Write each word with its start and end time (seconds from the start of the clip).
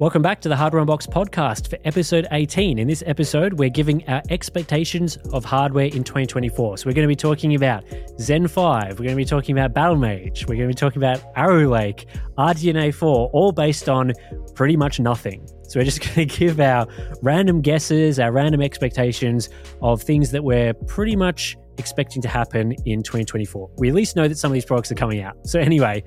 Welcome 0.00 0.22
back 0.22 0.40
to 0.42 0.48
the 0.48 0.54
Hardware 0.54 0.80
Unboxed 0.80 1.10
podcast 1.10 1.68
for 1.68 1.76
episode 1.84 2.28
18. 2.30 2.78
In 2.78 2.86
this 2.86 3.02
episode, 3.04 3.54
we're 3.54 3.68
giving 3.68 4.08
our 4.08 4.22
expectations 4.30 5.16
of 5.32 5.44
hardware 5.44 5.86
in 5.86 6.04
2024. 6.04 6.78
So 6.78 6.86
we're 6.86 6.92
going 6.92 7.02
to 7.02 7.08
be 7.08 7.16
talking 7.16 7.56
about 7.56 7.82
Zen 8.20 8.46
5, 8.46 8.90
we're 8.90 9.04
going 9.04 9.08
to 9.08 9.16
be 9.16 9.24
talking 9.24 9.58
about 9.58 9.74
Battlemage, 9.74 10.46
we're 10.46 10.54
going 10.54 10.68
to 10.68 10.72
be 10.72 10.74
talking 10.74 11.02
about 11.02 11.20
Arrow 11.34 11.66
Lake, 11.68 12.06
RDNA 12.38 12.94
4, 12.94 13.30
all 13.32 13.50
based 13.50 13.88
on 13.88 14.12
pretty 14.54 14.76
much 14.76 15.00
nothing. 15.00 15.44
So 15.64 15.80
we're 15.80 15.84
just 15.84 16.00
going 16.14 16.28
to 16.28 16.38
give 16.38 16.60
our 16.60 16.86
random 17.20 17.60
guesses, 17.60 18.20
our 18.20 18.30
random 18.30 18.62
expectations 18.62 19.48
of 19.82 20.00
things 20.00 20.30
that 20.30 20.44
we're 20.44 20.74
pretty 20.74 21.16
much 21.16 21.56
expecting 21.76 22.22
to 22.22 22.28
happen 22.28 22.70
in 22.86 23.02
2024. 23.02 23.68
We 23.78 23.88
at 23.88 23.94
least 23.96 24.14
know 24.14 24.28
that 24.28 24.38
some 24.38 24.52
of 24.52 24.54
these 24.54 24.64
products 24.64 24.92
are 24.92 24.96
coming 24.96 25.22
out. 25.22 25.44
So 25.44 25.58
anyway, 25.58 26.04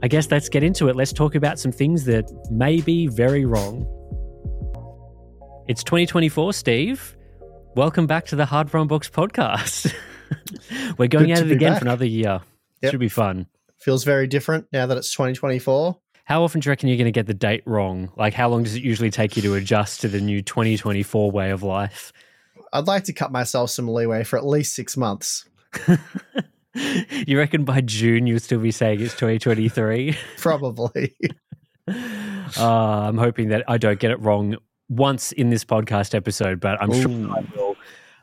I 0.00 0.06
guess 0.06 0.30
let's 0.30 0.48
get 0.48 0.62
into 0.62 0.88
it. 0.88 0.94
Let's 0.94 1.12
talk 1.12 1.34
about 1.34 1.58
some 1.58 1.72
things 1.72 2.04
that 2.04 2.30
may 2.52 2.80
be 2.80 3.08
very 3.08 3.44
wrong. 3.44 3.84
It's 5.66 5.82
2024, 5.82 6.52
Steve. 6.52 7.16
Welcome 7.74 8.06
back 8.06 8.26
to 8.26 8.36
the 8.36 8.46
Hardware 8.46 8.80
Unboxed 8.80 9.12
podcast. 9.12 9.92
We're 10.98 11.08
going 11.08 11.26
Good 11.26 11.38
at 11.38 11.46
it 11.46 11.50
again 11.50 11.72
back. 11.72 11.80
for 11.80 11.84
another 11.84 12.06
year. 12.06 12.40
Yep. 12.82 12.92
Should 12.92 13.00
be 13.00 13.08
fun. 13.08 13.46
Feels 13.78 14.04
very 14.04 14.28
different 14.28 14.66
now 14.72 14.86
that 14.86 14.96
it's 14.96 15.12
2024. 15.12 15.98
How 16.24 16.44
often 16.44 16.60
do 16.60 16.68
you 16.68 16.70
reckon 16.70 16.88
you're 16.88 16.98
going 16.98 17.06
to 17.06 17.10
get 17.10 17.26
the 17.26 17.34
date 17.34 17.64
wrong? 17.66 18.12
Like, 18.16 18.34
how 18.34 18.48
long 18.48 18.62
does 18.62 18.76
it 18.76 18.84
usually 18.84 19.10
take 19.10 19.34
you 19.34 19.42
to 19.42 19.54
adjust 19.54 20.02
to 20.02 20.08
the 20.08 20.20
new 20.20 20.42
2024 20.42 21.30
way 21.32 21.50
of 21.50 21.64
life? 21.64 22.12
I'd 22.72 22.86
like 22.86 23.04
to 23.04 23.12
cut 23.12 23.32
myself 23.32 23.70
some 23.70 23.88
leeway 23.88 24.22
for 24.22 24.36
at 24.36 24.46
least 24.46 24.76
six 24.76 24.96
months. 24.96 25.48
you 27.26 27.38
reckon 27.38 27.64
by 27.64 27.80
June 27.80 28.26
you'll 28.26 28.40
still 28.40 28.60
be 28.60 28.70
saying 28.70 29.00
it's 29.00 29.14
2023? 29.14 30.16
Probably. 30.38 31.16
Uh, 31.88 31.92
I'm 32.58 33.18
hoping 33.18 33.48
that 33.48 33.64
I 33.68 33.78
don't 33.78 33.98
get 33.98 34.10
it 34.10 34.20
wrong 34.20 34.56
once 34.88 35.32
in 35.32 35.50
this 35.50 35.64
podcast 35.64 36.14
episode, 36.14 36.60
but 36.60 36.80
I'm 36.80 36.92
sure 36.92 37.36
I 37.36 37.44
will. 37.56 37.76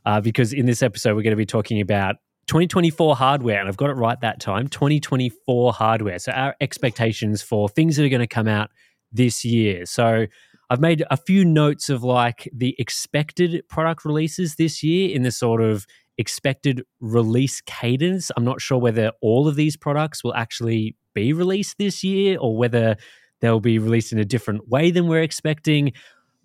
Uh, 0.06 0.22
because 0.22 0.54
in 0.54 0.66
this 0.68 0.84
episode, 0.84 1.16
we're 1.16 1.24
going 1.24 1.32
to 1.32 1.38
be 1.38 1.46
talking 1.46 1.82
about 1.82 2.18
2024 2.48 3.16
hardware, 3.16 3.60
and 3.60 3.68
I've 3.68 3.78
got 3.78 3.90
it 3.90 3.94
right 3.94 4.20
that 4.22 4.40
time 4.40 4.68
2024 4.68 5.74
hardware. 5.74 6.20
So, 6.20 6.32
our 6.32 6.56
expectations 6.62 7.42
for 7.42 7.68
things 7.68 7.98
that 7.98 8.06
are 8.06 8.10
going 8.10 8.20
to 8.20 8.28
come 8.28 8.48
out 8.48 8.70
this 9.12 9.44
year. 9.44 9.88
So, 9.88 10.28
I've 10.70 10.80
made 10.80 11.04
a 11.10 11.18
few 11.18 11.44
notes 11.46 11.90
of 11.90 12.04
like 12.04 12.50
the 12.54 12.76
expected 12.78 13.68
product 13.68 14.06
releases 14.06 14.56
this 14.56 14.84
year 14.84 15.16
in 15.16 15.24
the 15.24 15.32
sort 15.32 15.62
of 15.62 15.86
expected 16.18 16.84
release 17.00 17.62
cadence. 17.62 18.32
I'm 18.36 18.46
not 18.46 18.62
sure 18.62 18.78
whether 18.78 19.12
all 19.22 19.48
of 19.48 19.56
these 19.56 19.78
products 19.78 20.24
will 20.24 20.34
actually 20.34 20.96
be 21.14 21.34
released 21.34 21.78
this 21.78 22.04
year 22.04 22.38
or 22.40 22.58
whether 22.58 22.98
they'll 23.42 23.60
be 23.60 23.80
released 23.80 24.12
in 24.12 24.20
a 24.20 24.26
different 24.26 24.70
way 24.70 24.92
than 24.92 25.08
we're 25.08 25.22
expecting. 25.22 25.94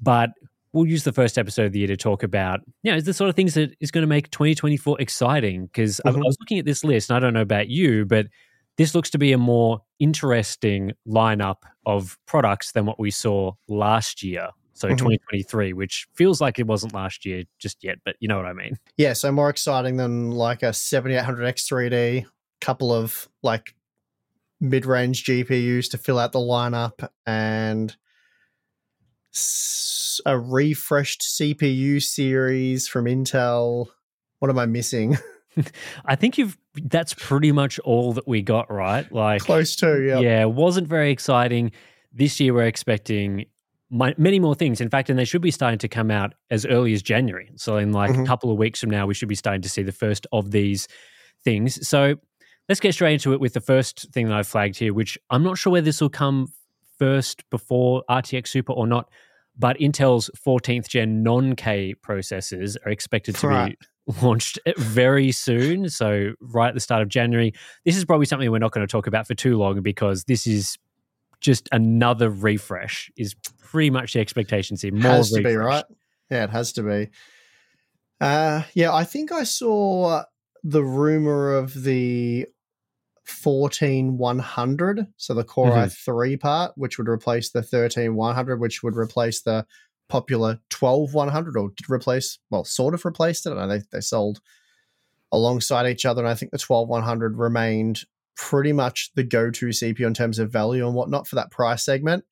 But 0.00 0.30
we'll 0.72 0.86
use 0.86 1.04
the 1.04 1.12
first 1.12 1.38
episode 1.38 1.66
of 1.66 1.72
the 1.72 1.80
year 1.80 1.88
to 1.88 1.96
talk 1.96 2.22
about, 2.22 2.60
you 2.82 2.92
know, 2.92 3.00
the 3.00 3.14
sort 3.14 3.28
of 3.28 3.36
things 3.36 3.54
that 3.54 3.74
is 3.80 3.90
going 3.90 4.02
to 4.02 4.08
make 4.08 4.30
2024 4.30 5.00
exciting. 5.00 5.66
Because 5.66 6.00
I, 6.04 6.10
I 6.10 6.12
was 6.12 6.36
looking 6.40 6.58
at 6.58 6.64
this 6.64 6.84
list, 6.84 7.10
and 7.10 7.16
I 7.16 7.20
don't 7.20 7.34
know 7.34 7.40
about 7.40 7.68
you, 7.68 8.04
but 8.04 8.26
this 8.76 8.94
looks 8.94 9.10
to 9.10 9.18
be 9.18 9.32
a 9.32 9.38
more 9.38 9.82
interesting 9.98 10.92
lineup 11.06 11.62
of 11.86 12.18
products 12.26 12.72
than 12.72 12.86
what 12.86 12.98
we 12.98 13.10
saw 13.10 13.52
last 13.68 14.22
year. 14.22 14.48
So 14.80 14.88
Mhm. 14.88 14.96
2023, 14.96 15.72
which 15.74 16.08
feels 16.14 16.40
like 16.40 16.58
it 16.58 16.66
wasn't 16.66 16.94
last 16.94 17.26
year 17.26 17.44
just 17.58 17.84
yet, 17.84 17.98
but 18.04 18.16
you 18.18 18.28
know 18.28 18.36
what 18.36 18.46
I 18.46 18.54
mean. 18.54 18.78
yeah, 18.96 19.12
so 19.12 19.30
more 19.30 19.50
exciting 19.50 19.96
than 19.96 20.30
like 20.30 20.62
a 20.62 20.72
7800X3D, 20.72 22.24
couple 22.60 22.92
of 22.92 23.28
like 23.42 23.74
mid 24.58 24.86
range 24.86 25.24
GPUs 25.24 25.90
to 25.90 25.98
fill 25.98 26.18
out 26.18 26.32
the 26.32 26.38
lineup, 26.38 27.08
and 27.26 27.96
a 30.26 30.38
refreshed 30.38 31.22
CPU 31.22 32.02
series 32.02 32.88
from 32.88 33.04
Intel. 33.04 33.86
What 34.38 34.50
am 34.50 34.58
I 34.58 34.66
missing? 34.66 35.16
I 36.04 36.16
think 36.16 36.38
you've 36.38 36.56
that's 36.84 37.14
pretty 37.14 37.52
much 37.52 37.78
all 37.80 38.12
that 38.14 38.26
we 38.26 38.42
got, 38.42 38.70
right? 38.72 39.10
Like 39.12 39.42
Close 39.42 39.76
to, 39.76 40.00
yeah. 40.02 40.20
Yeah, 40.20 40.44
wasn't 40.46 40.88
very 40.88 41.10
exciting. 41.10 41.72
This 42.12 42.40
year, 42.40 42.54
we're 42.54 42.66
expecting 42.66 43.46
mi- 43.90 44.14
many 44.16 44.38
more 44.38 44.54
things. 44.54 44.80
In 44.80 44.88
fact, 44.90 45.10
and 45.10 45.18
they 45.18 45.24
should 45.24 45.42
be 45.42 45.50
starting 45.50 45.78
to 45.78 45.88
come 45.88 46.10
out 46.10 46.34
as 46.50 46.64
early 46.66 46.92
as 46.92 47.02
January. 47.02 47.50
So, 47.56 47.76
in 47.76 47.92
like 47.92 48.10
a 48.10 48.14
Mhm. 48.14 48.26
couple 48.26 48.50
of 48.50 48.58
weeks 48.58 48.80
from 48.80 48.90
now, 48.90 49.06
we 49.06 49.14
should 49.14 49.28
be 49.28 49.34
starting 49.34 49.62
to 49.62 49.68
see 49.68 49.82
the 49.82 49.92
first 49.92 50.26
of 50.32 50.50
these 50.50 50.86
things. 51.44 51.86
So, 51.88 52.16
let's 52.68 52.80
get 52.80 52.92
straight 52.94 53.14
into 53.14 53.32
it 53.32 53.40
with 53.40 53.52
the 53.54 53.60
first 53.60 54.12
thing 54.12 54.28
that 54.28 54.36
I've 54.36 54.46
flagged 54.46 54.78
here, 54.78 54.94
which 54.94 55.18
I'm 55.30 55.42
not 55.42 55.58
sure 55.58 55.72
whether 55.72 55.84
this 55.84 56.00
will 56.00 56.08
come 56.10 56.48
first 56.98 57.48
before 57.50 58.04
RTX 58.08 58.50
Super 58.50 58.72
or 58.72 58.86
not. 58.86 59.08
But 59.58 59.78
Intel's 59.78 60.30
14th 60.36 60.88
gen 60.88 61.22
non 61.22 61.56
K 61.56 61.94
processors 62.06 62.76
are 62.86 62.90
expected 62.90 63.34
to 63.36 63.48
Right. 63.48 63.78
be 63.78 63.86
launched 64.22 64.58
very 64.78 65.32
soon. 65.32 65.88
So, 65.88 66.32
right 66.40 66.68
at 66.68 66.74
the 66.74 66.80
start 66.80 67.02
of 67.02 67.08
January. 67.08 67.52
This 67.84 67.96
is 67.96 68.04
probably 68.04 68.26
something 68.26 68.50
we're 68.50 68.58
not 68.58 68.72
going 68.72 68.86
to 68.86 68.90
talk 68.90 69.06
about 69.06 69.26
for 69.26 69.34
too 69.34 69.56
long 69.58 69.82
because 69.82 70.24
this 70.24 70.46
is 70.46 70.76
just 71.40 71.68
another 71.72 72.30
refresh, 72.30 73.10
is 73.16 73.34
pretty 73.58 73.90
much 73.90 74.12
the 74.12 74.20
expectations 74.20 74.82
here. 74.82 74.92
More 74.92 75.12
has 75.12 75.30
to 75.30 75.38
be 75.42 75.56
refresh. 75.56 75.66
right. 75.66 75.84
Yeah, 76.30 76.44
it 76.44 76.50
has 76.50 76.72
to 76.74 76.82
be. 76.82 77.08
Uh, 78.20 78.62
yeah, 78.74 78.92
I 78.94 79.04
think 79.04 79.32
I 79.32 79.44
saw 79.44 80.24
the 80.62 80.84
rumor 80.84 81.54
of 81.54 81.82
the 81.84 82.46
14100, 83.24 85.06
so 85.16 85.34
the 85.34 85.44
Core 85.44 85.70
Mm-hmm. 85.70 86.10
i3 86.10 86.40
part, 86.40 86.72
which 86.76 86.98
would 86.98 87.08
replace 87.08 87.50
the 87.50 87.62
13100, 87.62 88.60
which 88.60 88.82
would 88.82 88.96
replace 88.96 89.42
the 89.42 89.66
popular 90.08 90.58
12100, 90.70 91.56
or 91.56 91.70
did 91.70 91.88
replace, 91.88 92.38
well, 92.50 92.64
sort 92.64 92.94
of 92.94 93.04
replaced 93.04 93.46
it. 93.46 93.52
I 93.52 93.54
know 93.54 93.68
they, 93.68 93.82
they 93.92 94.00
sold 94.00 94.40
alongside 95.32 95.88
each 95.88 96.04
other, 96.04 96.22
and 96.22 96.28
I 96.28 96.34
think 96.34 96.52
the 96.52 96.58
12100 96.58 97.36
remained 97.38 98.02
pretty 98.36 98.72
much 98.72 99.10
the 99.14 99.22
go-to 99.22 99.66
CPU 99.66 100.06
in 100.06 100.14
terms 100.14 100.38
of 100.38 100.50
value 100.50 100.86
and 100.86 100.94
whatnot 100.94 101.26
for 101.26 101.36
that 101.36 101.50
price 101.50 101.84
segment. 101.84 102.24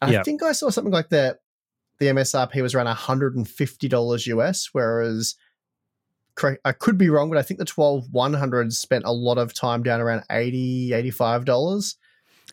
I 0.00 0.10
Yep. 0.12 0.24
think 0.24 0.42
I 0.42 0.52
saw 0.52 0.70
something 0.70 0.92
like 0.92 1.10
that. 1.10 1.38
The 1.98 2.06
MSRP 2.08 2.62
was 2.62 2.74
around 2.74 2.88
$150 2.88 4.26
US, 4.26 4.68
whereas 4.72 5.34
correct, 6.34 6.60
I 6.64 6.72
could 6.72 6.96
be 6.98 7.08
wrong, 7.10 7.28
but 7.28 7.38
I 7.38 7.42
think 7.42 7.58
the 7.58 7.64
12100 7.66 8.72
spent 8.72 9.04
a 9.04 9.12
lot 9.12 9.38
of 9.38 9.52
time 9.54 9.82
down 9.82 10.00
around 10.00 10.24
80 10.30 10.92
$85. 10.92 11.96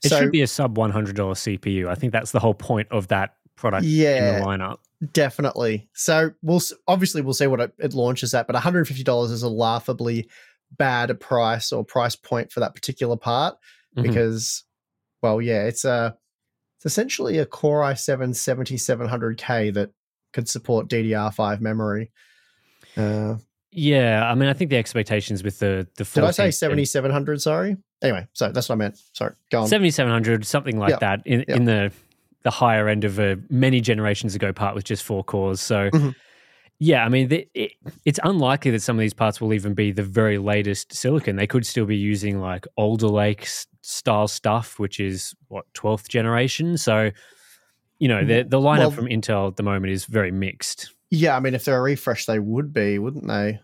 It 0.04 0.10
So- 0.10 0.20
should 0.20 0.32
be 0.32 0.42
a 0.42 0.48
sub 0.48 0.78
one 0.78 0.92
hundred 0.92 1.16
dollar 1.16 1.34
CPU. 1.34 1.90
I 1.90 1.96
think 1.96 2.14
that's 2.14 2.32
the 2.32 2.40
whole 2.40 2.54
point 2.54 2.88
of 2.92 3.08
that 3.10 3.36
product 3.56 3.86
yeah, 3.86 4.36
in 4.38 4.42
the 4.42 4.46
lineup. 4.48 4.78
Definitely. 5.14 5.90
So 5.94 6.32
we'll 6.42 6.62
obviously 6.88 7.22
we'll 7.22 7.34
see 7.34 7.48
what 7.48 7.60
it, 7.60 7.74
it 7.80 7.94
launches 7.94 8.34
at, 8.34 8.48
but 8.48 8.54
one 8.54 8.62
hundred 8.64 8.88
fifty 8.88 9.04
dollars 9.04 9.32
is 9.32 9.44
a 9.44 9.50
laughably 9.50 10.30
bad 10.78 11.10
a 11.10 11.16
price 11.16 11.72
or 11.72 11.84
price 11.84 12.16
point 12.16 12.52
for 12.52 12.60
that 12.60 12.76
particular 12.76 13.18
part 13.18 13.58
Mhm. 13.98 14.04
because, 14.04 14.64
well, 15.22 15.42
yeah, 15.42 15.64
it's 15.66 15.86
a 15.86 16.16
it's 16.78 16.86
essentially 16.86 17.38
a 17.40 17.46
Core 17.46 17.82
i7 17.82 18.34
7700K 18.34 19.74
that 19.74 19.90
could 20.32 20.48
support 20.48 20.88
DDR5 20.88 21.60
memory. 21.60 22.12
Uh, 22.96 23.36
Yeah, 23.72 24.30
I 24.30 24.34
mean, 24.36 24.48
I 24.50 24.54
think 24.54 24.70
the 24.72 24.78
expectations 24.78 25.44
with 25.44 25.60
the 25.60 25.88
the 25.96 26.04
did 26.06 26.24
I 26.24 26.32
say 26.32 26.52
7700? 26.52 27.42
Sorry. 27.42 27.78
Anyway, 28.02 28.28
so 28.34 28.52
that's 28.52 28.70
what 28.70 28.76
I 28.76 28.78
meant. 28.78 28.98
Sorry. 29.14 29.34
Go 29.52 29.62
on. 29.62 29.68
7700 29.68 30.46
something 30.46 30.80
like 30.80 30.92
Yeah. 30.92 30.98
that 30.98 31.22
in, 31.26 31.44
Yeah. 31.48 31.56
in 31.56 31.66
the 31.66 31.92
the 32.44 32.50
higher 32.52 32.88
end 32.88 33.04
of 33.04 33.20
a 33.20 33.38
many 33.50 33.82
generations 33.82 34.34
ago 34.34 34.54
part 34.54 34.74
with 34.74 34.86
just 34.86 35.04
four 35.04 35.22
cores 35.26 35.60
so 35.60 35.90
Mhm. 35.90 36.16
Yeah 36.80 37.04
i 37.06 37.10
mean 37.10 37.28
the, 37.28 37.48
it, 37.54 37.74
it's 38.06 38.20
unlikely 38.24 38.72
that 38.72 38.82
some 38.82 38.96
of 38.98 39.02
these 39.02 39.14
parts 39.14 39.42
will 39.42 39.54
even 39.54 39.74
be 39.74 39.92
the 39.92 40.04
very 40.04 40.38
latest 40.38 40.94
silicon 40.94 41.36
they 41.36 41.48
could 41.48 41.66
still 41.66 41.86
be 41.86 41.98
using 41.98 42.40
like 42.40 42.66
Alder 42.78 43.08
Lake 43.08 43.48
style 43.82 44.28
stuff 44.28 44.80
which 44.80 45.00
is 45.00 45.34
what 45.50 45.66
12th 45.74 46.08
generation 46.08 46.78
so 46.78 47.12
you 48.00 48.08
know 48.08 48.24
the, 48.24 48.44
the 48.44 48.60
lineup 48.60 48.78
Well- 48.80 48.92
from 48.92 49.06
intel 49.08 49.48
at 49.50 49.58
the 49.58 49.64
moment 49.64 49.92
is 49.92 50.06
very 50.06 50.32
mixed 50.32 50.94
Yeah, 51.10 51.36
I 51.36 51.40
mean, 51.40 51.54
if 51.56 51.66
they're 51.66 51.78
a 51.80 51.82
refresh, 51.82 52.26
they 52.28 52.40
would 52.40 52.72
be, 52.72 52.98
wouldn't 53.00 53.28
they? 53.28 53.60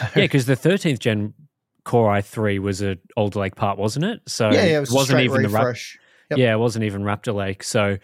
yeah 0.00 0.08
because 0.14 0.46
the 0.46 0.56
13th 0.56 0.98
gen 0.98 1.34
core 1.84 2.10
i3 2.14 2.58
was 2.58 2.80
an 2.80 2.98
Alder 3.16 3.38
Lake 3.40 3.54
part 3.54 3.78
wasn't 3.78 4.04
it 4.06 4.20
so 4.26 4.50
yeah, 4.50 4.64
yeah, 4.64 4.76
it 4.78 4.80
was 4.80 4.90
wasn't 4.90 5.18
straight 5.18 5.24
even 5.26 5.42
the 5.42 5.48
Rap- 5.50 5.66
refresh. 5.66 5.98
Yep. 6.30 6.38
Yeah, 6.40 6.52
it 6.54 6.58
wasn't 6.58 6.84
even 6.84 7.02
Raptor 7.02 7.32
Lake. 7.32 7.62
So, 7.62 7.98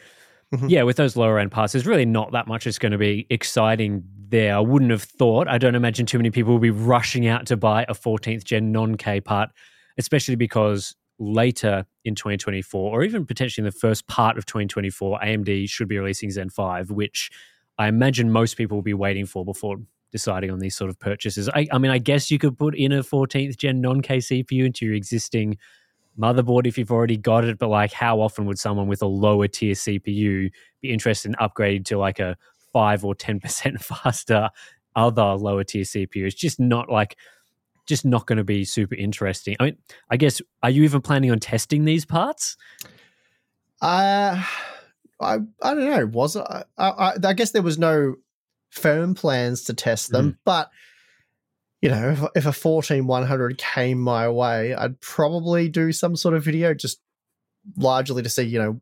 Mhm. 0.52 0.70
yeah, 0.70 0.82
with 0.82 0.96
those 0.96 1.16
lower 1.16 1.38
end 1.38 1.50
parts, 1.50 1.72
there's 1.72 1.87
really 1.87 2.04
not 2.04 2.32
that 2.32 2.46
much 2.46 2.64
that's 2.64 2.78
going 2.78 2.93
to 2.93 2.99
be 2.99 3.26
exciting 3.31 4.04
there. 4.28 4.54
I 4.56 4.60
wouldn't 4.60 4.90
have 4.90 5.02
thought. 5.02 5.49
I 5.49 5.58
don't 5.58 5.75
imagine 5.75 6.04
too 6.06 6.19
many 6.19 6.31
people 6.31 6.52
will 6.52 6.60
be 6.60 6.70
rushing 6.70 7.26
out 7.26 7.46
to 7.46 7.56
buy 7.56 7.84
a 7.88 7.94
14th 7.94 8.44
gen 8.44 8.70
non 8.72 8.96
K 8.96 9.20
part, 9.20 9.50
especially 9.96 10.37
because 10.37 10.94
later 11.19 11.87
in 12.04 12.14
2024, 12.14 12.93
or 12.93 13.02
even 13.02 13.25
potentially 13.25 13.62
in 13.62 13.66
the 13.66 13.72
first 13.78 14.06
part 14.08 14.37
of 14.37 14.44
2024, 14.44 15.19
AMD 15.22 15.66
should 15.66 15.88
be 15.88 15.99
releasing 15.99 16.31
Zen 16.31 16.50
5, 16.50 16.90
which 16.90 17.31
I 17.78 17.88
imagine 17.88 18.31
most 18.31 18.56
people 18.56 18.76
will 18.76 18.82
be 18.82 18.94
waiting 18.94 19.25
for 19.26 19.44
before 19.44 19.78
deciding 20.10 20.50
on 20.50 20.58
these 20.58 20.76
sort 20.76 20.90
of 20.90 20.99
purchases. 20.99 21.49
I, 21.49 21.66
I 21.72 21.78
mean, 21.78 21.90
I 21.90 21.96
guess 21.99 22.31
you 22.31 22.38
could 22.38 22.58
put 22.58 22.75
in 22.75 22.93
a 22.93 23.02
14th 23.02 23.56
gen 23.56 23.81
non 23.81 24.02
K 24.02 24.20
CPU 24.20 24.66
into 24.66 24.84
your 24.84 24.94
existing 24.94 25.56
motherboard 26.19 26.67
if 26.67 26.79
you've 26.79 26.93
already 26.93 27.17
got 27.17 27.44
it, 27.44 27.59
but 27.59 27.69
like 27.69 27.93
how 27.93 28.20
often 28.20 28.44
would 28.47 28.59
someone 28.59 28.87
with 28.87 29.03
a 29.03 29.06
lower 29.06 29.49
tier 29.49 29.75
CPU 29.75 30.50
be 30.81 30.93
interested 30.93 31.31
in 31.31 31.35
upgrading 31.37 31.85
to 31.87 31.99
like 31.99 32.19
a 32.19 32.37
five 32.73 33.05
or 33.05 33.14
ten 33.14 33.41
percent 33.41 33.82
faster 33.85 34.50
other 34.94 35.35
lower 35.35 35.64
tier 35.64 35.85
CPU? 35.85 36.26
It's 36.26 36.35
just 36.35 36.61
not 36.61 36.91
like 36.91 37.17
just 37.87 38.05
not 38.05 38.26
going 38.26 38.38
to 38.38 38.44
be 38.44 38.64
super 38.64 38.94
interesting. 38.94 39.56
I 39.59 39.64
mean, 39.64 39.79
I 40.11 40.17
guess 40.17 40.41
are 40.62 40.70
you 40.70 40.85
even 40.85 41.00
planning 41.00 41.31
on 41.31 41.41
testing 41.41 41.85
these 41.85 42.05
parts? 42.05 42.56
Uh, 43.81 44.43
I 45.20 45.35
I 45.62 45.75
don't 45.75 45.91
know. 45.91 46.06
Was? 46.06 46.37
I, 46.37 46.64
I, 46.79 47.14
I 47.25 47.32
guess 47.32 47.50
there 47.50 47.62
was 47.62 47.79
no 47.79 48.17
firm 48.70 49.14
plans 49.14 49.64
to 49.64 49.75
test 49.75 50.11
them, 50.11 50.38
but 50.44 50.70
you 51.82 51.90
know, 51.90 52.11
if, 52.11 52.23
if 52.37 52.46
a 52.46 52.52
fourteen 52.52 53.06
one 53.06 53.26
hundred 53.26 53.58
came 53.58 54.00
my 54.00 54.29
way, 54.29 54.75
I'd 54.75 55.00
probably 55.00 55.69
do 55.69 55.93
some 55.93 56.17
sort 56.17 56.34
of 56.34 56.44
video, 56.44 56.73
just 56.75 57.00
largely 57.76 58.23
to 58.23 58.29
see, 58.29 58.44
you 58.44 58.58
know, 58.58 58.81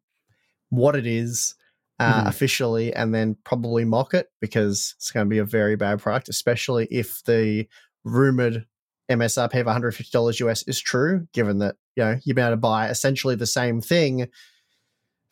what 0.69 0.94
it 0.94 1.06
is 1.06 1.55
uh, 1.99 2.23
Mhm. 2.23 2.29
officially, 2.29 2.94
and 2.94 3.14
then 3.14 3.37
probably 3.44 3.85
mock 3.85 4.14
it 4.14 4.31
because 4.41 4.94
it's 4.97 5.11
going 5.11 5.26
to 5.26 5.31
be 5.31 5.38
a 5.38 5.44
very 5.44 5.76
bad 5.76 5.99
product, 6.00 6.29
especially 6.29 6.87
if 6.91 7.23
the 7.25 7.67
rumored 8.05 8.67
MSRP 9.11 9.61
of 9.61 9.67
one 9.67 9.73
hundred 9.73 9.93
fifty 9.93 10.11
dollars 10.12 10.38
US 10.41 10.62
is 10.64 10.79
true. 10.81 11.26
Given 11.32 11.58
that 11.58 11.76
you 11.96 12.05
know 12.05 12.19
you've 12.25 12.37
been 12.37 12.44
able 12.46 12.53
to 12.53 12.58
buy 12.58 12.88
essentially 12.88 13.35
the 13.35 13.46
same 13.46 13.81
thing 13.81 14.29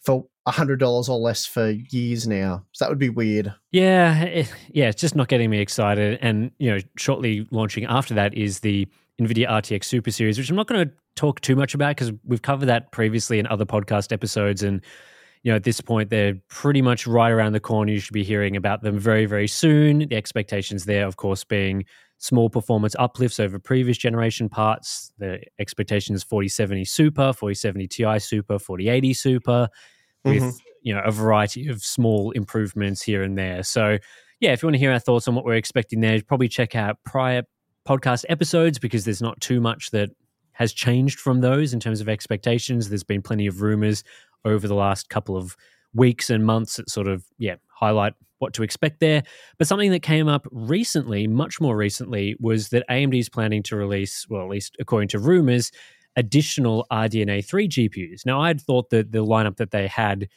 for 0.01 0.27
hundred 0.55 0.81
dollars 0.81 1.09
or 1.09 1.19
less 1.19 1.47
for 1.47 1.71
years 1.71 2.27
now. 2.27 2.65
So 2.73 2.85
that 2.85 2.91
would 2.91 2.99
be 2.99 3.09
weird. 3.09 3.55
Yeah, 3.71 4.23
it, 4.23 4.53
yeah, 4.71 4.89
it's 4.89 5.01
just 5.01 5.15
not 5.15 5.29
getting 5.29 5.51
me 5.51 5.61
excited. 5.61 6.19
And 6.23 6.51
you 6.59 6.71
know, 6.71 6.79
shortly 6.97 7.47
launching 7.51 7.85
after 7.85 8.15
that 8.15 8.35
is 8.35 8.61
the 8.61 8.87
NVIDIA 9.21 9.49
RTX 9.49 9.85
Super 9.85 10.11
Series, 10.11 10.39
which 10.39 10.51
I'm 10.51 10.57
not 10.57 10.67
going 10.67 10.89
to 10.89 10.95
talk 11.17 11.41
too 11.41 11.57
much 11.57 11.75
about 11.75 11.97
because 11.97 12.13
we've 12.25 12.43
covered 12.43 12.67
that 12.67 12.93
previously 12.93 13.39
in 13.39 13.47
other 13.49 13.65
podcast 13.65 14.13
episodes. 14.13 14.63
And 14.63 14.83
you 15.43 15.53
know, 15.53 15.57
at 15.57 15.65
this 15.65 15.81
point, 15.81 16.11
they're 16.11 16.35
pretty 16.49 16.83
much 16.83 17.07
right 17.07 17.31
around 17.31 17.53
the 17.53 17.61
corner. 17.61 17.93
You 17.93 18.01
should 18.01 18.13
be 18.13 18.25
hearing 18.25 18.57
about 18.57 18.83
them 18.83 18.99
very, 18.99 19.27
very 19.27 19.49
soon. 19.49 20.01
The 20.01 20.17
expectations 20.17 20.85
there, 20.85 21.07
of 21.07 21.17
course, 21.17 21.45
being 21.45 21.85
small 22.19 22.51
performance 22.51 22.97
uplifts 22.99 23.39
over 23.39 23.59
previous 23.59 23.97
generation 23.97 24.49
parts. 24.49 25.13
The 25.19 25.41
expectation 25.59 26.15
is 26.15 26.25
4070 26.25 26.85
Super, 26.85 27.33
4070 27.33 27.87
Ti 27.89 28.19
Super, 28.19 28.59
4080 28.59 29.15
Super, 29.15 29.69
with 30.29 30.43
Mhm. 30.43 30.61
you 30.83 30.95
know 30.95 31.03
a 31.05 31.11
variety 31.11 31.69
of 31.69 31.83
small 31.83 32.31
improvements 32.33 33.03
here 33.03 33.23
and 33.23 33.37
there. 33.37 33.63
So 33.63 33.99
yeah, 34.41 34.53
if 34.53 34.63
you 34.63 34.67
want 34.69 34.75
to 34.75 34.79
hear 34.79 34.93
our 34.93 34.99
thoughts 35.01 35.27
on 35.29 35.35
what 35.35 35.45
we're 35.45 35.55
expecting 35.55 36.01
there, 36.01 36.21
probably 36.23 36.49
check 36.49 36.75
out 36.77 36.99
prior 37.05 37.43
podcast 37.87 38.25
episodes 38.29 38.79
because 38.79 39.05
there's 39.05 39.23
not 39.23 39.41
too 39.41 39.61
much 39.61 39.91
that 39.91 40.11
has 40.53 40.73
changed 40.73 41.19
from 41.19 41.41
those 41.41 41.73
in 41.73 41.81
terms 41.81 42.01
of 42.01 42.09
expectations. 42.09 42.89
There's 42.89 43.05
been 43.05 43.23
plenty 43.23 43.47
of 43.47 43.63
rumors 43.63 44.05
over 44.45 44.69
the 44.69 44.75
last 44.75 45.09
couple 45.09 45.37
of 45.37 45.57
weeks 45.95 46.31
and 46.31 46.45
months 46.45 46.77
that 46.77 46.91
sort 46.91 47.09
of 47.09 47.25
yeah 47.39 47.57
highlight 47.69 48.13
what 48.39 48.53
to 48.53 48.63
expect 48.63 49.01
there. 49.01 49.23
But 49.59 49.67
something 49.67 49.91
that 49.91 50.03
came 50.03 50.29
up 50.29 50.47
recently, 50.53 51.27
much 51.27 51.61
more 51.61 51.77
recently, 51.77 52.37
was 52.39 52.69
that 52.69 52.85
AMD 52.89 53.19
is 53.19 53.29
planning 53.29 53.65
to 53.65 53.75
release, 53.77 54.27
well, 54.29 54.43
at 54.43 54.49
least 54.49 54.77
according 54.79 55.09
to 55.09 55.19
rumors, 55.19 55.73
additional 56.19 56.85
RDNA 56.91 57.45
3 57.45 57.69
GPUs. 57.69 58.27
Now, 58.27 58.41
I'd 58.43 58.61
thought 58.61 58.91
that 58.91 59.13
the 59.13 59.25
lineup 59.25 59.57
that 59.57 59.71
they 59.71 59.87
had 59.87 60.29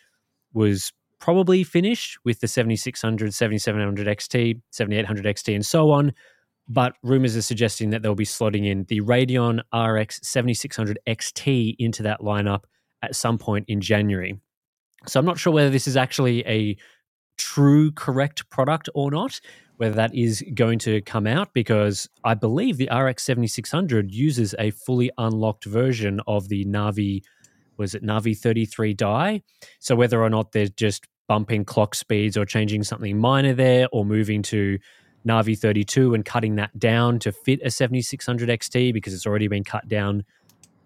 was 0.54 0.94
probably 1.20 1.64
finished 1.64 2.20
with 2.24 2.40
the 2.40 2.48
7600, 2.48 3.34
7700 3.34 4.08
XT, 4.08 4.62
7800 4.70 5.26
XT, 5.26 5.56
and 5.56 5.66
so 5.66 5.90
on. 5.90 6.14
But 6.68 6.94
rumors 7.02 7.36
are 7.36 7.42
suggesting 7.42 7.90
that 7.90 8.04
they'll 8.04 8.14
be 8.14 8.26
slotting 8.26 8.68
in 8.68 8.86
the 8.90 9.02
Radeon 9.02 9.60
RX 9.74 10.20
7600 10.22 11.00
XT 11.08 11.76
into 11.80 12.04
that 12.04 12.22
lineup 12.22 12.64
at 13.02 13.16
some 13.16 13.40
point 13.40 13.66
in 13.68 13.82
January. 13.82 14.40
So 15.08 15.20
I'm 15.20 15.26
not 15.26 15.40
sure 15.40 15.52
whether 15.52 15.72
this 15.72 15.88
is 15.88 15.98
actually 15.98 16.46
a 16.46 16.78
true 17.38 17.92
correct 17.92 18.48
product 18.52 18.88
or 18.94 19.10
not, 19.10 19.42
whether 19.82 19.96
that 19.96 20.14
is 20.14 20.44
going 20.54 20.78
to 20.78 21.02
come 21.02 21.26
out 21.26 21.52
because 21.56 22.08
I 22.24 22.36
believe 22.36 22.78
the 22.78 22.88
RX 22.96 23.24
7600 23.24 24.12
uses 24.12 24.54
a 24.60 24.70
fully 24.70 25.10
unlocked 25.18 25.66
version 25.66 26.22
of 26.28 26.50
the 26.50 26.64
Navi 26.66 27.24
was 27.78 27.96
it 27.96 28.04
Navi 28.04 28.38
33 28.38 28.94
die? 28.94 29.42
So 29.80 29.96
whether 29.96 30.22
or 30.22 30.30
not 30.30 30.52
they're 30.52 30.68
just 30.68 31.08
bumping 31.28 31.66
clock 31.66 31.96
speeds 31.96 32.38
or 32.38 32.46
changing 32.46 32.84
something 32.84 33.18
minor 33.18 33.56
there 33.56 33.88
or 33.92 34.06
moving 34.06 34.44
to 34.44 34.78
Navi 35.28 35.58
32 35.58 36.14
and 36.14 36.24
cutting 36.24 36.58
that 36.58 36.78
down 36.78 37.18
to 37.18 37.32
fit 37.32 37.60
a 37.66 37.72
7600 37.72 38.50
XT 38.50 38.94
because 38.94 39.16
it's 39.16 39.26
already 39.26 39.48
been 39.48 39.64
cut 39.64 39.88
down 39.88 40.24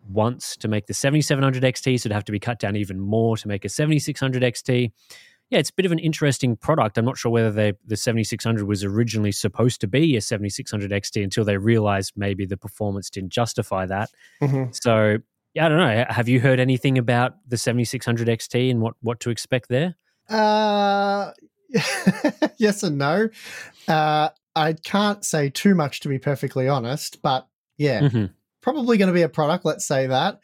once 0.09 0.55
to 0.55 0.69
make 0.69 0.85
the 0.87 0.93
7700 0.93 1.63
XT, 1.63 1.83
so 1.99 2.07
it'd 2.07 2.13
have 2.13 2.23
to 2.23 2.31
be 2.31 2.39
cut 2.39 2.59
down 2.59 2.77
even 2.77 3.01
more 3.01 3.35
to 3.35 3.49
make 3.49 3.65
a 3.65 3.69
7600 3.69 4.41
XT. 4.41 4.93
Yeah, 5.51 5.59
it's 5.59 5.69
a 5.69 5.73
bit 5.73 5.85
of 5.85 5.91
an 5.91 5.99
interesting 5.99 6.55
product. 6.57 6.97
I'm 6.97 7.05
not 7.05 7.17
sure 7.17 7.31
whether 7.31 7.51
they, 7.51 7.73
the 7.85 7.95
7600 7.95 8.65
was 8.67 8.83
originally 8.83 9.31
supposed 9.31 9.79
to 9.81 9.87
be 9.87 10.15
a 10.17 10.21
7600 10.21 10.89
XT 10.91 11.23
until 11.23 11.45
they 11.45 11.57
realized 11.57 12.13
maybe 12.15 12.45
the 12.45 12.57
performance 12.57 13.09
didn't 13.11 13.29
justify 13.31 13.85
that. 13.85 14.09
Mhm. 14.41 14.75
So, 14.83 15.19
yeah, 15.53 15.67
I 15.67 15.69
don't 15.69 15.77
know. 15.77 16.05
Have 16.09 16.27
you 16.27 16.39
heard 16.41 16.59
anything 16.59 16.97
about 16.97 17.35
the 17.47 17.57
7600 17.57 18.27
XT 18.27 18.71
and 18.71 18.81
what, 18.81 18.95
what 19.01 19.19
to 19.21 19.29
expect 19.29 19.69
there? 19.69 19.95
Uh, 20.27 21.31
yes 22.57 22.81
and 22.81 22.97
no. 22.97 23.29
Uh, 23.87 24.29
I 24.55 24.73
can't 24.73 25.23
say 25.23 25.49
too 25.49 25.75
much 25.75 25.99
to 26.01 26.09
be 26.09 26.17
perfectly 26.17 26.67
honest, 26.67 27.21
but 27.21 27.47
yeah, 27.77 28.01
Mhm. 28.01 28.31
probably 28.61 28.97
going 28.97 29.09
to 29.09 29.13
be 29.13 29.21
a 29.21 29.29
product. 29.29 29.63
Let's 29.63 29.85
say 29.85 30.07
that. 30.07 30.39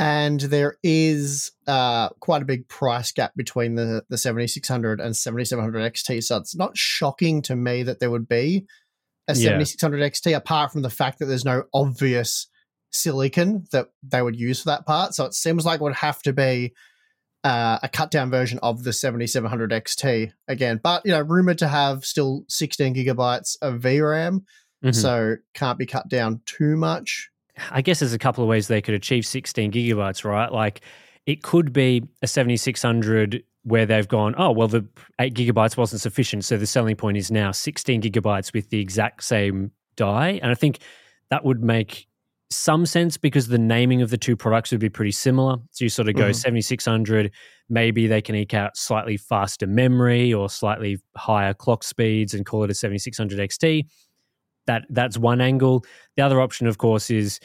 And 0.00 0.40
there 0.40 0.78
is 0.82 1.52
uh, 1.66 2.08
quite 2.20 2.40
a 2.40 2.46
big 2.46 2.66
price 2.68 3.12
gap 3.12 3.32
between 3.36 3.74
the, 3.74 4.02
the 4.08 4.16
7600 4.16 4.98
and 4.98 5.14
7700 5.14 5.92
XT. 5.92 6.24
So 6.24 6.38
it's 6.38 6.56
not 6.56 6.74
shocking 6.76 7.42
to 7.42 7.54
me 7.54 7.82
that 7.82 8.00
there 8.00 8.10
would 8.10 8.26
be 8.26 8.66
a 9.28 9.34
Yeah. 9.34 9.50
7600 9.50 10.00
XT, 10.12 10.34
apart 10.34 10.72
from 10.72 10.80
the 10.80 10.88
fact 10.88 11.18
that 11.18 11.26
there's 11.26 11.44
no 11.44 11.64
obvious 11.74 12.46
silicon 12.92 13.66
that 13.72 13.88
they 14.02 14.22
would 14.22 14.36
use 14.40 14.62
for 14.62 14.70
that 14.70 14.86
part. 14.86 15.14
So 15.14 15.26
it 15.26 15.34
seems 15.34 15.66
like 15.66 15.80
it 15.80 15.84
would 15.84 15.94
have 15.96 16.22
to 16.22 16.32
be 16.32 16.72
uh, 17.44 17.78
a 17.82 17.88
cut 17.88 18.10
down 18.10 18.30
version 18.30 18.58
of 18.62 18.82
the 18.84 18.92
7700 18.94 19.70
XT 19.70 20.32
again. 20.48 20.80
But, 20.82 21.04
you 21.04 21.12
know, 21.12 21.20
rumored 21.20 21.58
to 21.58 21.68
have 21.68 22.04
still 22.06 22.44
16 22.48 22.94
gigabytes 22.94 23.56
of 23.60 23.80
VRAM. 23.80 24.44
Mhm. 24.82 24.94
So 24.94 25.36
can't 25.52 25.78
be 25.78 25.84
cut 25.86 26.08
down 26.08 26.40
too 26.46 26.76
much. 26.76 27.30
I 27.70 27.82
guess 27.82 28.00
there's 28.00 28.12
a 28.12 28.18
couple 28.18 28.42
of 28.44 28.48
ways 28.48 28.68
they 28.68 28.80
could 28.82 28.94
achieve 28.94 29.26
16 29.26 29.72
gigabytes, 29.72 30.24
right? 30.24 30.52
Like 30.52 30.80
it 31.26 31.42
could 31.42 31.72
be 31.72 32.02
a 32.22 32.26
7600 32.26 33.42
where 33.64 33.84
they've 33.86 34.08
gone, 34.08 34.34
oh, 34.38 34.50
well, 34.50 34.68
the 34.68 34.86
eight 35.20 35.34
gigabytes 35.34 35.76
wasn't 35.76 36.00
sufficient. 36.00 36.44
So 36.44 36.56
the 36.56 36.66
selling 36.66 36.96
point 36.96 37.16
is 37.18 37.30
now 37.30 37.50
16 37.52 38.02
gigabytes 38.02 38.54
with 38.54 38.70
the 38.70 38.80
exact 38.80 39.22
same 39.24 39.70
die. 39.96 40.40
And 40.42 40.50
I 40.50 40.54
think 40.54 40.78
that 41.30 41.44
would 41.44 41.62
make 41.62 42.06
some 42.52 42.84
sense 42.84 43.16
because 43.16 43.46
the 43.48 43.58
naming 43.58 44.02
of 44.02 44.10
the 44.10 44.16
two 44.16 44.34
products 44.36 44.72
would 44.72 44.80
be 44.80 44.88
pretty 44.88 45.12
similar. 45.12 45.56
So 45.70 45.84
you 45.84 45.88
sort 45.88 46.08
of 46.08 46.14
go 46.16 46.24
Mhm. 46.30 46.34
7600, 46.34 47.30
maybe 47.68 48.08
they 48.08 48.20
can 48.20 48.34
eke 48.34 48.54
out 48.54 48.76
slightly 48.76 49.16
faster 49.16 49.68
memory 49.68 50.32
or 50.32 50.48
slightly 50.50 50.98
higher 51.16 51.54
clock 51.54 51.84
speeds 51.84 52.34
and 52.34 52.44
call 52.44 52.64
it 52.64 52.70
a 52.70 52.74
7600 52.74 53.38
XT. 53.38 53.86
That 54.70 54.86
that's 54.88 55.18
one 55.18 55.40
angle. 55.40 55.84
The 56.16 56.22
other 56.22 56.40
option, 56.40 56.68
of 56.68 56.78
course, 56.78 57.10
is 57.10 57.40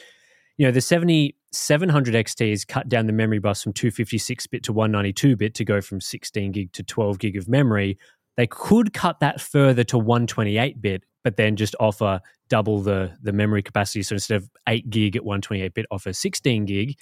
you 0.58 0.64
know 0.64 0.70
the 0.70 0.80
7700 0.80 2.14
XT 2.14 2.50
has 2.50 2.64
cut 2.64 2.88
down 2.88 3.06
the 3.06 3.12
memory 3.12 3.40
bus 3.40 3.64
from 3.64 3.72
256 3.72 4.46
bit 4.46 4.62
to 4.62 4.72
192 4.72 5.34
bit 5.34 5.52
to 5.54 5.64
go 5.64 5.80
from 5.80 6.00
16 6.00 6.52
gig 6.52 6.72
to 6.72 6.84
12 6.84 7.18
gig 7.18 7.36
of 7.36 7.48
memory. 7.48 7.98
They 8.36 8.46
could 8.46 8.92
cut 8.92 9.18
that 9.18 9.40
further 9.40 9.82
to 9.84 9.98
128 9.98 10.80
bit, 10.80 11.02
but 11.24 11.36
then 11.36 11.56
just 11.56 11.74
offer 11.80 12.20
double 12.48 12.80
the 12.80 13.10
the 13.20 13.32
memory 13.32 13.62
capacity. 13.62 14.04
So 14.04 14.14
instead 14.14 14.36
of 14.36 14.48
8 14.68 14.88
gig 14.88 15.16
at 15.16 15.24
128 15.24 15.74
bit, 15.74 15.86
offer 15.90 16.12
16 16.12 16.64
gig. 16.64 16.96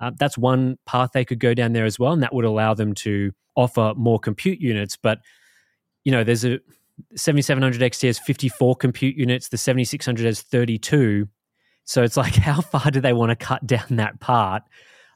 Uh, 0.00 0.10
that's 0.18 0.36
one 0.36 0.78
path 0.84 1.10
they 1.14 1.24
could 1.24 1.38
go 1.38 1.54
down 1.54 1.74
there 1.74 1.84
as 1.84 1.96
well, 1.96 2.12
and 2.12 2.24
that 2.24 2.34
would 2.34 2.44
allow 2.44 2.74
them 2.74 2.92
to 2.94 3.30
offer 3.54 3.92
more 3.96 4.18
compute 4.18 4.58
units. 4.58 4.96
But 4.96 5.20
you 6.02 6.10
know, 6.10 6.24
there's 6.24 6.44
a 6.44 6.58
7700 7.16 7.80
XT 7.92 8.06
has 8.06 8.18
54 8.18 8.76
compute 8.76 9.16
units. 9.16 9.48
The 9.48 9.56
7600 9.58 10.26
has 10.26 10.42
32. 10.42 11.28
So 11.84 12.02
it's 12.02 12.16
like, 12.16 12.34
how 12.36 12.60
far 12.60 12.90
do 12.90 13.00
they 13.00 13.12
want 13.12 13.30
to 13.30 13.36
cut 13.36 13.66
down 13.66 13.96
that 13.96 14.20
part 14.20 14.62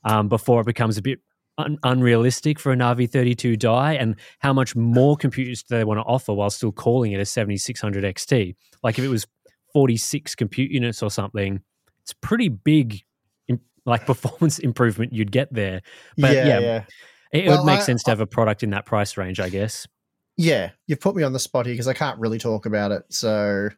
um, 0.04 0.28
before 0.28 0.60
it 0.60 0.66
becomes 0.66 0.98
a 0.98 1.02
bit 1.02 1.20
un- 1.58 1.78
unrealistic 1.82 2.58
for 2.58 2.72
an 2.72 2.80
RV32 2.80 3.58
die? 3.58 3.94
And 3.94 4.16
how 4.40 4.52
much 4.52 4.74
more 4.76 5.16
computers 5.16 5.62
do 5.62 5.76
they 5.76 5.84
want 5.84 5.98
to 5.98 6.04
offer 6.04 6.32
while 6.32 6.50
still 6.50 6.72
calling 6.72 7.12
it 7.12 7.20
a 7.20 7.24
7600 7.24 8.04
XT? 8.04 8.54
Like 8.82 8.98
if 8.98 9.04
it 9.04 9.08
was 9.08 9.26
46 9.72 10.34
compute 10.34 10.70
units 10.70 11.02
or 11.02 11.10
something, 11.10 11.60
it's 12.02 12.12
pretty 12.20 12.48
big, 12.48 13.02
like 13.86 14.06
performance 14.06 14.58
improvement 14.58 15.12
you'd 15.12 15.32
get 15.32 15.52
there. 15.52 15.82
But 16.16 16.34
yeah, 16.34 16.46
yeah, 16.46 16.58
yeah. 16.60 16.84
it, 17.32 17.46
Well, 17.48 17.58
would 17.58 17.66
make 17.66 17.80
I- 17.80 17.82
sense 17.82 18.02
to 18.04 18.10
have 18.10 18.20
a 18.20 18.26
product 18.26 18.62
in 18.62 18.70
that 18.70 18.86
price 18.86 19.16
range, 19.16 19.40
I 19.40 19.48
guess. 19.48 19.86
Yeah, 20.36 20.70
you've 20.86 21.00
put 21.00 21.14
me 21.16 21.22
on 21.22 21.32
the 21.32 21.38
spot 21.38 21.66
here 21.66 21.74
because 21.74 21.88
I 21.88 21.92
can't 21.94 22.18
really 22.18 22.38
talk 22.38 22.66
about 22.66 22.90
it. 22.92 23.04
So 23.10 23.68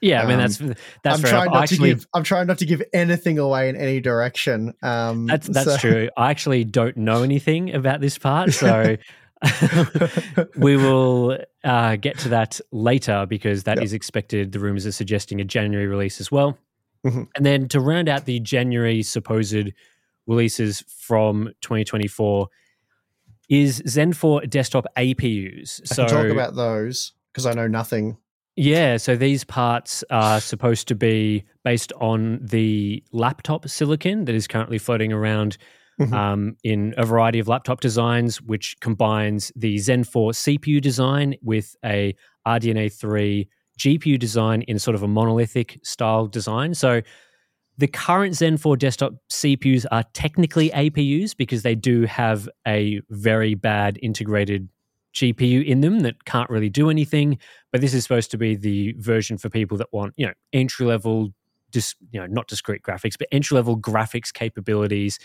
Yeah, 0.00 0.22
I 0.22 0.26
mean 0.26 0.34
Um, 0.34 0.38
that's 0.40 0.58
that's 1.02 1.18
I'm 1.18 1.22
trying 1.22 1.42
enough. 1.42 1.54
not 1.54 1.62
actually, 1.64 1.88
to 1.90 1.94
give. 1.96 2.06
I'm 2.14 2.22
trying 2.24 2.46
not 2.46 2.58
to 2.58 2.66
give 2.66 2.82
anything 2.92 3.38
away 3.38 3.68
in 3.68 3.76
any 3.76 4.00
direction. 4.00 4.74
Um, 4.82 5.26
That's 5.26 5.46
that's 5.48 5.72
so- 5.72 5.76
true. 5.78 6.08
I 6.16 6.30
actually 6.30 6.64
don't 6.64 6.96
know 6.96 7.22
anything 7.22 7.74
about 7.74 8.00
this 8.00 8.16
part, 8.18 8.52
so 8.52 8.96
we 10.56 10.76
will 10.76 11.38
uh, 11.64 11.96
get 11.96 12.18
to 12.18 12.28
that 12.30 12.60
later 12.72 13.26
because 13.28 13.64
that 13.64 13.82
is 13.82 13.92
Yep. 13.92 13.96
expected. 13.96 14.52
The 14.52 14.58
rumors 14.60 14.86
are 14.86 14.92
suggesting 14.92 15.40
a 15.40 15.44
January 15.44 15.86
release 15.86 16.20
as 16.20 16.30
well. 16.30 16.58
Mhm. 17.04 17.28
And 17.36 17.44
then 17.44 17.68
to 17.68 17.80
round 17.80 18.08
out 18.08 18.24
the 18.24 18.40
January 18.40 19.02
supposed 19.02 19.70
releases 20.26 20.82
from 20.88 21.50
2024 21.60 22.48
is 23.48 23.82
Zen 23.86 24.12
4 24.12 24.42
desktop 24.46 24.86
APUs. 24.96 25.80
I 25.90 25.94
so 25.94 26.06
talk 26.06 26.26
about 26.26 26.54
those 26.54 27.12
because 27.32 27.46
I 27.46 27.52
know 27.52 27.66
nothing. 27.66 28.16
yeah, 28.56 28.96
so 28.96 29.16
these 29.16 29.44
parts 29.44 30.04
are 30.10 30.40
supposed 30.40 30.86
to 30.88 30.94
be 30.94 31.44
based 31.64 31.92
on 32.00 32.38
the 32.42 33.02
laptop 33.12 33.68
silicon 33.68 34.24
that 34.26 34.34
is 34.34 34.46
currently 34.46 34.78
floating 34.78 35.12
around 35.12 35.56
Mhm. 36.00 36.12
um, 36.12 36.56
in 36.64 36.92
a 36.96 37.04
variety 37.06 37.38
of 37.38 37.46
laptop 37.46 37.80
designs, 37.80 38.42
which 38.42 38.74
combines 38.80 39.52
the 39.54 39.78
Zen 39.78 40.02
4 40.04 40.32
CPU 40.32 40.80
design 40.80 41.36
with 41.42 41.76
a 41.84 42.14
RDNA 42.46 42.88
3 42.92 43.48
GPU 43.78 44.18
design 44.18 44.62
in 44.62 44.78
sort 44.78 44.94
of 44.96 45.02
a 45.04 45.08
monolithic 45.08 45.78
style 45.84 46.26
design. 46.26 46.74
So 46.74 47.00
the 47.76 47.88
current 47.88 48.34
Zen 48.36 48.56
4 48.56 48.76
desktop 48.76 49.14
CPUs 49.30 49.84
are 49.90 50.04
technically 50.12 50.70
APUs 50.70 51.36
because 51.36 51.62
they 51.62 51.74
do 51.74 52.02
have 52.04 52.48
a 52.66 53.00
very 53.10 53.54
bad 53.54 53.98
integrated 54.00 54.68
GPU 55.14 55.64
in 55.64 55.80
them 55.80 56.00
that 56.00 56.24
can't 56.24 56.50
really 56.50 56.68
do 56.68 56.90
anything. 56.90 57.38
But 57.72 57.80
this 57.80 57.94
is 57.94 58.02
supposed 58.02 58.30
to 58.32 58.38
be 58.38 58.54
the 58.54 58.92
version 58.98 59.38
for 59.38 59.48
people 59.48 59.76
that 59.78 59.88
want, 59.92 60.14
you 60.16 60.26
know, 60.26 60.32
entry 60.52 60.86
level, 60.86 61.30
dis, 61.70 61.94
you 62.12 62.20
know, 62.20 62.26
not 62.26 62.46
discrete 62.46 62.82
graphics, 62.82 63.16
but 63.18 63.28
entry 63.32 63.54
level 63.56 63.78
graphics 63.78 64.32
capabilities, 64.32 65.18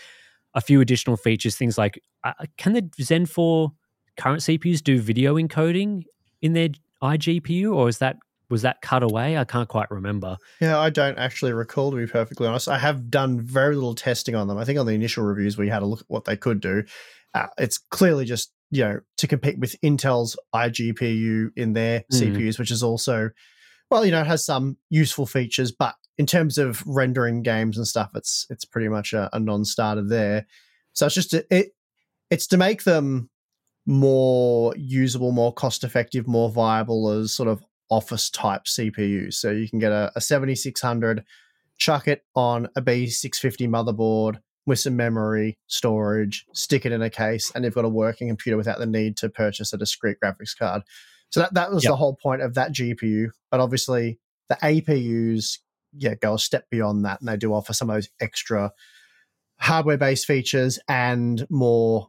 a 0.54 0.60
few 0.60 0.80
additional 0.80 1.16
features, 1.16 1.56
things 1.56 1.78
like 1.78 2.02
uh, 2.24 2.32
can 2.56 2.72
the 2.72 2.88
Zen 3.00 3.26
4 3.26 3.72
current 4.16 4.40
CPUs 4.40 4.82
do 4.82 5.00
video 5.00 5.36
encoding 5.36 6.04
in 6.42 6.52
their 6.52 6.70
iGPU, 7.02 7.74
or 7.74 7.88
is 7.88 7.98
that 7.98 8.16
was 8.50 8.62
that 8.62 8.82
cut 8.82 9.02
away? 9.02 9.38
I 9.38 9.44
can't 9.44 9.68
quite 9.68 9.90
remember. 9.90 10.36
Yeah, 10.60 10.78
I 10.78 10.90
don't 10.90 11.18
actually 11.18 11.52
recall 11.52 11.90
to 11.90 11.96
be 11.96 12.06
perfectly 12.06 12.46
honest. 12.46 12.68
I 12.68 12.78
have 12.78 13.10
done 13.10 13.40
very 13.40 13.74
little 13.74 13.94
testing 13.94 14.34
on 14.34 14.48
them. 14.48 14.58
I 14.58 14.64
think 14.64 14.78
on 14.78 14.86
the 14.86 14.92
initial 14.92 15.24
reviews 15.24 15.56
we 15.56 15.68
had 15.68 15.82
a 15.82 15.86
look 15.86 16.00
at 16.00 16.06
what 16.08 16.24
they 16.24 16.36
could 16.36 16.60
do. 16.60 16.84
Uh, 17.32 17.46
it's 17.58 17.78
clearly 17.78 18.24
just 18.24 18.52
you 18.70 18.82
know 18.84 19.00
to 19.18 19.26
compete 19.26 19.58
with 19.58 19.80
Intel's 19.82 20.36
iGPU 20.54 21.50
in 21.56 21.72
their 21.72 22.00
Mm. 22.12 22.36
CPUs, 22.36 22.58
which 22.58 22.70
is 22.70 22.82
also 22.82 23.30
well, 23.90 24.04
you 24.04 24.12
know, 24.12 24.20
it 24.20 24.26
has 24.28 24.44
some 24.44 24.76
useful 24.88 25.26
features, 25.26 25.72
but 25.72 25.96
in 26.16 26.24
terms 26.24 26.58
of 26.58 26.80
rendering 26.86 27.42
games 27.42 27.76
and 27.76 27.86
stuff, 27.86 28.10
it's 28.14 28.46
it's 28.50 28.64
pretty 28.64 28.88
much 28.88 29.12
a, 29.12 29.28
a 29.32 29.40
non-starter 29.40 30.02
there. 30.06 30.46
So 30.92 31.06
it's 31.06 31.14
just 31.14 31.34
a, 31.34 31.44
it 31.54 31.72
it's 32.30 32.46
to 32.48 32.56
make 32.56 32.84
them 32.84 33.30
more 33.86 34.74
usable, 34.76 35.32
more 35.32 35.52
cost-effective, 35.52 36.28
more 36.28 36.50
viable 36.50 37.08
as 37.10 37.32
sort 37.32 37.48
of 37.48 37.64
office 37.90 38.30
type 38.30 38.64
CPUs. 38.64 39.34
So 39.34 39.50
you 39.50 39.68
can 39.68 39.78
get 39.78 39.92
a, 39.92 40.12
a 40.14 40.20
7600, 40.20 41.24
chuck 41.78 42.08
it 42.08 42.24
on 42.34 42.68
a 42.76 42.82
B650 42.82 43.68
motherboard 43.68 44.40
with 44.66 44.78
some 44.78 44.96
memory, 44.96 45.58
storage, 45.66 46.46
stick 46.52 46.86
it 46.86 46.92
in 46.92 47.02
a 47.02 47.10
case, 47.10 47.50
and 47.54 47.64
you've 47.64 47.74
got 47.74 47.84
a 47.84 47.88
working 47.88 48.28
computer 48.28 48.56
without 48.56 48.78
the 48.78 48.86
need 48.86 49.16
to 49.16 49.28
purchase 49.28 49.72
a 49.72 49.78
discrete 49.78 50.18
graphics 50.22 50.56
card. 50.56 50.82
So 51.30 51.40
that, 51.40 51.54
that 51.54 51.72
was 51.72 51.84
Yep. 51.84 51.90
the 51.92 51.96
whole 51.96 52.14
point 52.16 52.42
of 52.42 52.54
that 52.54 52.72
GPU. 52.72 53.30
But 53.50 53.60
obviously, 53.60 54.18
the 54.48 54.56
APUs, 54.56 55.58
yeah, 55.96 56.14
go 56.14 56.34
a 56.34 56.38
step 56.38 56.68
beyond 56.70 57.04
that, 57.04 57.20
and 57.20 57.28
they 57.28 57.36
do 57.36 57.52
offer 57.54 57.72
some 57.72 57.88
of 57.90 57.96
those 57.96 58.10
extra 58.20 58.72
hardware 59.58 59.98
based 59.98 60.26
features 60.26 60.78
and 60.88 61.46
more 61.50 62.08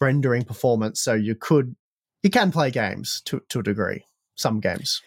rendering 0.00 0.44
performance. 0.44 1.00
So 1.00 1.14
you 1.14 1.34
could, 1.34 1.74
you 2.22 2.30
can 2.30 2.52
play 2.52 2.70
games 2.70 3.22
to, 3.26 3.40
to 3.48 3.60
a 3.60 3.62
degree, 3.62 4.04
some 4.34 4.60
games. 4.60 5.02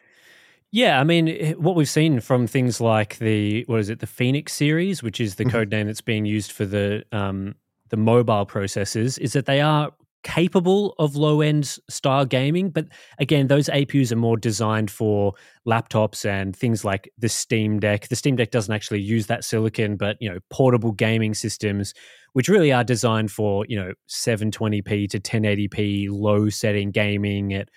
Yeah, 0.72 1.00
I 1.00 1.04
mean, 1.04 1.28
eh, 1.30 1.54
what 1.54 1.76
we've 1.76 1.90
seen 1.90 2.20
from 2.20 2.46
things 2.46 2.80
like 2.80 3.18
the 3.18 3.64
what 3.68 3.80
is 3.80 3.90
it, 3.90 4.00
the 4.00 4.08
Phoenix 4.08 4.54
series, 4.54 5.02
which 5.02 5.20
is 5.20 5.36
the 5.36 5.46
Mhm. 5.46 5.52
code 5.52 5.72
name 5.72 5.88
that's 5.88 6.02
being 6.02 6.26
used 6.26 6.52
for 6.52 6.66
the 6.66 7.04
um, 7.12 7.56
the 7.90 7.98
mobile 7.98 8.46
processors, 8.46 9.18
is 9.20 9.34
that 9.34 9.46
they 9.48 9.62
are 9.62 9.92
capable 10.22 10.94
of 11.00 11.16
low 11.16 11.42
end 11.42 11.66
style 11.90 12.26
gaming, 12.26 12.70
but 12.70 12.86
again, 13.20 13.48
those 13.48 13.68
APUs 13.70 14.12
are 14.12 14.16
more 14.18 14.38
designed 14.38 14.92
for 14.92 15.34
laptops 15.68 16.26
and 16.26 16.56
things 16.56 16.84
like 16.86 17.10
the 17.18 17.30
Steam 17.30 17.80
Deck. 17.80 18.08
The 18.10 18.16
Steam 18.18 18.36
Deck 18.36 18.52
doesn't 18.52 18.74
actually 18.74 19.02
use 19.02 19.28
that 19.28 19.44
silicon, 19.46 19.96
but 19.96 20.18
you 20.20 20.30
know, 20.30 20.38
portable 20.52 20.92
gaming 20.92 21.34
systems, 21.34 21.94
which 22.34 22.50
really 22.50 22.72
are 22.72 22.84
designed 22.84 23.32
for 23.32 23.66
you 23.68 23.76
know 23.78 23.94
720p 24.08 25.08
to 25.10 25.20
1080p 25.20 26.10
low 26.12 26.50
setting 26.50 26.92
gaming 26.92 27.54
at 27.54 27.70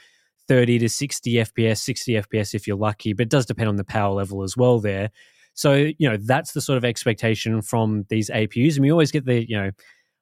30 0.53 0.81
to 0.81 0.89
60 0.89 1.33
FPS, 1.33 1.79
60 1.79 2.13
FPS 2.13 2.55
if 2.55 2.67
you're 2.67 2.77
lucky, 2.77 3.15
but 3.15 3.23
it 3.23 3.31
does 3.31 3.47
depend 3.47 3.71
on 3.71 3.77
the 3.77 3.85
power 3.85 4.13
level 4.13 4.43
as 4.43 4.55
well 4.55 4.81
there. 4.81 5.09
So, 5.55 5.73
you 5.73 6.07
know, 6.07 6.19
that's 6.19 6.53
the 6.53 6.61
sort 6.61 6.77
of 6.77 6.85
expectation 6.85 7.63
from 7.63 8.05
these 8.11 8.29
APUs. 8.29 8.75
And 8.75 8.83
we 8.83 8.93
always 8.93 9.11
get 9.11 9.25
the, 9.25 9.49
you 9.49 9.57
know, 9.57 9.71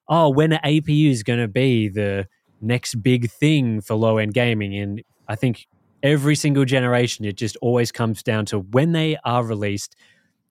oh, 0.07 0.29
when 0.29 0.53
an 0.53 0.61
APU 0.63 1.11
is 1.11 1.21
going 1.21 1.41
to 1.41 1.49
be 1.49 1.89
the 1.89 2.29
next 2.61 2.95
big 3.03 3.29
thing 3.29 3.81
for 3.81 3.95
low 3.95 4.19
end 4.19 4.33
gaming. 4.33 4.73
And 4.73 5.03
I 5.27 5.35
think 5.35 5.67
every 6.01 6.35
single 6.35 6.63
generation, 6.63 7.25
it 7.25 7.35
just 7.35 7.57
always 7.57 7.91
comes 7.91 8.23
down 8.23 8.45
to 8.47 8.59
when 8.59 8.93
they 8.93 9.17
are 9.25 9.43
released, 9.43 9.97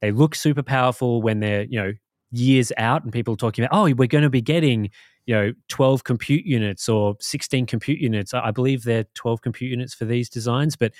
they 0.02 0.12
look 0.12 0.34
super 0.34 0.62
powerful 0.62 1.22
when 1.22 1.40
they're, 1.40 1.62
you 1.62 1.82
know, 1.82 1.92
years 2.32 2.70
out 2.76 3.02
and 3.02 3.14
people 3.14 3.32
are 3.32 3.38
talking 3.38 3.64
about, 3.64 3.74
oh, 3.74 3.94
we're 3.94 4.06
going 4.06 4.24
to 4.24 4.28
be 4.28 4.42
getting 4.42 4.90
you 5.30 5.36
know 5.36 5.52
12 5.68 6.02
compute 6.02 6.44
units 6.44 6.88
or 6.88 7.14
16 7.20 7.64
compute 7.66 8.00
units. 8.00 8.34
I 8.34 8.50
believe 8.50 8.82
they're 8.82 9.04
12 9.14 9.40
compute 9.42 9.70
units 9.70 9.94
for 9.94 10.04
these 10.04 10.28
designs 10.28 10.74
but 10.74 10.92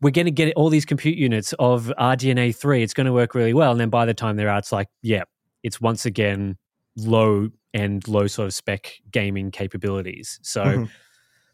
we're 0.00 0.12
going 0.12 0.26
to 0.26 0.30
get 0.30 0.54
all 0.54 0.68
these 0.70 0.84
compute 0.84 1.18
units 1.18 1.52
of 1.58 1.90
rdna 1.98 2.54
3 2.54 2.82
it's 2.84 2.94
going 2.94 3.06
to 3.06 3.12
work 3.12 3.34
really 3.34 3.52
well. 3.54 3.72
And 3.72 3.80
then 3.80 3.90
by 3.90 4.04
the 4.04 4.14
time 4.14 4.36
they're 4.36 4.48
out 4.48 4.60
it's 4.60 4.70
like 4.70 4.86
yeah 5.02 5.24
it's 5.64 5.80
once 5.80 6.06
again 6.06 6.56
low 6.96 7.48
and 7.74 8.06
low 8.06 8.28
sort 8.28 8.46
of 8.46 8.54
spec 8.54 8.92
gaming 9.10 9.50
capabilities. 9.50 10.38
So 10.42 10.62
Mhm. 10.64 10.90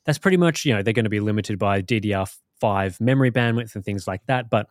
that's 0.05 0.19
pretty 0.19 0.37
much 0.37 0.67
you 0.67 0.75
know 0.75 0.83
they're 0.83 0.93
going 0.93 1.05
to 1.05 1.17
be 1.19 1.21
limited 1.21 1.59
by 1.59 1.81
ddr5 1.81 3.01
memory 3.01 3.31
bandwidth 3.31 3.75
and 3.75 3.83
things 3.85 4.07
like 4.07 4.21
that. 4.27 4.51
But 4.51 4.67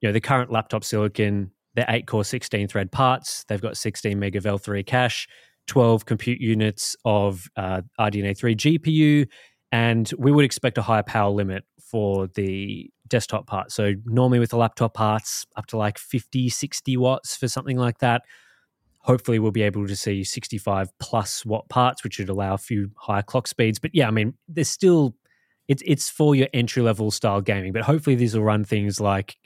you 0.00 0.08
know 0.08 0.12
the 0.14 0.22
current 0.22 0.50
laptop 0.50 0.84
silicon 0.84 1.50
they're 1.74 1.84
8 1.90 2.06
core 2.06 2.24
16 2.24 2.68
thread 2.68 2.90
parts. 2.90 3.44
They've 3.44 3.60
got 3.60 3.76
16 3.76 4.18
meg 4.18 4.36
of 4.36 4.44
l3 4.44 4.86
cache 4.86 5.28
12 5.66 6.06
compute 6.06 6.40
units 6.40 6.96
of 7.04 7.48
uh, 7.56 7.82
RDNA 7.98 8.36
3 8.36 8.56
GPU, 8.56 9.28
and 9.72 10.12
we 10.18 10.32
would 10.32 10.44
expect 10.44 10.78
a 10.78 10.82
higher 10.82 11.02
power 11.02 11.30
limit 11.30 11.64
for 11.80 12.28
the 12.28 12.90
desktop 13.08 13.46
part. 13.46 13.70
So 13.72 13.94
normally 14.04 14.38
with 14.38 14.50
the 14.50 14.56
laptop 14.56 14.94
parts, 14.94 15.46
up 15.56 15.66
to 15.66 15.76
like 15.76 15.98
50, 15.98 16.48
60 16.48 16.96
watts 16.96 17.36
for 17.36 17.48
something 17.48 17.76
like 17.76 17.98
that. 17.98 18.22
Hopefully, 19.00 19.38
we'll 19.38 19.52
be 19.52 19.62
able 19.62 19.86
to 19.86 19.94
see 19.94 20.24
65 20.24 20.90
plus 20.98 21.46
watt 21.46 21.68
parts, 21.68 22.02
which 22.02 22.18
would 22.18 22.28
allow 22.28 22.54
a 22.54 22.58
few 22.58 22.90
higher 22.96 23.22
clock 23.22 23.46
speeds. 23.46 23.78
But 23.78 23.92
yeah, 23.94 24.08
I 24.08 24.10
mean, 24.10 24.34
there's 24.48 24.68
still 24.68 25.14
it's 25.68 25.82
it's 25.86 26.10
for 26.10 26.34
your 26.34 26.48
entry 26.52 26.82
level 26.82 27.12
style 27.12 27.40
gaming. 27.40 27.72
But 27.72 27.82
hopefully, 27.82 28.16
these 28.16 28.34
will 28.34 28.42
run 28.42 28.64
things 28.64 29.00
like 29.00 29.36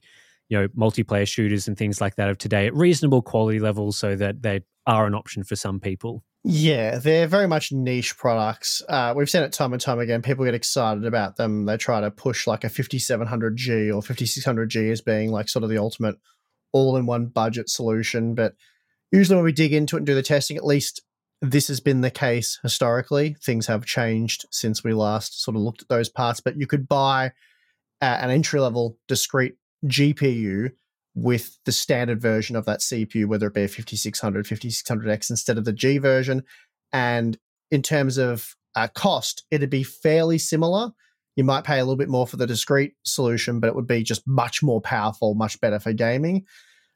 you 0.49 0.59
know 0.59 0.69
multiplayer 0.69 1.29
shooters 1.29 1.69
and 1.69 1.77
things 1.77 2.01
like 2.01 2.17
that 2.17 2.31
of 2.31 2.39
today 2.39 2.67
at 2.67 2.75
reasonable 2.75 3.21
quality 3.21 3.59
levels, 3.59 3.99
so 3.99 4.17
that 4.17 4.41
they 4.41 4.61
are 4.91 5.07
an 5.07 5.15
option 5.15 5.45
for 5.45 5.57
some 5.57 5.81
people. 5.81 6.25
Yeah, 6.43 6.99
they're 6.99 7.27
very 7.27 7.47
much 7.47 7.71
niche 7.71 8.17
products. 8.17 8.83
Uh, 8.89 9.13
we've 9.15 9.31
seen 9.31 9.43
it 9.43 9.53
time 9.53 9.73
and 9.73 9.81
time 9.81 10.01
again. 10.01 10.23
People 10.23 10.45
get 10.45 10.55
excited 10.55 11.05
about 11.05 11.37
them. 11.37 11.67
They 11.67 11.77
try 11.77 12.01
to 12.01 12.11
push 12.11 12.47
like 12.47 12.65
a 12.65 12.69
5700G 12.69 13.95
or 13.95 14.01
5600G 14.01 14.91
as 14.91 15.01
being 15.01 15.31
like 15.31 15.49
sort 15.49 15.63
of 15.63 15.71
the 15.71 15.79
ultimate 15.79 16.17
all 16.73 16.97
in 16.97 17.07
one 17.07 17.27
budget 17.27 17.69
solution. 17.69 18.35
But 18.35 18.55
usually 19.13 19.37
when 19.37 19.45
we 19.45 19.53
dig 19.53 19.73
into 19.73 19.97
it 19.97 20.01
and 20.01 20.07
do 20.07 20.15
the 20.15 20.23
testing, 20.23 20.57
at 20.57 20.65
least 20.65 21.03
this 21.43 21.69
has 21.69 21.81
been 21.81 22.01
the 22.01 22.11
case 22.11 22.59
historically. 22.63 23.37
Things 23.43 23.67
have 23.67 23.85
changed 23.85 24.47
since 24.51 24.83
we 24.83 24.93
last 24.93 25.43
sort 25.43 25.57
of 25.57 25.63
looked 25.63 25.83
at 25.83 25.89
those 25.89 26.09
parts, 26.09 26.41
but 26.41 26.57
you 26.59 26.67
could 26.67 26.89
buy 26.89 27.33
uh, 28.01 28.19
an 28.21 28.31
entry 28.31 28.61
level 28.61 28.99
discrete 29.09 29.57
GPU 29.87 30.73
with 31.15 31.59
the 31.65 31.73
standard 31.73 32.21
version 32.21 32.57
of 32.57 32.65
that 32.67 32.81
CPU, 32.81 33.27
whether 33.27 33.49
it 33.49 33.55
be 33.55 33.65
a 33.65 33.69
5600, 33.69 34.47
5600X 34.47 35.31
instead 35.31 35.59
of 35.59 35.65
the 35.65 35.73
G 35.73 35.99
version. 35.99 36.45
And 36.93 37.39
in 37.71 37.83
terms 37.83 38.19
of 38.19 38.55
uh, 38.77 38.89
cost, 38.89 39.45
it'd 39.51 39.71
be 39.71 39.83
fairly 39.83 40.39
similar. 40.39 40.91
You 41.37 41.45
might 41.45 41.65
pay 41.65 41.79
a 41.79 41.85
little 41.85 41.97
bit 41.97 42.09
more 42.09 42.27
for 42.27 42.37
the 42.37 42.47
discrete 42.47 42.95
solution, 43.05 43.61
but 43.61 43.69
it 43.69 43.75
would 43.75 43.87
be 43.87 44.03
just 44.03 44.27
much 44.27 44.63
more 44.63 44.81
powerful, 44.81 45.35
much 45.35 45.61
better 45.61 45.79
for 45.79 45.93
gaming. 45.93 46.45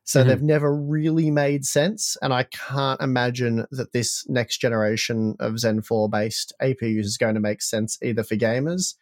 So 0.04 0.20
mm-hmm. 0.20 0.28
they've 0.28 0.42
never 0.42 0.74
really 0.74 1.30
made 1.30 1.64
sense. 1.64 2.16
And 2.20 2.32
I 2.32 2.44
can't 2.44 3.00
imagine 3.00 3.66
that 3.70 3.92
this 3.92 4.24
next 4.28 4.58
generation 4.58 5.34
of 5.40 5.58
Zen 5.58 5.82
4 5.82 6.08
based 6.08 6.52
APUs 6.62 7.00
is 7.00 7.16
going 7.16 7.34
to 7.34 7.40
make 7.40 7.62
sense 7.62 7.98
either 8.02 8.22
for 8.22 8.36
gamers. 8.36 8.94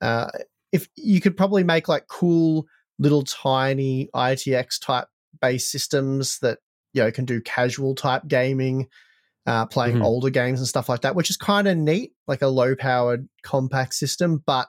Uh, 0.00 0.28
if 0.72 0.88
you 0.96 1.20
could 1.20 1.36
probably 1.36 1.62
make 1.62 1.88
like 1.88 2.08
cool 2.08 2.66
little 2.98 3.22
tiny 3.22 4.08
ITX 4.14 4.80
type 4.80 5.08
based 5.40 5.70
systems 5.70 6.38
that 6.40 6.58
you 6.92 7.02
know 7.02 7.10
can 7.10 7.24
do 7.24 7.40
casual 7.40 7.94
type 7.94 8.22
gaming, 8.28 8.88
uh, 9.46 9.66
playing 9.66 9.96
mm-hmm. 9.96 10.04
older 10.04 10.30
games 10.30 10.60
and 10.60 10.68
stuff 10.68 10.88
like 10.88 11.02
that, 11.02 11.14
which 11.14 11.30
is 11.30 11.36
kind 11.36 11.68
of 11.68 11.76
neat, 11.76 12.12
like 12.26 12.42
a 12.42 12.48
low 12.48 12.74
powered 12.74 13.28
compact 13.42 13.94
system. 13.94 14.42
But 14.46 14.68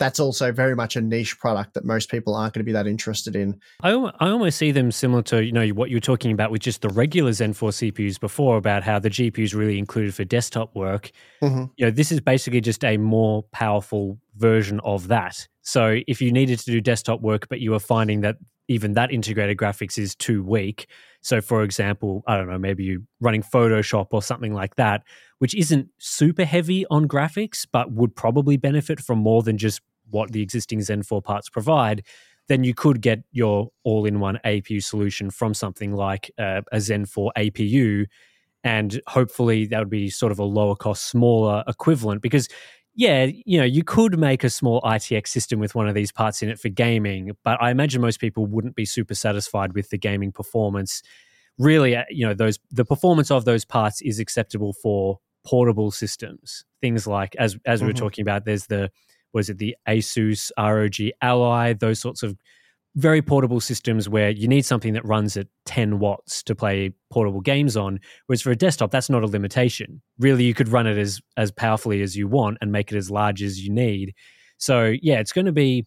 that's 0.00 0.18
also 0.18 0.50
very 0.50 0.74
much 0.74 0.96
a 0.96 1.00
niche 1.00 1.38
product 1.38 1.74
that 1.74 1.84
most 1.84 2.10
people 2.10 2.34
aren't 2.34 2.54
going 2.54 2.60
to 2.60 2.64
be 2.64 2.72
that 2.72 2.86
interested 2.86 3.36
in. 3.36 3.60
I, 3.82 3.90
I 3.90 4.30
almost 4.30 4.58
see 4.58 4.72
them 4.72 4.90
similar 4.90 5.22
to 5.24 5.44
you 5.44 5.52
know 5.52 5.68
what 5.68 5.90
you 5.90 5.96
were 5.96 6.00
talking 6.00 6.32
about 6.32 6.50
with 6.50 6.62
just 6.62 6.80
the 6.80 6.88
regular 6.88 7.32
Zen 7.32 7.52
4 7.52 7.70
CPUs 7.70 8.18
before 8.18 8.56
about 8.56 8.82
how 8.82 8.98
the 8.98 9.10
GPU 9.10 9.44
is 9.44 9.54
really 9.54 9.78
included 9.78 10.14
for 10.14 10.24
desktop 10.24 10.74
work. 10.74 11.12
Mm-hmm. 11.42 11.66
You 11.76 11.86
know, 11.86 11.90
this 11.90 12.10
is 12.10 12.20
basically 12.20 12.62
just 12.62 12.82
a 12.82 12.96
more 12.96 13.44
powerful 13.52 14.18
version 14.36 14.80
of 14.80 15.08
that. 15.08 15.46
So 15.62 16.00
if 16.08 16.22
you 16.22 16.32
needed 16.32 16.58
to 16.60 16.70
do 16.70 16.80
desktop 16.80 17.20
work, 17.20 17.48
but 17.48 17.60
you 17.60 17.72
were 17.72 17.78
finding 17.78 18.22
that 18.22 18.36
even 18.70 18.94
that 18.94 19.12
integrated 19.12 19.56
graphics 19.56 19.98
is 19.98 20.14
too 20.14 20.44
weak. 20.44 20.86
So, 21.22 21.40
for 21.40 21.64
example, 21.64 22.22
I 22.26 22.36
don't 22.36 22.48
know, 22.48 22.58
maybe 22.58 22.84
you're 22.84 23.02
running 23.20 23.42
Photoshop 23.42 24.06
or 24.12 24.22
something 24.22 24.54
like 24.54 24.76
that, 24.76 25.02
which 25.38 25.56
isn't 25.56 25.88
super 25.98 26.44
heavy 26.44 26.86
on 26.88 27.08
graphics, 27.08 27.66
but 27.70 27.90
would 27.90 28.14
probably 28.14 28.56
benefit 28.56 29.00
from 29.00 29.18
more 29.18 29.42
than 29.42 29.58
just 29.58 29.80
what 30.10 30.32
the 30.32 30.42
existing 30.42 30.82
Zen 30.82 31.02
4 31.02 31.22
parts 31.22 31.48
provide, 31.48 32.04
then 32.48 32.64
you 32.64 32.74
could 32.74 33.00
get 33.00 33.20
your 33.30 33.70
all 33.84 34.04
in 34.04 34.20
one 34.20 34.38
APU 34.44 34.82
solution 34.82 35.30
from 35.30 35.54
something 35.54 35.92
like 35.94 36.30
uh, 36.38 36.62
a 36.72 36.80
Zen 36.80 37.06
4 37.06 37.32
APU. 37.36 38.06
And 38.64 39.00
hopefully 39.06 39.66
that 39.66 39.78
would 39.78 39.90
be 39.90 40.10
sort 40.10 40.32
of 40.32 40.38
a 40.38 40.44
lower 40.44 40.76
cost, 40.76 41.08
smaller 41.08 41.64
equivalent 41.66 42.22
because 42.22 42.48
yeah, 42.94 43.28
you 43.46 43.58
know, 43.58 43.64
you 43.64 43.84
could 43.84 44.18
make 44.18 44.42
a 44.44 44.50
small 44.50 44.80
ITX 44.82 45.28
system 45.28 45.60
with 45.60 45.74
one 45.74 45.88
of 45.88 45.94
these 45.94 46.10
parts 46.12 46.42
in 46.42 46.48
it 46.48 46.58
for 46.58 46.68
gaming, 46.68 47.32
but 47.44 47.56
I 47.62 47.70
imagine 47.70 48.00
most 48.00 48.20
people 48.20 48.46
wouldn't 48.46 48.74
be 48.74 48.84
super 48.84 49.14
satisfied 49.14 49.74
with 49.74 49.90
the 49.90 49.98
gaming 49.98 50.32
performance. 50.32 51.02
Really, 51.56 51.96
uh, 51.96 52.04
you 52.10 52.26
know, 52.26 52.34
those 52.34 52.58
the 52.70 52.84
performance 52.84 53.30
of 53.30 53.44
those 53.44 53.64
parts 53.64 54.02
is 54.02 54.18
acceptable 54.18 54.72
for 54.72 55.20
portable 55.46 55.90
systems. 55.90 56.64
Things 56.80 57.06
like 57.06 57.36
as 57.36 57.56
as 57.64 57.78
mm-hmm. 57.78 57.86
we 57.86 57.90
were 57.90 57.94
mm-hmm. 57.94 58.04
talking 58.04 58.22
about, 58.22 58.44
there's 58.44 58.66
the 58.66 58.90
was 59.32 59.50
it 59.50 59.58
the 59.58 59.76
Asus 59.88 60.50
ROG 60.58 61.10
Ally, 61.22 61.72
those 61.72 62.00
sorts 62.00 62.22
of 62.22 62.36
very 62.96 63.22
portable 63.22 63.60
systems 63.60 64.08
where 64.08 64.30
you 64.30 64.48
need 64.48 64.64
something 64.64 64.94
that 64.94 65.04
runs 65.04 65.36
at 65.36 65.46
10 65.66 66.00
watts 66.00 66.42
to 66.42 66.56
play 66.56 66.92
portable 67.08 67.40
games 67.40 67.76
on 67.76 68.00
whereas 68.26 68.42
for 68.42 68.50
a 68.50 68.56
desktop 68.56 68.90
that's 68.90 69.08
not 69.08 69.22
a 69.22 69.26
limitation. 69.26 70.02
Really 70.18 70.44
you 70.44 70.54
could 70.54 70.68
run 70.68 70.86
it 70.86 70.98
as 70.98 71.20
as 71.36 71.52
powerfully 71.52 72.02
as 72.02 72.16
you 72.16 72.26
want 72.26 72.58
and 72.60 72.72
make 72.72 72.90
it 72.90 72.96
as 72.96 73.10
large 73.10 73.42
as 73.42 73.64
you 73.64 73.72
need. 73.72 74.14
So 74.58 74.94
yeah 75.02 75.20
it's 75.20 75.32
going 75.32 75.46
to 75.46 75.52
be 75.52 75.86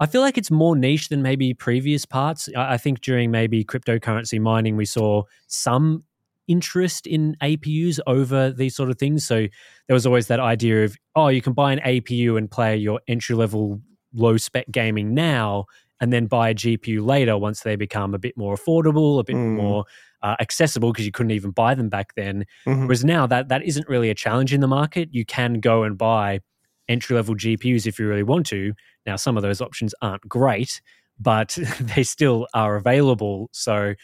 i 0.00 0.06
feel 0.06 0.20
like 0.20 0.36
it's 0.36 0.50
more 0.50 0.76
niche 0.76 1.08
than 1.08 1.22
maybe 1.22 1.54
previous 1.54 2.06
parts. 2.06 2.48
I, 2.56 2.74
I 2.74 2.78
think 2.78 3.00
during 3.00 3.32
maybe 3.32 3.64
cryptocurrency 3.64 4.40
mining 4.40 4.76
we 4.76 4.84
saw 4.84 5.22
some 5.48 6.04
interest 6.48 7.06
in 7.06 7.36
APUs 7.42 8.00
over 8.06 8.50
these 8.50 8.76
sort 8.76 8.90
of 8.90 8.98
things. 8.98 9.26
So 9.26 9.46
there 9.86 9.94
was 9.94 10.06
always 10.06 10.26
that 10.28 10.40
idea 10.40 10.84
of, 10.84 10.96
oh, 11.14 11.28
you 11.28 11.42
can 11.42 11.52
buy 11.52 11.72
an 11.72 11.80
APU 11.80 12.36
and 12.38 12.50
play 12.50 12.76
your 12.76 13.00
entry 13.08 13.34
level 13.34 13.80
low 14.12 14.36
spec 14.36 14.70
gaming 14.70 15.14
now 15.14 15.66
and 16.00 16.12
then 16.12 16.26
buy 16.26 16.50
a 16.50 16.54
GPU 16.54 17.04
later 17.04 17.38
once 17.38 17.60
they 17.60 17.76
become 17.76 18.14
a 18.14 18.18
bit 18.18 18.36
more 18.36 18.56
affordable, 18.56 19.20
a 19.20 19.24
bit 19.24 19.36
mm. 19.36 19.56
more 19.56 19.84
uh, 20.22 20.36
accessible 20.40 20.92
because 20.92 21.06
you 21.06 21.12
couldn't 21.12 21.32
even 21.32 21.50
buy 21.50 21.74
them 21.74 21.88
back 21.88 22.14
then. 22.14 22.44
Mm-hmm. 22.66 22.86
Whereas 22.86 23.04
now 23.04 23.26
that 23.26 23.48
that 23.48 23.62
isn't 23.62 23.88
really 23.88 24.10
a 24.10 24.14
challenge 24.14 24.52
in 24.52 24.60
the 24.60 24.66
market. 24.68 25.08
You 25.12 25.24
can 25.24 25.60
go 25.60 25.82
and 25.82 25.96
buy 25.96 26.40
entry 26.88 27.16
level 27.16 27.34
GPUs 27.34 27.86
if 27.86 27.98
you 27.98 28.08
really 28.08 28.22
want 28.22 28.46
to. 28.46 28.72
Now 29.06 29.16
some 29.16 29.36
of 29.36 29.42
those 29.42 29.60
options 29.60 29.94
aren't 30.02 30.28
great, 30.28 30.80
but 31.18 31.56
they 31.80 32.02
still 32.02 32.48
are 32.54 32.76
available. 32.76 33.50
So 33.52 33.94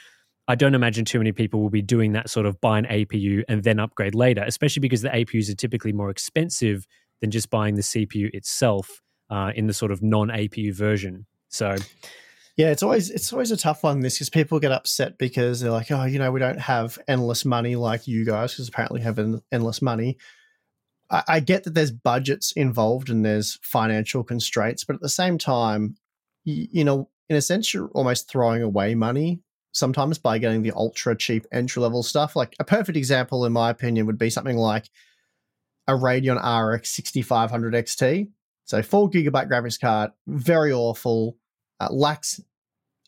I 0.51 0.57
don't 0.57 0.75
imagine 0.75 1.05
too 1.05 1.19
many 1.19 1.31
people 1.31 1.61
will 1.61 1.71
be 1.71 1.81
doing 1.81 2.11
that 2.15 2.29
sort 2.29 2.45
of 2.45 2.61
buy 2.61 2.77
an 2.81 2.85
APU 2.87 3.45
and 3.49 3.63
then 3.63 3.79
upgrade 3.79 4.17
later, 4.17 4.43
especially 4.45 4.81
because 4.81 5.01
the 5.01 5.09
APUs 5.09 5.49
are 5.49 5.55
typically 5.55 5.93
more 5.93 6.11
expensive 6.11 6.89
than 7.21 7.31
just 7.31 7.51
buying 7.51 7.77
the 7.77 7.83
CPU 7.83 8.35
itself 8.35 9.01
uh, 9.31 9.53
in 9.55 9.69
the 9.69 9.73
sort 9.73 9.93
of 9.93 10.03
non 10.03 10.27
APU 10.27 10.75
version. 10.75 11.27
So, 11.51 11.77
yeah, 12.57 12.71
it's 12.73 12.83
always 12.83 13.11
it's 13.11 13.33
always 13.33 13.53
a 13.53 13.57
tough 13.57 13.85
one. 13.85 14.01
This 14.01 14.15
because 14.15 14.29
people 14.29 14.59
get 14.59 14.73
upset 14.73 15.19
because 15.19 15.61
they're 15.61 15.71
like, 15.71 15.93
oh, 15.93 16.03
you 16.03 16.19
know, 16.19 16.33
we 16.33 16.41
don't 16.41 16.59
have 16.59 16.99
endless 17.07 17.45
money 17.45 17.77
like 17.77 18.09
you 18.09 18.25
guys 18.25 18.53
because 18.53 18.67
apparently 18.67 19.03
have 19.03 19.21
en- 19.21 19.43
endless 19.53 19.81
money. 19.81 20.19
I, 21.13 21.23
I 21.29 21.41
get 21.41 21.63
that 21.63 21.75
there's 21.75 21.93
budgets 21.93 22.51
involved 22.57 23.09
and 23.09 23.25
there's 23.25 23.61
financial 23.63 24.25
constraints, 24.25 24.83
but 24.83 24.97
at 24.97 25.01
the 25.01 25.09
same 25.09 25.39
time, 25.39 25.95
you, 26.43 26.67
you 26.73 26.85
know, 26.85 27.09
in 27.29 27.37
a 27.37 27.41
sense, 27.41 27.73
you're 27.73 27.91
almost 27.91 28.29
throwing 28.29 28.65
away 28.65 28.97
money 28.97 29.43
sometimes 29.73 30.19
by 30.19 30.39
getting 30.39 30.63
the 30.63 30.73
ultra 30.73 31.17
cheap 31.17 31.47
entry 31.53 31.83
level 31.83 32.03
stuff. 32.03 32.37
Like 32.37 32.55
a 32.59 32.65
perfect 32.65 32.97
example, 32.97 33.45
in 33.45 33.53
my 33.53 33.71
opinion, 33.71 34.07
would 34.07 34.19
be 34.19 34.31
something 34.31 34.57
like 34.57 34.91
a 35.87 35.93
Radeon 35.93 36.37
RX 36.37 36.91
6500 36.91 37.75
XT. 37.75 38.29
So 38.65 38.83
four 38.83 39.11
gigabyte 39.11 39.49
graphics 39.49 39.81
card, 39.81 40.11
very 40.27 40.73
awful, 40.73 41.37
uh, 41.81 41.89
lacks 41.91 42.41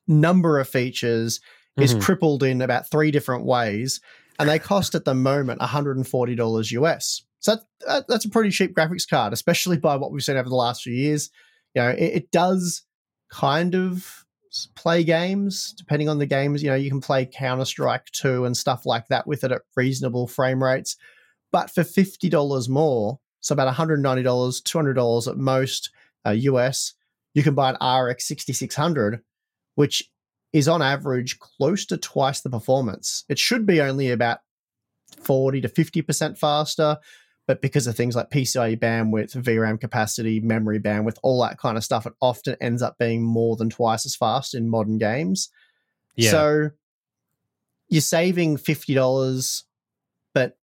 number 0.09 0.59
of 0.59 0.69
features, 0.69 1.39
mm-hmm. 1.79 1.83
is 1.83 2.05
crippled 2.05 2.43
in 2.43 2.63
about 2.63 2.91
three 2.91 3.11
different 3.11 3.45
ways, 3.45 4.01
and 4.39 4.49
they 4.49 4.59
cost 4.59 4.95
at 4.95 5.05
the 5.05 5.15
moment 5.15 5.61
$140 5.61 6.73
US. 6.73 7.23
So 7.39 7.57
that, 7.87 8.07
that's 8.09 8.25
a 8.25 8.31
pretty 8.31 8.51
cheap 8.51 8.75
graphics 8.75 9.09
card, 9.09 9.33
especially 9.33 9.77
by 9.77 9.97
what 9.97 10.13
we've 10.13 10.23
seen 10.23 10.37
over 10.37 10.49
the 10.49 10.55
last 10.55 10.83
few 10.83 10.95
years. 10.95 11.31
You 11.75 11.83
know, 11.83 11.91
it, 11.91 12.03
it 12.03 12.31
does 12.31 12.83
kind 13.31 13.75
of 13.75 14.25
play 14.75 15.05
games, 15.05 15.73
depending 15.77 16.09
on 16.09 16.19
the 16.19 16.27
games. 16.27 16.63
You 16.63 16.71
know, 16.71 16.77
you 16.77 16.91
can 16.91 17.01
play 17.01 17.27
Counter 17.27 17.65
Strike 17.65 18.07
2 18.13 18.45
and 18.45 18.57
stuff 18.57 18.87
like 18.87 19.09
that 19.09 19.27
with 19.27 19.45
it 19.45 19.53
at 19.53 19.63
reasonable 19.77 20.27
frame 20.27 20.63
rates. 20.63 20.97
But 21.51 21.71
for 21.71 21.83
$50 21.83 22.69
more, 22.69 23.19
so 23.41 23.53
about 23.53 23.75
$190, 23.75 24.03
$200 24.03 25.29
at 25.29 25.37
most 25.37 25.91
uh, 26.27 26.31
US, 26.31 26.95
you 27.35 27.43
can 27.43 27.55
buy 27.55 27.71
an 27.71 28.07
RX 28.07 28.27
6600, 28.27 29.21
which 29.75 30.11
is 30.53 30.69
on 30.69 30.83
average 30.83 31.39
close 31.39 31.87
to 31.87 31.97
twice 31.97 32.41
the 32.41 32.51
performance. 32.51 33.25
It 33.29 33.39
should 33.39 33.67
be 33.67 33.81
only 33.81 34.11
about 34.11 34.41
40 35.23 35.63
to 35.63 35.69
50% 35.69 36.39
faster, 36.39 36.99
but 37.47 37.61
because 37.61 37.87
of 37.87 37.97
things 37.97 38.15
like 38.15 38.31
PCIe 38.31 38.79
bandwidth, 38.79 39.35
VRAM 39.37 39.81
capacity, 39.81 40.41
memory 40.41 40.79
bandwidth, 40.79 41.19
all 41.23 41.43
that 41.43 41.59
kind 41.59 41.77
of 41.77 41.85
stuff, 41.85 42.07
it 42.07 42.13
often 42.21 42.57
ends 42.61 42.83
up 42.83 42.99
being 42.99 43.23
more 43.23 43.57
than 43.57 43.69
twice 43.69 44.07
as 44.07 44.15
fast 44.15 44.55
in 44.55 44.71
modern 44.71 44.99
games. 44.99 45.51
Yeah. 46.17 46.31
So 46.31 46.71
you're 47.89 48.01
saving 48.01 48.59
fifty 48.59 48.95
dollars, 48.95 49.65
but 50.35 50.57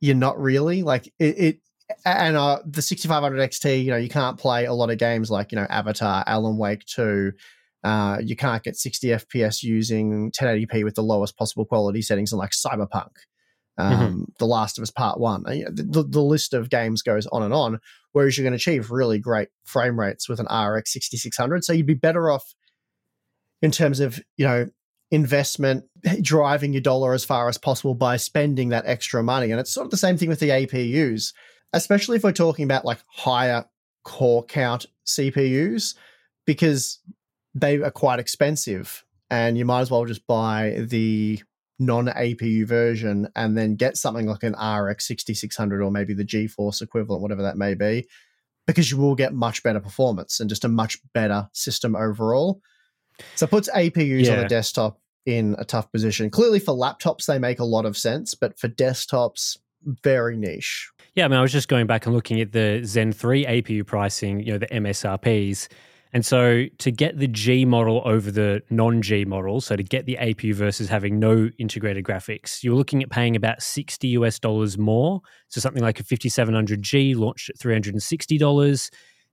you're 0.00 0.14
not 0.16 0.40
really 0.40 0.82
like 0.82 1.06
it. 1.18 1.38
it 1.38 1.60
and 2.04 2.36
uh, 2.36 2.58
the 2.66 2.82
6500 2.82 3.48
XT, 3.50 3.84
you 3.84 3.90
know, 3.90 3.96
you 3.96 4.08
can't 4.08 4.38
play 4.38 4.64
a 4.64 4.72
lot 4.72 4.90
of 4.90 4.98
games 4.98 5.30
like 5.30 5.52
you 5.52 5.56
know 5.56 5.66
Avatar, 5.70 6.24
Alan 6.26 6.56
Wake 6.56 6.84
2. 6.86 7.32
Uh, 7.84 8.18
you 8.20 8.34
can't 8.34 8.64
get 8.64 8.76
60 8.76 9.08
FPS 9.08 9.62
using 9.62 10.32
1080p 10.32 10.82
with 10.82 10.96
the 10.96 11.02
lowest 11.02 11.36
possible 11.36 11.64
quality 11.64 12.02
settings 12.02 12.32
in 12.32 12.38
like 12.38 12.50
Cyberpunk, 12.50 13.10
um, 13.78 13.92
mm-hmm. 13.92 14.22
The 14.38 14.46
Last 14.46 14.78
of 14.78 14.82
Us 14.82 14.90
Part 14.90 15.20
One. 15.20 15.42
The, 15.42 16.06
the, 16.08 16.22
list 16.22 16.54
of 16.54 16.70
games 16.70 17.02
goes 17.02 17.26
on 17.26 17.42
and 17.42 17.52
on. 17.52 17.78
Whereas 18.12 18.36
you're 18.36 18.44
going 18.44 18.52
to 18.52 18.56
achieve 18.56 18.90
really 18.90 19.18
great 19.18 19.48
frame 19.64 20.00
rates 20.00 20.28
with 20.28 20.40
an 20.40 20.46
RX 20.46 20.92
6600, 20.94 21.64
so 21.64 21.74
you'd 21.74 21.86
be 21.86 21.94
better 21.94 22.30
off 22.30 22.54
in 23.60 23.70
terms 23.70 24.00
of 24.00 24.18
you 24.36 24.46
know 24.46 24.68
investment, 25.10 25.84
driving 26.22 26.72
your 26.72 26.82
dollar 26.82 27.12
as 27.12 27.24
far 27.24 27.48
as 27.48 27.58
possible 27.58 27.94
by 27.94 28.16
spending 28.16 28.70
that 28.70 28.86
extra 28.86 29.22
money. 29.22 29.50
And 29.50 29.60
it's 29.60 29.72
sort 29.72 29.84
of 29.84 29.90
the 29.90 29.96
same 29.96 30.16
thing 30.16 30.28
with 30.28 30.40
the 30.40 30.48
APUs, 30.48 31.32
especially 31.72 32.16
if 32.16 32.24
we're 32.24 32.32
talking 32.32 32.64
about 32.64 32.84
like 32.84 32.98
higher 33.08 33.64
core 34.04 34.44
count 34.44 34.86
CPUs, 35.06 35.94
because 36.46 37.00
they 37.54 37.76
are 37.76 37.90
quite 37.90 38.18
expensive. 38.18 39.04
And 39.30 39.58
you 39.58 39.64
might 39.64 39.80
as 39.80 39.90
well 39.90 40.04
just 40.04 40.26
buy 40.26 40.76
the 40.78 41.42
non 41.78 42.06
APU 42.06 42.66
version 42.66 43.28
and 43.36 43.56
then 43.56 43.76
get 43.76 43.96
something 43.96 44.26
like 44.26 44.42
an 44.42 44.54
RX 44.54 45.06
6600 45.06 45.82
or 45.82 45.90
maybe 45.90 46.14
the 46.14 46.24
GeForce 46.24 46.82
equivalent, 46.82 47.22
whatever 47.22 47.42
that 47.42 47.56
may 47.56 47.74
be, 47.74 48.06
because 48.66 48.90
you 48.90 48.96
will 48.96 49.14
get 49.14 49.34
much 49.34 49.62
better 49.62 49.80
performance 49.80 50.40
and 50.40 50.48
just 50.48 50.64
a 50.64 50.68
much 50.68 50.98
better 51.12 51.48
system 51.52 51.94
overall. 51.94 52.60
So 53.34 53.44
it 53.44 53.50
puts 53.50 53.68
APUs 53.70 54.24
yeah. 54.26 54.32
on 54.32 54.38
the 54.38 54.48
desktop 54.48 55.00
in 55.24 55.56
a 55.58 55.64
tough 55.64 55.90
position. 55.90 56.30
Clearly, 56.30 56.60
for 56.60 56.74
laptops, 56.74 57.26
they 57.26 57.38
make 57.38 57.58
a 57.58 57.64
lot 57.64 57.84
of 57.84 57.96
sense, 57.96 58.34
but 58.34 58.58
for 58.58 58.68
desktops, 58.68 59.56
very 60.02 60.36
niche. 60.36 60.90
Yeah, 61.14 61.24
I 61.24 61.28
mean, 61.28 61.38
I 61.38 61.42
was 61.42 61.52
just 61.52 61.68
going 61.68 61.86
back 61.86 62.06
and 62.06 62.14
looking 62.14 62.40
at 62.40 62.52
the 62.52 62.82
Zen 62.84 63.12
3 63.12 63.46
APU 63.46 63.86
pricing, 63.86 64.40
you 64.40 64.52
know, 64.52 64.58
the 64.58 64.66
MSRPs. 64.66 65.68
And 66.12 66.24
so 66.24 66.64
to 66.78 66.90
get 66.90 67.18
the 67.18 67.28
G 67.28 67.64
model 67.64 68.02
over 68.04 68.30
the 68.30 68.62
non 68.70 69.02
G 69.02 69.24
model, 69.24 69.60
so 69.60 69.76
to 69.76 69.82
get 69.82 70.06
the 70.06 70.16
APU 70.20 70.54
versus 70.54 70.88
having 70.88 71.18
no 71.18 71.50
integrated 71.58 72.04
graphics, 72.04 72.62
you're 72.62 72.74
looking 72.74 73.02
at 73.02 73.10
paying 73.10 73.36
about 73.36 73.62
60 73.62 74.08
US 74.08 74.38
dollars 74.38 74.78
more. 74.78 75.20
So 75.48 75.60
something 75.60 75.82
like 75.82 76.00
a 76.00 76.04
5700G 76.04 77.16
launched 77.16 77.50
at 77.50 77.58
$360. 77.58 78.90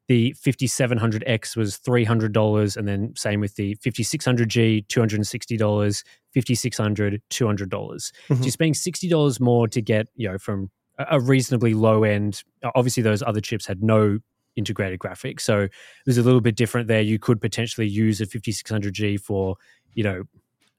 The 0.10 0.36
5700X 0.46 1.56
was 1.56 1.78
$300, 1.78 2.78
and 2.78 2.88
then 2.88 3.14
same 3.16 3.40
with 3.40 3.56
the 3.56 3.78
5600G, 3.78 4.86
$260, 4.88 6.04
5600 6.34 7.22
$200. 7.30 7.70
Mm-hmm. 7.70 8.34
So 8.36 8.42
you're 8.42 8.52
spending 8.52 8.74
$60 8.74 9.40
more 9.40 9.68
to 9.70 9.82
get, 9.82 10.08
you 10.16 10.30
know, 10.30 10.38
from 10.38 10.70
a 11.00 11.20
reasonably 11.20 11.74
low 11.74 12.04
end. 12.04 12.44
Obviously, 12.76 13.02
those 13.02 13.24
other 13.24 13.42
chips 13.42 13.66
had 13.66 13.82
no 13.82 14.20
integrated 14.56 15.00
graphics, 15.00 15.42
so 15.42 15.62
it 15.62 15.72
was 16.06 16.18
a 16.18 16.24
little 16.24 16.42
bit 16.42 16.56
different 16.56 16.88
there. 16.88 17.02
You 17.02 17.20
could 17.20 17.42
potentially 17.42 17.88
use 17.88 18.22
a 18.22 18.26
5600G 18.26 19.20
for, 19.20 19.56
you 19.94 20.04
know, 20.04 20.24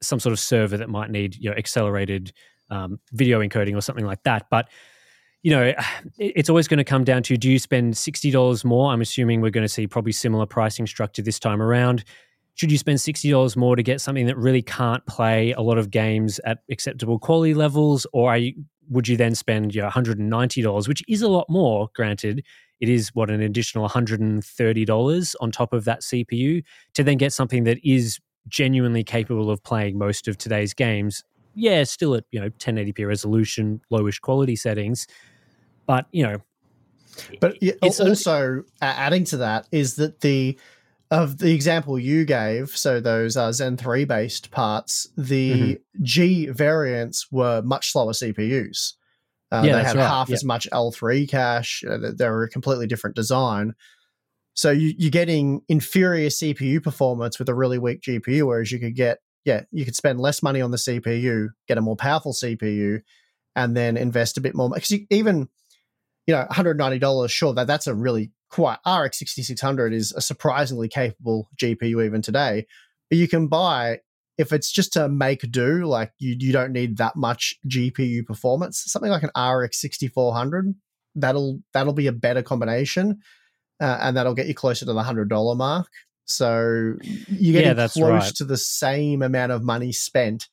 some 0.01 0.19
sort 0.19 0.33
of 0.33 0.39
server 0.39 0.77
that 0.77 0.89
might 0.89 1.09
need, 1.09 1.35
you 1.35 1.49
know, 1.49 1.55
accelerated 1.55 2.33
um, 2.69 2.99
video 3.13 3.39
encoding 3.41 3.75
or 3.75 3.81
something 3.81 4.05
like 4.05 4.23
that. 4.23 4.47
But 4.49 4.69
you 5.45 5.51
know, 5.51 5.73
it's 6.17 6.49
always 6.49 6.67
going 6.67 6.79
to 6.79 6.83
come 6.83 7.05
down 7.05 7.23
to 7.23 7.37
do 7.37 7.49
you 7.49 7.59
spend 7.59 7.93
$60 7.93 8.65
more? 8.65 8.91
I'm 8.91 9.01
assuming 9.01 9.39
we're 9.39 9.51
going 9.51 9.65
to 9.65 9.69
see 9.69 9.87
probably 9.87 10.11
similar 10.11 10.45
pricing 10.45 10.87
structure 10.87 11.21
this 11.21 11.39
time 11.39 11.61
around. 11.61 12.03
Should 12.55 12.71
you 12.71 12.77
spend 12.77 12.99
$60 12.99 13.55
more 13.55 13.75
to 13.75 13.83
get 13.83 14.01
something 14.01 14.25
that 14.25 14.37
really 14.37 14.61
can't 14.61 15.05
play 15.05 15.51
a 15.51 15.61
lot 15.61 15.77
of 15.77 15.91
games 15.91 16.39
at 16.45 16.59
acceptable 16.71 17.19
quality 17.19 17.53
levels? 17.53 18.07
Or 18.11 18.35
you, 18.35 18.53
would 18.89 19.07
you 19.07 19.17
then 19.17 19.35
spend 19.35 19.75
you 19.75 19.81
know, 19.81 19.89
$190, 19.89 20.87
which 20.87 21.03
is 21.07 21.21
a 21.21 21.27
lot 21.27 21.47
more, 21.49 21.89
granted? 21.93 22.43
It 22.79 22.89
is 22.89 23.13
what 23.15 23.29
an 23.29 23.41
additional 23.41 23.87
$130 23.87 25.35
on 25.39 25.51
top 25.51 25.73
of 25.73 25.85
that 25.85 26.01
CPU 26.01 26.63
to 26.93 27.03
then 27.03 27.17
get 27.17 27.33
something 27.33 27.63
that 27.63 27.77
is 27.83 28.19
genuinely 28.47 29.03
capable 29.03 29.49
of 29.49 29.63
playing 29.63 29.97
most 29.97 30.27
of 30.27 30.37
today's 30.37 30.73
games. 30.73 31.23
Yeah, 31.55 31.83
still 31.83 32.15
at 32.15 32.25
you 32.31 32.39
know 32.39 32.49
1080p 32.49 33.07
resolution, 33.07 33.81
lowish 33.91 34.19
quality 34.19 34.55
settings, 34.55 35.07
but 35.85 36.05
you 36.11 36.23
know, 36.23 36.41
but 37.39 37.57
it's 37.61 37.99
also 37.99 38.63
adding 38.81 39.23
to 39.25 39.37
that 39.37 39.67
is 39.71 39.95
that 39.95 40.19
the 40.19 40.59
of 41.11 41.37
the 41.37 41.53
example 41.53 41.97
you 41.99 42.25
gave, 42.25 42.75
so 42.75 42.99
those 42.99 43.37
uh, 43.37 43.51
Zen 43.51 43.77
three 43.77 44.05
based 44.05 44.51
parts, 44.51 45.07
the 45.15 45.51
mm-hmm. 45.51 46.03
G 46.03 46.47
variants 46.47 47.31
were 47.31 47.61
much 47.61 47.91
slower 47.91 48.11
CPUs. 48.11 48.93
Uh, 49.59 49.63
yeah, 49.63 49.77
they 49.77 49.83
had 49.83 49.95
right. 49.95 50.07
half 50.07 50.29
yeah. 50.29 50.33
as 50.33 50.43
much 50.43 50.67
L3 50.71 51.29
cache. 51.29 51.83
Uh, 51.83 52.11
they 52.13 52.29
were 52.29 52.43
a 52.43 52.49
completely 52.49 52.87
different 52.87 53.15
design. 53.15 53.73
So 54.53 54.71
you, 54.71 54.93
you're 54.97 55.11
getting 55.11 55.61
inferior 55.67 56.29
CPU 56.29 56.81
performance 56.81 57.39
with 57.39 57.49
a 57.49 57.53
really 57.53 57.77
weak 57.77 58.01
GPU, 58.01 58.47
whereas 58.47 58.71
you 58.71 58.79
could 58.79 58.95
get, 58.95 59.19
yeah, 59.43 59.63
you 59.71 59.85
could 59.85 59.95
spend 59.95 60.19
less 60.19 60.41
money 60.41 60.61
on 60.61 60.71
the 60.71 60.77
CPU, 60.77 61.49
get 61.67 61.77
a 61.77 61.81
more 61.81 61.95
powerful 61.95 62.33
CPU, 62.33 63.01
and 63.55 63.75
then 63.75 63.97
invest 63.97 64.37
a 64.37 64.41
bit 64.41 64.55
more. 64.55 64.69
Because 64.69 64.93
even 65.09 65.49
you 66.27 66.33
know, 66.33 66.45
$190, 66.51 67.29
sure, 67.29 67.53
that 67.53 67.67
that's 67.67 67.87
a 67.87 67.93
really 67.93 68.31
quite 68.49 68.77
RX 68.85 69.19
6600 69.19 69.93
is 69.93 70.11
a 70.13 70.21
surprisingly 70.21 70.87
capable 70.87 71.49
GPU 71.57 72.03
even 72.05 72.21
today. 72.21 72.65
But 73.09 73.19
you 73.19 73.27
can 73.27 73.47
buy 73.47 73.99
if 74.37 74.51
it's 74.51 74.71
just 74.71 74.93
to 74.93 75.07
make 75.07 75.49
do, 75.51 75.85
like 75.85 76.11
you 76.19 76.35
you 76.39 76.51
don't 76.51 76.71
need 76.71 76.97
that 76.97 77.15
much 77.15 77.55
GPU 77.67 78.25
performance, 78.25 78.83
something 78.85 79.11
like 79.11 79.23
an 79.23 79.41
RX 79.41 79.79
6400, 79.81 80.75
that'll 81.15 81.61
that'll 81.73 81.93
be 81.93 82.07
a 82.07 82.11
better 82.11 82.41
combination, 82.41 83.19
uh, 83.81 83.97
and 84.01 84.17
that'll 84.17 84.33
get 84.33 84.47
you 84.47 84.53
closer 84.53 84.85
to 84.85 84.93
the 84.93 85.03
hundred 85.03 85.29
dollar 85.29 85.55
mark. 85.55 85.87
So 86.25 86.95
you're 87.27 87.53
getting 87.53 87.77
yeah, 87.77 87.87
close 87.87 88.01
right. 88.01 88.35
to 88.35 88.45
the 88.45 88.57
same 88.57 89.21
amount 89.21 89.51
of 89.51 89.63
money 89.63 89.91
spent 89.91 90.47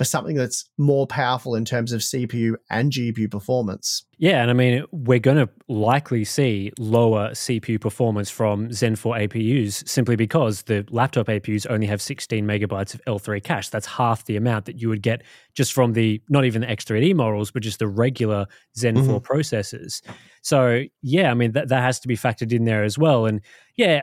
for 0.00 0.04
something 0.06 0.34
that's 0.34 0.64
more 0.78 1.06
powerful 1.06 1.54
in 1.54 1.62
terms 1.62 1.92
of 1.92 2.00
CPU 2.00 2.54
and 2.70 2.90
GPU 2.90 3.30
performance. 3.30 4.06
Yeah, 4.16 4.40
and 4.40 4.50
I 4.50 4.54
mean, 4.54 4.82
we're 4.92 5.18
going 5.18 5.36
to 5.36 5.50
likely 5.68 6.24
see 6.24 6.72
lower 6.78 7.32
CPU 7.32 7.78
performance 7.78 8.30
from 8.30 8.72
Zen 8.72 8.96
4 8.96 9.16
APUs 9.16 9.86
simply 9.86 10.16
because 10.16 10.62
the 10.62 10.86
laptop 10.88 11.26
APUs 11.26 11.66
only 11.68 11.86
have 11.86 12.00
16 12.00 12.46
megabytes 12.46 12.94
of 12.94 13.04
L3 13.04 13.44
cache. 13.44 13.68
That's 13.68 13.84
half 13.84 14.24
the 14.24 14.38
amount 14.38 14.64
that 14.64 14.80
you 14.80 14.88
would 14.88 15.02
get 15.02 15.22
just 15.52 15.74
from 15.74 15.92
the, 15.92 16.22
not 16.30 16.46
even 16.46 16.62
the 16.62 16.68
X3D 16.68 17.14
models, 17.14 17.50
but 17.50 17.62
just 17.62 17.78
the 17.78 17.86
regular 17.86 18.46
Zen 18.78 18.94
mm-hmm. 18.94 19.06
4 19.06 19.20
processors. 19.20 20.00
So, 20.40 20.84
yeah, 21.02 21.30
I 21.30 21.34
mean, 21.34 21.52
that, 21.52 21.68
that 21.68 21.82
has 21.82 22.00
to 22.00 22.08
be 22.08 22.16
factored 22.16 22.54
in 22.54 22.64
there 22.64 22.84
as 22.84 22.96
well. 22.96 23.26
And 23.26 23.42
yeah, 23.76 24.00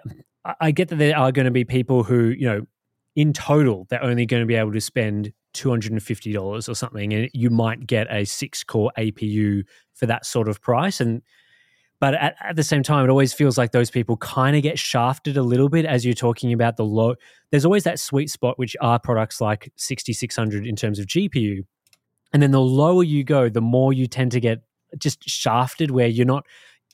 I 0.61 0.69
get 0.69 0.89
that 0.89 0.97
there 0.97 1.17
are 1.17 1.31
going 1.31 1.45
to 1.45 1.51
be 1.51 1.63
people 1.63 2.03
who, 2.03 2.25
you 2.25 2.45
know, 2.45 2.67
in 3.15 3.33
total, 3.33 3.87
they're 3.89 4.03
only 4.03 4.27
going 4.27 4.43
to 4.43 4.45
be 4.45 4.53
able 4.53 4.73
to 4.73 4.79
spend 4.79 5.33
$250 5.57 6.69
or 6.69 6.75
something 6.75 7.13
and 7.13 7.29
you 7.33 7.49
might 7.49 7.87
get 7.87 8.07
a 8.11 8.25
six 8.25 8.63
core 8.63 8.91
APU 8.97 9.63
for 9.93 10.05
that 10.05 10.25
sort 10.25 10.47
of 10.47 10.61
price 10.61 10.99
and 11.01 11.21
but 11.99 12.13
at, 12.13 12.35
at 12.43 12.55
the 12.55 12.63
same 12.63 12.83
time 12.83 13.03
it 13.03 13.09
always 13.09 13.33
feels 13.33 13.57
like 13.57 13.71
those 13.71 13.89
people 13.89 14.17
kind 14.17 14.55
of 14.55 14.61
get 14.61 14.77
shafted 14.77 15.35
a 15.37 15.41
little 15.41 15.69
bit 15.69 15.85
as 15.85 16.05
you're 16.05 16.13
talking 16.13 16.53
about 16.53 16.77
the 16.77 16.85
low 16.85 17.15
there's 17.51 17.65
always 17.65 17.83
that 17.83 17.99
sweet 17.99 18.29
spot 18.29 18.59
which 18.59 18.75
are 18.81 18.99
products 18.99 19.41
like 19.41 19.71
6600 19.77 20.65
in 20.65 20.75
terms 20.75 20.99
of 20.99 21.07
GPU 21.07 21.65
and 22.33 22.41
then 22.43 22.51
the 22.51 22.61
lower 22.61 23.03
you 23.03 23.23
go 23.23 23.49
the 23.49 23.61
more 23.61 23.93
you 23.93 24.07
tend 24.07 24.31
to 24.31 24.39
get 24.39 24.59
just 24.97 25.27
shafted 25.27 25.91
where 25.91 26.07
you're 26.07 26.25
not 26.25 26.45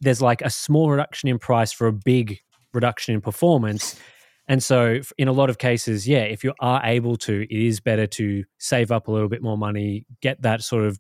there's 0.01 0.21
like 0.21 0.41
a 0.41 0.49
small 0.49 0.89
reduction 0.89 1.29
in 1.29 1.37
price 1.37 1.71
for 1.71 1.87
a 1.87 1.93
big 1.93 2.39
reduction 2.73 3.13
in 3.13 3.21
performance 3.21 3.99
and 4.47 4.61
so, 4.61 4.99
in 5.17 5.27
a 5.27 5.31
lot 5.31 5.49
of 5.49 5.57
cases, 5.57 6.07
yeah, 6.07 6.23
if 6.23 6.43
you 6.43 6.53
are 6.59 6.81
able 6.83 7.15
to, 7.17 7.43
it 7.43 7.51
is 7.51 7.79
better 7.79 8.07
to 8.07 8.43
save 8.57 8.91
up 8.91 9.07
a 9.07 9.11
little 9.11 9.29
bit 9.29 9.41
more 9.41 9.57
money, 9.57 10.05
get 10.21 10.41
that 10.41 10.61
sort 10.61 10.85
of 10.85 10.99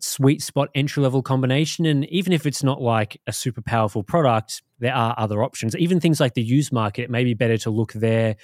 sweet 0.00 0.40
spot 0.42 0.68
entry 0.76 1.02
level 1.02 1.20
combination. 1.22 1.84
And 1.86 2.04
even 2.06 2.32
if 2.32 2.46
it's 2.46 2.62
not 2.62 2.80
like 2.80 3.20
a 3.26 3.32
super 3.32 3.62
powerful 3.62 4.04
product, 4.04 4.62
there 4.78 4.94
are 4.94 5.14
other 5.18 5.42
options. 5.42 5.74
Even 5.76 5.98
things 5.98 6.20
like 6.20 6.34
the 6.34 6.42
used 6.42 6.72
market, 6.72 7.02
it 7.02 7.10
may 7.10 7.24
be 7.24 7.34
better 7.34 7.58
to 7.58 7.70
look 7.70 7.92
there, 7.94 8.36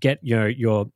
get 0.00 0.18
you 0.22 0.36
know, 0.36 0.46
your, 0.46 0.86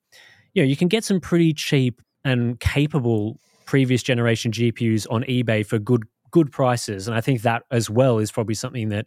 you 0.54 0.62
know, 0.62 0.66
you 0.66 0.76
can 0.76 0.88
get 0.88 1.04
some 1.04 1.20
pretty 1.20 1.52
cheap 1.52 2.00
and 2.24 2.58
capable 2.60 3.38
previous 3.66 4.02
generation 4.02 4.52
GPUs 4.52 5.06
on 5.10 5.22
eBay 5.24 5.66
for 5.66 5.78
good 5.78 6.04
good 6.30 6.50
prices. 6.50 7.08
And 7.08 7.16
I 7.16 7.20
think 7.20 7.42
that 7.42 7.62
as 7.70 7.88
well 7.90 8.18
is 8.18 8.32
probably 8.32 8.54
something 8.54 8.88
that 8.90 9.06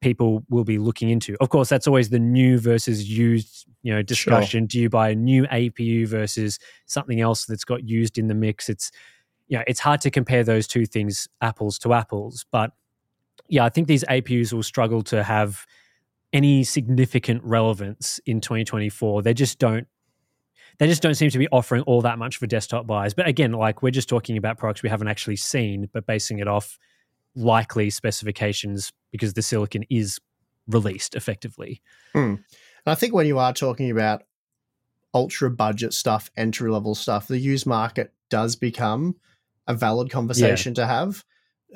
people 0.00 0.44
will 0.48 0.64
be 0.64 0.78
looking 0.78 1.10
into. 1.10 1.36
Of 1.40 1.50
course, 1.50 1.68
that's 1.68 1.86
always 1.86 2.08
the 2.08 2.18
new 2.18 2.58
versus 2.58 3.08
used, 3.08 3.66
you 3.82 3.92
know, 3.92 4.02
discussion. 4.02 4.64
Sure. 4.64 4.68
Do 4.68 4.80
you 4.80 4.90
buy 4.90 5.10
a 5.10 5.14
new 5.14 5.46
APU 5.46 6.06
versus 6.06 6.58
something 6.86 7.20
else 7.20 7.44
that's 7.44 7.64
got 7.64 7.88
used 7.88 8.18
in 8.18 8.28
the 8.28 8.34
mix? 8.34 8.68
It's 8.68 8.90
you 9.48 9.58
know, 9.58 9.64
it's 9.66 9.80
hard 9.80 10.00
to 10.02 10.10
compare 10.10 10.44
those 10.44 10.68
two 10.68 10.86
things 10.86 11.28
apples 11.40 11.78
to 11.80 11.92
apples, 11.92 12.46
but 12.52 12.72
yeah, 13.48 13.64
I 13.64 13.68
think 13.68 13.88
these 13.88 14.04
APUs 14.04 14.52
will 14.52 14.62
struggle 14.62 15.02
to 15.02 15.24
have 15.24 15.66
any 16.32 16.62
significant 16.62 17.42
relevance 17.42 18.20
in 18.26 18.40
2024. 18.40 19.22
They 19.22 19.34
just 19.34 19.58
don't 19.58 19.86
they 20.78 20.86
just 20.86 21.02
don't 21.02 21.14
seem 21.14 21.30
to 21.30 21.38
be 21.38 21.48
offering 21.48 21.82
all 21.82 22.00
that 22.02 22.18
much 22.18 22.38
for 22.38 22.46
desktop 22.46 22.86
buyers. 22.86 23.12
But 23.12 23.26
again, 23.28 23.52
like 23.52 23.82
we're 23.82 23.90
just 23.90 24.08
talking 24.08 24.38
about 24.38 24.56
products 24.56 24.82
we 24.82 24.88
haven't 24.88 25.08
actually 25.08 25.36
seen, 25.36 25.90
but 25.92 26.06
basing 26.06 26.38
it 26.38 26.48
off 26.48 26.78
likely 27.34 27.90
specifications 27.90 28.92
because 29.12 29.34
the 29.34 29.42
silicon 29.42 29.84
is 29.90 30.18
released 30.66 31.14
effectively. 31.14 31.80
Hmm. 32.12 32.36
And 32.86 32.92
I 32.92 32.94
think 32.94 33.14
when 33.14 33.26
you 33.26 33.38
are 33.38 33.52
talking 33.52 33.90
about 33.90 34.22
ultra 35.12 35.50
budget 35.50 35.92
stuff, 35.92 36.30
entry 36.36 36.70
level 36.70 36.94
stuff, 36.94 37.28
the 37.28 37.38
used 37.38 37.66
market 37.66 38.12
does 38.28 38.56
become 38.56 39.16
a 39.66 39.74
valid 39.74 40.10
conversation 40.10 40.74
to 40.74 40.86
have. 40.86 41.24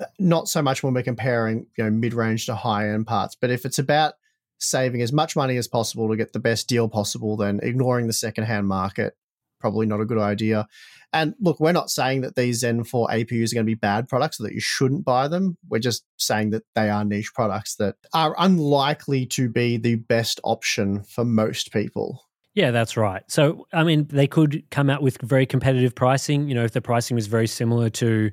Uh, 0.01 0.05
Not 0.19 0.49
so 0.49 0.63
much 0.63 0.83
when 0.83 0.95
we're 0.95 1.03
comparing, 1.03 1.67
you 1.77 1.85
know, 1.85 1.91
mid 1.91 2.15
range 2.15 2.47
to 2.47 2.55
high 2.55 2.89
end 2.89 3.07
parts, 3.07 3.35
but 3.35 3.51
if 3.51 3.65
it's 3.65 3.79
about 3.79 4.15
saving 4.59 5.03
as 5.03 5.13
much 5.13 5.37
money 5.37 5.57
as 5.57 5.69
possible 5.69 6.09
to 6.09 6.17
get 6.17 6.33
the 6.33 6.41
best 6.41 6.69
deal 6.69 6.89
possible, 6.89 7.37
then 7.37 7.61
ignoring 7.63 8.07
the 8.07 8.13
second 8.13 8.45
hand 8.45 8.67
market 8.67 9.17
probably 9.65 9.87
not 9.87 10.03
a 10.03 10.05
good 10.05 10.19
idea. 10.19 10.67
And 11.15 11.35
look, 11.41 11.59
we're 11.59 11.73
not 11.73 11.89
saying 11.89 12.21
that 12.21 12.37
these 12.37 12.59
Zen 12.59 12.85
4 12.85 13.09
APUs 13.09 13.51
are 13.51 13.55
going 13.55 13.65
to 13.65 13.71
be 13.71 13.75
bad 13.75 14.11
products 14.11 14.39
or 14.39 14.43
that 14.43 14.53
you 14.53 14.61
shouldn't 14.61 15.07
buy 15.07 15.27
them. 15.27 15.57
We're 15.71 15.79
just 15.79 16.05
saying 16.19 16.51
that 16.51 16.65
they 16.75 16.91
are 16.91 17.03
niche 17.03 17.33
products 17.33 17.77
that 17.77 17.95
are 18.13 18.35
unlikely 18.37 19.25
to 19.27 19.49
be 19.49 19.79
the 19.79 19.95
best 19.95 20.39
option 20.45 21.03
for 21.05 21.25
most 21.25 21.73
people. 21.73 22.21
Yeah, 22.53 22.73
that's 22.73 22.99
right. 22.99 23.23
So, 23.29 23.67
I 23.73 23.85
mean, 23.85 24.07
they 24.11 24.27
could 24.27 24.65
come 24.71 24.91
out 24.91 25.01
with 25.01 25.19
very 25.23 25.47
competitive 25.47 25.95
pricing. 25.95 26.47
You 26.47 26.57
know, 26.57 26.65
if 26.65 26.73
the 26.73 26.83
pricing 26.83 27.15
was 27.15 27.27
very 27.27 27.47
similar 27.47 27.89
to 27.91 28.31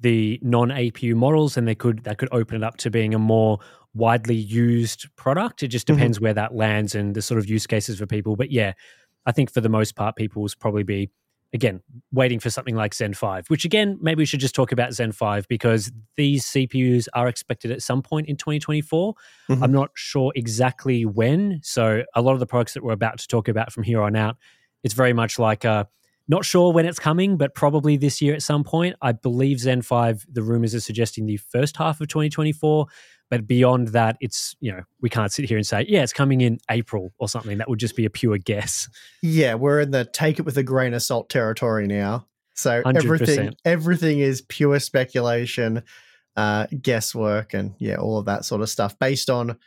the 0.00 0.38
non-APU 0.42 1.14
models, 1.14 1.54
then 1.54 1.64
they 1.64 1.74
could 1.74 2.04
that 2.04 2.18
could 2.18 2.28
open 2.30 2.56
it 2.56 2.62
up 2.62 2.76
to 2.78 2.90
being 2.90 3.14
a 3.14 3.18
more 3.18 3.58
widely 3.94 4.34
used 4.34 5.06
product. 5.16 5.62
It 5.62 5.68
just 5.68 5.86
mm-hmm. 5.86 5.96
depends 5.96 6.20
where 6.20 6.34
that 6.34 6.54
lands 6.54 6.94
and 6.94 7.14
the 7.14 7.22
sort 7.22 7.38
of 7.38 7.48
use 7.48 7.66
cases 7.66 7.98
for 7.98 8.06
people. 8.06 8.36
But 8.36 8.50
yeah, 8.50 8.74
I 9.26 9.32
think 9.32 9.52
for 9.52 9.60
the 9.60 9.68
most 9.68 9.96
part, 9.96 10.16
people 10.16 10.42
will 10.42 10.50
probably 10.58 10.82
be 10.82 11.10
again 11.52 11.80
waiting 12.12 12.40
for 12.40 12.50
something 12.50 12.74
like 12.74 12.92
Zen 12.94 13.14
5, 13.14 13.48
which 13.48 13.64
again, 13.64 13.96
maybe 14.02 14.18
we 14.18 14.26
should 14.26 14.40
just 14.40 14.54
talk 14.54 14.72
about 14.72 14.92
Zen 14.92 15.12
5 15.12 15.46
because 15.48 15.90
these 16.16 16.44
CPUs 16.46 17.06
are 17.14 17.28
expected 17.28 17.70
at 17.70 17.80
some 17.80 18.02
point 18.02 18.28
in 18.28 18.36
2024. 18.36 19.14
I'm 19.62 19.72
not 19.72 19.90
sure 19.94 20.32
exactly 20.34 21.06
when. 21.06 21.60
So 21.62 22.02
a 22.14 22.20
lot 22.20 22.32
of 22.32 22.40
the 22.40 22.46
products 22.46 22.74
that 22.74 22.82
we're 22.82 22.92
about 22.92 23.18
to 23.18 23.28
talk 23.28 23.48
about 23.48 23.72
from 23.72 23.84
here 23.84 24.02
on 24.02 24.16
out, 24.16 24.36
it's 24.82 24.94
very 24.94 25.12
much 25.12 25.38
like 25.38 25.64
uh 25.64 25.84
not 26.26 26.44
sure 26.44 26.72
when 26.72 26.86
it's 26.86 26.98
coming, 26.98 27.36
but 27.36 27.54
probably 27.54 27.96
this 27.98 28.22
year 28.22 28.34
at 28.34 28.42
some 28.42 28.64
point. 28.64 28.96
I 29.02 29.12
believe 29.12 29.60
Zen 29.60 29.82
5, 29.82 30.26
the 30.32 30.42
rumors 30.42 30.74
are 30.74 30.80
suggesting 30.80 31.26
the 31.26 31.36
first 31.36 31.76
half 31.76 32.00
of 32.00 32.08
2024. 32.08 32.86
But 33.34 33.46
beyond 33.46 33.88
that, 33.88 34.16
it's, 34.20 34.54
you 34.60 34.72
know, 34.72 34.82
we 35.00 35.10
can't 35.10 35.32
sit 35.32 35.46
here 35.46 35.56
and 35.56 35.66
say, 35.66 35.84
yeah, 35.88 36.02
it's 36.02 36.12
coming 36.12 36.40
in 36.40 36.58
April 36.70 37.12
or 37.18 37.28
something. 37.28 37.58
That 37.58 37.68
would 37.68 37.80
just 37.80 37.96
be 37.96 38.04
a 38.04 38.10
pure 38.10 38.38
guess. 38.38 38.88
Yeah, 39.22 39.54
we're 39.54 39.80
in 39.80 39.90
the 39.90 40.04
take 40.04 40.38
it 40.38 40.42
with 40.42 40.56
a 40.56 40.62
grain 40.62 40.94
of 40.94 41.02
salt 41.02 41.28
territory 41.28 41.86
now. 41.86 42.26
So 42.54 42.82
100%. 42.82 42.96
everything 42.96 43.54
everything 43.64 44.18
is 44.20 44.42
pure 44.42 44.78
speculation, 44.78 45.82
uh, 46.36 46.66
guesswork, 46.80 47.54
and 47.54 47.74
yeah, 47.78 47.96
all 47.96 48.18
of 48.18 48.26
that 48.26 48.44
sort 48.44 48.62
of 48.62 48.70
stuff 48.70 48.98
based 48.98 49.28
on 49.28 49.58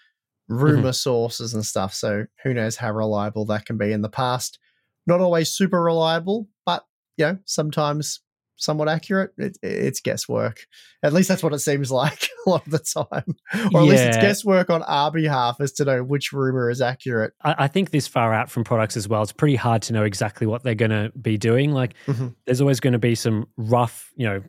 rumor 0.48 0.94
sources 0.94 1.54
and 1.54 1.66
stuff. 1.66 1.94
So 1.94 2.26
who 2.44 2.54
knows 2.54 2.78
how 2.78 2.92
reliable 2.92 3.46
that 3.46 3.66
can 3.66 3.78
be 3.78 3.92
in 3.92 4.02
the 4.02 4.10
past. 4.10 4.60
Not 5.06 5.22
always 5.22 5.50
super 5.50 5.82
reliable, 5.82 6.48
but 6.66 6.86
you 7.18 7.26
know, 7.26 7.40
sometimes 7.46 8.22
somewhat 8.58 8.90
accurate. 8.90 9.32
It, 9.38 9.58
it's 9.64 10.02
guesswork. 10.02 10.60
At 11.04 11.14
least 11.14 11.30
that's 11.30 11.42
what 11.44 11.54
it 11.54 11.60
seems 11.60 11.92
like 11.92 12.28
a 12.46 12.50
lot 12.50 12.66
of 12.66 12.72
the 12.72 12.80
time. 12.80 13.36
Or 13.74 13.82
at 13.82 13.88
least 13.88 14.04
it's 14.04 14.18
guesswork 14.18 14.70
on 14.70 14.84
our 14.84 15.12
behalf 15.12 15.58
as 15.62 15.72
to 15.74 15.86
know 15.86 16.04
which 16.04 16.34
rumor 16.34 16.70
is 16.70 16.82
accurate. 16.82 17.34
I, 17.44 17.56
I 17.60 17.68
think 17.68 17.92
this 17.92 18.08
far 18.08 18.34
out 18.34 18.50
from 18.50 18.64
products 18.64 18.98
as 18.98 19.08
well, 19.08 19.22
it's 19.24 19.32
pretty 19.32 19.56
hard 19.56 19.82
to 19.84 19.94
know 19.94 20.04
exactly 20.04 20.46
what 20.48 20.64
they're 20.64 20.76
going 20.76 20.92
to 20.92 21.12
be 21.22 21.38
doing. 21.38 21.72
Like, 21.72 21.94
Mhm. 22.08 22.36
there's 22.46 22.60
always 22.62 22.80
going 22.80 22.94
to 22.94 23.00
be 23.00 23.16
some 23.16 23.48
rough, 23.58 24.12
you 24.16 24.28
know, 24.28 24.44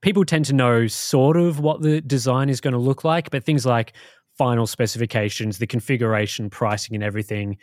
people 0.00 0.24
tend 0.24 0.44
to 0.46 0.52
know 0.52 0.86
sort 0.86 1.36
of 1.36 1.58
what 1.60 1.82
the 1.82 2.00
design 2.00 2.48
is 2.48 2.60
going 2.60 2.72
to 2.72 2.78
look 2.78 3.04
like, 3.04 3.30
but 3.30 3.44
things 3.44 3.66
like 3.66 3.92
final 4.36 4.66
specifications, 4.66 5.58
the 5.58 5.66
configuration, 5.66 6.48
pricing, 6.48 6.94
and 6.94 7.02
everything, 7.02 7.56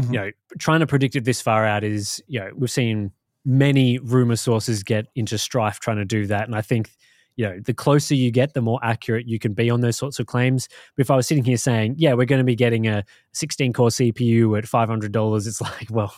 you 0.00 0.12
know, 0.12 0.30
trying 0.58 0.80
to 0.80 0.86
predict 0.86 1.14
it 1.16 1.24
this 1.24 1.42
far 1.42 1.66
out 1.66 1.84
is, 1.84 2.20
you 2.26 2.40
know, 2.40 2.50
we've 2.56 2.70
seen 2.70 3.12
many 3.44 3.98
rumor 3.98 4.36
sources 4.36 4.82
get 4.82 5.06
into 5.14 5.38
strife 5.38 5.80
trying 5.80 5.96
to 5.96 6.04
do 6.04 6.26
that. 6.26 6.46
And 6.46 6.54
I 6.54 6.62
think, 6.62 6.90
you 7.36 7.44
know, 7.46 7.58
the 7.60 7.74
closer 7.74 8.14
you 8.14 8.30
get, 8.30 8.54
the 8.54 8.60
more 8.60 8.78
accurate 8.82 9.26
you 9.26 9.38
can 9.38 9.52
be 9.52 9.70
on 9.70 9.80
those 9.80 9.96
sorts 9.96 10.18
of 10.18 10.26
claims. 10.26 10.68
But 10.96 11.02
if 11.02 11.10
I 11.10 11.16
was 11.16 11.26
sitting 11.26 11.44
here 11.44 11.56
saying, 11.56 11.96
yeah, 11.98 12.14
we're 12.14 12.26
going 12.26 12.40
to 12.40 12.44
be 12.44 12.54
getting 12.54 12.86
a 12.86 13.04
16 13.32 13.72
core 13.72 13.88
CPU 13.88 14.56
at 14.58 14.64
$500, 14.64 15.46
it's 15.46 15.60
like, 15.60 15.88
well, 15.90 16.14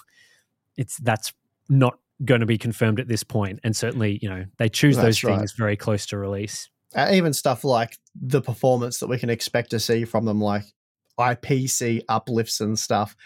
it's 0.77 0.99
that's 0.99 1.33
not 1.69 1.99
going 2.25 2.41
to 2.41 2.47
be 2.47 2.59
confirmed 2.59 3.01
at 3.01 3.09
this 3.09 3.25
point. 3.25 3.61
And 3.65 3.77
certainly, 3.77 4.19
you 4.23 4.29
know, 4.29 4.45
they 4.59 4.69
choose 4.69 4.97
That's 4.97 5.07
those 5.07 5.25
right. 5.25 5.39
things 5.39 5.53
very 5.53 5.77
close 5.77 6.07
to 6.07 6.19
release. 6.19 6.69
Even 7.11 7.33
stuff 7.33 7.65
like 7.65 7.99
the 8.15 8.41
performance 8.41 8.99
that 8.99 9.09
we 9.09 9.19
can 9.19 9.31
expect 9.31 9.71
to 9.71 9.81
see 9.81 10.05
from 10.05 10.25
them, 10.25 10.41
like 10.41 10.65
IPC 11.19 12.03
uplifts 12.09 12.61
and 12.61 12.79
stuff. 12.79 13.17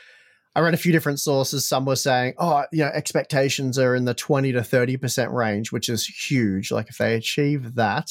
I 0.58 0.60
read 0.60 0.74
a 0.74 0.78
few 0.78 0.90
different 0.90 1.20
sources. 1.20 1.68
Some 1.68 1.84
were 1.84 1.94
saying, 1.94 2.34
oh, 2.38 2.64
you 2.72 2.80
know, 2.80 2.90
expectations 2.92 3.78
are 3.78 3.94
in 3.94 4.06
the 4.06 4.12
20 4.14 4.50
to 4.52 4.60
30% 4.60 5.32
range, 5.32 5.70
which 5.70 5.88
is 5.88 6.04
huge. 6.04 6.72
Like 6.72 6.88
if 6.88 6.98
they 6.98 7.14
achieve 7.14 7.76
that, 7.76 8.08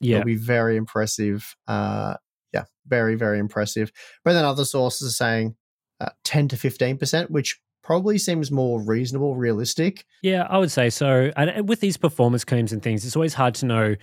Yeah. 0.00 0.16
it'll 0.16 0.26
be 0.26 0.34
very 0.34 0.76
impressive. 0.76 1.54
Uh, 1.68 2.14
yeah, 2.52 2.64
very, 2.88 3.14
very 3.14 3.38
impressive. 3.38 3.92
But 4.24 4.32
then 4.32 4.44
other 4.44 4.64
sources 4.64 5.08
are 5.08 5.12
saying 5.14 5.54
uh, 6.00 6.08
10 6.24 6.48
to 6.48 6.56
15%, 6.56 7.30
which 7.30 7.60
probably 7.84 8.18
seems 8.18 8.50
more 8.50 8.82
reasonable, 8.82 9.36
realistic. 9.36 10.04
Yeah, 10.20 10.48
I 10.50 10.58
would 10.58 10.72
say 10.72 10.90
so. 10.90 11.30
And 11.36 11.48
and 11.48 11.68
with 11.68 11.78
these 11.78 11.96
performance 11.96 12.44
claims 12.44 12.72
and 12.72 12.82
things, 12.82 13.04
it's 13.04 13.14
always 13.14 13.34
hard 13.34 13.54
to 13.54 13.66
know 13.66 13.94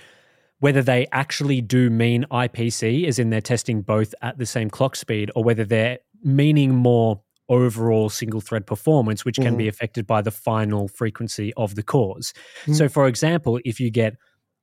whether 0.59 0.81
they 0.81 1.07
actually 1.11 1.59
do 1.59 1.89
mean 1.89 2.25
IPC, 2.31 3.05
as 3.05 3.19
in 3.19 3.31
they're 3.31 3.41
testing 3.41 3.81
both 3.81 4.15
at 4.21 4.37
the 4.37 4.45
same 4.45 4.69
clock 4.69 4.95
speed, 4.95 5.29
or 5.35 5.43
whether 5.43 5.65
they're 5.65 5.99
meaning 6.23 6.73
more 6.73 7.21
overall 7.49 8.09
single 8.09 8.41
thread 8.41 8.65
performance, 8.65 9.23
which 9.23 9.37
can 9.37 9.55
be 9.55 9.63
mm-hmm. 9.65 9.69
affected 9.69 10.07
by 10.07 10.21
the 10.21 10.31
final 10.31 10.87
frequency 10.87 11.53
of 11.55 11.75
the 11.75 11.83
cores. 11.83 12.33
So, 12.65 12.71
mm-hmm. 12.71 12.87
for 12.87 13.07
example, 13.07 13.59
if 13.63 13.79
you 13.79 13.91
get 13.91 14.15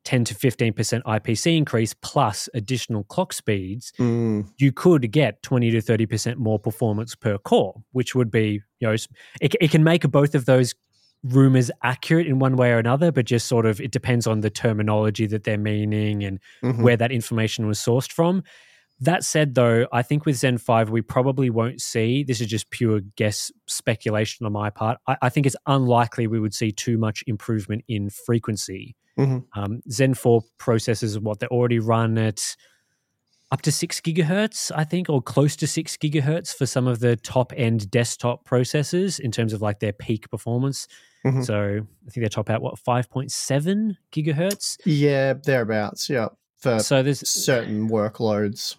10 0.05 0.25
to 0.25 0.35
15% 0.35 1.03
IPC 1.03 1.57
increase 1.57 1.95
plus 1.95 2.49
additional 2.55 3.05
clock 3.05 3.33
speeds, 3.33 3.93
mm. 3.99 4.47
you 4.59 4.73
could 4.73 5.11
get 5.13 5.43
20 5.43 5.71
to 5.71 5.79
30% 5.79 6.37
more 6.37 6.59
performance 6.59 7.15
per 7.15 7.39
core, 7.39 7.83
which 7.93 8.15
would 8.15 8.31
be, 8.31 8.61
you 8.81 8.89
know, 8.89 8.93
it, 9.41 9.55
it 9.61 9.71
can 9.71 9.85
make 9.85 10.03
both 10.11 10.35
of 10.35 10.45
those 10.45 10.75
rumors 11.23 11.71
accurate 11.85 12.27
in 12.27 12.41
one 12.41 12.57
way 12.57 12.73
or 12.73 12.79
another, 12.79 13.13
but 13.13 13.27
just 13.27 13.47
sort 13.47 13.65
of 13.65 13.81
it 13.81 13.93
depends 13.93 14.27
on 14.27 14.41
the 14.41 14.51
terminology 14.51 15.27
that 15.27 15.45
they're 15.45 15.57
meaning 15.57 16.25
and 16.25 16.41
mm-hmm. 16.63 16.83
where 16.83 16.97
that 16.97 17.13
information 17.13 17.67
was 17.67 17.79
sourced 17.79 18.11
from. 18.11 18.43
That 19.03 19.25
said, 19.25 19.57
though, 19.57 19.87
I 19.93 20.03
think 20.03 20.25
with 20.27 20.37
Zen 20.37 20.59
5, 20.59 20.91
we 20.91 21.03
probably 21.03 21.51
won't 21.51 21.81
see 21.81 22.23
this 22.23 22.41
is 22.41 22.47
just 22.47 22.71
pure 22.71 23.01
guess 23.17 23.51
speculation 23.67 24.47
on 24.47 24.53
my 24.53 24.71
part. 24.71 24.99
I, 25.09 25.17
I 25.23 25.29
think 25.29 25.45
it's 25.45 25.57
unlikely 25.67 26.29
we 26.29 26.39
would 26.39 26.55
see 26.55 26.71
too 26.71 26.99
much 26.99 27.25
improvement 27.27 27.83
in 27.89 28.11
frequency. 28.11 28.95
Mhm. 29.19 29.45
Um, 29.57 29.81
Zen 29.91 30.15
4 30.15 30.43
processors, 30.61 31.21
what 31.21 31.41
they 31.41 31.49
already 31.49 31.81
run 31.81 32.17
at 32.17 32.55
up 33.51 33.61
to 33.63 33.73
six 33.73 34.01
gigahertz, 34.01 34.71
I 34.75 34.85
think, 34.85 35.11
or 35.11 35.21
close 35.21 35.57
to 35.57 35.67
six 35.67 35.97
gigahertz 35.97 36.55
for 36.55 36.65
some 36.65 36.87
of 36.87 37.01
the 37.01 37.17
top 37.17 37.53
end 37.57 37.91
desktop 37.91 38.47
processors 38.47 39.19
in 39.19 39.33
terms 39.33 39.53
of 39.53 39.61
like 39.61 39.81
their 39.81 39.93
peak 39.93 40.31
performance. 40.31 40.87
Mhm. 41.27 41.45
So 41.45 41.81
I 42.07 42.11
think 42.11 42.25
they 42.25 42.29
top 42.29 42.51
out 42.51 42.63
what 42.63 42.79
5.7 42.79 43.97
gigahertz. 44.13 44.79
Yeah, 44.85 45.33
thereabouts. 45.33 46.09
Yeah. 46.09 46.29
For 46.59 46.79
So 46.79 47.03
there's 47.03 47.29
certain 47.29 47.91
workloads. 47.91 48.77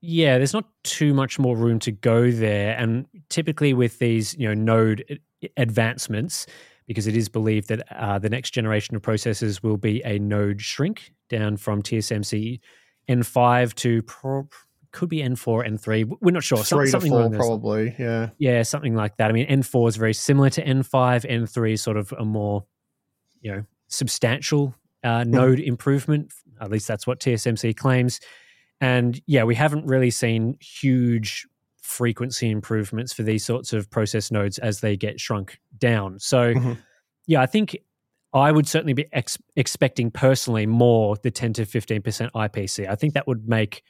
Yeah, 0.00 0.38
there's 0.38 0.52
not 0.54 0.66
too 0.84 1.12
much 1.14 1.38
more 1.38 1.56
room 1.56 1.78
to 1.80 1.92
go 1.92 2.30
there. 2.30 2.76
And 2.76 3.06
typically 3.28 3.74
with 3.74 3.98
these, 3.98 4.34
you 4.36 4.48
know, 4.48 4.54
node 4.54 5.20
advancements, 5.56 6.46
because 6.86 7.06
it 7.06 7.16
is 7.16 7.28
believed 7.28 7.68
that 7.68 7.86
uh, 7.94 8.18
the 8.18 8.28
next 8.30 8.50
generation 8.50 8.96
of 8.96 9.02
processors 9.02 9.62
will 9.62 9.76
be 9.76 10.02
a 10.04 10.18
node 10.18 10.60
shrink 10.60 11.12
down 11.28 11.56
from 11.56 11.82
TSMC 11.82 12.60
N5 13.08 13.74
to 13.74 14.02
pro- 14.02 14.48
could 14.92 15.08
be 15.08 15.18
N4, 15.18 15.68
N3. 15.68 16.16
We're 16.20 16.32
not 16.32 16.42
sure. 16.42 16.64
Some- 16.64 16.78
Three 16.80 16.86
to 16.86 16.90
something 16.90 17.10
four, 17.10 17.20
along 17.20 17.32
those- 17.32 17.38
probably. 17.38 17.94
Yeah. 17.98 18.30
Yeah, 18.38 18.62
something 18.62 18.94
like 18.96 19.16
that. 19.18 19.30
I 19.30 19.32
mean, 19.32 19.46
N4 19.46 19.88
is 19.88 19.96
very 19.96 20.14
similar 20.14 20.50
to 20.50 20.64
N5. 20.64 21.24
N3 21.24 21.72
is 21.74 21.82
sort 21.82 21.96
of 21.96 22.12
a 22.18 22.24
more, 22.24 22.64
you 23.40 23.52
know, 23.52 23.64
substantial 23.86 24.74
uh, 25.04 25.24
node 25.24 25.60
improvement. 25.60 26.32
At 26.60 26.70
least 26.70 26.88
that's 26.88 27.06
what 27.06 27.20
TSMC 27.20 27.76
claims. 27.76 28.20
And 28.80 29.20
yeah, 29.26 29.44
we 29.44 29.54
haven't 29.54 29.86
really 29.86 30.10
seen 30.10 30.56
huge 30.60 31.46
frequency 31.82 32.50
improvements 32.50 33.12
for 33.12 33.22
these 33.22 33.44
sorts 33.44 33.72
of 33.72 33.90
process 33.90 34.30
nodes 34.30 34.58
as 34.58 34.80
they 34.80 34.96
get 34.96 35.20
shrunk 35.20 35.58
down. 35.78 36.18
So, 36.18 36.54
Mhm. 36.54 36.78
yeah, 37.26 37.40
I 37.42 37.46
think 37.46 37.76
I 38.32 38.52
would 38.52 38.68
certainly 38.68 38.92
be 38.92 39.06
ex- 39.12 39.38
expecting 39.56 40.10
personally 40.10 40.64
more 40.66 41.16
the 41.22 41.30
10 41.32 41.52
to 41.54 41.66
15% 41.66 42.30
IPC. 42.32 42.86
I 42.88 42.94
think 42.94 43.14
that 43.14 43.26
would 43.26 43.48
make 43.48 43.82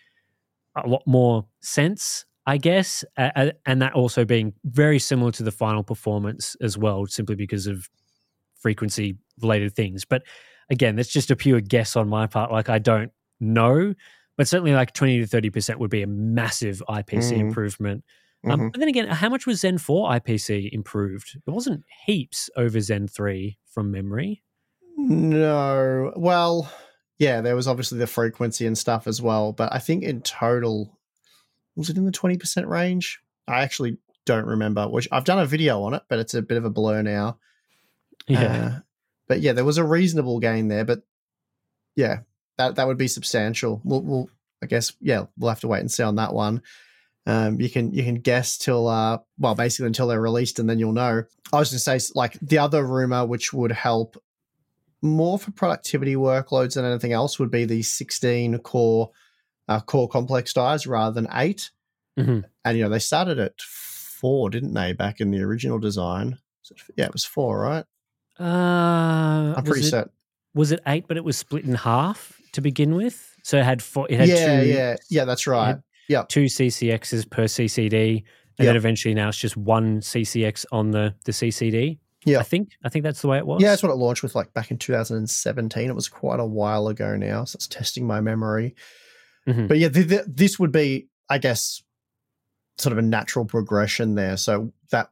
a 0.77 0.89
lot 0.89 1.03
more 1.07 1.47
sense. 1.61 2.25
I 2.47 2.57
guess, 2.57 3.05
uh, 3.19 3.51
and 3.67 3.83
that 3.83 3.93
also 3.93 4.25
being 4.25 4.55
very 4.65 4.99
similar 4.99 5.31
to 5.33 5.43
the 5.43 5.53
final 5.53 5.85
performance 5.85 6.57
as 6.63 6.77
well, 6.79 7.07
simply 7.07 7.37
because 7.37 7.67
of 7.67 7.89
frequency 8.59 9.19
related 9.41 9.75
things. 9.77 10.05
But 10.07 10.23
again, 10.71 10.97
that's 10.97 11.13
just 11.13 11.31
a 11.31 11.37
pure 11.37 11.61
guess 11.61 11.97
on 11.97 12.09
my 12.09 12.27
part. 12.27 12.51
Like 12.51 12.69
I 12.71 12.79
don't 12.79 13.13
know, 13.41 13.95
but 14.41 14.49
certainly 14.49 14.73
like 14.73 14.95
20 14.95 15.21
to 15.21 15.27
30% 15.27 15.77
would 15.77 15.91
be 15.91 16.01
a 16.01 16.07
massive 16.07 16.83
IPC 16.89 17.35
Mm. 17.37 17.41
improvement. 17.41 18.05
Um, 18.49 18.59
Mhm. 18.59 18.73
but 18.73 18.79
then 18.79 18.89
again, 18.89 19.07
how 19.09 19.29
much 19.29 19.47
was 19.47 19.61
Zen 19.61 19.77
4 19.77 20.09
IPC 20.13 20.71
improved? 20.73 21.37
It 21.47 21.51
wasn't 21.51 21.85
heaps 22.07 22.49
over 22.57 22.81
Zen 22.81 23.07
3 23.07 23.59
from 23.67 23.91
memory. 23.91 24.43
No. 24.97 26.15
Well, 26.17 26.73
yeah, 27.19 27.43
there 27.43 27.55
was 27.55 27.69
obviously 27.69 27.99
the 27.99 28.07
frequency 28.07 28.65
and 28.65 28.79
stuff 28.79 29.07
as 29.07 29.21
well, 29.21 29.53
but 29.53 29.75
I 29.75 29.79
think 29.79 30.05
in 30.05 30.23
total, 30.23 30.99
was 31.77 31.91
it 31.91 31.99
in 31.99 32.07
the 32.07 32.11
20% 32.11 32.67
range? 32.67 33.21
I 33.47 33.61
actually 33.63 33.99
don't 34.25 34.47
remember, 34.47 34.89
which 34.89 35.07
I've 35.13 35.25
done 35.27 35.39
a 35.39 35.45
video 35.45 35.83
on 35.83 35.93
it, 35.93 36.03
but 36.09 36.19
it's 36.19 36.33
a 36.33 36.41
bit 36.41 36.57
of 36.57 36.65
a 36.65 36.71
blur 36.71 37.03
now. 37.03 37.39
Yeah. 38.27 38.41
Uh, 38.41 38.81
but 39.29 39.41
yeah, 39.43 39.53
there 39.53 39.67
was 39.67 39.77
a 39.77 39.85
reasonable 39.85 40.41
gain 40.41 40.69
there, 40.69 40.87
but 40.87 41.03
yeah, 41.95 42.21
that 42.61 42.77
that 42.77 42.87
would 42.87 42.99
be 42.99 43.09
substantial. 43.09 43.81
We'll, 43.85 44.03
we'll 44.03 44.31
I 44.63 44.67
guess 44.67 44.93
yeah, 45.01 45.25
we'll 45.39 45.49
have 45.49 45.61
to 45.61 45.69
wait 45.69 45.81
and 45.81 45.91
see 45.91 46.03
on 46.03 46.17
that 46.17 46.33
one. 46.35 46.63
Um, 47.27 47.61
you 47.61 47.69
can 47.71 47.93
you 47.93 48.03
can 48.03 48.17
guess 48.17 48.57
till 48.59 48.89
uh 48.89 49.19
well 49.39 49.55
basically 49.55 49.87
until 49.87 50.09
they're 50.09 50.21
released 50.21 50.59
and 50.59 50.69
then 50.69 50.79
you'll 50.79 50.93
know. 50.93 51.25
I 51.53 51.59
was 51.59 51.71
going 51.71 51.79
to 51.79 52.01
say 52.01 52.13
like 52.15 52.39
the 52.41 52.59
other 52.59 52.87
rumor 52.87 53.27
which 53.27 53.53
would 53.53 53.73
help 53.73 54.17
more 55.03 55.39
for 55.39 55.51
productivity 55.51 56.15
workloads 56.15 56.75
than 56.75 56.85
anything 56.85 57.13
else 57.13 57.39
would 57.39 57.51
be 57.51 57.65
the 57.65 57.83
16 57.83 58.59
core 58.59 59.11
uh, 59.69 59.81
core 59.81 60.09
complex 60.09 60.53
dies 60.53 60.87
rather 60.87 61.15
than 61.15 61.29
8 61.33 61.71
Mhm. 62.19 62.45
and 62.65 62.77
you 62.77 62.83
know 62.85 62.91
they 62.91 62.99
started 62.99 63.39
at 63.39 63.59
four 63.61 64.51
didn't 64.51 64.75
they 64.75 64.93
back 64.93 65.21
in 65.21 65.31
the 65.31 65.41
original 65.41 65.79
design 65.79 66.39
So, 66.63 66.75
yeah 66.97 67.07
it 67.07 67.13
was 67.13 67.25
four 67.25 67.61
right 67.61 67.85
Uh, 68.39 69.55
i'm 69.57 69.65
pretty 69.65 69.87
it, 69.87 69.91
certain 69.91 70.13
Was 70.55 70.73
it 70.73 70.81
eight, 70.87 71.07
but 71.07 71.17
it 71.17 71.25
was 71.25 71.37
split 71.37 71.65
in 71.65 71.75
half 71.77 72.40
to 72.53 72.61
begin 72.61 72.95
with? 72.95 73.35
So 73.43 73.59
it 73.59 73.65
had 73.65 73.83
four. 73.83 74.07
It 74.11 74.19
had 74.21 74.29
yeah 74.29 74.61
two, 74.63 74.69
yeah 74.69 74.97
yeah 75.11 75.25
that's 75.25 75.47
right 75.47 75.77
yeah 76.09 76.25
two 76.29 76.45
CCXs 76.45 77.31
per 77.31 77.45
CCD, 77.45 78.23
and 78.59 78.69
then 78.69 78.77
eventually 78.77 79.15
now 79.15 79.29
it's 79.29 79.39
just 79.39 79.57
one 79.57 80.01
CCX 80.01 80.67
on 80.73 80.91
the 80.91 81.15
the 81.25 81.33
CCD. 81.33 81.99
Yeah. 82.27 82.41
I 82.41 82.43
think 82.43 82.73
I 82.85 82.91
think 82.91 83.03
that's 83.03 83.23
the 83.23 83.29
way 83.29 83.39
it 83.39 83.47
was. 83.47 83.63
yeah 83.63 83.71
that's 83.71 83.83
what 83.83 83.91
it 83.91 83.95
launched 83.97 84.23
with 84.23 84.35
like 84.35 84.53
back 84.53 84.71
in 84.71 84.77
2017 84.77 85.89
it 85.89 85.95
was 85.95 86.07
quite 86.09 86.39
a 86.39 86.45
while 86.45 86.89
ago 86.89 87.17
now 87.17 87.45
so 87.45 87.57
it's 87.57 87.67
testing 87.67 88.07
my 88.07 88.21
memory 88.21 88.75
Mhm. 89.49 89.69
but 89.69 89.79
yeah 89.79 89.89
th- 89.89 90.07
th- 90.07 90.25
this 90.29 90.59
would 90.59 90.71
be 90.71 91.09
i 91.31 91.39
guess 91.39 91.83
sort 92.77 92.93
of 92.93 92.99
a 92.99 93.03
natural 93.03 93.47
progression 93.47 94.17
there 94.17 94.37
so 94.37 94.71
that 94.91 95.11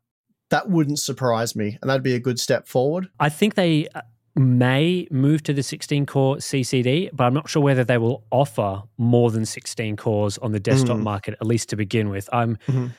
that 0.51 0.69
wouldn't 0.69 0.99
surprise 0.99 1.57
me 1.57 1.79
and 1.81 1.89
that'd 1.89 2.03
be 2.03 2.15
a 2.15 2.21
good 2.21 2.39
step 2.39 2.69
forward 2.69 3.09
I 3.19 3.31
think 3.31 3.55
they 3.55 3.89
uh, 3.95 4.03
may 4.39 5.07
move 5.11 5.43
to 5.45 5.53
the 5.53 5.63
16 5.63 6.07
core 6.07 6.37
CCD, 6.37 7.11
but 7.13 7.25
I'm 7.25 7.35
not 7.35 7.49
sure 7.49 7.63
whether 7.63 7.85
they 7.85 7.99
will 7.99 8.25
offer 8.31 8.83
more 8.97 9.31
than 9.31 9.45
16 9.45 9.97
cores 9.97 10.39
on 10.39 10.53
the 10.53 10.61
desktop 10.61 10.99
Mm. 10.99 11.03
market, 11.03 11.35
at 11.41 11.47
least 11.47 11.69
to 11.71 11.77
begin 11.77 12.09
with. 12.09 12.29
I'm 12.33 12.57
Mhm. 12.67 12.93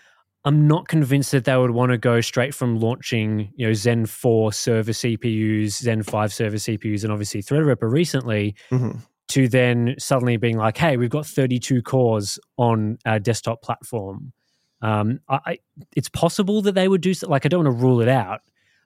I'm 0.45 0.67
not 0.69 0.87
convinced 0.87 1.31
that 1.33 1.43
they 1.43 1.57
would 1.57 1.71
want 1.71 1.91
to 1.91 1.97
go 1.97 2.21
straight 2.21 2.55
from 2.55 2.79
launching, 2.79 3.51
you 3.57 3.67
know, 3.67 3.73
Zen 3.73 4.05
4 4.05 4.53
server 4.53 4.93
CPUs, 4.93 5.79
Zen 5.79 6.01
5 6.01 6.31
server 6.33 6.57
CPUs, 6.57 7.03
and 7.03 7.11
obviously 7.11 7.41
Threadripper 7.43 7.91
recently, 7.91 8.55
Mhm. 8.71 9.01
to 9.27 9.49
then 9.49 9.95
suddenly 9.99 10.37
being 10.37 10.57
like, 10.57 10.77
hey, 10.77 10.95
we've 10.95 11.09
got 11.09 11.25
32 11.25 11.81
cores 11.81 12.39
on 12.57 12.97
our 13.05 13.19
desktop 13.19 13.61
platform. 13.61 14.31
Um, 14.81 15.19
I, 15.27 15.39
I, 15.45 15.57
it's 15.97 16.07
possible 16.09 16.61
that 16.61 16.73
they 16.73 16.87
would 16.87 17.01
do 17.01 17.13
so, 17.13 17.27
like 17.27 17.45
I 17.45 17.49
don't 17.49 17.65
want 17.65 17.77
to 17.77 17.83
rule 17.83 17.99
it 17.99 18.07
out, 18.07 18.39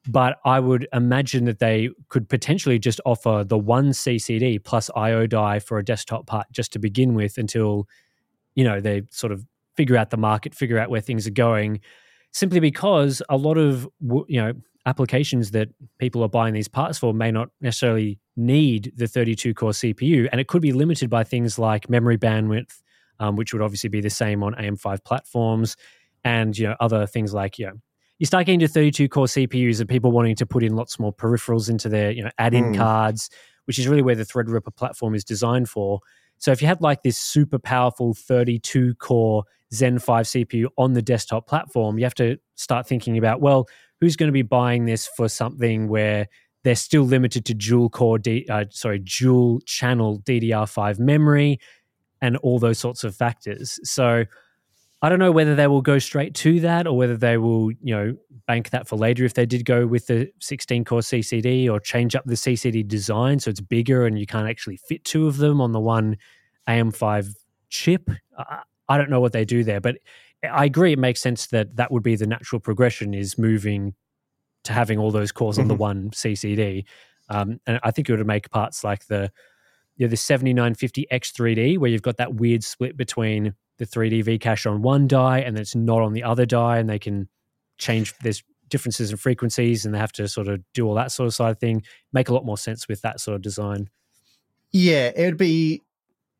but 0.08 0.40
I 0.44 0.60
would 0.60 0.88
imagine 0.92 1.46
that 1.46 1.60
they 1.60 1.90
could 2.10 2.28
potentially 2.28 2.78
just 2.78 3.00
offer 3.06 3.44
the 3.48 3.58
one 3.58 3.90
CCD 3.90 4.64
plus 4.64 4.90
IO 4.96 5.28
die 5.28 5.60
for 5.60 5.78
a 5.78 5.84
desktop 5.84 6.28
part 6.28 6.48
just 6.52 6.74
to 6.74 6.80
begin 6.80 7.14
with 7.14 7.38
until 7.38 7.88
you 8.56 8.64
know 8.64 8.80
they 8.80 9.04
sort 9.10 9.32
of 9.32 9.46
figure 9.76 9.98
out 9.98 10.10
the 10.10 10.18
market, 10.18 10.54
figure 10.54 10.78
out 10.78 10.90
where 10.90 11.02
things 11.02 11.26
are 11.26 11.32
going. 11.32 11.80
Simply 12.32 12.60
because 12.60 13.22
a 13.30 13.38
lot 13.38 13.58
of 13.58 13.88
you 14.28 14.42
know 14.42 14.54
applications 14.86 15.52
that 15.52 15.70
people 16.00 16.22
are 16.22 16.30
buying 16.30 16.54
these 16.54 16.68
parts 16.68 16.98
for 16.98 17.14
may 17.14 17.32
not 17.32 17.50
necessarily 17.62 18.20
need 18.36 18.92
the 18.98 19.08
32 19.08 19.54
core 19.54 19.72
CPU, 19.72 20.28
and 20.32 20.42
it 20.42 20.48
could 20.48 20.62
be 20.62 20.74
limited 20.74 21.10
by 21.10 21.24
things 21.24 21.58
like 21.58 21.90
memory 21.90 22.18
bandwidth, 22.18 22.82
um, 23.20 23.38
which 23.38 23.54
would 23.54 23.62
obviously 23.62 23.90
be 23.90 24.02
the 24.02 24.10
same 24.10 24.44
on 24.44 24.54
AM5 24.56 25.04
platforms, 25.06 25.78
and 26.26 26.58
you 26.58 26.68
know 26.68 26.76
other 26.82 27.08
things 27.08 27.34
like 27.34 27.58
you 27.58 27.68
know 27.68 27.74
you 28.20 28.26
start 28.26 28.46
getting 28.46 28.60
to 28.60 28.68
32 28.68 29.10
core 29.10 29.26
CPUs 29.26 29.80
and 29.80 29.90
people 29.90 30.12
wanting 30.12 30.36
to 30.36 30.46
put 30.46 30.64
in 30.64 30.76
lots 30.76 31.00
more 31.00 31.14
peripherals 31.14 31.70
into 31.70 31.90
their 31.90 32.12
you 32.12 32.24
know 32.24 32.32
add-in 32.38 32.72
Mm. 32.72 32.78
cards, 32.78 33.30
which 33.66 33.80
is 33.80 33.88
really 33.88 34.02
where 34.02 34.16
the 34.16 34.26
Threadripper 34.26 34.76
platform 34.76 35.16
is 35.16 35.24
designed 35.24 35.70
for. 35.70 36.00
So 36.38 36.52
if 36.52 36.62
you 36.62 36.68
had 36.68 36.82
like 36.82 37.04
this 37.04 37.18
super 37.18 37.60
powerful 37.60 38.14
32 38.14 38.96
core 38.96 39.44
Zen 39.74 40.00
5 40.00 40.26
CPU 40.26 40.68
on 40.78 40.94
the 40.94 41.02
desktop 41.02 41.48
platform, 41.48 41.98
you 41.98 42.04
have 42.06 42.16
to 42.16 42.38
start 42.56 42.88
thinking 42.88 43.18
about 43.18 43.42
well, 43.42 43.68
who's 44.00 44.16
going 44.16 44.28
to 44.28 44.34
be 44.34 44.42
buying 44.42 44.86
this 44.86 45.08
for 45.08 45.28
something 45.30 45.88
where 45.88 46.28
they're 46.64 46.76
still 46.76 47.04
limited 47.04 47.44
to 47.46 47.54
dual 47.54 47.90
core, 47.90 48.18
D, 48.20 48.46
uh, 48.50 48.66
sorry, 48.70 49.00
dual 49.00 49.60
channel 49.66 50.20
DDR5 50.20 51.00
memory, 51.00 51.60
and 52.22 52.38
all 52.38 52.58
those 52.60 52.80
sorts 52.80 53.04
of 53.04 53.16
factors. 53.16 53.80
So 53.84 54.24
I 55.04 55.10
don't 55.10 55.20
know 55.20 55.34
whether 55.34 55.54
they 55.54 55.68
will 55.68 55.82
go 55.82 56.00
straight 56.00 56.34
to 56.36 56.62
that 56.62 56.88
or 56.88 56.96
whether 56.98 57.18
they 57.18 57.38
will, 57.38 57.72
you 57.72 57.94
know, 57.94 58.16
bank 58.48 58.70
that 58.72 58.88
for 58.88 58.96
later 58.96 59.26
if 59.26 59.34
they 59.34 59.46
did 59.46 59.66
go 59.66 59.86
with 59.86 60.08
the 60.08 60.32
16 60.40 60.86
core 60.86 61.02
CCD 61.02 61.70
or 61.70 61.80
change 61.80 62.16
up 62.16 62.24
the 62.26 62.36
CCD 62.36 62.88
design 62.88 63.40
so 63.40 63.50
it's 63.50 63.62
bigger 63.62 64.06
and 64.06 64.18
you 64.18 64.26
can't 64.26 64.50
actually 64.50 64.78
fit 64.78 65.04
two 65.04 65.28
of 65.28 65.38
them 65.38 65.62
on 65.62 65.74
the 65.74 65.80
one 65.80 66.18
AM5 66.68 67.36
chip. 67.70 68.10
I, 68.38 68.62
I 68.90 68.98
don't 68.98 69.10
know 69.10 69.20
what 69.20 69.34
they 69.34 69.46
do 69.46 69.64
there, 69.66 69.82
but 69.82 69.98
I 70.50 70.66
agree 70.66 70.94
it 70.94 71.00
makes 71.00 71.22
sense 71.22 71.48
that 71.48 71.76
that 71.76 71.92
would 71.92 72.04
be 72.04 72.16
the 72.16 72.28
natural 72.28 72.60
progression 72.62 73.14
is 73.14 73.38
moving 73.38 73.94
to 74.64 74.74
having 74.74 75.00
all 75.00 75.12
those 75.12 75.32
cores 75.32 75.60
on 75.60 75.68
the 75.68 75.76
Mhm. 75.76 75.80
one 75.80 76.10
CCD. 76.14 76.86
Um, 77.30 77.60
and 77.68 77.80
I 77.84 77.92
think 77.92 78.10
it 78.10 78.16
would 78.18 78.28
make 78.28 78.50
parts 78.52 78.84
like 78.84 79.08
the 79.08 79.32
you 79.98 80.06
know, 80.06 80.10
the 80.10 80.18
7950 80.18 81.08
X3D, 81.12 81.78
where 81.78 81.90
you've 81.90 82.02
got 82.02 82.18
that 82.18 82.36
weird 82.36 82.64
split 82.64 82.98
between 82.98 83.54
the 83.78 83.86
3D 83.86 84.24
V 84.24 84.40
cache 84.40 84.66
on 84.66 84.82
one 84.82 85.08
die 85.08 85.40
and 85.40 85.56
then 85.56 85.62
it's 85.62 85.76
not 85.76 86.02
on 86.02 86.14
the 86.14 86.24
other 86.24 86.46
die, 86.46 86.78
and 86.78 86.90
they 86.90 87.00
can 87.00 87.28
change 87.78 88.14
there's 88.22 88.44
differences 88.70 89.12
in 89.12 89.18
frequencies 89.18 89.86
and 89.86 89.94
they 89.94 90.00
have 90.00 90.12
to 90.12 90.28
sort 90.28 90.48
of 90.48 90.62
do 90.74 90.88
all 90.88 90.96
that 90.96 91.12
sort 91.12 91.28
of 91.28 91.34
side 91.34 91.52
of 91.52 91.60
thing. 91.60 91.84
Make 92.12 92.30
a 92.30 92.34
lot 92.34 92.46
more 92.46 92.58
sense 92.58 92.88
with 92.88 93.02
that 93.02 93.20
sort 93.20 93.36
of 93.36 93.42
design. 93.42 93.90
Yeah, 94.72 95.12
it'd 95.16 95.38
be 95.38 95.84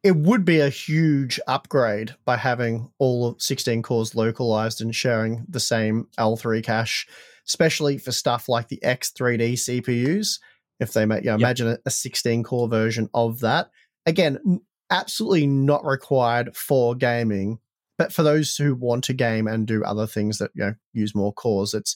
it 0.04 0.16
would 0.18 0.44
be 0.44 0.60
a 0.60 0.70
huge 0.70 1.40
upgrade 1.48 2.16
by 2.26 2.36
having 2.36 2.92
all 2.98 3.28
of 3.28 3.42
16 3.42 3.82
cores 3.84 4.16
localized 4.16 4.82
and 4.82 4.94
sharing 4.94 5.46
the 5.48 5.62
same 5.62 6.08
L3 6.18 6.62
cache, 6.64 7.08
especially 7.48 7.98
for 7.98 8.12
stuff 8.12 8.50
like 8.50 8.68
the 8.68 8.82
X3D 8.84 9.54
CPUs. 9.54 10.40
If 10.80 10.94
they 10.94 11.06
make, 11.06 11.24
you 11.24 11.28
know, 11.32 11.34
Yep. 11.34 11.40
imagine 11.40 11.68
a- 11.68 11.80
a 11.86 11.90
16 11.92 12.44
core 12.44 12.68
version 12.68 13.10
of 13.14 13.40
that. 13.42 13.70
Again, 14.06 14.60
absolutely 14.90 15.48
not 15.48 15.86
required 15.86 16.56
for 16.56 16.96
gaming, 16.96 17.60
but 17.98 18.12
for 18.12 18.24
those 18.24 18.56
who 18.58 18.76
want 18.76 19.04
to 19.06 19.14
game 19.14 19.48
and 19.48 19.66
do 19.68 19.84
other 19.84 20.08
things 20.08 20.38
that 20.40 20.52
you 20.56 20.64
know 20.66 20.76
use 20.94 21.16
more 21.16 21.34
cores, 21.34 21.74
it's 21.74 21.96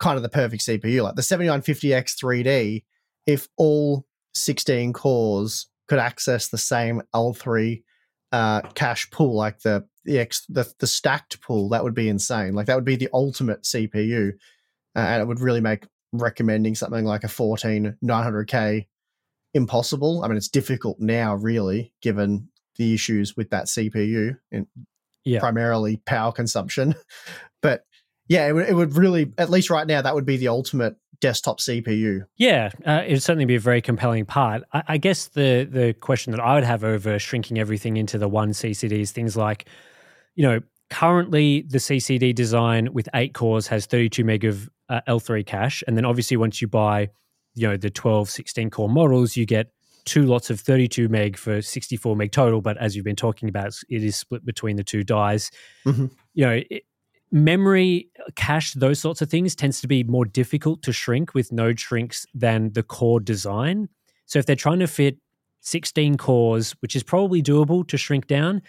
kind 0.00 0.16
of 0.16 0.22
the 0.22 0.28
perfect 0.28 0.62
CPU. 0.62 1.02
Like 1.02 1.14
the 1.16 1.22
7950X3D, 1.22 2.84
if 3.26 3.48
all 3.56 4.06
16 4.34 4.92
cores 4.92 5.68
could 5.88 5.98
access 5.98 6.48
the 6.48 6.58
same 6.58 7.02
L3 7.14 7.82
uh, 8.32 8.60
cache 8.74 9.10
pool, 9.10 9.34
like 9.34 9.60
the 9.60 9.84
the, 10.04 10.18
X, 10.18 10.44
the 10.48 10.72
the 10.78 10.86
stacked 10.86 11.40
pool, 11.42 11.68
that 11.70 11.84
would 11.84 11.94
be 11.94 12.08
insane. 12.08 12.54
Like 12.54 12.66
that 12.66 12.74
would 12.76 12.84
be 12.84 12.96
the 12.96 13.08
ultimate 13.12 13.62
CPU, 13.64 14.32
uh, 14.96 14.98
and 14.98 15.20
it 15.22 15.26
would 15.26 15.40
really 15.40 15.60
make 15.60 15.86
recommending 16.12 16.74
something 16.74 17.04
like 17.04 17.24
a 17.24 17.28
14 17.28 17.96
900K 18.02 18.86
impossible. 19.54 20.22
I 20.24 20.28
mean, 20.28 20.36
it's 20.36 20.48
difficult 20.48 20.98
now, 21.00 21.34
really, 21.34 21.92
given 22.02 22.48
the 22.76 22.94
issues 22.94 23.36
with 23.36 23.50
that 23.50 23.66
CPU 23.66 24.38
and 24.52 24.66
Yeah. 25.24 25.40
primarily 25.40 25.98
power 25.98 26.32
consumption. 26.32 26.94
But 27.62 27.84
yeah, 28.26 28.48
it 28.48 28.52
would, 28.52 28.68
it 28.70 28.74
would 28.74 28.96
really, 28.96 29.34
at 29.36 29.50
least 29.50 29.68
right 29.68 29.86
now, 29.86 30.00
that 30.00 30.14
would 30.14 30.24
be 30.24 30.38
the 30.38 30.48
ultimate 30.48 30.96
desktop 31.20 31.58
CPU. 31.60 32.24
Yeah, 32.38 32.70
uh, 32.86 33.02
it'd 33.06 33.22
certainly 33.22 33.44
be 33.44 33.56
a 33.56 33.60
very 33.60 33.82
compelling 33.82 34.24
part. 34.24 34.62
I, 34.72 34.82
I 34.88 34.96
guess 34.96 35.28
the 35.28 35.68
the 35.70 35.92
question 35.92 36.30
that 36.30 36.40
I 36.40 36.54
would 36.54 36.64
have 36.64 36.82
over 36.82 37.18
shrinking 37.18 37.58
everything 37.58 37.98
into 37.98 38.16
the 38.16 38.28
one 38.28 38.52
CCD 38.52 38.92
is 39.00 39.12
things 39.12 39.36
like, 39.36 39.66
you 40.36 40.42
know, 40.42 40.60
currently 40.88 41.66
the 41.68 41.76
CCD 41.76 42.34
design 42.34 42.94
with 42.94 43.10
eight 43.14 43.34
cores 43.34 43.66
has 43.66 43.84
32 43.84 44.24
meg 44.24 44.46
of 44.46 44.70
uh, 44.90 45.00
L3 45.08 45.46
cache, 45.46 45.82
and 45.86 45.96
then 45.96 46.04
obviously 46.04 46.36
once 46.36 46.60
you 46.60 46.68
buy, 46.68 47.08
you 47.54 47.66
know, 47.66 47.76
the 47.76 47.88
12, 47.88 48.28
16 48.28 48.68
core 48.70 48.88
models, 48.88 49.36
you 49.36 49.46
get 49.46 49.72
two 50.04 50.24
lots 50.24 50.50
of 50.50 50.60
32 50.60 51.08
meg 51.08 51.36
for 51.36 51.62
64 51.62 52.16
meg 52.16 52.32
total, 52.32 52.60
but 52.60 52.76
as 52.78 52.94
you've 52.94 53.04
been 53.04 53.16
talking 53.16 53.48
about, 53.48 53.74
it 53.88 54.04
is 54.04 54.16
split 54.16 54.44
between 54.44 54.76
the 54.76 54.84
two 54.84 55.04
dies. 55.04 55.50
Mm-hmm. 55.86 56.06
You 56.34 56.46
know, 56.46 56.60
it, 56.70 56.82
memory, 57.30 58.10
cache, 58.36 58.74
those 58.74 58.98
sorts 58.98 59.22
of 59.22 59.30
things 59.30 59.54
tends 59.54 59.80
to 59.80 59.88
be 59.88 60.02
more 60.02 60.24
difficult 60.24 60.82
to 60.82 60.92
shrink 60.92 61.34
with 61.34 61.52
node 61.52 61.78
shrinks 61.78 62.26
than 62.34 62.72
the 62.72 62.82
core 62.82 63.20
design. 63.20 63.88
So 64.26 64.38
if 64.38 64.46
they're 64.46 64.56
trying 64.56 64.80
to 64.80 64.86
fit 64.86 65.18
16 65.60 66.16
cores, 66.16 66.72
which 66.80 66.96
is 66.96 67.02
probably 67.02 67.42
doable 67.42 67.86
to 67.88 67.96
shrink 67.96 68.26
down, 68.26 68.62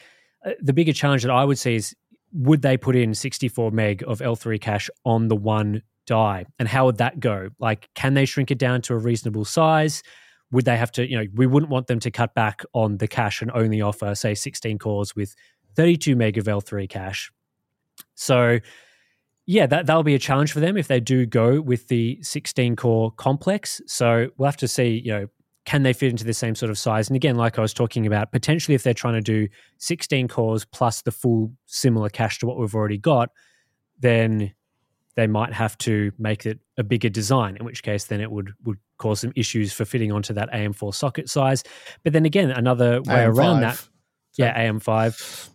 uh, 0.46 0.52
the 0.60 0.74
bigger 0.74 0.94
challenge 0.94 1.24
that 1.24 1.32
I 1.32 1.44
would 1.44 1.58
see 1.58 1.76
is 1.76 1.96
would 2.34 2.62
they 2.62 2.78
put 2.78 2.96
in 2.96 3.14
64 3.14 3.72
meg 3.72 4.04
of 4.08 4.20
L3 4.20 4.60
cache 4.60 4.90
on 5.06 5.28
the 5.28 5.36
one 5.36 5.82
die? 6.06 6.46
And 6.60 6.68
how 6.68 6.86
would 6.86 6.98
that 6.98 7.20
go? 7.20 7.50
Like, 7.60 7.90
can 7.96 8.14
they 8.14 8.26
shrink 8.26 8.52
it 8.52 8.58
down 8.58 8.82
to 8.84 8.94
a 8.94 8.98
reasonable 8.98 9.46
size? 9.46 10.04
Would 10.52 10.66
they 10.66 10.78
have 10.78 10.92
to, 10.94 11.10
you 11.10 11.18
know, 11.18 11.26
we 11.34 11.48
wouldn't 11.48 11.72
want 11.72 11.88
them 11.88 12.00
to 12.00 12.12
cut 12.12 12.34
back 12.34 12.64
on 12.74 12.98
the 12.98 13.08
cache 13.08 13.42
and 13.42 13.52
only 13.52 13.82
offer, 13.82 14.14
say, 14.16 14.34
16 14.34 14.80
cores 14.80 15.16
with 15.16 15.36
32 15.76 16.16
meg 16.16 16.38
of 16.38 16.46
L3 16.46 16.90
cache. 16.90 17.32
So, 18.16 18.60
yeah, 19.46 19.66
that, 19.68 19.86
that'll 19.86 20.04
be 20.04 20.16
a 20.16 20.20
challenge 20.20 20.52
for 20.52 20.60
them 20.60 20.78
if 20.78 20.88
they 20.88 21.00
do 21.00 21.26
go 21.26 21.62
with 21.62 21.88
the 21.88 22.22
16 22.22 22.76
core 22.76 23.12
complex. 23.12 23.82
So, 23.88 24.28
we'll 24.38 24.48
have 24.48 24.58
to 24.58 24.68
see, 24.68 25.02
you 25.04 25.12
know, 25.12 25.28
can 25.66 25.84
they 25.84 25.94
fit 25.94 26.10
into 26.10 26.24
the 26.24 26.34
same 26.34 26.56
sort 26.56 26.70
of 26.70 26.78
size? 26.78 27.08
And 27.08 27.16
again, 27.16 27.36
like 27.36 27.60
I 27.60 27.62
was 27.62 27.74
talking 27.74 28.08
about, 28.08 28.32
potentially 28.32 28.76
if 28.76 28.84
they're 28.84 28.94
trying 28.94 29.14
to 29.14 29.22
do 29.22 29.48
16 29.78 30.28
cores 30.28 30.66
plus 30.66 31.02
the 31.04 31.12
full 31.12 31.54
similar 31.66 32.10
cache 32.10 32.40
to 32.40 32.48
what 32.48 32.58
we've 32.58 32.74
already 32.74 32.98
got, 32.98 33.30
then 34.00 34.54
they 35.16 35.28
might 35.28 35.54
have 35.54 35.78
to 35.80 36.12
make 36.18 36.46
it 36.46 36.60
a 36.78 36.84
bigger 36.84 37.10
design, 37.10 37.58
in 37.58 37.66
which 37.66 37.84
case 37.84 38.06
then 38.06 38.22
it 38.22 38.32
would 38.32 38.54
would 38.64 38.78
cause 38.98 39.22
some 39.22 39.34
issues 39.36 39.74
for 39.74 39.86
fitting 39.86 40.12
onto 40.12 40.34
that 40.34 40.52
AM4 40.52 40.94
socket 40.94 41.30
size. 41.30 41.64
But 42.04 42.14
then 42.14 42.26
again, 42.26 42.52
another 42.52 43.02
way 43.02 43.16
AM5. 43.16 43.38
around 43.38 43.62
that, 43.62 43.88
yeah, 44.38 44.58
AM5. 44.58 45.50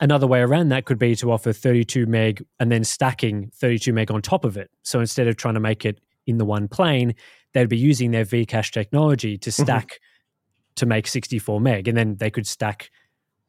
Another 0.00 0.26
way 0.26 0.40
around 0.40 0.70
that 0.70 0.84
could 0.84 0.98
be 0.98 1.14
to 1.16 1.30
offer 1.30 1.52
32 1.52 2.06
meg 2.06 2.44
and 2.58 2.72
then 2.72 2.82
stacking 2.82 3.50
32 3.54 3.92
meg 3.92 4.10
on 4.10 4.20
top 4.20 4.44
of 4.44 4.56
it. 4.56 4.70
So 4.82 4.98
instead 4.98 5.28
of 5.28 5.36
trying 5.36 5.54
to 5.54 5.60
make 5.60 5.84
it 5.84 6.00
in 6.26 6.38
the 6.38 6.44
one 6.44 6.66
plane, 6.66 7.14
they'd 7.52 7.68
be 7.68 7.78
using 7.78 8.10
their 8.10 8.24
Vcache 8.24 8.72
technology 8.72 9.38
to 9.38 9.50
mm-hmm. 9.50 9.62
stack 9.62 10.00
to 10.76 10.86
make 10.86 11.06
64 11.06 11.60
meg, 11.60 11.86
and 11.86 11.96
then 11.96 12.16
they 12.16 12.30
could 12.30 12.46
stack 12.46 12.90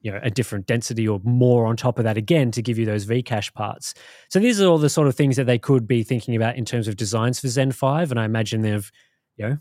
you 0.03 0.11
know 0.11 0.19
a 0.21 0.29
different 0.29 0.67
density 0.67 1.07
or 1.07 1.19
more 1.23 1.65
on 1.65 1.75
top 1.75 1.97
of 1.97 2.03
that 2.03 2.17
again 2.17 2.51
to 2.51 2.61
give 2.61 2.77
you 2.77 2.85
those 2.85 3.05
Vcache 3.05 3.53
parts. 3.53 3.93
So 4.29 4.39
these 4.39 4.61
are 4.61 4.67
all 4.67 4.77
the 4.77 4.89
sort 4.89 5.07
of 5.07 5.15
things 5.15 5.37
that 5.37 5.45
they 5.45 5.57
could 5.57 5.87
be 5.87 6.03
thinking 6.03 6.35
about 6.35 6.55
in 6.55 6.65
terms 6.65 6.87
of 6.87 6.95
designs 6.95 7.39
for 7.39 7.47
Zen 7.47 7.71
5 7.71 8.11
and 8.11 8.19
I 8.19 8.25
imagine 8.25 8.61
they've 8.61 8.91
you 9.37 9.49
know 9.49 9.57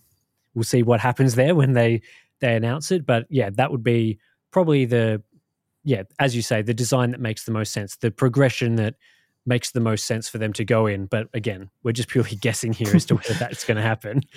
we'll 0.54 0.64
see 0.64 0.82
what 0.82 1.00
happens 1.00 1.34
there 1.34 1.54
when 1.54 1.72
they 1.72 2.02
they 2.40 2.54
announce 2.54 2.90
it 2.90 3.06
but 3.06 3.26
yeah 3.30 3.48
that 3.50 3.70
would 3.70 3.82
be 3.82 4.18
probably 4.50 4.84
the 4.84 5.22
yeah 5.84 6.02
as 6.18 6.36
you 6.36 6.42
say 6.42 6.60
the 6.60 6.74
design 6.74 7.12
that 7.12 7.20
makes 7.20 7.44
the 7.44 7.52
most 7.52 7.72
sense 7.72 7.96
the 7.96 8.10
progression 8.10 8.76
that 8.76 8.96
makes 9.46 9.70
the 9.72 9.80
most 9.80 10.04
sense 10.04 10.28
for 10.28 10.38
them 10.38 10.52
to 10.52 10.64
go 10.64 10.86
in 10.86 11.06
but 11.06 11.28
again 11.32 11.70
we're 11.82 11.92
just 11.92 12.08
purely 12.08 12.36
guessing 12.40 12.72
here 12.72 12.94
as 12.94 13.06
to 13.06 13.14
whether 13.14 13.34
that's 13.34 13.64
going 13.64 13.76
to 13.76 13.82
happen 13.82 14.20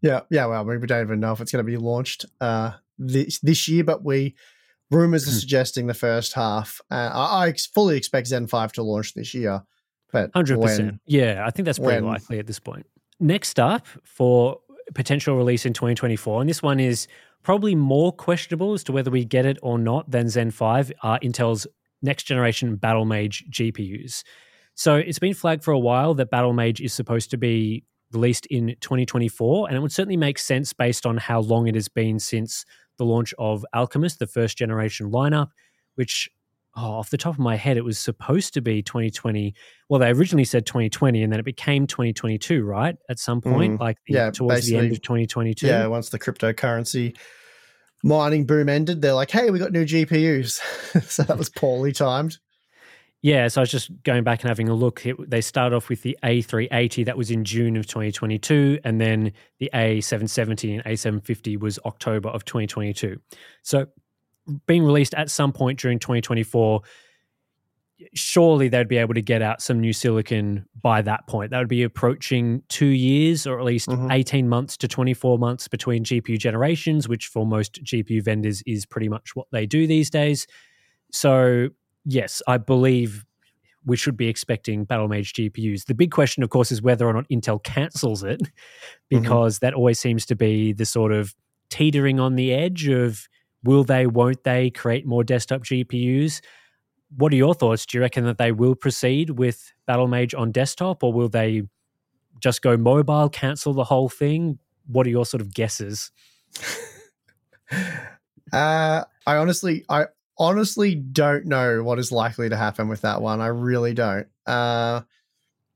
Yeah, 0.00 0.20
yeah. 0.30 0.46
Well, 0.46 0.64
maybe 0.64 0.78
we 0.78 0.86
don't 0.86 1.02
even 1.02 1.20
know 1.20 1.32
if 1.32 1.40
it's 1.40 1.50
going 1.50 1.64
to 1.64 1.70
be 1.70 1.76
launched 1.76 2.24
uh, 2.40 2.72
this 2.98 3.40
this 3.40 3.68
year, 3.68 3.84
but 3.84 4.04
we 4.04 4.34
rumors 4.90 5.24
Hmm. 5.24 5.30
are 5.30 5.34
suggesting 5.34 5.86
the 5.86 5.94
first 5.94 6.32
half. 6.34 6.80
Uh, 6.90 7.10
I, 7.12 7.46
I 7.48 7.54
fully 7.74 7.96
expect 7.96 8.26
Zen 8.28 8.46
Five 8.46 8.72
to 8.72 8.82
launch 8.82 9.14
this 9.14 9.34
year, 9.34 9.62
but 10.12 10.30
Hundred 10.34 10.58
when- 10.58 10.68
percent. 10.68 11.00
Yeah, 11.06 11.44
I 11.46 11.50
think 11.50 11.66
that's 11.66 11.78
pretty 11.78 12.02
when- 12.02 12.04
likely 12.12 12.38
at 12.38 12.46
this 12.46 12.58
point. 12.58 12.86
Next 13.20 13.58
up 13.58 13.86
for 14.04 14.60
potential 14.94 15.36
release 15.36 15.66
in 15.66 15.72
2024, 15.72 16.40
and 16.40 16.48
this 16.48 16.62
one 16.62 16.80
is 16.80 17.06
probably 17.42 17.74
more 17.74 18.12
questionable 18.12 18.72
as 18.74 18.82
to 18.84 18.92
whether 18.92 19.10
we 19.10 19.24
get 19.24 19.44
it 19.46 19.58
or 19.62 19.78
not 19.78 20.10
than 20.10 20.28
Zen 20.28 20.50
5 20.50 20.92
are 21.02 21.18
Intel's 21.20 21.66
next 22.02 22.24
generation 22.24 22.76
Battlemage 22.76 23.42
GPUs. 23.50 24.22
So 24.74 24.94
it's 24.96 25.18
been 25.18 25.34
flagged 25.34 25.64
for 25.64 25.72
a 25.72 25.78
while 25.78 26.14
that 26.14 26.30
Battlemage 26.30 26.80
is 26.80 26.92
supposed 26.92 27.30
to 27.32 27.36
be 27.36 27.84
released 28.12 28.46
in 28.46 28.76
2024, 28.80 29.68
and 29.68 29.76
it 29.76 29.80
would 29.80 29.92
certainly 29.92 30.16
make 30.16 30.38
sense 30.38 30.72
based 30.72 31.04
on 31.04 31.16
how 31.16 31.40
long 31.40 31.66
it 31.66 31.74
has 31.74 31.88
been 31.88 32.18
since 32.20 32.64
the 32.98 33.04
launch 33.04 33.32
of 33.38 33.64
Alchemist, 33.72 34.18
the 34.18 34.26
first 34.26 34.58
generation 34.58 35.10
lineup, 35.10 35.48
which 35.94 36.28
oh, 36.76 36.80
off 36.80 37.10
the 37.10 37.16
top 37.16 37.34
of 37.34 37.40
my 37.40 37.56
head, 37.56 37.76
it 37.76 37.84
was 37.84 37.98
supposed 37.98 38.54
to 38.54 38.60
be 38.60 38.82
2020. 38.82 39.54
Well, 39.88 40.00
they 40.00 40.10
originally 40.10 40.44
said 40.44 40.66
2020, 40.66 41.22
and 41.22 41.32
then 41.32 41.40
it 41.40 41.44
became 41.44 41.86
2022, 41.86 42.64
right? 42.64 42.96
At 43.08 43.18
some 43.18 43.40
point, 43.40 43.78
Mm, 43.78 43.80
like 43.80 43.96
the, 44.06 44.14
yeah, 44.14 44.30
towards 44.30 44.66
the 44.66 44.76
end 44.76 44.92
of 44.92 45.02
2022. 45.02 45.66
Yeah, 45.66 45.86
once 45.86 46.10
the 46.10 46.18
cryptocurrency 46.18 47.16
mining 48.04 48.46
boom 48.46 48.68
ended, 48.68 49.02
they're 49.02 49.14
like, 49.14 49.30
"Hey, 49.30 49.50
we 49.50 49.58
got 49.58 49.72
new 49.72 49.84
GPUs." 49.84 50.60
so 51.10 51.22
that 51.24 51.38
was 51.38 51.48
poorly 51.48 51.92
timed. 51.92 52.38
Yeah, 53.20 53.48
so 53.48 53.60
I 53.60 53.62
was 53.62 53.70
just 53.70 53.90
going 54.04 54.22
back 54.22 54.42
and 54.42 54.48
having 54.48 54.68
a 54.68 54.74
look. 54.74 55.04
It, 55.04 55.16
they 55.28 55.40
started 55.40 55.74
off 55.74 55.88
with 55.88 56.02
the 56.02 56.16
A380 56.22 57.04
that 57.06 57.16
was 57.16 57.32
in 57.32 57.44
June 57.44 57.76
of 57.76 57.86
2022, 57.86 58.78
and 58.84 59.00
then 59.00 59.32
the 59.58 59.68
A770 59.74 60.74
and 60.74 60.84
A750 60.84 61.58
was 61.58 61.80
October 61.84 62.28
of 62.28 62.44
2022. 62.44 63.20
So 63.62 63.86
being 64.66 64.84
released 64.84 65.14
at 65.14 65.30
some 65.30 65.52
point 65.52 65.80
during 65.80 65.98
2024, 65.98 66.80
surely 68.14 68.68
they'd 68.68 68.86
be 68.86 68.96
able 68.98 69.14
to 69.14 69.20
get 69.22 69.42
out 69.42 69.60
some 69.60 69.80
new 69.80 69.92
silicon 69.92 70.64
by 70.80 71.02
that 71.02 71.26
point. 71.26 71.50
That 71.50 71.58
would 71.58 71.68
be 71.68 71.82
approaching 71.82 72.62
two 72.68 72.86
years 72.86 73.48
or 73.48 73.58
at 73.58 73.64
least 73.64 73.88
Mhm. 73.88 74.12
18 74.12 74.48
months 74.48 74.76
to 74.76 74.86
24 74.86 75.38
months 75.38 75.66
between 75.66 76.04
GPU 76.04 76.38
generations, 76.38 77.08
which 77.08 77.26
for 77.26 77.44
most 77.44 77.82
GPU 77.82 78.22
vendors 78.22 78.62
is 78.66 78.86
pretty 78.86 79.08
much 79.08 79.34
what 79.34 79.48
they 79.50 79.66
do 79.66 79.88
these 79.88 80.08
days. 80.10 80.46
So, 81.10 81.70
yes, 82.04 82.42
I 82.46 82.58
believe 82.58 83.24
we 83.84 83.96
should 83.96 84.16
be 84.16 84.28
expecting 84.28 84.86
Battlemage 84.86 85.32
GPUs. 85.32 85.86
The 85.86 85.94
big 85.94 86.10
question, 86.10 86.42
of 86.42 86.50
course, 86.50 86.70
is 86.70 86.82
whether 86.82 87.06
or 87.06 87.12
not 87.12 87.28
Intel 87.28 87.62
cancels 87.62 88.22
it, 88.22 88.42
because 89.08 89.60
that 89.60 89.74
always 89.74 89.98
seems 89.98 90.26
to 90.26 90.36
be 90.36 90.72
the 90.72 90.84
sort 90.84 91.12
of 91.12 91.34
teetering 91.70 92.20
on 92.20 92.36
the 92.36 92.52
edge 92.52 92.88
of 92.88 93.28
will 93.64 93.84
they, 93.84 94.06
won't 94.06 94.44
they 94.44 94.70
create 94.70 95.06
more 95.06 95.24
desktop 95.24 95.62
GPUs? 95.62 96.40
What 97.16 97.32
are 97.32 97.36
your 97.36 97.54
thoughts? 97.54 97.86
Do 97.86 97.96
you 97.96 98.02
reckon 98.02 98.24
that 98.24 98.38
they 98.38 98.52
will 98.52 98.74
proceed 98.74 99.30
with 99.30 99.72
Battlemage 99.88 100.38
on 100.38 100.52
desktop, 100.52 101.02
or 101.02 101.12
will 101.12 101.28
they 101.28 101.62
just 102.40 102.62
go 102.62 102.76
mobile, 102.76 103.28
cancel 103.28 103.72
the 103.72 103.84
whole 103.84 104.08
thing? 104.08 104.58
What 104.86 105.06
are 105.06 105.10
your 105.10 105.26
sort 105.26 105.40
of 105.40 105.54
guesses? 105.54 106.10
Uh, 108.50 109.04
I 109.26 109.36
honestly, 109.36 109.84
I 109.90 110.06
honestly 110.38 110.94
don't 110.94 111.46
know 111.46 111.82
what 111.82 111.98
is 111.98 112.12
likely 112.12 112.48
to 112.48 112.56
happen 112.56 112.88
with 112.88 113.02
that 113.02 113.20
one. 113.20 113.40
I 113.40 113.48
really 113.48 113.94
don't. 113.94 114.28
Uh, 114.46 115.02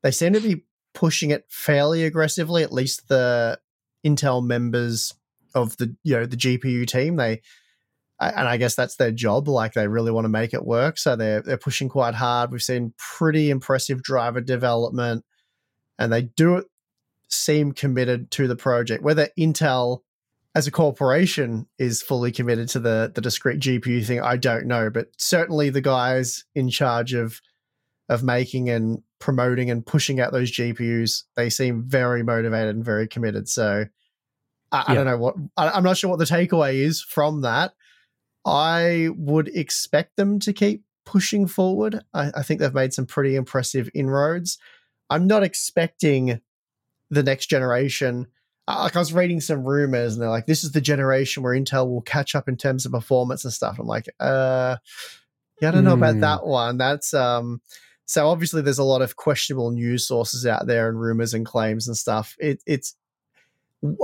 they 0.03 0.11
seem 0.11 0.33
to 0.35 0.41
be 0.41 0.65
pushing 0.95 1.31
it 1.31 1.47
fairly 1.49 2.05
aggressively. 2.05 2.63
At 2.63 2.73
least 2.73 3.09
the 3.09 3.59
Intel 4.05 4.45
members 4.45 5.15
of 5.55 5.77
the 5.77 5.95
you 6.03 6.17
know 6.17 6.27
the 6.27 6.37
GPU 6.37 6.87
team. 6.87 7.17
They 7.17 7.43
and 8.21 8.47
I 8.49 8.57
guess 8.57 8.75
that's 8.75 8.97
their 8.97 9.11
job. 9.11 9.49
Like 9.49 9.73
they 9.73 9.89
really 9.89 10.13
want 10.13 10.25
to 10.27 10.31
make 10.31 10.55
it 10.55 10.65
work, 10.65 10.99
so 10.99 11.17
they're 11.17 11.43
they're 11.43 11.57
pushing 11.57 11.89
quite 11.89 12.15
hard. 12.15 12.53
We've 12.53 12.63
seen 12.63 12.95
pretty 12.97 13.51
impressive 13.51 14.03
driver 14.03 14.41
development, 14.41 15.25
and 15.99 16.13
they 16.13 16.23
do 16.23 16.65
seem 17.29 17.73
committed 17.73 18.31
to 18.33 18.47
the 18.47 18.57
project. 18.57 19.03
Whether 19.03 19.29
Intel 19.39 20.03
as 20.55 20.67
a 20.67 20.71
corporation 20.71 21.67
is 21.79 22.03
fully 22.03 22.31
committed 22.31 22.69
to 22.71 22.81
the 22.81 23.11
the 23.15 23.21
discrete 23.21 23.61
GPU 23.61 24.05
thing, 24.05 24.21
I 24.21 24.37
don't 24.37 24.67
know, 24.67 24.91
but 24.91 25.09
certainly 25.19 25.71
the 25.71 25.81
guys 25.81 26.45
in 26.55 26.69
charge 26.69 27.15
of 27.15 27.41
of 28.09 28.23
making 28.23 28.69
and 28.69 29.03
promoting 29.19 29.71
and 29.71 29.87
pushing 29.87 30.21
out 30.21 30.33
those 30.33 30.53
GPUs, 30.53 31.23
they 31.37 31.49
seem 31.49 31.85
very 31.85 32.23
motivated 32.23 32.75
and 32.75 32.85
very 32.85 33.09
committed. 33.09 33.49
So 33.49 33.87
I, 34.71 34.85
I 34.89 34.95
don't 34.95 35.07
know 35.07 35.19
what 35.19 35.37
I, 35.57 35.71
I'm 35.71 35.85
not 35.85 35.97
sure 35.97 36.11
what 36.11 36.19
the 36.19 36.25
takeaway 36.25 36.75
is 36.75 37.03
from 37.03 37.43
that. 37.43 37.73
I 38.45 39.09
would 39.17 39.49
expect 39.49 40.17
them 40.17 40.39
to 40.41 40.53
keep 40.53 40.85
pushing 41.07 41.47
forward. 41.47 42.01
I, 42.13 42.31
I 42.37 42.43
think 42.43 42.61
they've 42.61 42.75
made 42.75 42.93
some 42.93 43.07
pretty 43.07 43.37
impressive 43.37 43.89
inroads. 43.95 44.59
I'm 45.09 45.27
not 45.27 45.43
expecting 45.43 46.41
the 47.11 47.23
next 47.23 47.47
generation. 47.47 48.27
Like 48.69 48.95
I 48.95 48.99
was 48.99 49.13
reading 49.13 49.41
some 49.41 49.65
rumors, 49.65 50.13
and 50.15 50.23
they're 50.23 50.31
like, 50.31 50.47
"This 50.47 50.63
is 50.65 50.73
the 50.73 50.81
generation 50.81 51.43
where 51.43 51.55
Intel 51.55 51.89
will 51.89 52.03
catch 52.03 52.35
up 52.35 52.49
in 52.49 52.57
terms 52.57 52.87
of 52.87 52.93
performance 52.93 53.45
and 53.45 53.53
stuff." 53.53 53.79
I'm 53.79 53.87
like, 53.87 54.09
"Uh, 54.21 54.77
yeah, 55.61 55.69
I 55.69 55.73
don't 55.73 55.85
know 55.85 55.95
about 55.95 56.15
Hmm. 56.15 56.21
that 56.21 56.47
one." 56.47 56.79
That's 56.79 57.13
um. 57.13 57.61
So 58.07 58.29
obviously, 58.29 58.63
there's 58.63 58.79
a 58.79 58.85
lot 58.85 59.03
of 59.03 59.17
questionable 59.17 59.71
news 59.71 60.07
sources 60.07 60.45
out 60.47 60.67
there 60.67 60.89
and 60.89 61.01
rumors 61.01 61.35
and 61.35 61.47
claims 61.47 61.87
and 61.89 61.97
stuff. 61.97 62.37
It, 62.39 62.63
it's, 62.67 62.95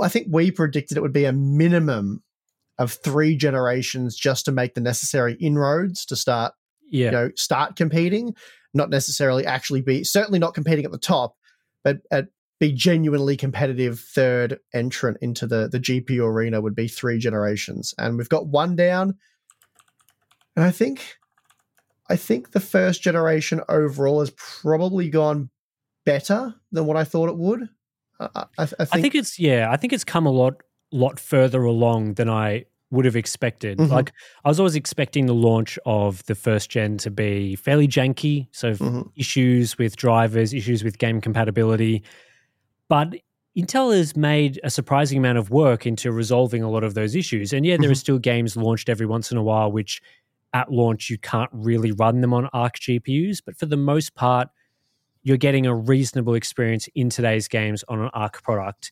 I 0.01 0.07
think 0.09 0.27
we 0.31 0.51
predicted 0.51 0.97
it 0.97 1.01
would 1.01 1.13
be 1.13 1.25
a 1.25 1.33
minimum 1.33 2.23
of 2.77 2.93
three 2.93 3.35
generations 3.35 4.15
just 4.15 4.45
to 4.45 4.51
make 4.51 4.73
the 4.73 4.81
necessary 4.81 5.33
inroads 5.35 6.05
to 6.07 6.15
start 6.15 6.53
Yeah. 6.89 7.05
you 7.05 7.11
know 7.11 7.31
start 7.35 7.75
competing 7.75 8.35
not 8.73 8.89
necessarily 8.89 9.45
actually 9.45 9.81
be 9.81 10.03
certainly 10.05 10.39
not 10.39 10.53
competing 10.53 10.85
at 10.85 10.91
the 10.91 10.97
top 10.97 11.35
but 11.83 11.99
at 12.09 12.27
be 12.59 12.71
genuinely 12.73 13.37
competitive 13.37 13.99
third 13.99 14.59
entrant 14.73 15.17
into 15.21 15.47
the 15.47 15.67
the 15.69 15.79
GPU 15.79 16.25
arena 16.25 16.61
would 16.61 16.75
be 16.75 16.87
three 16.87 17.17
generations, 17.17 17.93
and 17.97 18.17
we've 18.17 18.29
got 18.29 18.47
one 18.47 18.75
down. 18.75 19.15
And 20.55 20.65
I 20.65 20.71
think, 20.71 21.15
I 22.09 22.15
think 22.17 22.51
the 22.51 22.59
first 22.59 23.01
generation 23.01 23.61
overall 23.69 24.19
has 24.19 24.31
probably 24.31 25.09
gone 25.09 25.49
better 26.05 26.53
than 26.71 26.85
what 26.85 26.97
I 26.97 27.03
thought 27.05 27.29
it 27.29 27.37
would. 27.37 27.69
I, 28.19 28.27
I, 28.35 28.45
I, 28.57 28.65
think, 28.65 28.89
I 28.91 29.01
think 29.01 29.15
it's 29.15 29.39
yeah. 29.39 29.69
I 29.71 29.77
think 29.77 29.93
it's 29.93 30.03
come 30.03 30.25
a 30.25 30.31
lot 30.31 30.61
lot 30.91 31.19
further 31.19 31.63
along 31.63 32.15
than 32.15 32.29
I 32.29 32.65
would 32.91 33.05
have 33.05 33.15
expected. 33.15 33.77
Mhm. 33.77 33.89
Like 33.89 34.11
I 34.43 34.49
was 34.49 34.59
always 34.59 34.75
expecting 34.75 35.27
the 35.27 35.33
launch 35.33 35.77
of 35.85 36.25
the 36.25 36.35
first 36.35 36.69
gen 36.69 36.97
to 36.99 37.11
be 37.11 37.55
fairly 37.55 37.87
janky, 37.87 38.47
so 38.51 38.73
Mhm. 38.73 39.11
issues 39.15 39.77
with 39.77 39.95
drivers, 39.95 40.53
issues 40.53 40.83
with 40.83 40.97
game 40.97 41.21
compatibility. 41.21 42.03
But 42.89 43.15
Intel 43.57 43.95
has 43.95 44.17
made 44.17 44.59
a 44.63 44.69
surprising 44.69 45.17
amount 45.17 45.37
of 45.37 45.49
work 45.49 45.85
into 45.85 46.11
resolving 46.11 46.63
a 46.63 46.69
lot 46.69 46.83
of 46.83 46.93
those 46.95 47.15
issues. 47.15 47.53
And 47.53 47.65
yeah, 47.65 47.77
there 47.79 47.89
are 47.91 47.95
still 47.95 48.19
games 48.19 48.57
launched 48.57 48.89
every 48.89 49.05
once 49.05 49.31
in 49.31 49.37
a 49.37 49.43
while 49.43 49.71
which 49.71 50.01
at 50.53 50.71
launch 50.71 51.09
you 51.09 51.17
can't 51.17 51.49
really 51.53 51.91
run 51.91 52.21
them 52.21 52.33
on 52.33 52.49
Arc 52.53 52.79
GPUs, 52.79 53.41
but 53.45 53.55
for 53.55 53.67
the 53.67 53.77
most 53.77 54.15
part 54.15 54.49
you're 55.21 55.37
getting 55.37 55.65
a 55.65 55.75
reasonable 55.75 56.33
experience 56.33 56.87
in 56.95 57.09
today's 57.09 57.47
games 57.47 57.83
on 57.87 57.99
an 57.99 58.09
Arc 58.13 58.41
product. 58.41 58.91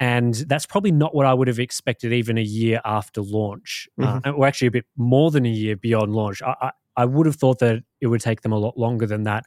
And 0.00 0.34
that's 0.34 0.66
probably 0.66 0.92
not 0.92 1.14
what 1.14 1.26
I 1.26 1.34
would 1.34 1.48
have 1.48 1.58
expected 1.58 2.12
even 2.12 2.38
a 2.38 2.42
year 2.42 2.80
after 2.84 3.20
launch, 3.20 3.88
uh, 4.00 4.20
or 4.36 4.46
actually 4.46 4.68
a 4.68 4.72
bit 4.72 4.86
more 4.96 5.30
than 5.30 5.46
a 5.46 5.50
year 5.50 5.76
beyond 5.76 6.14
launch. 6.14 6.42
I, 6.42 6.54
I, 6.60 6.70
I 6.96 7.04
would 7.04 7.26
have 7.26 7.36
thought 7.36 7.58
that 7.60 7.82
it 8.00 8.06
would 8.06 8.20
take 8.20 8.42
them 8.42 8.52
a 8.52 8.58
lot 8.58 8.78
longer 8.78 9.06
than 9.06 9.24
that. 9.24 9.44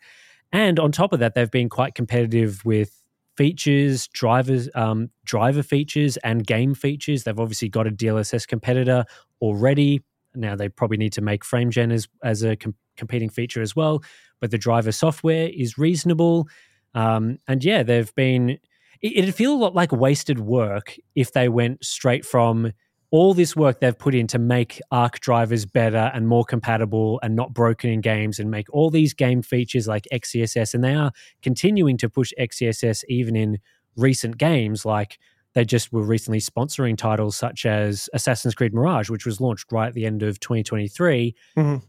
And 0.51 0.79
on 0.79 0.91
top 0.91 1.13
of 1.13 1.19
that, 1.19 1.33
they've 1.33 1.51
been 1.51 1.69
quite 1.69 1.95
competitive 1.95 2.63
with 2.65 3.03
features, 3.37 4.07
drivers, 4.07 4.69
um, 4.75 5.09
driver 5.23 5.63
features, 5.63 6.17
and 6.17 6.45
game 6.45 6.73
features. 6.73 7.23
They've 7.23 7.39
obviously 7.39 7.69
got 7.69 7.87
a 7.87 7.91
DLSS 7.91 8.47
competitor 8.47 9.05
already. 9.41 10.03
Now 10.35 10.55
they 10.55 10.69
probably 10.69 10.97
need 10.97 11.13
to 11.13 11.21
make 11.21 11.43
FrameGen 11.43 11.93
as 11.93 12.07
as 12.23 12.43
a 12.43 12.55
com- 12.55 12.75
competing 12.97 13.29
feature 13.29 13.61
as 13.61 13.75
well. 13.75 14.03
But 14.41 14.51
the 14.51 14.57
driver 14.57 14.91
software 14.91 15.49
is 15.49 15.77
reasonable, 15.77 16.47
um, 16.93 17.37
and 17.47 17.63
yeah, 17.63 17.83
they've 17.83 18.13
been. 18.15 18.57
It, 18.99 19.15
it'd 19.15 19.35
feel 19.35 19.53
a 19.53 19.55
lot 19.55 19.75
like 19.75 19.91
wasted 19.91 20.39
work 20.39 20.95
if 21.15 21.31
they 21.31 21.49
went 21.49 21.85
straight 21.85 22.25
from 22.25 22.71
all 23.09 23.33
this 23.33 23.55
work 23.55 23.79
they've 23.79 23.97
put 23.97 24.13
in 24.13 24.27
to 24.27 24.37
make 24.37 24.81
Arc 24.91 25.19
drivers 25.21 25.65
better 25.65 26.11
and 26.13 26.27
more 26.27 26.43
compatible 26.43 27.19
and 27.23 27.35
not 27.35 27.53
broken 27.53 27.89
in 27.89 28.01
games 28.01 28.37
and 28.37 28.51
make 28.51 28.67
all 28.73 28.89
these 28.89 29.13
game 29.13 29.41
features 29.41 29.87
like 29.87 30.05
XeSS. 30.11 30.73
And 30.73 30.83
they 30.83 30.93
are 30.93 31.11
continuing 31.41 31.97
to 31.97 32.09
push 32.09 32.33
XeSS 32.37 33.03
even 33.07 33.35
in 33.35 33.59
recent 33.95 34.37
games. 34.37 34.85
Like 34.85 35.19
they 35.53 35.63
just 35.63 35.93
were 35.93 36.03
recently 36.03 36.39
sponsoring 36.39 36.97
titles 36.97 37.37
such 37.37 37.65
as 37.65 38.09
Assassin's 38.13 38.55
Creed 38.55 38.73
Mirage, 38.73 39.09
which 39.09 39.25
was 39.25 39.39
launched 39.39 39.71
right 39.71 39.87
at 39.87 39.93
the 39.93 40.05
end 40.05 40.21
of 40.21 40.39
2023. 40.41 41.33
Mhm. 41.57 41.81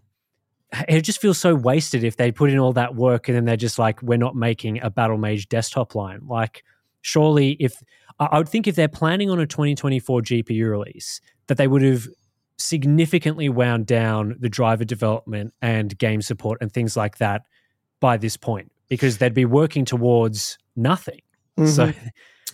It 0.88 1.00
just 1.00 1.20
feels 1.20 1.38
so 1.38 1.54
wasted 1.54 2.04
if 2.04 2.16
they 2.16 2.30
put 2.30 2.50
in 2.50 2.58
all 2.58 2.74
that 2.74 2.94
work 2.94 3.28
and 3.28 3.36
then 3.36 3.44
they're 3.44 3.56
just 3.56 3.78
like, 3.78 4.00
we're 4.02 4.18
not 4.18 4.36
making 4.36 4.80
a 4.82 4.90
Battlemage 4.90 5.48
desktop 5.48 5.94
line. 5.94 6.20
Like, 6.28 6.62
surely 7.08 7.56
if 7.60 7.82
I 8.20 8.38
would 8.38 8.48
think 8.48 8.66
if 8.66 8.74
they're 8.74 8.88
planning 8.88 9.30
on 9.30 9.38
a 9.40 9.46
2024 9.46 10.22
GPU 10.22 10.70
release, 10.70 11.20
that 11.46 11.56
they 11.56 11.68
would 11.68 11.82
have 11.82 12.08
significantly 12.56 13.48
wound 13.48 13.86
down 13.86 14.36
the 14.40 14.48
driver 14.48 14.84
development 14.84 15.54
and 15.62 15.96
game 15.98 16.20
support 16.20 16.58
and 16.60 16.72
things 16.72 16.96
like 16.96 17.18
that 17.18 17.42
by 18.00 18.16
this 18.16 18.36
point 18.36 18.72
because 18.88 19.18
they'd 19.18 19.34
be 19.34 19.44
working 19.44 19.84
towards 19.84 20.58
nothing. 20.74 21.20
So 21.56 21.88
mm-hmm. 21.88 22.06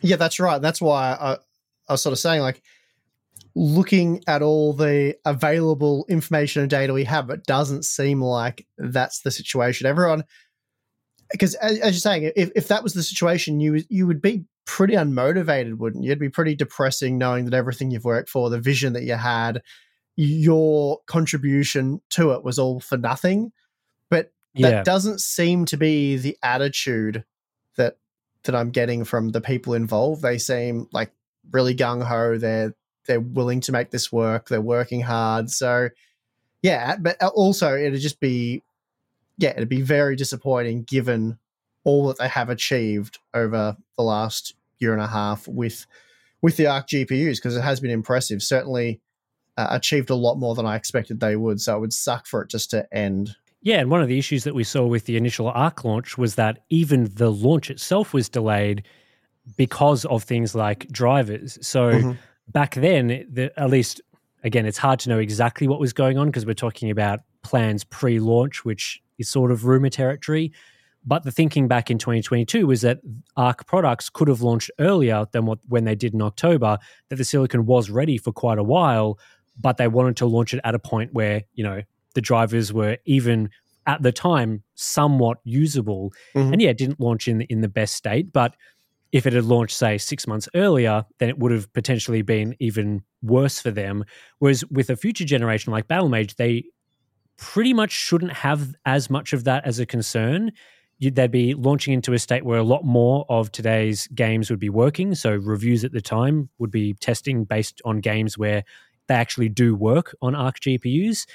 Yeah, 0.04 0.16
that's 0.16 0.38
right. 0.38 0.60
That's 0.60 0.82
why 0.82 1.16
I, 1.18 1.32
I 1.88 1.92
was 1.92 2.02
sort 2.02 2.12
of 2.12 2.18
saying, 2.18 2.42
like, 2.42 2.62
looking 3.54 4.22
at 4.26 4.42
all 4.42 4.74
the 4.74 5.16
available 5.24 6.04
information 6.10 6.60
and 6.60 6.70
data 6.70 6.92
we 6.92 7.04
have, 7.04 7.30
it 7.30 7.46
doesn't 7.46 7.86
seem 7.86 8.20
like 8.20 8.66
that's 8.76 9.20
the 9.20 9.30
situation. 9.30 9.86
Everyone, 9.86 10.24
because 11.32 11.54
as, 11.56 11.78
you're 11.78 11.92
saying, 11.92 12.32
if, 12.36 12.50
if 12.54 12.68
that 12.68 12.82
was 12.82 12.94
the 12.94 13.02
situation, 13.02 13.60
you 13.60 13.82
you 13.88 14.06
would 14.06 14.22
be 14.22 14.44
pretty 14.66 14.94
unmotivated, 14.94 15.76
wouldn't 15.78 16.04
you? 16.04 16.10
It'd 16.10 16.18
be 16.20 16.28
pretty 16.30 16.54
depressing 16.54 17.18
knowing 17.18 17.44
that 17.44 17.54
everything 17.54 17.90
you've 17.90 18.04
worked 18.04 18.28
for, 18.30 18.50
the 18.50 18.60
vision 18.60 18.92
that 18.94 19.02
you 19.04 19.14
had, 19.14 19.62
your 20.16 21.00
contribution 21.06 22.00
to 22.10 22.32
it 22.32 22.44
was 22.44 22.58
all 22.58 22.80
for 22.80 22.96
nothing. 22.96 23.52
But 24.10 24.32
that 24.54 24.70
Yeah. 24.70 24.82
doesn't 24.82 25.20
seem 25.20 25.64
to 25.66 25.76
be 25.76 26.16
the 26.16 26.36
attitude 26.42 27.24
that 27.76 27.98
that 28.44 28.54
I'm 28.54 28.70
getting 28.70 29.04
from 29.04 29.30
the 29.30 29.40
people 29.40 29.74
involved. 29.74 30.22
They 30.22 30.38
seem 30.38 30.88
like 30.92 31.12
really 31.50 31.74
gung 31.74 32.02
ho. 32.02 32.38
They're 32.38 32.74
they're 33.06 33.20
willing 33.20 33.60
to 33.62 33.72
make 33.72 33.90
this 33.90 34.10
work. 34.12 34.48
They're 34.48 34.60
working 34.60 35.02
hard. 35.02 35.50
So 35.50 35.88
yeah, 36.62 36.96
but 36.96 37.22
uh, 37.22 37.28
also 37.28 37.76
it'd 37.76 38.00
just 38.00 38.20
be 38.20 38.62
yeah, 39.38 39.50
it'd 39.50 39.68
be 39.68 39.82
very 39.82 40.16
disappointing 40.16 40.84
given 40.84 41.38
all 41.84 42.06
that 42.08 42.18
they 42.18 42.28
have 42.28 42.48
achieved 42.48 43.18
over 43.34 43.76
the 43.96 44.02
last 44.02 44.54
year 44.78 44.92
and 44.92 45.02
a 45.02 45.06
half 45.06 45.46
with 45.48 45.86
with 46.42 46.56
the 46.56 46.66
Arc 46.66 46.88
GPUs 46.88 47.36
because 47.36 47.56
it 47.56 47.62
has 47.62 47.80
been 47.80 47.90
impressive. 47.90 48.42
Certainly 48.42 49.00
uh, 49.56 49.68
achieved 49.70 50.10
a 50.10 50.14
lot 50.14 50.34
more 50.36 50.54
than 50.54 50.66
I 50.66 50.76
expected 50.76 51.20
they 51.20 51.36
would. 51.36 51.60
So 51.60 51.76
it 51.76 51.80
would 51.80 51.92
suck 51.92 52.26
for 52.26 52.42
it 52.42 52.50
just 52.50 52.70
to 52.70 52.86
end. 52.94 53.34
Yeah, 53.62 53.80
and 53.80 53.90
one 53.90 54.02
of 54.02 54.08
the 54.08 54.18
issues 54.18 54.44
that 54.44 54.54
we 54.54 54.62
saw 54.64 54.84
with 54.84 55.06
the 55.06 55.16
initial 55.16 55.48
Arc 55.48 55.84
launch 55.84 56.18
was 56.18 56.34
that 56.34 56.64
even 56.68 57.10
the 57.14 57.30
launch 57.32 57.70
itself 57.70 58.12
was 58.12 58.28
delayed 58.28 58.82
because 59.56 60.04
of 60.06 60.22
things 60.24 60.54
like 60.54 60.86
drivers. 60.88 61.58
So 61.66 61.92
Mhm. 61.92 62.18
back 62.48 62.74
then, 62.74 63.26
the, 63.30 63.52
at 63.58 63.70
least 63.70 64.00
again, 64.42 64.66
it's 64.66 64.78
hard 64.78 65.00
to 65.00 65.08
know 65.08 65.18
exactly 65.18 65.66
what 65.66 65.80
was 65.80 65.92
going 65.94 66.18
on 66.18 66.26
because 66.26 66.44
we're 66.44 66.52
talking 66.54 66.90
about 66.90 67.20
plans 67.42 67.84
pre-launch, 67.84 68.64
which 68.64 69.00
is 69.18 69.28
sort 69.28 69.50
of 69.50 69.64
rumor 69.64 69.90
territory. 69.90 70.52
But 71.06 71.22
the 71.24 71.30
thinking 71.30 71.68
back 71.68 71.90
in 71.90 71.98
2022 71.98 72.66
was 72.66 72.80
that 72.80 73.00
Arc 73.36 73.66
products 73.66 74.08
could 74.08 74.28
have 74.28 74.40
launched 74.40 74.70
earlier 74.78 75.26
than 75.32 75.44
what 75.44 75.58
when 75.68 75.84
they 75.84 75.94
did 75.94 76.14
in 76.14 76.22
October. 76.22 76.78
That 77.10 77.16
the 77.16 77.24
silicon 77.24 77.66
was 77.66 77.90
ready 77.90 78.16
for 78.16 78.32
quite 78.32 78.58
a 78.58 78.62
while, 78.62 79.18
but 79.60 79.76
they 79.76 79.88
wanted 79.88 80.16
to 80.18 80.26
launch 80.26 80.54
it 80.54 80.60
at 80.64 80.74
a 80.74 80.78
point 80.78 81.12
where 81.12 81.42
you 81.52 81.62
know 81.64 81.82
the 82.14 82.20
drivers 82.22 82.72
were 82.72 82.96
even 83.04 83.50
at 83.86 84.02
the 84.02 84.12
time 84.12 84.62
somewhat 84.76 85.38
usable. 85.44 86.10
Mhm. 86.34 86.52
And 86.54 86.62
yeah, 86.62 86.70
it 86.70 86.78
didn't 86.78 87.00
launch 87.00 87.28
in 87.28 87.42
in 87.42 87.60
the 87.60 87.68
best 87.68 87.94
state, 87.96 88.32
but 88.32 88.56
if 89.12 89.26
it 89.26 89.32
had 89.34 89.44
launched 89.44 89.76
say 89.76 89.98
six 89.98 90.26
months 90.26 90.48
earlier, 90.54 91.04
then 91.18 91.28
it 91.28 91.38
would 91.38 91.52
have 91.52 91.70
potentially 91.74 92.22
been 92.22 92.56
even 92.60 93.02
worse 93.22 93.60
for 93.60 93.70
them. 93.70 94.04
Whereas 94.38 94.64
with 94.70 94.88
a 94.90 94.96
future 94.96 95.24
generation 95.24 95.70
like 95.70 95.86
Battlemage, 95.86 96.36
they 96.36 96.64
pretty 97.36 97.72
much 97.72 97.92
shouldn't 97.92 98.32
have 98.32 98.74
as 98.84 99.10
much 99.10 99.32
of 99.32 99.44
that 99.44 99.66
as 99.66 99.78
a 99.78 99.86
concern. 99.86 100.52
You, 100.98 101.10
they'd 101.10 101.30
be 101.30 101.54
launching 101.54 101.92
into 101.92 102.12
a 102.12 102.18
state 102.18 102.44
where 102.44 102.58
a 102.58 102.64
lot 102.64 102.84
more 102.84 103.26
of 103.28 103.50
today's 103.50 104.06
games 104.08 104.50
would 104.50 104.60
be 104.60 104.70
working. 104.70 105.14
So 105.14 105.34
reviews 105.34 105.84
at 105.84 105.92
the 105.92 106.00
time 106.00 106.48
would 106.58 106.70
be 106.70 106.94
testing 106.94 107.44
based 107.44 107.82
on 107.84 107.98
games 107.98 108.38
where 108.38 108.64
they 109.08 109.14
actually 109.14 109.48
do 109.48 109.74
work 109.74 110.14
on 110.22 110.34
Arc 110.34 110.60
GPUs. 110.60 111.26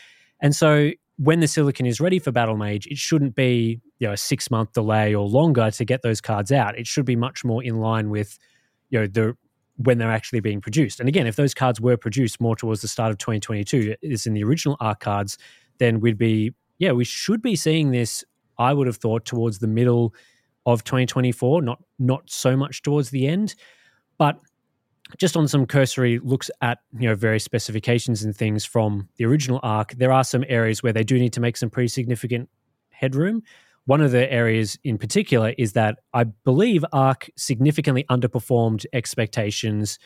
And 0.41 0.55
so 0.55 0.91
when 1.17 1.41
the 1.41 1.47
silicon 1.47 1.85
is 1.85 1.99
ready 1.99 2.17
for 2.17 2.31
Battlemage, 2.31 2.87
it 2.87 2.97
shouldn't 2.97 3.35
be 3.35 3.81
you 3.99 4.07
know 4.07 4.13
a 4.13 4.17
six 4.17 4.49
month 4.49 4.73
delay 4.73 5.13
or 5.13 5.27
longer 5.27 5.69
to 5.69 5.85
get 5.85 6.01
those 6.01 6.21
cards 6.21 6.51
out. 6.51 6.79
It 6.79 6.87
should 6.87 7.05
be 7.05 7.17
much 7.17 7.43
more 7.43 7.61
in 7.61 7.79
line 7.79 8.09
with 8.09 8.39
you 8.89 8.99
know 8.99 9.07
the 9.07 9.37
when 9.75 9.97
they're 9.97 10.11
actually 10.11 10.39
being 10.41 10.59
produced. 10.59 10.99
And 10.99 11.07
again, 11.07 11.27
if 11.27 11.35
those 11.35 11.53
cards 11.53 11.79
were 11.79 11.95
produced 11.95 12.41
more 12.41 12.55
towards 12.55 12.81
the 12.81 12.87
start 12.87 13.11
of 13.11 13.17
2022, 13.17 13.95
is 14.01 14.25
in 14.25 14.33
the 14.33 14.43
original 14.43 14.75
Arc 14.81 14.99
cards, 14.99 15.37
then 15.79 15.99
we'd 15.99 16.17
be 16.17 16.53
yeah 16.77 16.91
we 16.91 17.03
should 17.03 17.41
be 17.41 17.55
seeing 17.55 17.91
this. 17.91 18.23
I 18.57 18.73
would 18.73 18.87
have 18.87 18.97
thought 18.97 19.25
towards 19.25 19.59
the 19.59 19.67
middle 19.67 20.13
of 20.65 20.83
2024, 20.83 21.61
not 21.61 21.81
not 21.97 22.29
so 22.29 22.55
much 22.55 22.81
towards 22.81 23.09
the 23.09 23.27
end, 23.27 23.55
but 24.17 24.39
just 25.17 25.35
on 25.35 25.47
some 25.47 25.65
cursory 25.65 26.19
looks 26.19 26.51
at 26.61 26.79
you 26.97 27.07
know 27.07 27.15
various 27.15 27.43
specifications 27.43 28.23
and 28.23 28.35
things 28.35 28.65
from 28.65 29.09
the 29.17 29.25
original 29.25 29.59
arc 29.63 29.93
there 29.93 30.11
are 30.11 30.23
some 30.23 30.45
areas 30.47 30.83
where 30.83 30.93
they 30.93 31.03
do 31.03 31.17
need 31.17 31.33
to 31.33 31.41
make 31.41 31.57
some 31.57 31.69
pretty 31.69 31.87
significant 31.87 32.49
headroom 32.91 33.41
one 33.85 34.01
of 34.01 34.11
the 34.11 34.31
areas 34.31 34.77
in 34.83 34.97
particular 34.97 35.53
is 35.57 35.73
that 35.73 35.99
i 36.13 36.23
believe 36.23 36.85
arc 36.93 37.29
significantly 37.35 38.05
underperformed 38.09 38.85
expectations 38.93 39.97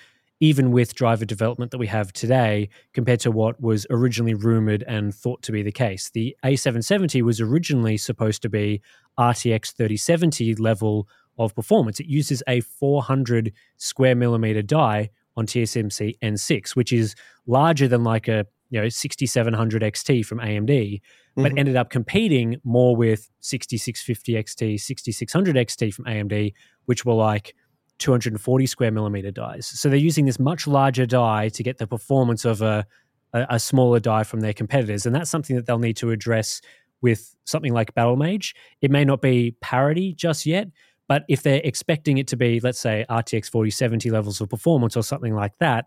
even 0.43 0.71
with 0.71 0.93
driver 0.93 1.23
development 1.23 1.71
that 1.71 1.77
we 1.77 1.87
have 1.87 2.11
today 2.11 2.67
compared 2.93 3.21
to 3.21 3.31
what 3.31 3.61
was 3.61 3.87
originally 3.89 4.33
rumored 4.33 4.83
and 4.89 5.15
thought 5.15 5.41
to 5.41 5.53
be 5.53 5.63
the 5.63 5.71
case 5.71 6.09
the 6.13 6.35
a770 6.43 7.21
was 7.21 7.39
originally 7.39 7.95
supposed 7.95 8.41
to 8.41 8.49
be 8.49 8.81
rtx 9.17 9.71
3070 9.73 10.55
level 10.55 11.07
of 11.39 11.55
performance. 11.55 11.99
It 11.99 12.07
uses 12.07 12.43
a 12.47 12.59
400 12.59 13.53
square 13.77 14.15
millimeter 14.15 14.61
die 14.61 15.09
on 15.37 15.47
TSMC 15.47 16.13
N6, 16.21 16.75
which 16.75 16.91
is 16.93 17.15
larger 17.47 17.87
than 17.87 18.03
like 18.03 18.27
a 18.27 18.45
you 18.69 18.81
know 18.81 18.89
6700 18.89 19.81
XT 19.81 20.25
from 20.25 20.39
AMD, 20.39 21.01
but 21.35 21.51
Mhm. 21.53 21.59
ended 21.59 21.75
up 21.75 21.89
competing 21.89 22.57
more 22.63 22.95
with 22.95 23.29
6650 23.39 24.33
XT, 24.35 24.77
6600 24.79 25.55
XT 25.55 25.91
from 25.91 26.05
AMD, 26.05 26.53
which 26.85 27.05
were 27.05 27.13
like 27.13 27.55
240 27.99 28.65
square 28.65 28.91
millimeter 28.91 29.31
dies. 29.31 29.67
So 29.67 29.89
they're 29.89 29.97
using 29.97 30.25
this 30.25 30.39
much 30.39 30.67
larger 30.67 31.05
die 31.05 31.49
to 31.49 31.63
get 31.63 31.77
the 31.77 31.87
performance 31.87 32.45
of 32.45 32.61
a, 32.61 32.85
a, 33.33 33.45
a 33.51 33.59
smaller 33.59 33.99
die 33.99 34.23
from 34.23 34.41
their 34.41 34.53
competitors. 34.53 35.05
And 35.05 35.15
that's 35.15 35.29
something 35.29 35.55
that 35.55 35.65
they'll 35.65 35.79
need 35.79 35.97
to 35.97 36.11
address 36.11 36.61
with 37.01 37.35
something 37.45 37.73
like 37.73 37.93
Battlemage. 37.93 38.55
It 38.81 38.91
may 38.91 39.05
not 39.05 39.21
be 39.21 39.55
parity 39.61 40.13
just 40.13 40.45
yet, 40.45 40.69
but 41.07 41.23
if 41.27 41.43
they're 41.43 41.61
expecting 41.63 42.17
it 42.17 42.27
to 42.27 42.37
be, 42.37 42.59
let's 42.61 42.79
say, 42.79 43.05
RTX 43.09 43.49
4070 43.49 44.09
levels 44.09 44.41
of 44.41 44.49
performance 44.49 44.95
or 44.95 45.03
something 45.03 45.35
like 45.35 45.57
that, 45.59 45.85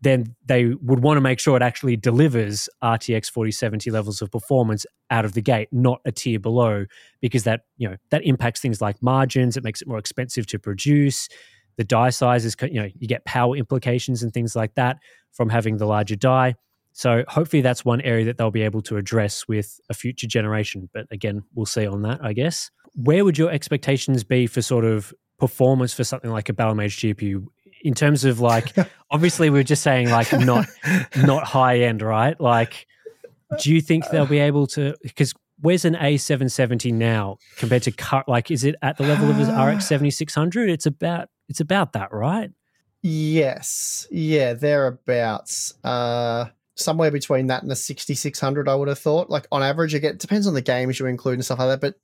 then 0.00 0.36
they 0.46 0.66
would 0.66 1.00
want 1.00 1.16
to 1.16 1.20
make 1.20 1.40
sure 1.40 1.56
it 1.56 1.62
actually 1.62 1.96
delivers 1.96 2.68
RTX 2.82 3.30
4070 3.30 3.90
levels 3.90 4.22
of 4.22 4.30
performance 4.30 4.86
out 5.10 5.24
of 5.24 5.32
the 5.32 5.42
gate, 5.42 5.68
not 5.72 6.00
a 6.04 6.12
tier 6.12 6.38
below, 6.38 6.86
because 7.20 7.44
that 7.44 7.62
you 7.76 7.88
know 7.88 7.96
that 8.10 8.24
impacts 8.24 8.60
things 8.60 8.80
like 8.80 9.02
margins. 9.02 9.56
It 9.56 9.64
makes 9.64 9.82
it 9.82 9.88
more 9.88 9.98
expensive 9.98 10.46
to 10.48 10.58
produce. 10.58 11.28
The 11.76 11.84
die 11.84 12.10
sizes, 12.10 12.56
you 12.62 12.80
know, 12.80 12.88
you 12.98 13.06
get 13.06 13.24
power 13.24 13.56
implications 13.56 14.22
and 14.22 14.32
things 14.32 14.56
like 14.56 14.74
that 14.74 14.98
from 15.32 15.48
having 15.48 15.76
the 15.76 15.86
larger 15.86 16.16
die. 16.16 16.54
So 16.92 17.22
hopefully 17.28 17.62
that's 17.62 17.84
one 17.84 18.00
area 18.00 18.24
that 18.24 18.38
they'll 18.38 18.50
be 18.50 18.62
able 18.62 18.82
to 18.82 18.96
address 18.96 19.46
with 19.46 19.78
a 19.88 19.94
future 19.94 20.26
generation. 20.26 20.90
But 20.92 21.06
again, 21.12 21.44
we'll 21.54 21.66
see 21.66 21.86
on 21.86 22.02
that, 22.02 22.18
I 22.20 22.32
guess. 22.32 22.72
Where 22.94 23.24
would 23.24 23.38
your 23.38 23.52
expectations 23.52 24.24
be 24.24 24.48
for 24.48 24.62
sort 24.62 24.84
of 24.84 25.14
performance 25.38 25.94
for 25.94 26.02
something 26.02 26.32
like 26.32 26.48
a 26.48 26.52
Battlemage 26.52 27.14
GPU 27.14 27.46
in 27.82 27.94
terms 27.94 28.24
of 28.24 28.40
like 28.40 28.74
obviously 29.10 29.50
we 29.50 29.60
are 29.60 29.64
just 29.64 29.82
saying 29.82 30.10
like 30.10 30.32
not 30.32 30.66
not 31.16 31.44
high 31.44 31.80
end, 31.80 32.02
right? 32.02 32.38
Like 32.40 32.86
do 33.60 33.72
you 33.72 33.80
think 33.80 34.08
they'll 34.10 34.26
be 34.26 34.38
able 34.38 34.66
to 34.68 34.94
because 35.02 35.34
where's 35.60 35.84
an 35.84 35.94
A770 35.94 36.92
now 36.92 37.38
compared 37.56 37.82
to 37.84 37.92
cut 37.92 38.28
like 38.28 38.50
is 38.50 38.64
it 38.64 38.76
at 38.82 38.96
the 38.96 39.04
level 39.04 39.30
of 39.30 39.38
an 39.40 39.60
RX 39.60 39.86
7600? 39.86 40.70
It's 40.70 40.86
about 40.86 41.28
it's 41.48 41.60
about 41.60 41.92
that, 41.94 42.12
right? 42.12 42.50
Yes. 43.02 44.06
Yeah, 44.10 44.54
thereabouts. 44.54 45.74
Uh 45.84 46.46
somewhere 46.80 47.10
between 47.10 47.48
that 47.48 47.62
and 47.62 47.70
the 47.70 47.76
6600 47.76 48.68
i 48.68 48.74
would 48.74 48.86
have 48.86 48.98
thought 48.98 49.28
like 49.28 49.48
on 49.50 49.64
average 49.64 49.94
again, 49.94 50.12
it 50.12 50.20
depends 50.20 50.46
on 50.46 50.54
the 50.54 50.62
games 50.62 51.00
you 51.00 51.06
include 51.06 51.34
and 51.34 51.44
stuff 51.44 51.58
like 51.58 51.68
that 51.68 51.80
but 51.80 51.94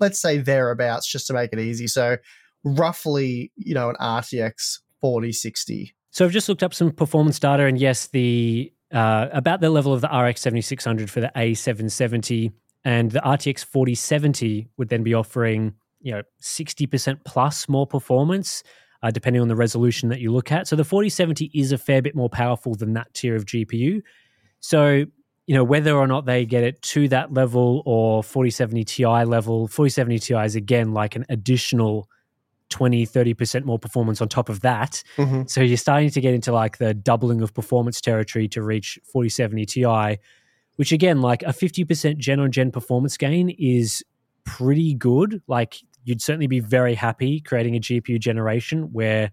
let's 0.00 0.20
say 0.20 0.38
thereabouts 0.38 1.06
just 1.06 1.26
to 1.26 1.34
make 1.34 1.52
it 1.52 1.58
easy 1.58 1.86
so 1.86 2.16
roughly 2.64 3.52
you 3.56 3.74
know 3.74 3.90
an 3.90 3.96
rtx 4.00 4.78
4060 5.02 5.94
so 6.10 6.24
i've 6.24 6.32
just 6.32 6.48
looked 6.48 6.62
up 6.62 6.72
some 6.72 6.90
performance 6.90 7.38
data 7.38 7.64
and 7.64 7.78
yes 7.78 8.06
the 8.06 8.72
uh, 8.92 9.28
about 9.32 9.60
the 9.60 9.68
level 9.68 9.92
of 9.92 10.00
the 10.00 10.08
rx 10.08 10.40
7600 10.40 11.10
for 11.10 11.20
the 11.20 11.30
a770 11.36 12.52
and 12.84 13.10
the 13.10 13.20
rtx 13.20 13.62
4070 13.64 14.68
would 14.78 14.88
then 14.88 15.02
be 15.02 15.12
offering 15.12 15.74
you 16.00 16.12
know 16.12 16.22
60% 16.40 17.18
plus 17.24 17.68
more 17.68 17.86
performance 17.86 18.62
uh, 19.02 19.10
depending 19.10 19.42
on 19.42 19.48
the 19.48 19.56
resolution 19.56 20.08
that 20.10 20.20
you 20.20 20.32
look 20.32 20.52
at. 20.52 20.68
So 20.68 20.76
the 20.76 20.84
4070 20.84 21.50
is 21.54 21.72
a 21.72 21.78
fair 21.78 22.00
bit 22.00 22.14
more 22.14 22.28
powerful 22.28 22.76
than 22.76 22.92
that 22.92 23.12
tier 23.14 23.34
of 23.34 23.46
gpu 23.46 24.00
so, 24.62 25.04
you 25.46 25.54
know, 25.54 25.64
whether 25.64 25.94
or 25.94 26.06
not 26.06 26.24
they 26.24 26.46
get 26.46 26.62
it 26.62 26.80
to 26.82 27.08
that 27.08 27.34
level 27.34 27.82
or 27.84 28.22
4070 28.22 28.84
Ti 28.84 29.04
level, 29.04 29.66
4070 29.66 30.18
Ti 30.20 30.34
is 30.36 30.54
again 30.54 30.94
like 30.94 31.16
an 31.16 31.26
additional 31.28 32.08
20, 32.72 33.06
30% 33.06 33.64
more 33.64 33.78
performance 33.78 34.20
on 34.20 34.28
top 34.28 34.48
of 34.48 34.60
that. 34.62 35.02
Mm-hmm. 35.16 35.42
So 35.46 35.60
you're 35.60 35.76
starting 35.76 36.10
to 36.10 36.20
get 36.20 36.34
into 36.34 36.52
like 36.52 36.78
the 36.78 36.94
doubling 36.94 37.42
of 37.42 37.52
performance 37.52 38.00
territory 38.00 38.48
to 38.48 38.62
reach 38.62 38.98
4070 39.12 39.66
Ti, 39.66 40.18
which 40.76 40.90
again, 40.90 41.20
like 41.20 41.42
a 41.42 41.52
50% 41.52 42.16
gen 42.16 42.40
on 42.40 42.50
gen 42.50 42.72
performance 42.72 43.16
gain 43.16 43.50
is 43.50 44.02
pretty 44.44 44.94
good. 44.94 45.42
Like 45.46 45.76
you'd 46.04 46.22
certainly 46.22 46.46
be 46.46 46.60
very 46.60 46.94
happy 46.94 47.40
creating 47.40 47.76
a 47.76 47.80
GPU 47.80 48.18
generation 48.18 48.92
where 48.92 49.30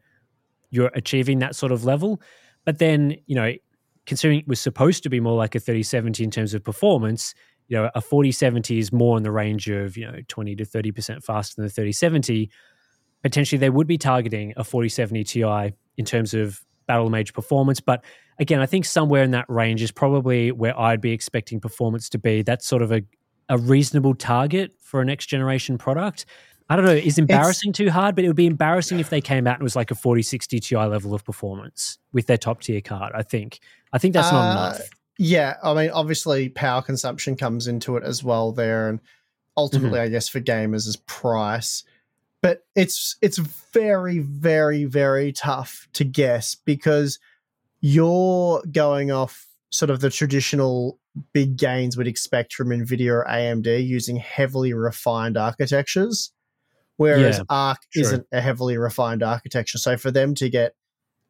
you're 0.69 0.91
achieving 0.93 1.39
that 1.39 1.55
sort 1.55 1.71
of 1.71 1.85
level. 1.85 2.21
But 2.65 2.77
then, 2.77 3.15
you 3.25 3.35
know, 3.35 3.53
considering 4.05 4.39
it 4.39 4.47
was 4.47 4.59
supposed 4.59 5.03
to 5.03 5.09
be 5.09 5.19
more 5.19 5.37
like 5.37 5.55
a 5.55 5.59
3070 5.59 6.23
in 6.23 6.29
terms 6.29 6.53
of 6.53 6.63
performance, 6.63 7.33
you 7.69 7.77
know, 7.77 7.89
a 7.95 8.01
4070 8.01 8.79
is 8.79 8.91
more 8.91 9.15
in 9.17 9.23
the 9.23 9.31
range 9.31 9.69
of, 9.69 9.95
you 9.95 10.05
know, 10.05 10.19
20 10.27 10.55
to 10.57 10.65
30% 10.65 11.23
faster 11.23 11.55
than 11.55 11.65
the 11.65 11.71
3070. 11.71 12.49
Potentially 13.23 13.59
they 13.59 13.69
would 13.69 13.87
be 13.87 13.97
targeting 13.97 14.53
a 14.57 14.63
4070 14.63 15.23
Ti 15.23 15.73
in 15.97 16.05
terms 16.05 16.33
of 16.33 16.61
Battlemage 16.87 17.33
performance. 17.33 17.79
But 17.79 18.03
again, 18.39 18.61
I 18.61 18.65
think 18.65 18.85
somewhere 18.85 19.23
in 19.23 19.31
that 19.31 19.45
range 19.47 19.81
is 19.81 19.91
probably 19.91 20.51
where 20.51 20.77
I'd 20.79 21.01
be 21.01 21.11
expecting 21.11 21.59
performance 21.59 22.09
to 22.09 22.17
be. 22.17 22.41
That's 22.41 22.65
sort 22.65 22.81
of 22.81 22.91
a, 22.91 23.01
a 23.49 23.57
reasonable 23.57 24.15
target 24.15 24.73
for 24.81 25.01
a 25.01 25.05
next 25.05 25.27
generation 25.27 25.77
product. 25.77 26.25
I 26.71 26.75
don't 26.75 26.85
know, 26.85 26.91
is 26.91 27.17
embarrassing 27.17 27.71
it's, 27.71 27.77
too 27.77 27.89
hard, 27.89 28.15
but 28.15 28.23
it 28.23 28.27
would 28.27 28.35
be 28.35 28.45
embarrassing 28.45 28.99
if 28.99 29.09
they 29.09 29.21
came 29.21 29.47
out 29.47 29.55
and 29.55 29.63
was 29.63 29.75
like 29.75 29.89
a 29.89 29.95
4060 29.95 30.59
Ti 30.59 30.75
level 30.75 31.15
of 31.15 31.23
performance 31.25 31.97
with 32.13 32.27
their 32.27 32.37
top 32.37 32.61
tier 32.61 32.81
card, 32.81 33.11
I 33.15 33.23
think. 33.23 33.59
I 33.91 33.97
think 33.97 34.13
that's 34.13 34.31
not 34.31 34.47
uh, 34.47 34.51
enough. 34.51 34.89
Yeah, 35.17 35.57
I 35.63 35.73
mean, 35.73 35.89
obviously 35.89 36.47
power 36.49 36.81
consumption 36.81 37.35
comes 37.35 37.67
into 37.67 37.97
it 37.97 38.03
as 38.03 38.23
well 38.23 38.51
there 38.51 38.87
and 38.87 38.99
ultimately 39.57 39.97
mm-hmm. 39.97 40.05
I 40.05 40.09
guess 40.09 40.29
for 40.29 40.39
gamers 40.39 40.87
is 40.87 40.95
price. 40.95 41.83
But 42.41 42.61
it's 42.75 43.17
it's 43.21 43.37
very 43.37 44.19
very 44.19 44.85
very 44.85 45.31
tough 45.31 45.87
to 45.93 46.03
guess 46.03 46.55
because 46.55 47.19
you're 47.81 48.61
going 48.71 49.11
off 49.11 49.47
sort 49.71 49.89
of 49.89 49.99
the 49.99 50.09
traditional 50.09 50.99
big 51.33 51.57
gains 51.57 51.97
we'd 51.97 52.07
expect 52.07 52.53
from 52.53 52.69
Nvidia 52.69 53.11
or 53.11 53.25
AMD 53.29 53.85
using 53.85 54.15
heavily 54.15 54.73
refined 54.73 55.37
architectures 55.37 56.31
whereas 56.99 57.37
yeah, 57.37 57.43
Arc 57.49 57.79
sure. 57.91 58.03
isn't 58.03 58.27
a 58.33 58.41
heavily 58.41 58.77
refined 58.77 59.23
architecture. 59.23 59.77
So 59.77 59.95
for 59.95 60.11
them 60.11 60.35
to 60.35 60.49
get 60.49 60.75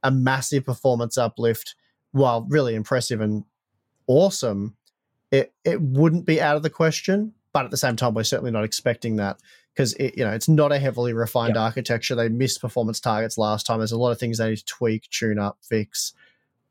a 0.01 0.09
massive 0.09 0.65
performance 0.65 1.15
uplift, 1.15 1.75
while 2.11 2.47
really 2.49 2.73
impressive 2.73 3.21
and 3.21 3.43
awesome, 4.07 4.75
it 5.31 5.53
it 5.63 5.79
wouldn't 5.79 6.25
be 6.25 6.41
out 6.41 6.57
of 6.57 6.63
the 6.63 6.71
question. 6.71 7.33
But 7.53 7.65
at 7.65 7.71
the 7.71 7.77
same 7.77 7.95
time, 7.95 8.13
we're 8.13 8.23
certainly 8.23 8.51
not 8.51 8.63
expecting 8.63 9.15
that 9.15 9.39
because 9.73 9.93
it, 9.93 10.17
you 10.17 10.25
know 10.25 10.31
it's 10.31 10.49
not 10.49 10.71
a 10.71 10.79
heavily 10.79 11.13
refined 11.13 11.55
yep. 11.55 11.61
architecture. 11.63 12.15
They 12.15 12.29
missed 12.29 12.61
performance 12.61 12.99
targets 12.99 13.37
last 13.37 13.65
time. 13.65 13.79
There's 13.79 13.91
a 13.91 13.97
lot 13.97 14.11
of 14.11 14.19
things 14.19 14.37
they 14.37 14.49
need 14.49 14.57
to 14.57 14.65
tweak, 14.65 15.09
tune 15.09 15.39
up, 15.39 15.57
fix. 15.61 16.13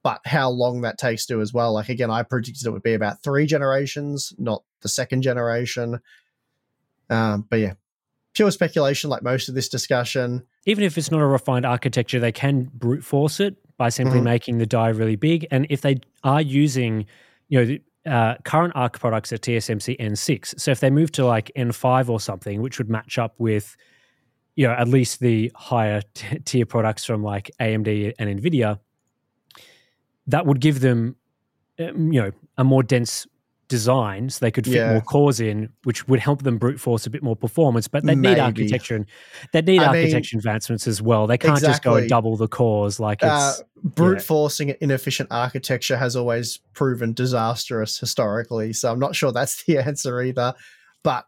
But 0.03 0.21
how 0.25 0.51
long 0.51 0.83
that 0.83 0.97
takes 0.97 1.27
to 1.27 1.41
as 1.41 1.53
well. 1.53 1.75
Like 1.75 1.89
again, 1.89 2.11
I 2.11 2.23
predicted 2.23 2.67
it 2.67 2.71
would 2.71 2.83
be 2.83 2.95
about 2.95 3.23
three 3.23 3.47
generations, 3.47 4.33
not 4.39 4.63
the 4.81 4.89
second 4.89 5.23
generation. 5.23 6.01
Um, 7.11 7.47
but 7.49 7.59
yeah, 7.59 7.73
pure 8.35 8.51
speculation 8.51 9.11
like 9.11 9.23
most 9.23 9.49
of 9.49 9.55
this 9.55 9.69
discussion. 9.69 10.47
Even 10.67 10.85
if 10.85 10.97
it's 10.97 11.11
not 11.11 11.21
a 11.21 11.27
refined 11.27 11.67
architecture, 11.67 12.21
they 12.21 12.33
can 12.33 12.71
brute 12.75 13.05
force 13.05 13.41
it 13.41 13.57
by 13.77 13.89
simply 13.89 14.17
mm-hmm. 14.17 14.25
making 14.25 14.59
the 14.59 14.67
die 14.67 14.89
really 14.89 15.17
big. 15.17 15.47
And 15.51 15.67
if 15.71 15.81
they 15.81 16.01
are 16.23 16.43
using, 16.43 17.07
you 17.49 17.59
know, 17.59 17.65
the, 17.65 17.83
uh, 18.09 18.37
current 18.45 18.73
ARC 18.75 18.99
products 18.99 19.33
are 19.33 19.39
TSMC 19.39 19.99
N6. 20.01 20.59
So 20.59 20.71
if 20.71 20.81
they 20.81 20.91
move 20.91 21.13
to 21.13 21.25
like 21.25 21.51
N5 21.57 22.09
or 22.09 22.21
something, 22.21 22.63
which 22.63 22.79
would 22.79 22.89
match 22.89 23.19
up 23.19 23.35
with, 23.39 23.77
you 24.57 24.67
know, 24.67 24.73
at 24.73 24.89
least 24.89 25.21
the 25.21 25.53
higher 25.55 26.03
t- 26.15 26.39
tier 26.45 26.67
products 26.67 27.05
from 27.05 27.23
like 27.23 27.51
AMD 27.61 28.15
and 28.19 28.41
NVIDIA, 28.41 28.79
that 30.27 30.47
would 30.47 30.61
give 30.61 30.81
them, 30.81 31.17
um, 31.79 32.13
you 32.13 32.23
know, 32.23 32.33
a 32.57 32.65
more 32.65 32.83
dense 32.83 33.27
design 33.69 34.31
so 34.31 34.39
they 34.45 34.51
could 34.51 34.65
fit 34.65 34.75
yeah. 34.75 34.93
more 34.93 35.01
cores 35.01 35.41
in, 35.41 35.71
which 35.85 36.09
would 36.09 36.21
help 36.21 36.43
them 36.43 36.59
brute 36.59 36.81
force 36.81 37.07
a 37.07 37.11
bit 37.11 37.23
more 37.23 37.37
performance. 37.37 37.87
But 37.87 38.05
they 38.05 38.15
need 38.15 38.39
architecture 38.39 38.97
and 38.97 39.07
they 39.53 39.63
need 39.63 39.81
I 39.81 39.89
architecture 39.89 40.37
mean, 40.37 40.41
advancements 40.41 40.87
as 40.87 41.01
well. 41.01 41.27
They 41.27 41.39
can't 41.39 41.53
exactly. 41.53 41.73
just 41.73 41.83
go 41.83 41.97
and 41.97 42.09
double 42.09 42.37
the 42.37 42.49
cores 42.49 42.99
like 42.99 43.23
uh, 43.23 43.53
it's 43.53 43.61
uh, 43.61 43.65
brute 43.85 44.19
yeah. 44.19 44.23
forcing 44.23 44.75
inefficient 44.81 45.29
architecture 45.31 45.97
has 45.97 46.17
always 46.17 46.59
proven 46.73 47.13
disastrous 47.13 47.99
historically. 47.99 48.73
So 48.73 48.91
I'm 48.91 48.99
not 48.99 49.15
sure 49.15 49.33
that's 49.33 49.65
the 49.67 49.79
answer 49.79 50.21
either. 50.23 50.55
But 51.03 51.27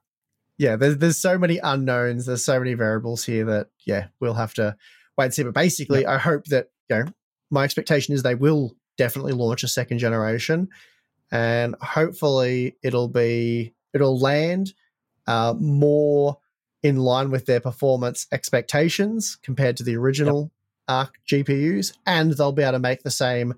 yeah, 0.59 0.76
there's 0.76 0.99
there's 0.99 1.20
so 1.20 1.38
many 1.38 1.59
unknowns, 1.59 2.26
there's 2.26 2.45
so 2.45 2.59
many 2.59 2.74
variables 2.74 3.24
here 3.24 3.45
that 3.45 3.68
yeah, 3.86 4.09
we'll 4.20 4.34
have 4.34 4.55
to 4.55 4.76
wait 5.16 5.26
and 5.26 5.34
see. 5.34 5.43
But 5.43 5.55
basically, 5.55 6.03
yeah. 6.03 6.14
I 6.14 6.18
hope 6.18 6.47
that 6.47 6.68
you 6.88 6.97
know 6.97 7.05
my 7.51 7.64
expectation 7.64 8.14
is 8.14 8.22
they 8.22 8.34
will 8.34 8.74
definitely 8.97 9.32
launch 9.32 9.62
a 9.62 9.68
second 9.68 9.99
generation 9.99 10.68
and 11.31 11.74
hopefully 11.81 12.76
it'll 12.83 13.09
be 13.09 13.74
it'll 13.93 14.18
land 14.18 14.72
uh, 15.26 15.55
more 15.59 16.39
in 16.83 16.97
line 16.97 17.31
with 17.31 17.47
their 17.47 17.61
performance 17.61 18.26
expectations 18.33 19.37
compared 19.43 19.76
to 19.76 19.83
the 19.85 19.97
original 19.97 20.43
yep. 20.43 20.51
Arc 20.89 21.14
GPUs, 21.26 21.97
and 22.07 22.33
they'll 22.33 22.53
be 22.53 22.62
able 22.62 22.72
to 22.72 22.78
make 22.78 23.03
the 23.03 23.11
same 23.11 23.55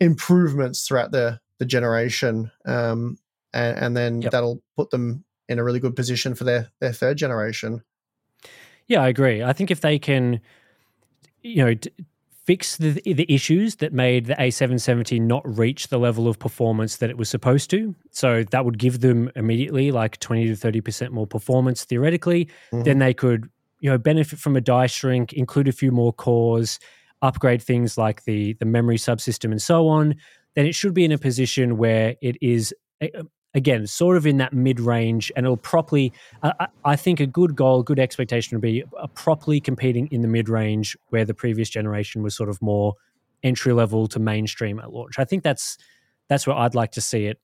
improvements 0.00 0.86
throughout 0.86 1.12
the 1.12 1.40
the 1.58 1.64
generation, 1.66 2.50
um, 2.64 3.18
and, 3.52 3.78
and 3.78 3.96
then 3.96 4.22
yep. 4.22 4.32
that'll 4.32 4.62
put 4.76 4.90
them 4.90 5.24
in 5.48 5.58
a 5.58 5.64
really 5.64 5.80
good 5.80 5.96
position 5.96 6.34
for 6.34 6.44
their 6.44 6.70
their 6.80 6.92
third 6.92 7.16
generation. 7.16 7.82
Yeah, 8.86 9.02
I 9.02 9.08
agree. 9.08 9.42
I 9.42 9.52
think 9.52 9.70
if 9.70 9.80
they 9.80 9.98
can, 9.98 10.40
you 11.42 11.64
know, 11.64 11.74
fix 12.46 12.76
the, 12.76 12.92
the 13.04 13.26
issues 13.32 13.76
that 13.76 13.92
made 13.92 14.26
the 14.26 14.34
A770 14.34 15.20
not 15.20 15.42
reach 15.46 15.88
the 15.88 15.98
level 15.98 16.26
of 16.26 16.38
performance 16.38 16.96
that 16.96 17.10
it 17.10 17.16
was 17.16 17.28
supposed 17.28 17.70
to. 17.70 17.94
So 18.10 18.44
that 18.44 18.64
would 18.64 18.78
give 18.78 19.00
them 19.00 19.30
immediately 19.36 19.90
like 19.92 20.18
20 20.20 20.46
to 20.46 20.52
30% 20.54 21.10
more 21.10 21.26
performance 21.26 21.84
theoretically. 21.84 22.46
Mm-hmm. 22.72 22.82
Then 22.82 22.98
they 22.98 23.14
could 23.14 23.48
you 23.80 23.90
know, 23.90 23.98
benefit 23.98 24.38
from 24.38 24.56
a 24.56 24.60
die 24.60 24.86
shrink, 24.86 25.32
include 25.32 25.68
a 25.68 25.72
few 25.72 25.90
more 25.90 26.12
cores, 26.12 26.78
upgrade 27.22 27.62
things 27.62 27.98
like 27.98 28.24
the 28.24 28.54
the 28.54 28.64
memory 28.64 28.96
subsystem 28.96 29.50
and 29.50 29.60
so 29.60 29.88
on, 29.88 30.14
then 30.54 30.66
it 30.66 30.74
should 30.74 30.94
be 30.94 31.04
in 31.04 31.12
a 31.12 31.18
position 31.18 31.76
where 31.76 32.16
it 32.20 32.36
is 32.40 32.74
again 33.54 33.86
sort 33.86 34.16
of 34.16 34.26
in 34.26 34.36
that 34.38 34.52
mid 34.52 34.80
range, 34.80 35.32
and 35.36 35.46
it'll 35.46 35.56
properly. 35.56 36.12
I, 36.42 36.68
I 36.84 36.96
think 36.96 37.20
a 37.20 37.26
good 37.26 37.56
goal, 37.56 37.82
good 37.82 37.98
expectation 37.98 38.56
would 38.56 38.62
be 38.62 38.84
properly 39.14 39.60
competing 39.60 40.08
in 40.08 40.22
the 40.22 40.28
mid 40.28 40.48
range, 40.48 40.96
where 41.08 41.24
the 41.24 41.34
previous 41.34 41.68
generation 41.68 42.22
was 42.22 42.34
sort 42.34 42.48
of 42.48 42.60
more 42.62 42.94
entry 43.42 43.72
level 43.72 44.06
to 44.08 44.18
mainstream 44.18 44.78
at 44.78 44.92
launch. 44.92 45.18
I 45.18 45.24
think 45.24 45.42
that's 45.42 45.78
that's 46.28 46.46
where 46.46 46.56
I'd 46.56 46.74
like 46.74 46.92
to 46.92 47.00
see 47.00 47.26
it 47.26 47.40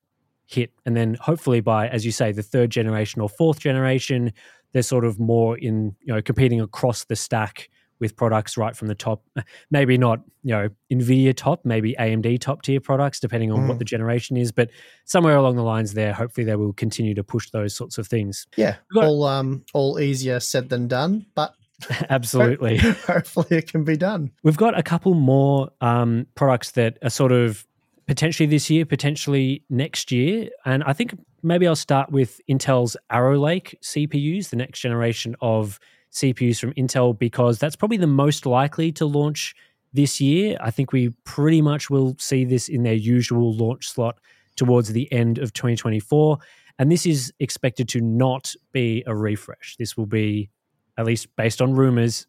hit, 0.46 0.72
and 0.84 0.96
then 0.96 1.16
hopefully 1.20 1.60
by, 1.60 1.88
as 1.88 2.06
you 2.06 2.12
say, 2.12 2.32
the 2.32 2.42
third 2.42 2.70
generation 2.70 3.20
or 3.20 3.28
fourth 3.28 3.58
generation, 3.58 4.32
they're 4.72 4.82
sort 4.82 5.04
of 5.04 5.18
more 5.18 5.58
in 5.58 5.96
you 6.00 6.14
know 6.14 6.22
competing 6.22 6.60
across 6.60 7.04
the 7.04 7.16
stack 7.16 7.68
with 8.00 8.16
products 8.16 8.56
right 8.56 8.76
from 8.76 8.88
the 8.88 8.94
top. 8.94 9.22
Maybe 9.70 9.98
not, 9.98 10.20
you 10.42 10.52
know, 10.52 10.68
Nvidia 10.92 11.34
top, 11.34 11.64
maybe 11.64 11.94
AMD 11.98 12.40
top 12.40 12.62
tier 12.62 12.80
products, 12.80 13.20
depending 13.20 13.50
on 13.50 13.60
mm. 13.60 13.68
what 13.68 13.78
the 13.78 13.84
generation 13.84 14.36
is. 14.36 14.52
But 14.52 14.70
somewhere 15.04 15.36
along 15.36 15.56
the 15.56 15.62
lines 15.62 15.94
there, 15.94 16.12
hopefully 16.12 16.44
they 16.44 16.56
will 16.56 16.72
continue 16.72 17.14
to 17.14 17.24
push 17.24 17.50
those 17.50 17.74
sorts 17.74 17.98
of 17.98 18.06
things. 18.06 18.46
Yeah, 18.56 18.76
got, 18.94 19.04
all 19.04 19.24
um, 19.24 19.64
all 19.74 19.98
easier 19.98 20.38
said 20.40 20.68
than 20.68 20.88
done, 20.88 21.26
but 21.34 21.54
absolutely, 22.10 22.76
hopefully 23.06 23.46
it 23.50 23.70
can 23.70 23.84
be 23.84 23.96
done. 23.96 24.30
We've 24.42 24.56
got 24.56 24.78
a 24.78 24.82
couple 24.82 25.14
more 25.14 25.70
um, 25.80 26.26
products 26.34 26.72
that 26.72 26.98
are 27.02 27.10
sort 27.10 27.32
of 27.32 27.66
potentially 28.06 28.46
this 28.46 28.70
year, 28.70 28.86
potentially 28.86 29.64
next 29.68 30.12
year, 30.12 30.50
and 30.64 30.84
I 30.84 30.92
think 30.92 31.14
maybe 31.42 31.66
I'll 31.66 31.76
start 31.76 32.10
with 32.10 32.40
Intel's 32.48 32.96
Arrow 33.10 33.38
Lake 33.38 33.78
CPUs, 33.82 34.50
the 34.50 34.56
next 34.56 34.80
generation 34.80 35.36
of 35.40 35.78
CPUs 36.12 36.58
from 36.58 36.72
Intel 36.74 37.18
because 37.18 37.58
that's 37.58 37.76
probably 37.76 37.96
the 37.96 38.06
most 38.06 38.46
likely 38.46 38.92
to 38.92 39.06
launch 39.06 39.54
this 39.92 40.20
year. 40.20 40.56
I 40.60 40.70
think 40.70 40.92
we 40.92 41.10
pretty 41.24 41.62
much 41.62 41.90
will 41.90 42.16
see 42.18 42.44
this 42.44 42.68
in 42.68 42.82
their 42.82 42.94
usual 42.94 43.54
launch 43.54 43.88
slot 43.88 44.18
towards 44.56 44.92
the 44.92 45.10
end 45.12 45.38
of 45.38 45.52
2024. 45.52 46.38
And 46.78 46.92
this 46.92 47.06
is 47.06 47.32
expected 47.40 47.88
to 47.90 48.00
not 48.00 48.54
be 48.72 49.02
a 49.06 49.14
refresh. 49.14 49.76
This 49.78 49.96
will 49.96 50.06
be, 50.06 50.50
at 50.98 51.06
least 51.06 51.34
based 51.36 51.62
on 51.62 51.74
rumors, 51.74 52.26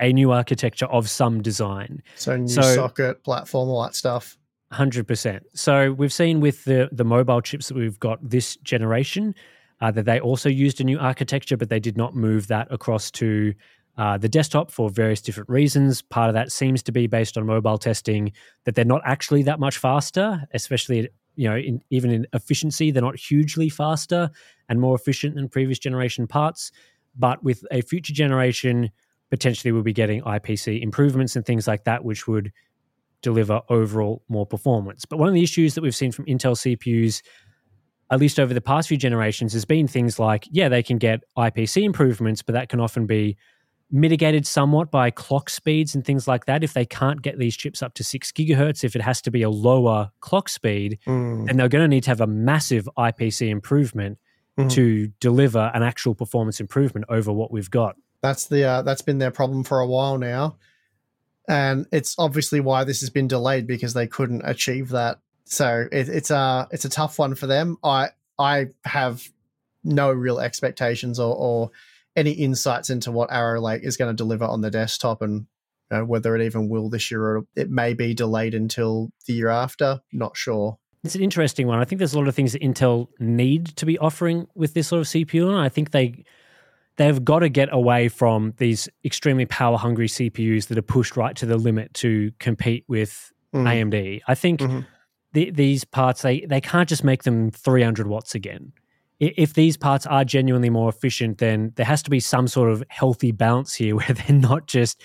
a 0.00 0.12
new 0.12 0.32
architecture 0.32 0.86
of 0.86 1.08
some 1.10 1.42
design. 1.42 2.02
So 2.16 2.36
new 2.36 2.48
so, 2.48 2.62
socket, 2.62 3.22
platform, 3.22 3.68
all 3.68 3.82
that 3.82 3.94
stuff. 3.94 4.38
Hundred 4.72 5.06
percent. 5.06 5.44
So 5.54 5.92
we've 5.92 6.12
seen 6.12 6.40
with 6.40 6.64
the 6.64 6.88
the 6.92 7.04
mobile 7.04 7.40
chips 7.40 7.68
that 7.68 7.76
we've 7.76 7.98
got 7.98 8.18
this 8.22 8.56
generation, 8.58 9.34
uh, 9.80 9.90
that 9.90 10.04
they 10.04 10.20
also 10.20 10.48
used 10.48 10.80
a 10.80 10.84
new 10.84 10.98
architecture, 10.98 11.56
but 11.56 11.68
they 11.68 11.80
did 11.80 11.96
not 11.96 12.14
move 12.14 12.48
that 12.48 12.68
across 12.70 13.10
to 13.10 13.54
uh, 13.96 14.16
the 14.16 14.28
desktop 14.28 14.70
for 14.70 14.88
various 14.88 15.20
different 15.20 15.48
reasons. 15.48 16.02
Part 16.02 16.28
of 16.28 16.34
that 16.34 16.52
seems 16.52 16.82
to 16.84 16.92
be 16.92 17.06
based 17.06 17.36
on 17.36 17.46
mobile 17.46 17.78
testing 17.78 18.32
that 18.64 18.74
they're 18.74 18.84
not 18.84 19.02
actually 19.04 19.42
that 19.44 19.60
much 19.60 19.78
faster, 19.78 20.42
especially 20.52 21.08
you 21.36 21.48
know 21.48 21.56
in, 21.56 21.82
even 21.90 22.10
in 22.10 22.26
efficiency, 22.32 22.90
they're 22.90 23.02
not 23.02 23.18
hugely 23.18 23.68
faster 23.68 24.30
and 24.68 24.80
more 24.80 24.94
efficient 24.94 25.34
than 25.34 25.48
previous 25.48 25.78
generation 25.78 26.26
parts. 26.26 26.70
But 27.16 27.42
with 27.42 27.64
a 27.70 27.82
future 27.82 28.12
generation, 28.12 28.90
potentially 29.30 29.72
we'll 29.72 29.82
be 29.82 29.92
getting 29.92 30.22
IPC 30.22 30.80
improvements 30.82 31.36
and 31.36 31.44
things 31.44 31.66
like 31.66 31.84
that, 31.84 32.04
which 32.04 32.28
would 32.28 32.52
deliver 33.22 33.60
overall 33.68 34.22
more 34.28 34.46
performance. 34.46 35.04
But 35.04 35.18
one 35.18 35.28
of 35.28 35.34
the 35.34 35.42
issues 35.42 35.74
that 35.74 35.82
we've 35.82 35.94
seen 35.94 36.12
from 36.12 36.26
Intel 36.26 36.56
CPUs 36.56 37.22
at 38.10 38.18
least 38.18 38.40
over 38.40 38.52
the 38.52 38.60
past 38.60 38.88
few 38.88 38.96
generations, 38.96 39.52
has 39.52 39.64
been 39.64 39.86
things 39.86 40.18
like, 40.18 40.48
yeah, 40.50 40.68
they 40.68 40.82
can 40.82 40.98
get 40.98 41.22
IPC 41.36 41.82
improvements, 41.84 42.42
but 42.42 42.52
that 42.54 42.68
can 42.68 42.80
often 42.80 43.06
be 43.06 43.36
mitigated 43.92 44.46
somewhat 44.46 44.90
by 44.90 45.10
clock 45.10 45.50
speeds 45.50 45.94
and 45.94 46.04
things 46.04 46.28
like 46.28 46.46
that. 46.46 46.62
If 46.62 46.74
they 46.74 46.84
can't 46.84 47.22
get 47.22 47.38
these 47.38 47.56
chips 47.56 47.82
up 47.82 47.94
to 47.94 48.04
six 48.04 48.32
gigahertz, 48.32 48.84
if 48.84 48.94
it 48.94 49.02
has 49.02 49.20
to 49.22 49.30
be 49.30 49.42
a 49.42 49.50
lower 49.50 50.10
clock 50.20 50.48
speed, 50.48 50.98
mm. 51.06 51.46
then 51.46 51.56
they're 51.56 51.68
going 51.68 51.84
to 51.84 51.88
need 51.88 52.04
to 52.04 52.10
have 52.10 52.20
a 52.20 52.26
massive 52.26 52.88
IPC 52.96 53.48
improvement 53.48 54.18
mm. 54.58 54.70
to 54.72 55.08
deliver 55.20 55.70
an 55.74 55.82
actual 55.82 56.14
performance 56.14 56.60
improvement 56.60 57.06
over 57.08 57.32
what 57.32 57.50
we've 57.50 57.70
got. 57.70 57.96
That's 58.22 58.46
the 58.46 58.64
uh, 58.64 58.82
that's 58.82 59.02
been 59.02 59.18
their 59.18 59.30
problem 59.30 59.64
for 59.64 59.80
a 59.80 59.86
while 59.86 60.18
now, 60.18 60.58
and 61.48 61.86
it's 61.90 62.14
obviously 62.18 62.60
why 62.60 62.84
this 62.84 63.00
has 63.00 63.08
been 63.08 63.28
delayed 63.28 63.66
because 63.66 63.94
they 63.94 64.06
couldn't 64.06 64.42
achieve 64.44 64.90
that 64.90 65.20
so 65.50 65.86
it, 65.90 66.08
it's 66.08 66.30
a 66.30 66.68
it's 66.70 66.84
a 66.84 66.88
tough 66.88 67.18
one 67.18 67.34
for 67.34 67.46
them. 67.46 67.76
I 67.82 68.10
I 68.38 68.68
have 68.84 69.28
no 69.82 70.10
real 70.10 70.38
expectations 70.38 71.18
or, 71.18 71.34
or 71.34 71.70
any 72.16 72.30
insights 72.30 72.88
into 72.88 73.10
what 73.10 73.32
Arrow 73.32 73.60
Lake 73.60 73.82
is 73.82 73.96
going 73.96 74.14
to 74.14 74.16
deliver 74.16 74.44
on 74.44 74.60
the 74.60 74.70
desktop 74.70 75.22
and 75.22 75.46
you 75.90 75.98
know, 75.98 76.04
whether 76.04 76.36
it 76.36 76.42
even 76.42 76.68
will 76.68 76.88
this 76.88 77.10
year 77.10 77.22
or 77.22 77.46
it 77.56 77.68
may 77.68 77.94
be 77.94 78.14
delayed 78.14 78.54
until 78.54 79.10
the 79.26 79.32
year 79.32 79.48
after. 79.48 80.00
Not 80.12 80.36
sure. 80.36 80.78
It's 81.02 81.16
an 81.16 81.22
interesting 81.22 81.66
one. 81.66 81.80
I 81.80 81.84
think 81.84 81.98
there's 81.98 82.14
a 82.14 82.18
lot 82.18 82.28
of 82.28 82.34
things 82.34 82.52
that 82.52 82.62
Intel 82.62 83.08
need 83.18 83.66
to 83.76 83.86
be 83.86 83.98
offering 83.98 84.46
with 84.54 84.74
this 84.74 84.88
sort 84.88 85.00
of 85.00 85.06
CPU, 85.06 85.48
and 85.48 85.58
I 85.58 85.68
think 85.68 85.90
they 85.90 86.24
they've 86.96 87.24
got 87.24 87.40
to 87.40 87.48
get 87.48 87.70
away 87.72 88.08
from 88.08 88.54
these 88.58 88.88
extremely 89.04 89.46
power 89.46 89.78
hungry 89.78 90.06
CPUs 90.06 90.66
that 90.68 90.78
are 90.78 90.82
pushed 90.82 91.16
right 91.16 91.34
to 91.36 91.46
the 91.46 91.56
limit 91.56 91.94
to 91.94 92.30
compete 92.38 92.84
with 92.86 93.32
mm-hmm. 93.52 93.66
AMD. 93.66 94.20
I 94.28 94.34
think. 94.36 94.60
Mm-hmm 94.60 94.80
the, 95.32 95.50
these 95.50 95.84
parts 95.84 96.22
they 96.22 96.40
they 96.46 96.60
can't 96.60 96.88
just 96.88 97.04
make 97.04 97.22
them 97.22 97.50
300 97.50 98.06
watts 98.06 98.34
again 98.34 98.72
if 99.20 99.52
these 99.52 99.76
parts 99.76 100.06
are 100.06 100.24
genuinely 100.24 100.70
more 100.70 100.88
efficient 100.88 101.38
then 101.38 101.72
there 101.76 101.86
has 101.86 102.02
to 102.02 102.10
be 102.10 102.20
some 102.20 102.48
sort 102.48 102.70
of 102.70 102.82
healthy 102.88 103.32
balance 103.32 103.74
here 103.74 103.96
where 103.96 104.08
they're 104.08 104.36
not 104.36 104.66
just 104.66 105.00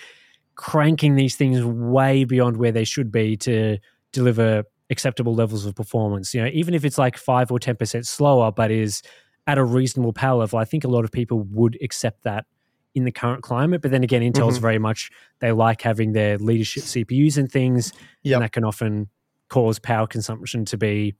cranking 0.54 1.16
these 1.16 1.36
things 1.36 1.62
way 1.64 2.24
beyond 2.24 2.56
where 2.56 2.72
they 2.72 2.84
should 2.84 3.12
be 3.12 3.36
to 3.36 3.76
deliver 4.12 4.64
acceptable 4.88 5.34
levels 5.34 5.66
of 5.66 5.74
performance 5.74 6.32
you 6.34 6.40
know 6.40 6.50
even 6.52 6.74
if 6.74 6.84
it's 6.84 6.98
like 6.98 7.16
5 7.16 7.50
or 7.50 7.58
10% 7.58 8.06
slower 8.06 8.52
but 8.52 8.70
is 8.70 9.02
at 9.46 9.58
a 9.58 9.64
reasonable 9.64 10.12
power 10.12 10.40
level 10.40 10.58
i 10.58 10.64
think 10.64 10.84
a 10.84 10.88
lot 10.88 11.04
of 11.04 11.12
people 11.12 11.42
would 11.50 11.76
accept 11.82 12.22
that 12.24 12.46
in 12.94 13.04
the 13.04 13.12
current 13.12 13.42
climate 13.42 13.82
but 13.82 13.90
then 13.90 14.02
again 14.02 14.22
intel's 14.22 14.54
mm-hmm. 14.54 14.62
very 14.62 14.78
much 14.78 15.10
they 15.40 15.52
like 15.52 15.82
having 15.82 16.12
their 16.12 16.38
leadership 16.38 16.84
cpus 16.84 17.36
and 17.36 17.50
things 17.50 17.92
yep. 18.22 18.36
and 18.36 18.44
that 18.44 18.52
can 18.52 18.64
often 18.64 19.08
cause 19.48 19.78
power 19.78 20.06
consumption 20.06 20.64
to 20.66 20.76
be 20.76 21.14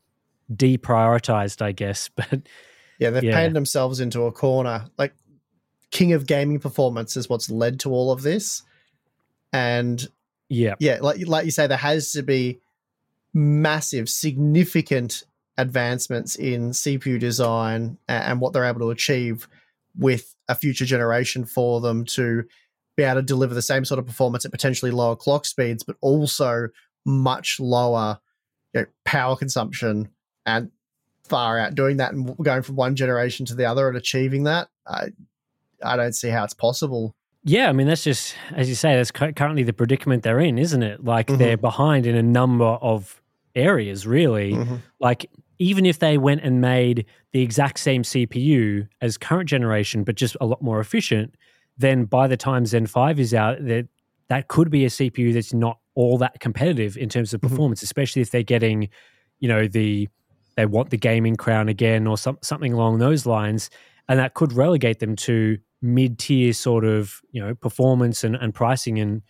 deprioritized, 0.53 1.63
I 1.63 1.73
guess. 1.73 2.11
But 2.17 2.43
yeah, 2.99 3.11
they've 3.11 3.25
yeah. 3.25 3.35
painted 3.35 3.55
themselves 3.55 4.01
into 4.01 4.23
a 4.23 4.33
corner. 4.33 4.87
Like 4.97 5.15
king 5.91 6.15
of 6.15 6.27
gaming 6.27 6.59
performance 6.59 7.17
is 7.17 7.29
what's 7.29 7.51
led 7.51 7.81
to 7.81 7.91
all 7.91 8.11
of 8.11 8.23
this. 8.23 8.63
And 9.53 10.07
yeah, 10.49 10.75
yeah, 10.81 10.99
like 11.03 11.27
like 11.27 11.45
you 11.45 11.51
say, 11.51 11.67
there 11.67 11.77
has 11.77 12.13
to 12.13 12.23
be 12.23 12.61
massive, 13.35 14.09
significant 14.09 15.25
advancements 15.59 16.37
in 16.37 16.71
CPU 16.71 17.19
design 17.19 17.99
and 18.09 18.41
what 18.41 18.53
they're 18.53 18.65
able 18.65 18.81
to 18.81 18.91
achieve 18.91 19.49
with 19.97 20.35
a 20.49 20.55
future 20.55 20.85
generation 20.85 21.45
for 21.45 21.81
them 21.81 22.05
to 22.05 22.45
be 22.97 23.03
able 23.03 23.21
to 23.21 23.23
deliver 23.23 23.55
the 23.55 23.63
same 23.63 23.85
sort 23.85 23.99
of 23.99 24.07
performance 24.07 24.45
at 24.45 24.51
potentially 24.51 24.91
lower 24.91 25.17
clock 25.17 25.45
speeds, 25.45 25.83
but 25.83 25.97
also 26.01 26.69
much 27.07 27.59
lower 27.61 28.19
you 28.75 28.83
know, 28.83 28.87
power 29.05 29.37
consumption 29.37 30.11
and 30.45 30.71
far 31.25 31.59
out 31.59 31.75
doing 31.75 31.97
that 31.97 32.13
and 32.13 32.37
going 32.39 32.63
from 32.63 32.77
one 32.77 32.95
generation 32.95 33.47
to 33.47 33.55
the 33.55 33.65
other 33.65 33.89
and 33.89 33.97
achieving 33.97 34.45
that. 34.45 34.69
I, 34.87 35.09
I 35.83 35.97
don't 35.97 36.15
see 36.15 36.29
how 36.29 36.45
it's 36.45 36.55
possible. 36.55 37.15
Yeah, 37.45 37.69
I 37.69 37.73
mean 37.73 37.87
that's 37.87 38.03
just 38.03 38.35
as 38.57 38.69
you 38.69 38.75
say. 38.75 38.97
That's 38.97 39.13
currently 39.13 39.63
the 39.63 39.73
predicament 39.73 40.25
they're 40.25 40.41
in, 40.41 40.59
isn't 40.59 40.83
it? 40.83 41.05
Like 41.05 41.29
mm-hmm. 41.29 41.39
they're 41.39 41.57
behind 41.57 42.05
in 42.05 42.17
a 42.17 42.23
number 42.23 42.65
of 42.65 43.23
areas. 43.55 44.05
Really, 44.05 44.53
mm-hmm. 44.53 44.77
like 44.99 45.31
even 45.59 45.87
if 45.87 46.01
they 46.01 46.19
went 46.19 46.43
and 46.43 46.61
made 46.61 47.07
the 47.33 47.43
exact 47.43 47.79
same 47.79 48.03
CPU 48.03 48.89
as 49.01 49.17
current 49.17 49.49
generation, 49.49 50.03
but 50.03 50.17
just 50.17 50.37
a 50.41 50.47
lot 50.47 50.61
more 50.61 50.81
efficient, 50.81 51.37
then 51.79 52.05
by 52.05 52.27
the 52.27 52.37
time 52.37 52.67
Zen 52.67 52.87
five 52.87 53.21
is 53.21 53.33
out, 53.33 53.65
that 53.65 53.87
that 54.29 54.49
could 54.49 54.69
be 54.69 54.85
a 54.85 54.89
CPU 54.89 55.33
that's 55.33 55.55
not 55.55 55.79
all 55.97 56.19
that 56.19 56.39
competitive 56.39 56.97
in 56.97 57.09
terms 57.09 57.35
of 57.35 57.41
mm-hmm. 57.41 57.51
performance, 57.51 57.81
mm-hmm. 57.81 57.87
especially 57.87 58.23
if 58.23 58.31
they're 58.31 58.45
getting, 58.45 58.89
you 59.41 59.49
know, 59.49 59.67
the 59.67 60.09
they 60.55 60.65
want 60.65 60.91
the 60.91 60.97
gaming 60.97 61.37
crown 61.37 61.69
again 61.69 62.07
or 62.07 62.17
some, 62.17 62.39
something 62.43 62.73
along 62.73 62.99
those 62.99 63.27
lines, 63.27 63.69
and 64.09 64.19
that 64.21 64.35
could 64.35 64.53
relegate 64.53 65.01
them 65.01 65.17
to 65.17 65.59
mid 65.83 66.19
tier 66.19 66.53
sort 66.53 66.85
of 66.85 67.21
you 67.33 67.43
know 67.43 67.55
performance 67.55 68.25
and, 68.25 68.37
and 68.37 68.55
pricing 68.55 68.99
and 68.99 69.23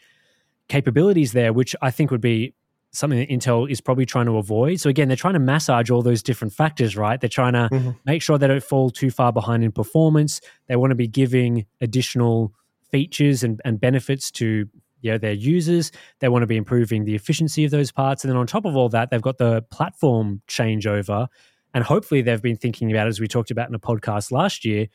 capabilities 0.68 1.32
there, 1.32 1.52
which 1.52 1.74
I 1.80 1.90
think 1.90 2.10
would 2.10 2.20
be 2.20 2.54
something 2.92 3.18
that 3.18 3.28
Intel 3.28 3.70
is 3.70 3.80
probably 3.80 4.06
trying 4.06 4.26
to 4.26 4.38
avoid. 4.38 4.80
So 4.80 4.88
again, 4.88 5.08
they're 5.08 5.16
trying 5.16 5.34
to 5.34 5.40
massage 5.40 5.90
all 5.90 6.02
those 6.02 6.22
different 6.22 6.52
factors, 6.52 6.96
right? 6.96 7.20
They're 7.20 7.28
trying 7.28 7.52
to 7.52 7.68
mm-hmm. 7.70 7.90
make 8.04 8.22
sure 8.22 8.38
they 8.38 8.46
don't 8.46 8.62
fall 8.62 8.90
too 8.90 9.10
far 9.10 9.32
behind 9.32 9.64
in 9.64 9.72
performance. 9.72 10.40
They 10.66 10.76
want 10.76 10.92
to 10.92 10.96
be 10.96 11.06
giving 11.06 11.66
additional 11.80 12.52
features 12.90 13.42
and, 13.42 13.60
and 13.64 13.80
benefits 13.80 14.30
to 14.32 14.68
you 15.06 15.12
know, 15.12 15.18
their 15.18 15.32
users. 15.32 15.92
They 16.18 16.28
want 16.28 16.42
to 16.42 16.46
be 16.46 16.56
improving 16.56 17.04
the 17.04 17.14
efficiency 17.14 17.64
of 17.64 17.70
those 17.70 17.90
parts. 17.92 18.24
And 18.24 18.30
then 18.30 18.36
on 18.36 18.46
top 18.46 18.64
of 18.64 18.76
all 18.76 18.88
that, 18.90 19.10
they've 19.10 19.22
got 19.22 19.38
the 19.38 19.62
platform 19.70 20.42
changeover. 20.48 21.28
And 21.72 21.84
hopefully 21.84 22.22
they've 22.22 22.42
been 22.42 22.56
thinking 22.56 22.90
about, 22.90 23.06
as 23.06 23.20
we 23.20 23.28
talked 23.28 23.50
about 23.50 23.68
in 23.68 23.74
a 23.74 23.78
podcast 23.78 24.32
last 24.32 24.64
year, 24.64 24.88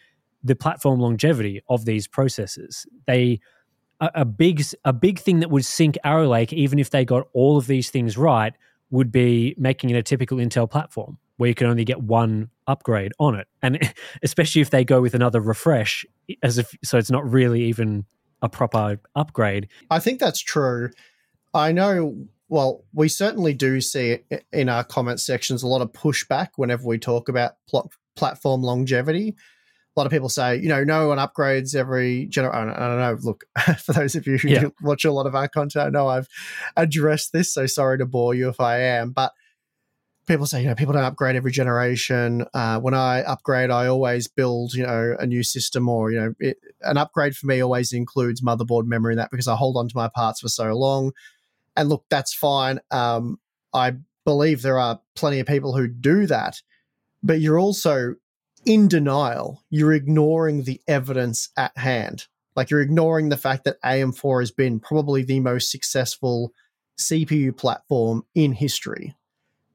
the 0.44 0.56
platform 0.56 1.00
longevity 1.00 1.62
of 1.70 1.86
these 1.86 2.08
processors. 2.08 2.86
They 3.08 3.40
a, 4.02 4.12
a 4.16 4.26
big 4.26 4.64
a 4.84 4.92
big 4.92 5.20
thing 5.20 5.40
that 5.40 5.50
would 5.50 5.64
sink 5.64 5.98
Arrow 6.04 6.28
Lake, 6.28 6.52
even 6.52 6.80
if 6.80 6.90
they 6.90 7.06
got 7.06 7.28
all 7.34 7.58
of 7.58 7.68
these 7.68 7.90
things 7.90 8.18
right, 8.18 8.54
would 8.90 9.12
be 9.12 9.56
making 9.58 9.92
it 9.92 9.96
a 9.96 10.04
typical 10.04 10.38
Intel 10.40 10.70
platform 10.70 11.18
where 11.38 11.48
you 11.48 11.56
can 11.56 11.68
only 11.68 11.86
get 11.86 12.02
one 12.02 12.50
upgrade 12.68 13.14
on 13.20 13.36
it, 13.36 13.48
and 13.62 13.94
especially 14.24 14.62
if 14.62 14.70
they 14.72 14.84
go 14.84 15.02
with 15.02 15.14
another 15.14 15.40
refresh, 15.40 16.06
as 16.44 16.58
if 16.58 16.76
so 16.84 16.98
it's 16.98 17.12
not 17.12 17.30
really 17.30 17.64
even 17.64 18.06
a 18.42 18.50
proper 18.50 19.00
upgrade. 19.16 19.68
I 19.90 20.00
think 20.00 20.20
that's 20.20 20.40
true. 20.40 20.90
I 21.54 21.72
know. 21.72 22.16
Well, 22.50 22.84
we 22.94 23.08
certainly 23.08 23.54
do 23.54 23.80
see 23.82 24.20
in 24.52 24.68
our 24.70 24.84
comment 24.84 25.20
sections 25.22 25.64
a 25.64 25.68
lot 25.68 25.82
of 25.82 25.92
pushback 25.94 26.50
whenever 26.58 26.86
we 26.86 26.98
talk 26.98 27.30
about 27.30 27.54
pl- 27.70 27.92
platform 28.16 28.62
longevity. 28.62 29.36
A 29.96 30.00
lot 30.00 30.06
of 30.06 30.12
people 30.12 30.30
say, 30.30 30.56
you 30.58 30.70
know, 30.70 30.84
no 30.84 31.10
one 31.10 31.18
upgrades 31.18 31.76
every 31.76 32.26
generation. 32.28 32.70
I 32.70 32.88
don't 32.88 33.00
know. 33.00 33.18
Look, 33.22 33.44
for 33.84 33.94
those 33.94 34.16
of 34.16 34.26
you 34.28 34.38
who 34.38 34.48
Yeah. 34.50 34.64
watch 34.82 35.04
a 35.06 35.12
lot 35.12 35.26
of 35.28 35.36
our 35.36 35.48
content, 35.50 35.86
I 35.86 35.90
know 35.90 36.08
I've 36.08 36.28
addressed 36.78 37.34
this. 37.34 37.54
So 37.54 37.66
sorry 37.68 37.98
to 37.98 38.06
bore 38.06 38.34
you 38.34 38.48
if 38.50 38.60
I 38.60 38.80
am. 38.80 39.12
But 39.12 39.34
people 40.32 40.46
say, 40.46 40.62
you 40.62 40.68
know, 40.68 40.76
people 40.76 40.94
don't 40.94 41.04
upgrade 41.04 41.36
every 41.36 41.52
generation. 41.52 42.46
Uh, 42.54 42.80
when 42.80 42.94
I 42.94 43.22
upgrade, 43.24 43.70
I 43.70 43.88
always 43.88 44.30
build, 44.30 44.74
you 44.74 44.86
know, 44.86 45.16
a 45.20 45.28
new 45.28 45.44
system 45.44 45.90
or, 45.90 46.10
you 46.10 46.20
know, 46.20 46.34
it, 46.40 46.58
an 46.82 46.98
upgrade 46.98 47.36
for 47.36 47.48
me 47.48 47.62
always 47.62 47.92
includes 47.92 48.42
motherboard 48.42 48.86
memory 48.86 49.14
and 49.14 49.20
that 49.20 49.30
because 49.30 49.50
I 49.50 49.56
hold 49.56 49.76
on 49.76 49.90
to 49.90 49.96
my 49.96 50.08
parts 50.08 50.40
for 50.40 50.48
so 50.48 50.74
long. 50.74 51.12
And 51.76 51.90
look, 51.90 52.06
that's 52.10 52.34
fine. 52.34 52.80
Um, 52.92 53.40
I 53.74 53.96
believe 54.24 54.62
there 54.62 54.80
are 54.80 55.02
plenty 55.16 55.40
of 55.42 55.48
people 55.48 55.76
who 55.76 55.88
do 55.88 56.26
that, 56.28 56.62
but 57.22 57.42
you're 57.42 57.60
also 57.60 58.16
in 58.66 58.88
denial. 58.88 59.62
You're 59.70 59.94
ignoring 59.94 60.64
the 60.64 60.80
evidence 60.88 61.50
at 61.58 61.78
hand. 61.78 62.28
Like 62.56 62.70
you're 62.70 62.82
ignoring 62.82 63.30
the 63.30 63.38
fact 63.38 63.66
that 63.66 63.82
AM4 63.82 64.42
has 64.42 64.52
been 64.52 64.80
probably 64.80 65.24
the 65.24 65.42
most 65.42 65.72
successful 65.72 66.54
CPU 66.98 67.56
platform 67.56 68.24
in 68.34 68.54
history. 68.54 69.14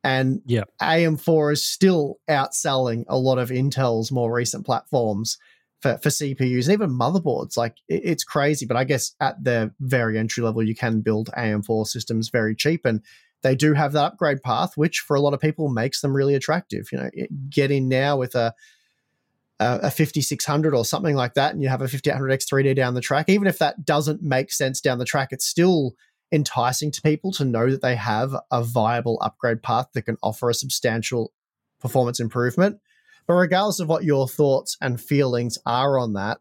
And 0.06 0.40
Yeah. 0.46 0.64
AM4 0.80 1.52
is 1.52 1.66
still 1.66 2.18
outselling 2.30 3.04
a 3.08 3.18
lot 3.18 3.38
of 3.38 3.50
Intel's 3.50 4.10
more 4.12 4.32
recent 4.32 4.64
platforms 4.64 5.36
for, 5.80 5.98
for 5.98 6.08
CPUs 6.08 6.64
and 6.66 6.72
even 6.72 6.90
motherboards. 6.90 7.56
Like 7.56 7.76
it- 7.88 8.02
it's 8.04 8.24
crazy, 8.24 8.64
but 8.66 8.76
I 8.76 8.84
guess 8.84 9.12
at 9.20 9.42
the 9.42 9.72
very 9.80 10.18
entry 10.18 10.42
level, 10.42 10.62
you 10.62 10.74
can 10.74 11.00
build 11.00 11.30
AM4 11.36 11.86
systems 11.86 12.28
very 12.30 12.54
cheap. 12.54 12.84
And 12.86 13.02
they 13.42 13.54
do 13.54 13.74
have 13.74 13.92
that 13.92 14.04
upgrade 14.12 14.42
path, 14.42 14.76
which 14.76 15.00
for 15.00 15.14
a 15.16 15.20
lot 15.20 15.34
of 15.34 15.40
people 15.40 15.68
makes 15.68 16.00
them 16.00 16.14
really 16.16 16.34
attractive. 16.34 16.88
You 16.90 16.98
know, 16.98 17.10
get 17.50 17.70
in 17.70 17.88
now 17.88 18.16
with 18.16 18.34
a 18.34 18.54
a, 19.58 19.80
a 19.84 19.90
5600 19.90 20.74
or 20.74 20.84
something 20.84 21.16
like 21.16 21.34
that, 21.34 21.52
and 21.52 21.62
you 21.62 21.68
have 21.68 21.80
a 21.82 21.86
5800X 21.86 22.44
3D 22.46 22.74
down 22.76 22.94
the 22.94 23.00
track. 23.00 23.28
Even 23.28 23.46
if 23.48 23.58
that 23.58 23.84
doesn't 23.84 24.22
make 24.22 24.52
sense 24.52 24.80
down 24.80 24.98
the 24.98 25.04
track, 25.04 25.28
it's 25.32 25.46
still 25.46 25.94
enticing 26.32 26.90
to 26.90 27.02
people 27.02 27.32
to 27.32 27.44
know 27.44 27.70
that 27.70 27.82
they 27.82 27.96
have 27.96 28.34
a 28.50 28.62
viable 28.62 29.18
upgrade 29.22 29.62
path 29.62 29.88
that 29.94 30.02
can 30.02 30.16
offer 30.22 30.50
a 30.50 30.54
substantial 30.54 31.32
performance 31.80 32.20
improvement. 32.20 32.78
But 33.26 33.34
regardless 33.34 33.80
of 33.80 33.88
what 33.88 34.04
your 34.04 34.28
thoughts 34.28 34.76
and 34.80 35.00
feelings 35.00 35.58
are 35.66 35.98
on 35.98 36.14
that, 36.14 36.38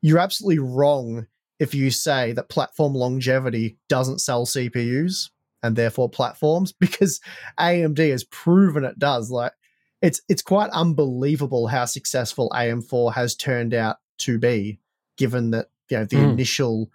you're 0.00 0.18
absolutely 0.18 0.60
wrong 0.60 1.26
if 1.58 1.74
you 1.74 1.90
say 1.90 2.32
that 2.32 2.48
platform 2.48 2.94
longevity 2.94 3.78
doesn't 3.88 4.20
sell 4.20 4.46
CPUs 4.46 5.30
and 5.62 5.74
therefore 5.74 6.08
platforms 6.08 6.72
because 6.80 7.20
AMD 7.58 7.98
has 8.10 8.24
proven 8.24 8.84
it 8.84 8.98
does. 8.98 9.30
Like 9.30 9.52
it's 10.00 10.20
it's 10.28 10.42
quite 10.42 10.70
unbelievable 10.70 11.66
how 11.66 11.84
successful 11.84 12.50
AM4 12.54 13.14
has 13.14 13.34
turned 13.34 13.74
out 13.74 13.96
to 14.18 14.38
be, 14.38 14.78
given 15.16 15.50
that 15.50 15.66
you 15.90 15.98
know 15.98 16.04
the 16.04 16.16
Mm. 16.16 16.32
initial 16.32 16.90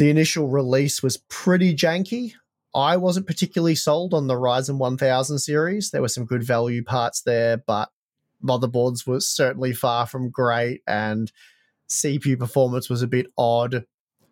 the 0.00 0.08
initial 0.08 0.48
release 0.48 1.02
was 1.02 1.18
pretty 1.28 1.76
janky. 1.76 2.32
I 2.74 2.96
wasn't 2.96 3.26
particularly 3.26 3.74
sold 3.74 4.14
on 4.14 4.28
the 4.28 4.34
Ryzen 4.34 4.78
1000 4.78 5.38
series. 5.38 5.90
There 5.90 6.00
were 6.00 6.08
some 6.08 6.24
good 6.24 6.42
value 6.42 6.82
parts 6.82 7.20
there, 7.20 7.58
but 7.58 7.90
motherboards 8.42 9.06
was 9.06 9.28
certainly 9.28 9.74
far 9.74 10.06
from 10.06 10.30
great, 10.30 10.80
and 10.86 11.30
CPU 11.90 12.38
performance 12.38 12.88
was 12.88 13.02
a 13.02 13.06
bit 13.06 13.26
odd. 13.36 13.84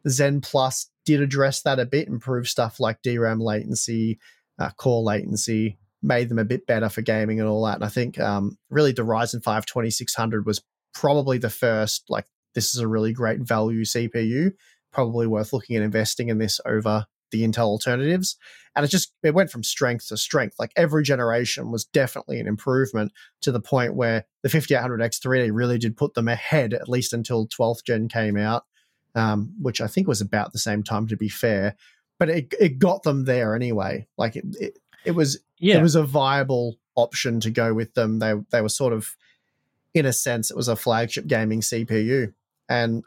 Zen 0.08 0.40
Plus 0.40 0.90
did 1.04 1.20
address 1.20 1.60
that 1.60 1.78
a 1.78 1.84
bit, 1.84 2.08
improve 2.08 2.48
stuff 2.48 2.80
like 2.80 3.02
DRAM 3.02 3.38
latency, 3.38 4.18
uh, 4.58 4.70
core 4.70 5.02
latency, 5.02 5.76
made 6.02 6.30
them 6.30 6.38
a 6.38 6.46
bit 6.46 6.66
better 6.66 6.88
for 6.88 7.02
gaming 7.02 7.40
and 7.40 7.48
all 7.48 7.66
that. 7.66 7.74
And 7.74 7.84
I 7.84 7.88
think 7.88 8.18
um, 8.18 8.56
really 8.70 8.92
the 8.92 9.02
Ryzen 9.02 9.42
5 9.42 9.66
2600 9.66 10.46
was 10.46 10.62
probably 10.94 11.36
the 11.36 11.50
first, 11.50 12.04
like, 12.08 12.24
this 12.54 12.74
is 12.74 12.80
a 12.80 12.88
really 12.88 13.12
great 13.12 13.40
value 13.40 13.84
CPU, 13.84 14.52
probably 14.92 15.26
worth 15.26 15.52
looking 15.52 15.76
at 15.76 15.82
investing 15.82 16.28
in 16.28 16.38
this 16.38 16.60
over 16.66 17.06
the 17.30 17.42
Intel 17.42 17.64
alternatives. 17.66 18.36
And 18.74 18.84
it 18.84 18.88
just, 18.88 19.12
it 19.22 19.34
went 19.34 19.50
from 19.50 19.62
strength 19.62 20.08
to 20.08 20.16
strength. 20.16 20.56
Like 20.58 20.72
every 20.76 21.02
generation 21.02 21.70
was 21.70 21.84
definitely 21.84 22.40
an 22.40 22.46
improvement 22.46 23.12
to 23.42 23.52
the 23.52 23.60
point 23.60 23.94
where 23.94 24.24
the 24.42 24.48
5800X 24.48 25.20
3D 25.20 25.50
really 25.52 25.78
did 25.78 25.96
put 25.96 26.14
them 26.14 26.28
ahead, 26.28 26.72
at 26.72 26.88
least 26.88 27.12
until 27.12 27.46
12th 27.48 27.84
gen 27.84 28.08
came 28.08 28.36
out, 28.36 28.64
um, 29.14 29.52
which 29.60 29.80
I 29.80 29.88
think 29.88 30.08
was 30.08 30.20
about 30.20 30.52
the 30.52 30.58
same 30.58 30.82
time, 30.82 31.06
to 31.08 31.16
be 31.16 31.28
fair. 31.28 31.74
But 32.18 32.30
it, 32.30 32.54
it 32.58 32.78
got 32.78 33.02
them 33.02 33.24
there 33.26 33.54
anyway. 33.54 34.06
Like 34.16 34.36
it, 34.36 34.44
it, 34.58 34.78
it 35.04 35.10
was 35.12 35.38
Yeah. 35.58 35.78
it 35.78 35.82
was 35.82 35.94
a 35.94 36.02
viable 36.02 36.76
option 36.94 37.40
to 37.40 37.50
go 37.50 37.74
with 37.74 37.94
them. 37.94 38.20
They 38.20 38.34
they 38.50 38.60
were 38.60 38.68
sort 38.68 38.92
of, 38.92 39.16
in 39.94 40.06
a 40.06 40.12
sense, 40.12 40.50
it 40.50 40.56
was 40.56 40.68
a 40.68 40.76
flagship 40.76 41.26
gaming 41.26 41.60
CPU, 41.60 42.32
and 42.68 43.02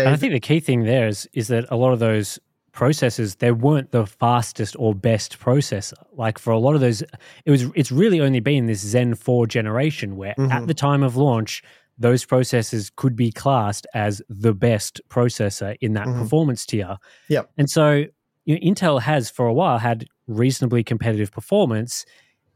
And 0.00 0.08
I 0.08 0.16
think 0.16 0.32
the 0.32 0.40
key 0.40 0.60
thing 0.60 0.84
there 0.84 1.06
is 1.06 1.28
is 1.32 1.48
that 1.48 1.66
a 1.70 1.76
lot 1.76 1.92
of 1.92 1.98
those 1.98 2.38
processors 2.72 3.36
they 3.38 3.52
weren't 3.52 3.90
the 3.90 4.06
fastest 4.06 4.74
or 4.78 4.94
best 4.94 5.38
processor. 5.38 5.92
Like 6.14 6.38
for 6.38 6.50
a 6.52 6.58
lot 6.58 6.74
of 6.74 6.80
those, 6.80 7.02
it 7.44 7.50
was 7.50 7.64
it's 7.74 7.92
really 7.92 8.20
only 8.20 8.40
been 8.40 8.66
this 8.66 8.80
Zen 8.80 9.14
four 9.14 9.46
generation 9.46 10.16
where 10.16 10.30
at 10.30 10.38
Mhm. 10.38 10.66
the 10.66 10.74
time 10.74 11.02
of 11.02 11.16
launch 11.16 11.62
those 11.98 12.24
processors 12.24 12.90
could 12.96 13.14
be 13.14 13.30
classed 13.30 13.86
as 13.92 14.22
the 14.30 14.54
best 14.54 15.00
processor 15.10 15.76
in 15.82 15.92
that 15.92 16.06
Mhm. 16.06 16.18
performance 16.22 16.64
tier. 16.64 16.96
Yep. 17.28 17.50
And 17.58 17.68
so 17.70 18.04
you 18.44 18.54
know, 18.58 18.60
Intel 18.60 19.00
has 19.02 19.30
for 19.30 19.46
a 19.46 19.52
while 19.54 19.78
had 19.78 20.06
reasonably 20.26 20.82
competitive 20.82 21.30
performance 21.30 22.04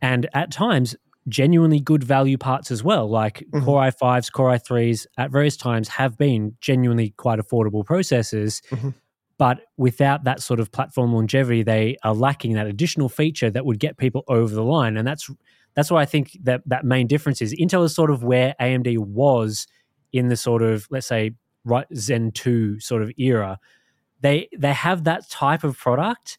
and 0.02 0.28
at 0.34 0.50
times 0.50 0.96
genuinely 1.28 1.80
good 1.80 2.04
value 2.04 2.38
parts 2.38 2.70
as 2.70 2.84
well. 2.84 3.08
Like 3.08 3.44
Mhm. 3.52 3.64
Core 3.64 3.80
i5s, 3.82 4.30
Core 4.30 4.50
i3s 4.50 5.06
at 5.18 5.30
various 5.30 5.56
times 5.56 5.88
have 5.88 6.16
been 6.16 6.56
genuinely 6.60 7.10
quite 7.16 7.38
affordable 7.38 7.84
processors. 7.84 8.62
Mhm. 8.70 8.94
But 9.38 9.62
without 9.76 10.24
that 10.24 10.40
sort 10.40 10.60
of 10.60 10.72
platform 10.72 11.12
longevity, 11.12 11.62
they 11.62 11.96
are 12.02 12.14
lacking 12.14 12.52
that 12.54 12.66
additional 12.66 13.08
feature 13.08 13.50
that 13.50 13.66
would 13.66 13.78
get 13.78 13.96
people 13.98 14.24
over 14.28 14.54
the 14.54 14.62
line. 14.64 14.96
And 14.96 15.06
that's 15.06 15.28
that's 15.74 15.90
why 15.90 16.00
I 16.00 16.06
think 16.06 16.38
that 16.42 16.62
that 16.66 16.84
main 16.86 17.06
difference 17.06 17.42
is 17.42 17.54
Intel 17.54 17.84
is 17.84 17.94
sort 17.94 18.10
of 18.10 18.24
where 18.24 18.54
AMD 18.58 18.96
was 18.96 19.66
in 20.12 20.28
the 20.28 20.36
sort 20.36 20.62
of 20.62 20.86
let's 20.90 21.06
say 21.06 21.32
right 21.64 21.86
Zen 21.94 22.30
2 22.32 22.80
sort 22.80 23.02
of 23.02 23.12
era. 23.18 23.58
They 24.22 24.48
they 24.56 24.72
have 24.72 25.04
that 25.04 25.28
type 25.28 25.64
of 25.64 25.76
product, 25.76 26.38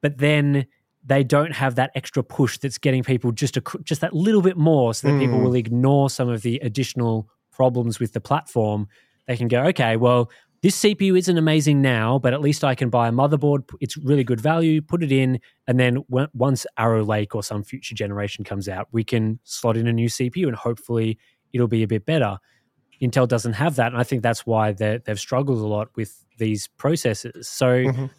but 0.00 0.18
then 0.18 0.66
they 1.04 1.24
don't 1.24 1.52
have 1.52 1.74
that 1.74 1.90
extra 1.94 2.22
push 2.22 2.58
that's 2.58 2.78
getting 2.78 3.02
people 3.02 3.32
just 3.32 3.56
a 3.56 3.62
just 3.82 4.00
that 4.00 4.12
little 4.14 4.42
bit 4.42 4.56
more 4.56 4.94
so 4.94 5.08
that 5.08 5.18
people 5.18 5.38
Mm. 5.38 5.44
will 5.44 5.54
ignore 5.54 6.08
some 6.10 6.28
of 6.28 6.42
the 6.42 6.58
additional 6.62 7.28
problems 7.50 7.98
with 7.98 8.12
the 8.12 8.20
platform 8.20 8.88
they 9.26 9.36
can 9.36 9.48
go 9.48 9.62
okay 9.64 9.96
well 9.96 10.30
this 10.62 10.80
cpu 10.80 11.18
isn't 11.18 11.36
amazing 11.38 11.82
now 11.82 12.18
but 12.18 12.32
at 12.32 12.40
least 12.40 12.62
i 12.64 12.74
can 12.74 12.88
buy 12.88 13.08
a 13.08 13.12
motherboard 13.12 13.62
it's 13.80 13.96
really 13.98 14.24
good 14.24 14.40
value 14.40 14.80
put 14.80 15.02
it 15.02 15.12
in 15.12 15.38
and 15.66 15.78
then 15.80 15.98
once 16.08 16.64
arrow 16.78 17.04
lake 17.04 17.34
or 17.34 17.42
some 17.42 17.62
future 17.62 17.94
generation 17.94 18.44
comes 18.44 18.68
out 18.68 18.86
we 18.92 19.02
can 19.04 19.38
slot 19.44 19.76
in 19.76 19.86
a 19.86 19.92
new 19.92 20.08
cpu 20.08 20.46
and 20.46 20.56
hopefully 20.56 21.18
it'll 21.52 21.68
be 21.68 21.82
a 21.82 21.86
bit 21.88 22.06
better 22.06 22.38
intel 23.02 23.26
doesn't 23.26 23.54
have 23.54 23.74
that 23.76 23.88
and 23.92 24.00
i 24.00 24.04
think 24.04 24.22
that's 24.22 24.46
why 24.46 24.72
they- 24.72 24.98
they've 25.04 25.20
struggled 25.20 25.58
a 25.58 25.66
lot 25.66 25.88
with 25.96 26.24
these 26.38 26.68
processors 26.78 27.44
so 27.44 27.66
Mhm. 27.84 28.10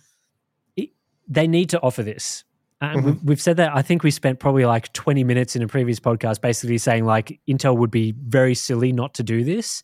it, 0.75 0.89
they 1.27 1.47
need 1.47 1.69
to 1.69 1.81
offer 1.81 2.03
this 2.03 2.43
and 2.83 3.01
Mhm. 3.01 3.05
we've, 3.05 3.23
we've 3.23 3.41
said 3.41 3.57
that 3.57 3.75
i 3.75 3.81
think 3.81 4.03
we 4.03 4.11
spent 4.11 4.39
probably 4.39 4.65
like 4.65 4.91
20 4.93 5.23
minutes 5.23 5.55
in 5.55 5.61
a 5.61 5.67
previous 5.67 5.99
podcast 5.99 6.41
basically 6.41 6.77
saying 6.77 7.05
like 7.05 7.39
intel 7.47 7.77
would 7.77 7.91
be 7.91 8.13
very 8.27 8.53
silly 8.55 8.91
not 8.91 9.13
to 9.15 9.23
do 9.23 9.43
this 9.43 9.81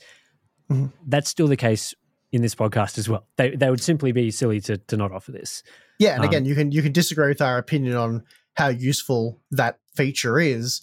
Mhm. 0.70 0.92
that's 1.08 1.30
still 1.30 1.48
the 1.48 1.58
case 1.58 1.94
in 2.32 2.42
this 2.42 2.54
podcast 2.56 2.98
as 2.98 3.10
well 3.10 3.26
they, 3.38 3.56
they 3.56 3.70
would 3.70 3.82
simply 3.82 4.12
be 4.12 4.30
silly 4.32 4.60
to, 4.62 4.78
to 4.78 4.98
not 4.98 5.12
offer 5.12 5.32
this 5.32 5.64
Yeah, 6.00 6.14
and 6.16 6.22
Um, 6.24 6.30
again, 6.30 6.46
you 6.46 6.56
can 6.56 6.72
you 6.72 6.82
can 6.82 6.92
disagree 6.94 7.28
with 7.28 7.42
our 7.42 7.58
opinion 7.58 7.96
on 7.98 8.24
how 8.54 8.70
useful 8.70 9.42
that 9.52 9.80
feature 9.96 10.40
is, 10.40 10.82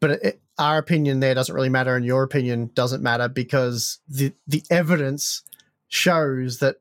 but 0.00 0.10
it, 0.12 0.20
it- 0.22 0.40
our 0.58 0.78
opinion 0.78 1.20
there 1.20 1.34
doesn't 1.34 1.54
really 1.54 1.68
matter, 1.68 1.94
and 1.96 2.04
your 2.06 2.22
opinion 2.22 2.70
doesn't 2.72 3.02
matter 3.02 3.28
because 3.28 3.98
the 4.08 4.32
the 4.46 4.62
evidence 4.70 5.42
shows 5.88 6.60
that 6.60 6.76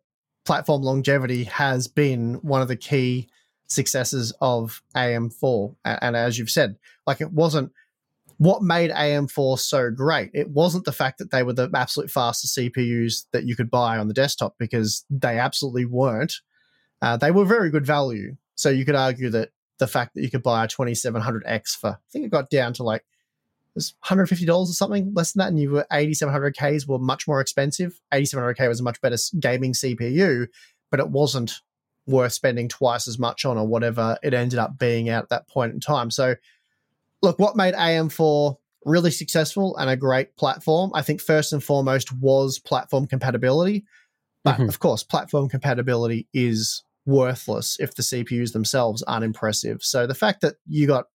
platform 0.45 0.81
longevity 0.81 1.43
has 1.43 1.87
been 1.89 2.35
one 2.35 2.61
of 2.61 2.69
the 2.69 2.77
key 2.77 3.27
successes 3.67 4.33
of 4.41 4.81
AM4, 4.95 5.75
A- 5.85 6.03
and 6.03 6.15
as 6.15 6.37
you've 6.37 6.49
said, 6.49 6.77
like 7.07 7.21
it 7.21 7.31
wasn't 7.31 7.71
what 8.37 8.61
made 8.61 8.91
AM4 8.91 9.59
so 9.59 9.89
great? 9.91 10.31
It 10.33 10.49
wasn't 10.49 10.85
the 10.85 10.91
fact 10.91 11.19
that 11.19 11.31
they 11.31 11.43
were 11.43 11.53
the 11.53 11.69
absolute 11.73 12.11
fastest 12.11 12.57
CPUs 12.57 13.25
that 13.31 13.45
you 13.45 13.55
could 13.55 13.71
buy 13.71 13.97
on 13.97 14.07
the 14.07 14.13
desktop 14.13 14.55
because 14.57 15.05
they 15.09 15.39
absolutely 15.39 15.85
weren't. 15.85 16.41
Uh, 17.01 17.15
they 17.17 17.31
were 17.31 17.45
very 17.45 17.69
good 17.69 17.85
value. 17.85 18.35
So 18.55 18.69
you 18.69 18.85
could 18.85 18.95
argue 18.95 19.29
that 19.29 19.51
the 19.77 19.87
fact 19.87 20.15
that 20.15 20.21
you 20.21 20.29
could 20.29 20.43
buy 20.43 20.65
a 20.65 20.67
2700X 20.67 21.77
for, 21.77 21.89
I 21.91 21.95
think 22.11 22.25
it 22.25 22.31
got 22.31 22.49
down 22.49 22.73
to 22.73 22.83
like 22.83 23.05
was 23.75 23.93
$150 24.05 24.49
or 24.49 24.65
something 24.67 25.13
less 25.13 25.33
than 25.33 25.39
that, 25.41 25.49
and 25.49 25.59
you 25.59 25.69
were 25.71 25.85
8700Ks 25.91 26.87
were 26.87 26.97
much 26.97 27.27
more 27.27 27.41
expensive. 27.41 27.99
8700K 28.13 28.67
was 28.69 28.79
a 28.79 28.83
much 28.83 29.01
better 29.01 29.17
gaming 29.39 29.73
CPU, 29.73 30.47
but 30.89 31.01
it 31.01 31.09
wasn't 31.09 31.61
worth 32.07 32.33
spending 32.33 32.67
twice 32.67 33.07
as 33.07 33.17
much 33.17 33.45
on 33.45 33.57
or 33.57 33.67
whatever 33.67 34.17
it 34.23 34.33
ended 34.33 34.59
up 34.59 34.77
being 34.77 35.09
at 35.09 35.29
that 35.29 35.47
point 35.47 35.73
in 35.73 35.79
time. 35.79 36.11
So 36.11 36.35
look, 37.21 37.39
what 37.39 37.55
made 37.55 37.73
AM4 37.73 38.55
really 38.85 39.11
successful 39.11 39.75
and 39.77 39.89
a 39.89 39.97
great 39.97 40.35
platform, 40.37 40.91
I 40.93 41.01
think 41.01 41.19
first 41.19 41.51
and 41.51 41.63
foremost 41.63 42.11
was 42.13 42.59
platform 42.59 43.07
compatibility. 43.07 43.83
But 44.43 44.55
mm-hmm. 44.55 44.69
of 44.69 44.79
course, 44.79 45.03
platform 45.03 45.49
compatibility 45.49 46.27
is 46.33 46.83
worthless 47.05 47.77
if 47.79 47.95
the 47.95 48.03
CPUs 48.03 48.53
themselves 48.53 49.01
aren't 49.03 49.25
impressive. 49.25 49.83
So 49.83 50.05
the 50.05 50.13
fact 50.13 50.41
that 50.41 50.55
you 50.67 50.87
got 50.87 51.07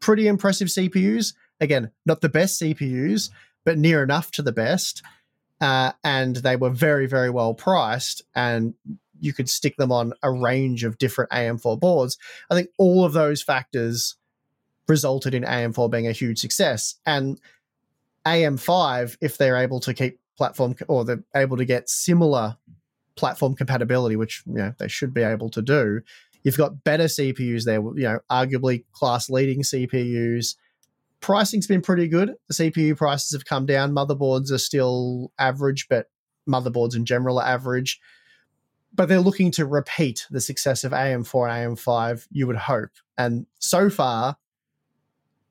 pretty 0.00 0.28
impressive 0.28 0.68
CPUs, 0.68 1.34
again, 1.60 1.90
not 2.06 2.20
the 2.20 2.28
best 2.28 2.60
CPUs, 2.60 3.30
but 3.64 3.78
near 3.78 4.02
enough 4.02 4.30
to 4.32 4.42
the 4.42 4.52
best, 4.52 5.02
uh, 5.60 5.92
and 6.02 6.36
they 6.36 6.56
were 6.56 6.70
very, 6.70 7.06
very 7.06 7.30
well 7.30 7.54
priced, 7.54 8.22
and 8.34 8.74
you 9.22 9.32
could 9.32 9.48
stick 9.48 9.76
them 9.76 9.92
on 9.92 10.12
a 10.22 10.30
range 10.30 10.84
of 10.84 10.98
different 10.98 11.30
AM4 11.30 11.78
boards. 11.78 12.18
I 12.50 12.54
think 12.54 12.68
all 12.76 13.04
of 13.04 13.12
those 13.12 13.40
factors 13.42 14.16
resulted 14.88 15.32
in 15.32 15.44
AM4 15.44 15.90
being 15.90 16.06
a 16.06 16.12
huge 16.12 16.38
success. 16.38 16.96
And 17.06 17.40
AM5, 18.26 19.16
if 19.20 19.38
they're 19.38 19.56
able 19.56 19.80
to 19.80 19.94
keep 19.94 20.18
platform 20.36 20.74
or 20.88 21.04
they're 21.04 21.24
able 21.36 21.56
to 21.56 21.64
get 21.64 21.88
similar 21.88 22.56
platform 23.16 23.54
compatibility, 23.54 24.16
which 24.16 24.42
you 24.46 24.54
know 24.54 24.74
they 24.78 24.88
should 24.88 25.14
be 25.14 25.22
able 25.22 25.50
to 25.50 25.62
do, 25.62 26.00
you've 26.42 26.56
got 26.56 26.82
better 26.84 27.04
CPUs 27.04 27.64
there. 27.64 27.80
You 27.80 27.92
know, 27.94 28.20
arguably 28.30 28.84
class 28.92 29.30
leading 29.30 29.62
CPUs. 29.62 30.56
Pricing's 31.20 31.68
been 31.68 31.82
pretty 31.82 32.08
good. 32.08 32.34
The 32.48 32.54
CPU 32.54 32.96
prices 32.96 33.32
have 33.32 33.44
come 33.44 33.64
down. 33.66 33.92
Motherboards 33.92 34.50
are 34.50 34.58
still 34.58 35.30
average, 35.38 35.86
but 35.88 36.10
motherboards 36.48 36.96
in 36.96 37.04
general 37.04 37.38
are 37.38 37.46
average. 37.46 38.00
But 38.94 39.08
they're 39.08 39.20
looking 39.20 39.50
to 39.52 39.64
repeat 39.64 40.26
the 40.30 40.40
success 40.40 40.84
of 40.84 40.92
AM4 40.92 41.50
and 41.50 41.76
AM5, 41.76 42.26
you 42.30 42.46
would 42.46 42.56
hope. 42.56 42.90
And 43.16 43.46
so 43.58 43.88
far, 43.88 44.36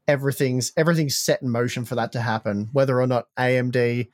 everything's 0.08 0.72
everything's 0.78 1.18
set 1.18 1.42
in 1.42 1.50
motion 1.50 1.86
for 1.86 1.96
that 1.96 2.12
to 2.12 2.22
happen. 2.22 2.70
Whether 2.72 3.00
or 3.00 3.08
not 3.08 3.28
AMD 3.38 4.08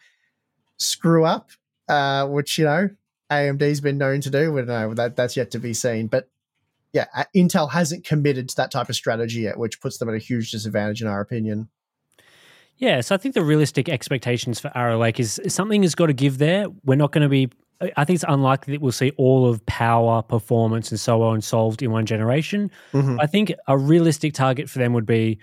screw 0.78 1.26
up, 1.26 1.50
uh, 1.90 2.28
which 2.28 2.58
you 2.58 2.66
know 2.66 2.90
AMD's 3.32 3.82
been 3.82 3.98
known 3.98 4.22
to 4.22 4.30
do, 4.30 4.54
we 4.54 4.62
don't 4.62 4.68
know 4.68 4.94
that 4.94 5.16
that's 5.16 5.36
yet 5.36 5.52
to 5.52 5.60
be 5.60 5.74
seen. 5.74 6.08
But 6.08 6.30
yeah, 6.94 7.08
uh, 7.16 7.26
Intel 7.36 7.72
hasn't 7.72 8.06
committed 8.06 8.50
to 8.50 8.56
that 8.58 8.72
type 8.72 8.90
of 8.90 8.96
strategy 8.96 9.42
yet, 9.42 9.58
which 9.58 9.82
puts 9.82 9.98
them 9.98 10.10
at 10.10 10.16
a 10.16 10.20
huge 10.20 10.52
disadvantage 10.52 11.02
in 11.02 11.08
our 11.08 11.20
opinion. 11.20 11.70
Yeah, 12.78 13.02
so 13.02 13.16
I 13.16 13.18
think 13.18 13.34
the 13.34 13.44
realistic 13.44 13.90
expectations 13.90 14.60
for 14.60 14.72
Arrow 14.76 15.00
Lake 15.00 15.20
is, 15.20 15.40
is 15.40 15.54
something 15.54 15.82
has 15.82 15.96
got 15.96 16.08
to 16.08 16.14
give 16.14 16.38
there. 16.38 16.68
We're 16.86 16.96
not 16.96 17.12
going 17.12 17.24
to 17.24 17.30
be. 17.30 17.50
I 17.80 18.06
think 18.06 18.16
it's 18.16 18.26
unlikely 18.28 18.74
that 18.74 18.82
we'll 18.82 18.92
see 18.92 19.12
all 19.18 19.48
of 19.48 19.66
power, 19.66 20.24
performance, 20.24 20.90
and 20.92 21.00
so 21.00 21.22
on 21.22 21.42
solved 21.42 21.84
in 21.84 21.92
one 21.92 22.06
generation. 22.06 22.72
Mm-hmm. 22.94 23.20
I 23.20 23.28
think 23.28 23.54
a 23.68 23.78
realistic 23.78 24.34
target 24.34 24.70
for 24.70 24.80
them 24.80 24.94
would 24.94 25.06
be 25.06 25.40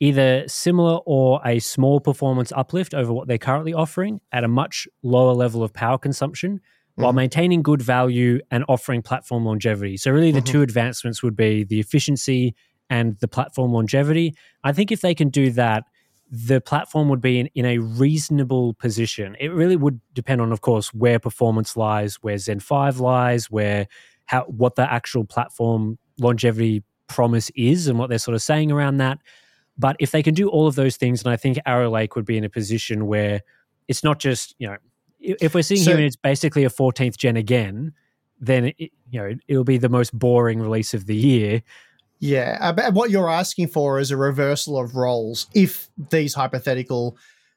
either 0.00 0.44
similar 0.48 0.98
or 1.06 1.40
a 1.44 1.58
small 1.58 2.00
performance 2.00 2.52
uplift 2.52 2.94
over 2.94 3.12
what 3.12 3.28
they're 3.28 3.38
currently 3.38 3.74
offering 3.74 4.20
at 4.32 4.44
a 4.44 4.48
much 4.48 4.88
lower 5.02 5.32
level 5.32 5.62
of 5.62 5.72
power 5.72 5.98
consumption 5.98 6.56
mm-hmm. 6.56 7.02
while 7.02 7.12
maintaining 7.12 7.62
good 7.62 7.82
value 7.82 8.40
and 8.50 8.64
offering 8.68 9.02
platform 9.02 9.44
longevity. 9.44 9.96
So, 9.96 10.10
really, 10.10 10.32
the 10.32 10.40
mm-hmm. 10.40 10.52
two 10.52 10.62
advancements 10.62 11.22
would 11.22 11.36
be 11.36 11.64
the 11.64 11.80
efficiency 11.80 12.54
and 12.90 13.18
the 13.20 13.28
platform 13.28 13.72
longevity. 13.72 14.34
I 14.62 14.72
think 14.72 14.90
if 14.90 15.00
they 15.00 15.14
can 15.14 15.28
do 15.28 15.50
that, 15.52 15.84
the 16.34 16.60
platform 16.60 17.08
would 17.08 17.20
be 17.20 17.38
in, 17.38 17.46
in 17.54 17.64
a 17.64 17.78
reasonable 17.78 18.74
position. 18.74 19.36
It 19.38 19.52
really 19.52 19.76
would 19.76 20.00
depend 20.14 20.40
on, 20.40 20.50
of 20.50 20.62
course, 20.62 20.92
where 20.92 21.20
performance 21.20 21.76
lies, 21.76 22.16
where 22.16 22.36
Zen 22.38 22.58
5 22.58 22.98
lies, 22.98 23.50
where 23.50 23.86
how 24.24 24.42
what 24.44 24.74
the 24.74 24.90
actual 24.90 25.24
platform 25.24 25.96
longevity 26.18 26.82
promise 27.06 27.50
is 27.54 27.86
and 27.86 27.98
what 27.98 28.08
they're 28.08 28.18
sort 28.18 28.34
of 28.34 28.42
saying 28.42 28.72
around 28.72 28.96
that. 28.96 29.18
But 29.78 29.96
if 30.00 30.10
they 30.10 30.22
can 30.22 30.34
do 30.34 30.48
all 30.48 30.66
of 30.66 30.74
those 30.74 30.96
things, 30.96 31.22
and 31.22 31.32
I 31.32 31.36
think 31.36 31.58
Arrow 31.66 31.90
Lake 31.90 32.16
would 32.16 32.24
be 32.24 32.36
in 32.36 32.44
a 32.44 32.50
position 32.50 33.06
where 33.06 33.40
it's 33.86 34.02
not 34.02 34.18
just, 34.18 34.56
you 34.58 34.66
know, 34.66 34.76
if 35.20 35.54
we're 35.54 35.62
seeing 35.62 35.82
so, 35.82 35.90
here 35.90 35.98
and 35.98 36.06
it's 36.06 36.16
basically 36.16 36.64
a 36.64 36.70
14th 36.70 37.16
gen 37.16 37.36
again, 37.36 37.92
then, 38.40 38.66
it, 38.66 38.90
you 39.10 39.20
know, 39.20 39.34
it'll 39.46 39.64
be 39.64 39.78
the 39.78 39.88
most 39.88 40.16
boring 40.16 40.60
release 40.60 40.94
of 40.94 41.06
the 41.06 41.14
year. 41.14 41.62
Yeah. 42.20 42.90
What 42.90 43.10
you're 43.10 43.30
asking 43.30 43.68
for 43.68 43.98
is 43.98 44.10
a 44.10 44.16
reversal 44.16 44.78
of 44.78 44.96
roles 44.96 45.46
if 45.54 45.88
these 46.10 46.34
hypothetical 46.34 47.16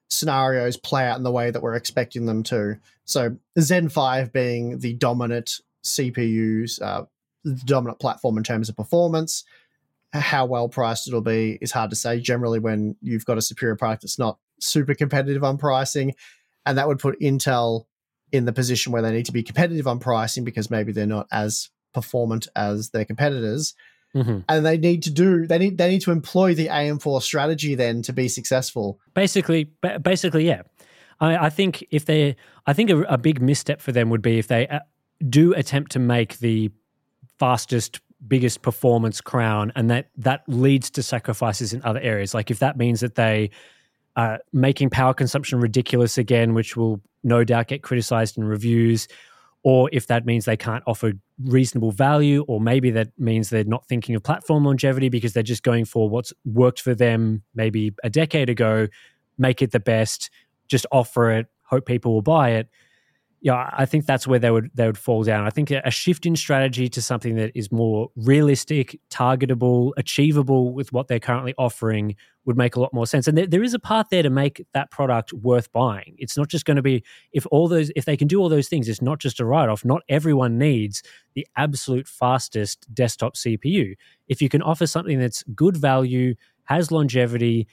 scenarios 0.09 0.77
play 0.77 1.05
out 1.05 1.17
in 1.17 1.23
the 1.23 1.31
way 1.31 1.51
that 1.51 1.61
we're 1.61 1.75
expecting 1.75 2.25
them 2.25 2.43
to. 2.43 2.77
So 3.05 3.37
Zen 3.59 3.89
5 3.89 4.33
being 4.33 4.79
the 4.79 4.93
dominant 4.93 5.61
CPUs, 5.83 6.81
uh, 6.81 7.03
the 7.43 7.61
dominant 7.65 7.99
platform 7.99 8.37
in 8.37 8.43
terms 8.43 8.69
of 8.69 8.75
performance, 8.75 9.43
how 10.13 10.45
well 10.45 10.69
priced 10.69 11.07
it'll 11.07 11.21
be 11.21 11.57
is 11.61 11.71
hard 11.71 11.89
to 11.89 11.95
say. 11.95 12.19
Generally, 12.19 12.59
when 12.59 12.95
you've 13.01 13.25
got 13.25 13.37
a 13.37 13.41
superior 13.41 13.75
product 13.75 14.01
that's 14.01 14.19
not 14.19 14.37
super 14.59 14.93
competitive 14.93 15.43
on 15.43 15.57
pricing, 15.57 16.13
and 16.65 16.77
that 16.77 16.87
would 16.87 16.99
put 16.99 17.19
Intel 17.19 17.85
in 18.31 18.45
the 18.45 18.53
position 18.53 18.91
where 18.91 19.01
they 19.01 19.11
need 19.11 19.25
to 19.25 19.31
be 19.31 19.43
competitive 19.43 19.87
on 19.87 19.99
pricing 19.99 20.43
because 20.43 20.69
maybe 20.69 20.91
they're 20.91 21.05
not 21.05 21.27
as 21.31 21.69
performant 21.93 22.47
as 22.55 22.89
their 22.89 23.05
competitors. 23.05 23.73
Mm-hmm. 24.15 24.39
And 24.49 24.65
they 24.65 24.77
need 24.77 25.03
to 25.03 25.11
do 25.11 25.45
they 25.45 25.57
need 25.57 25.77
they 25.77 25.89
need 25.89 26.01
to 26.01 26.11
employ 26.11 26.55
the 26.55 26.67
AM4 26.67 27.21
strategy 27.21 27.75
then 27.75 28.01
to 28.03 28.13
be 28.13 28.27
successful. 28.27 28.99
Basically, 29.13 29.65
basically, 30.01 30.47
yeah. 30.47 30.63
I, 31.19 31.47
I 31.47 31.49
think 31.49 31.85
if 31.91 32.05
they, 32.05 32.35
I 32.65 32.73
think 32.73 32.89
a, 32.89 33.01
a, 33.03 33.17
big 33.17 33.41
misstep 33.41 33.81
for 33.81 33.91
them 33.91 34.09
would 34.09 34.21
be 34.21 34.37
if 34.37 34.47
they 34.47 34.67
uh, 34.67 34.79
do 35.27 35.53
attempt 35.53 35.91
to 35.93 35.99
make 35.99 36.37
the 36.39 36.71
fastest 37.39 38.01
biggest 38.27 38.61
performance 38.61 39.21
crown 39.21 39.71
and 39.75 39.91
that 39.91 40.09
that 40.17 40.41
leads 40.47 40.89
to 40.89 41.03
sacrifices 41.03 41.71
in 41.71 41.83
other 41.83 41.99
areas 41.99 42.33
like 42.33 42.49
if 42.49 42.57
that 42.57 42.75
means 42.75 42.99
that 42.99 43.13
they 43.13 43.51
are 44.15 44.39
making 44.51 44.89
power 44.89 45.13
consumption 45.13 45.59
ridiculous 45.59 46.17
again 46.17 46.55
which 46.55 46.75
will 46.75 46.99
no 47.23 47.43
doubt 47.43 47.67
get 47.67 47.83
criticized 47.83 48.35
in 48.35 48.43
reviews 48.43 49.07
or 49.67 49.89
if 49.91 50.07
that 50.07 50.25
means 50.25 50.45
they 50.45 50.55
can't 50.55 50.81
offer 50.87 51.11
reasonable 51.43 51.91
value 51.91 52.45
or 52.47 52.61
maybe 52.61 52.89
that 52.89 53.09
means 53.17 53.49
they're 53.49 53.65
not 53.65 53.85
thinking 53.85 54.15
of 54.15 54.23
platform 54.23 54.63
longevity 54.63 55.09
because 55.09 55.33
they're 55.33 55.43
just 55.43 55.61
going 55.61 55.83
for 55.83 56.07
what's 56.07 56.31
worked 56.45 56.79
for 56.79 56.95
them 56.95 57.43
maybe 57.53 57.93
a 58.01 58.09
decade 58.09 58.47
ago 58.49 58.87
make 59.37 59.61
it 59.61 59.71
the 59.71 59.79
best 59.81 60.29
just 60.69 60.85
offer 60.93 61.31
it 61.31 61.47
hope 61.63 61.85
people 61.85 62.13
will 62.13 62.21
buy 62.21 62.51
it 62.51 62.69
yeah, 63.39 63.69
I 63.71 63.85
think 63.85 64.05
that's 64.07 64.25
where 64.25 64.39
they 64.39 64.49
would 64.49 64.71
they 64.73 64.87
would 64.87 64.97
fall 64.97 65.23
down. 65.23 65.45
I 65.45 65.51
think 65.51 65.69
a 65.69 65.91
shift 65.91 66.25
in 66.25 66.35
strategy 66.35 66.89
to 66.89 67.01
something 67.01 67.35
that 67.35 67.51
is 67.53 67.71
more 67.71 68.09
realistic, 68.15 68.99
targetable, 69.11 69.91
achievable 69.95 70.73
with 70.73 70.91
what 70.91 71.07
they're 71.07 71.19
currently 71.19 71.53
offering 71.57 72.15
would 72.45 72.57
make 72.57 72.75
a 72.75 72.79
lot 72.79 72.93
more 72.93 73.05
sense. 73.05 73.27
And 73.27 73.37
there, 73.37 73.45
there 73.45 73.61
is 73.61 73.75
a 73.75 73.79
path 73.79 74.07
there 74.09 74.23
to 74.23 74.31
make 74.31 74.65
that 74.73 74.89
product 74.89 75.33
worth 75.33 75.71
buying. 75.71 76.15
It's 76.17 76.35
not 76.35 76.47
just 76.47 76.65
going 76.65 76.77
to 76.77 76.81
be 76.81 77.03
if 77.31 77.45
all 77.51 77.67
those 77.67 77.91
if 77.95 78.05
they 78.05 78.17
can 78.17 78.27
do 78.27 78.39
all 78.39 78.49
those 78.49 78.69
things. 78.69 78.89
It's 78.89 79.03
not 79.03 79.19
just 79.19 79.39
a 79.39 79.45
write 79.45 79.69
off. 79.69 79.85
Not 79.85 80.01
everyone 80.09 80.57
needs 80.57 81.03
the 81.35 81.45
absolute 81.55 82.07
fastest 82.07 82.91
desktop 82.91 83.35
CPU. 83.35 83.93
If 84.27 84.41
you 84.41 84.49
can 84.49 84.63
offer 84.63 84.87
something 84.87 85.19
that's 85.19 85.43
good 85.55 85.77
value, 85.77 86.33
has 86.63 86.91
longevity, 86.91 87.67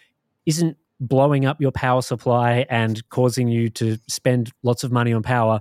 isn't 0.44 0.76
blowing 1.09 1.46
up 1.46 1.61
your 1.61 1.72
power 1.72 2.02
supply 2.02 2.66
and 2.68 3.07
causing 3.09 3.48
you 3.48 3.68
to 3.70 3.98
spend 4.09 4.50
lots 4.62 4.84
of 4.84 4.92
money 4.92 5.12
on 5.12 5.22
power, 5.22 5.61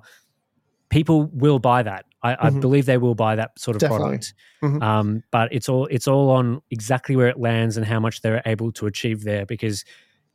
people 0.90 1.30
will 1.34 1.60
buy 1.60 1.84
that. 1.84 2.06
I, 2.22 2.34
mm-hmm. 2.34 2.46
I 2.46 2.50
believe 2.62 2.86
they 2.86 2.98
will 2.98 3.16
buy 3.16 3.36
that 3.36 3.60
sort 3.60 3.76
of 3.76 3.82
Definitely. 3.82 4.06
product. 4.06 4.34
Mm-hmm. 4.64 4.84
Um, 4.84 5.24
but 5.32 5.52
it's 5.52 5.68
all 5.68 5.88
it's 5.88 6.08
all 6.08 6.30
on 6.30 6.62
exactly 6.72 7.16
where 7.16 7.28
it 7.28 7.40
lands 7.40 7.78
and 7.78 7.86
how 7.86 8.00
much 8.00 8.22
they're 8.22 8.42
able 8.46 8.72
to 8.74 8.88
achieve 8.88 9.24
there. 9.24 9.46
Because 9.46 9.84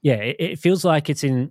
yeah, 0.02 0.16
it, 0.16 0.36
it 0.38 0.58
feels 0.58 0.84
like 0.84 1.08
it's 1.08 1.24
in 1.24 1.50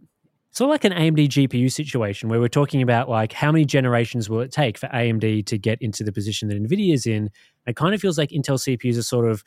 it's 0.51 0.61
all 0.61 0.69
like 0.69 0.85
an 0.85 0.93
AMD 0.93 1.27
GPU 1.27 1.71
situation 1.71 2.29
where 2.29 2.39
we're 2.39 2.47
talking 2.47 2.81
about 2.81 3.09
like 3.09 3.33
how 3.33 3.51
many 3.51 3.65
generations 3.65 4.29
will 4.29 4.41
it 4.41 4.51
take 4.51 4.77
for 4.77 4.87
AMD 4.87 5.45
to 5.45 5.57
get 5.57 5.81
into 5.81 6.03
the 6.03 6.11
position 6.11 6.47
that 6.49 6.61
Nvidia 6.61 6.93
is 6.93 7.05
in. 7.05 7.29
It 7.65 7.75
kind 7.75 7.93
of 7.93 8.01
feels 8.01 8.17
like 8.17 8.29
Intel 8.29 8.57
CPUs 8.57 8.97
are 8.97 9.03
sort 9.03 9.29
of 9.29 9.43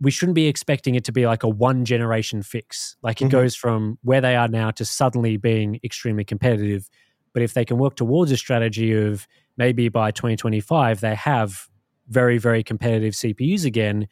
we 0.00 0.10
shouldn't 0.10 0.34
be 0.34 0.46
expecting 0.46 0.94
it 0.94 1.04
to 1.04 1.12
be 1.12 1.26
like 1.26 1.42
a 1.42 1.48
one 1.48 1.84
generation 1.84 2.42
fix. 2.42 2.96
Like 3.02 3.20
it 3.20 3.24
mm-hmm. 3.24 3.30
goes 3.30 3.56
from 3.56 3.98
where 4.02 4.20
they 4.20 4.36
are 4.36 4.48
now 4.48 4.70
to 4.72 4.84
suddenly 4.84 5.36
being 5.36 5.80
extremely 5.82 6.24
competitive. 6.24 6.88
But 7.32 7.42
if 7.42 7.54
they 7.54 7.64
can 7.64 7.78
work 7.78 7.96
towards 7.96 8.30
a 8.30 8.36
strategy 8.36 8.92
of 8.92 9.26
maybe 9.56 9.88
by 9.88 10.10
2025 10.10 11.00
they 11.00 11.14
have 11.14 11.68
very, 12.08 12.38
very 12.38 12.62
competitive 12.62 13.14
CPUs 13.14 13.64
again, 13.64 14.06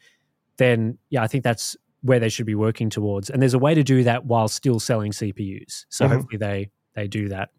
then 0.57 0.97
yeah, 1.09 1.23
I 1.23 1.27
think 1.27 1.43
that's 1.43 1.75
where 2.01 2.19
they 2.19 2.29
should 2.29 2.45
be 2.45 2.55
working 2.55 2.89
towards. 2.89 3.29
And 3.29 3.41
there's 3.41 3.53
a 3.53 3.59
way 3.59 3.73
to 3.73 3.83
do 3.83 4.03
that 4.03 4.25
while 4.25 4.47
still 4.47 4.79
selling 4.79 5.11
CPUs. 5.11 5.85
So 5.89 6.05
Mhm. 6.05 6.11
hopefully 6.11 6.37
they 6.37 6.69
they 6.93 7.07
do 7.07 7.27
that. 7.27 7.49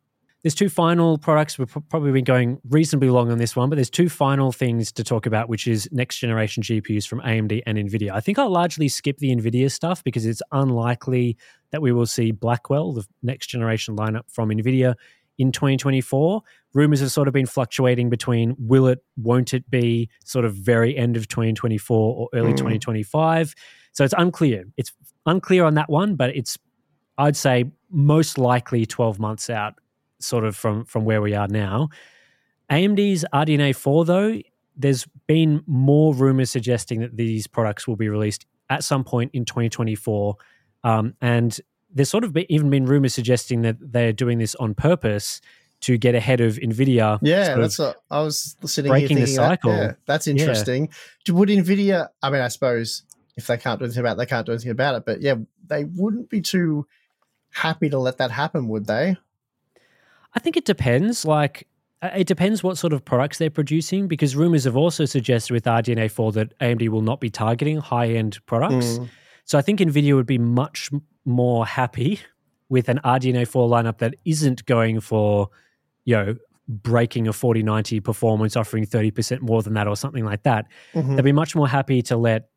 There's 0.46 0.54
two 0.54 0.68
final 0.68 1.18
products. 1.18 1.58
We've 1.58 1.76
probably 1.88 2.12
been 2.12 2.22
going 2.22 2.60
reasonably 2.68 3.10
long 3.10 3.32
on 3.32 3.38
this 3.38 3.56
one, 3.56 3.68
but 3.68 3.74
there's 3.74 3.90
two 3.90 4.08
final 4.08 4.52
things 4.52 4.92
to 4.92 5.02
talk 5.02 5.26
about, 5.26 5.48
which 5.48 5.66
is 5.66 5.88
next 5.90 6.20
generation 6.20 6.62
GPUs 6.62 7.04
from 7.04 7.20
AMD 7.22 7.64
and 7.66 7.76
NVIDIA. 7.76 8.12
I 8.12 8.20
think 8.20 8.38
I'll 8.38 8.48
largely 8.48 8.86
skip 8.86 9.18
the 9.18 9.34
NVIDIA 9.34 9.68
stuff 9.68 10.04
because 10.04 10.24
it's 10.24 10.42
unlikely 10.52 11.36
that 11.72 11.82
we 11.82 11.90
will 11.90 12.06
see 12.06 12.30
Blackwell, 12.30 12.92
the 12.92 13.04
next 13.24 13.48
generation 13.48 13.96
lineup 13.96 14.30
from 14.30 14.50
NVIDIA, 14.50 14.94
in 15.36 15.50
2024. 15.50 16.42
Rumors 16.74 17.00
have 17.00 17.10
sort 17.10 17.26
of 17.26 17.34
been 17.34 17.46
fluctuating 17.46 18.08
between 18.08 18.54
will 18.56 18.86
it, 18.86 19.00
won't 19.16 19.52
it 19.52 19.68
be 19.68 20.08
sort 20.24 20.44
of 20.44 20.54
very 20.54 20.96
end 20.96 21.16
of 21.16 21.26
2024 21.26 22.14
or 22.16 22.28
early 22.34 22.52
Mm. 22.52 22.58
2025. 22.58 23.52
So 23.90 24.04
it's 24.04 24.14
unclear. 24.16 24.62
It's 24.76 24.92
unclear 25.26 25.64
on 25.64 25.74
that 25.74 25.90
one, 25.90 26.14
but 26.14 26.36
it's 26.36 26.56
I'd 27.18 27.34
say 27.34 27.64
most 27.90 28.38
likely 28.38 28.86
12 28.86 29.18
months 29.18 29.50
out, 29.50 29.74
sort 30.18 30.44
of 30.44 30.56
from 30.56 30.84
from 30.84 31.04
where 31.04 31.20
we 31.22 31.34
are 31.34 31.48
now. 31.48 31.88
AMD's 32.70 33.24
RDNA 33.32 33.76
4, 33.76 34.04
though, 34.04 34.40
there's 34.76 35.06
been 35.26 35.62
more 35.66 36.14
rumors 36.14 36.50
suggesting 36.50 37.00
that 37.00 37.16
these 37.16 37.46
products 37.46 37.86
will 37.86 37.96
be 37.96 38.08
released 38.08 38.44
at 38.68 38.82
some 38.82 39.04
point 39.04 39.30
in 39.34 39.44
2024. 39.44 40.36
Um, 40.82 41.14
and 41.20 41.58
there's 41.94 42.08
sort 42.10 42.24
of 42.24 42.32
been, 42.32 42.46
even 42.48 42.68
been 42.70 42.84
rumors 42.84 43.14
suggesting 43.14 43.62
that 43.62 43.76
they're 43.80 44.12
doing 44.12 44.38
this 44.38 44.54
on 44.56 44.74
purpose 44.74 45.40
to 45.82 45.96
get 45.96 46.14
ahead 46.14 46.40
of 46.40 46.56
NVIDIA. 46.56 47.18
Yeah, 47.22 47.54
that's 47.54 47.78
what 47.78 48.02
I 48.10 48.22
was 48.22 48.56
sitting 48.64 48.90
breaking 48.90 49.16
the 49.16 49.20
here 49.20 49.26
thinking. 49.26 49.42
that- 49.42 49.48
cycle. 49.62 49.72
yeah, 49.72 49.92
that's 50.06 50.26
interesting. 50.26 50.88
Do- 51.24 51.34
Would 51.34 51.48
Nvidia? 51.50 52.08
I 52.22 52.30
mean, 52.30 52.40
I 52.40 52.48
suppose 52.48 53.02
if 53.36 53.46
they 53.46 53.58
can't 53.58 53.78
do 53.78 53.84
anything 53.84 54.00
about 54.00 54.14
it, 54.14 54.18
they 54.18 54.26
can't 54.26 54.46
do 54.46 54.52
anything 54.52 54.70
about 54.72 54.94
it. 54.96 55.04
But 55.04 55.20
yeah, 55.20 55.36
they 55.68 55.84
wouldn't 55.84 56.30
be 56.30 56.40
too 56.40 56.86
happy 57.52 57.88
to 57.90 57.98
let 57.98 58.18
that 58.18 58.30
happen, 58.30 58.68
would 58.68 58.86
they? 58.86 59.16
I 60.36 60.38
think 60.38 60.56
it 60.56 60.64
depends. 60.64 61.24
Like, 61.24 61.66
uh, 62.02 62.10
it 62.14 62.26
depends 62.26 62.62
what 62.62 62.76
sort 62.78 62.92
of 62.92 63.04
products 63.04 63.38
they're 63.38 63.50
producing 63.50 64.06
because 64.06 64.36
rumors 64.36 64.64
have 64.64 64.76
also 64.76 65.06
suggested 65.06 65.52
with 65.54 65.64
RDNA 65.64 66.10
4 66.10 66.32
that 66.32 66.58
AMD 66.60 66.88
will 66.90 67.00
not 67.02 67.20
be 67.20 67.30
targeting 67.30 67.78
high 67.78 68.08
end 68.08 68.38
products. 68.46 68.98
Mm. 68.98 69.08
So 69.44 69.56
I 69.58 69.62
think 69.62 69.80
NVIDIA 69.80 70.14
would 70.14 70.26
be 70.26 70.38
much 70.38 70.90
more 71.24 71.64
happy 71.66 72.20
with 72.68 72.88
an 72.88 73.00
RDNA 73.04 73.48
4 73.48 73.68
lineup 73.68 73.98
that 73.98 74.14
isn't 74.24 74.66
going 74.66 75.00
for, 75.00 75.48
you 76.04 76.14
know, 76.16 76.36
breaking 76.68 77.28
a 77.28 77.32
4090 77.32 78.00
performance, 78.00 78.56
offering 78.56 78.84
30% 78.84 79.40
more 79.40 79.62
than 79.62 79.74
that 79.74 79.86
or 79.86 79.96
something 79.96 80.24
like 80.24 80.42
that. 80.42 80.66
Mhm. 80.94 81.16
They'd 81.16 81.22
be 81.24 81.32
much 81.32 81.54
more 81.54 81.68
happy 81.68 82.02
to 82.02 82.16
let 82.16 82.48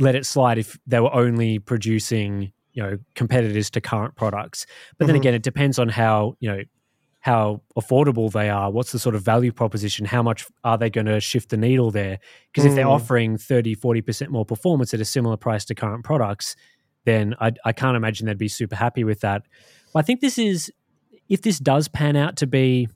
let 0.00 0.16
it 0.16 0.26
slide 0.26 0.58
if 0.58 0.76
they 0.88 0.98
were 0.98 1.14
only 1.14 1.60
producing, 1.60 2.50
you 2.72 2.82
know, 2.82 2.98
competitors 3.14 3.70
to 3.70 3.80
current 3.80 4.16
products. 4.16 4.66
But 4.98 5.06
then 5.06 5.14
Mhm. 5.14 5.20
again, 5.20 5.34
it 5.34 5.42
depends 5.44 5.78
on 5.78 5.88
how, 5.88 6.36
you 6.40 6.48
know, 6.50 6.62
how 7.24 7.62
affordable 7.74 8.30
they 8.30 8.50
are. 8.50 8.70
What's 8.70 8.92
the 8.92 8.98
sort 8.98 9.14
of 9.14 9.22
value 9.22 9.50
proposition? 9.50 10.04
How 10.04 10.22
much 10.22 10.44
are 10.62 10.76
they 10.76 10.90
going 10.90 11.06
to 11.06 11.20
shift 11.20 11.48
the 11.48 11.56
needle 11.56 11.90
there? 11.90 12.18
Because 12.52 12.66
if 12.66 12.74
they're 12.74 12.84
Mm. 12.84 12.90
offering 12.90 13.38
30, 13.38 13.74
40% 13.74 14.28
more 14.28 14.44
performance 14.44 14.92
at 14.92 15.00
a 15.00 15.06
similar 15.06 15.38
price 15.38 15.64
to 15.64 15.74
current 15.74 16.04
products, 16.04 16.54
then 17.06 17.34
I, 17.40 17.52
I 17.64 17.72
can't 17.72 17.96
imagine 17.96 18.26
they'd 18.26 18.36
be 18.36 18.48
super 18.48 18.76
happy 18.76 19.04
with 19.04 19.20
that. 19.20 19.40
But 19.94 20.00
I 20.00 20.02
think 20.02 20.20
this 20.20 20.36
is, 20.36 20.70
if 21.30 21.40
this 21.40 21.58
does 21.58 21.88
pan 21.88 22.14
out 22.14 22.36
to 22.36 22.46
be 22.46 22.88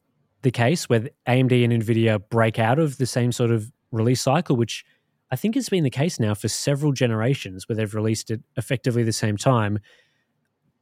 the 0.43 0.51
case 0.51 0.91
where 0.91 1.09
AMD 1.27 1.65
and 1.65 1.83
NVIDIA 1.83 2.21
break 2.29 2.59
out 2.59 2.79
of 2.79 2.99
the 2.99 3.07
same 3.07 3.33
sort 3.33 3.51
of 3.51 3.73
release 3.93 4.21
cycle, 4.21 4.57
which 4.57 4.85
I 5.31 5.37
think 5.37 5.55
has 5.55 5.71
been 5.71 5.85
the 5.85 5.91
case 5.91 6.21
now 6.21 6.35
for 6.35 6.49
several 6.49 6.93
generations 6.93 7.67
where 7.67 7.77
they've 7.77 7.95
released 7.95 8.31
it 8.31 8.43
effectively 8.59 9.05
the 9.05 9.13
same 9.15 9.39
time. 9.39 9.79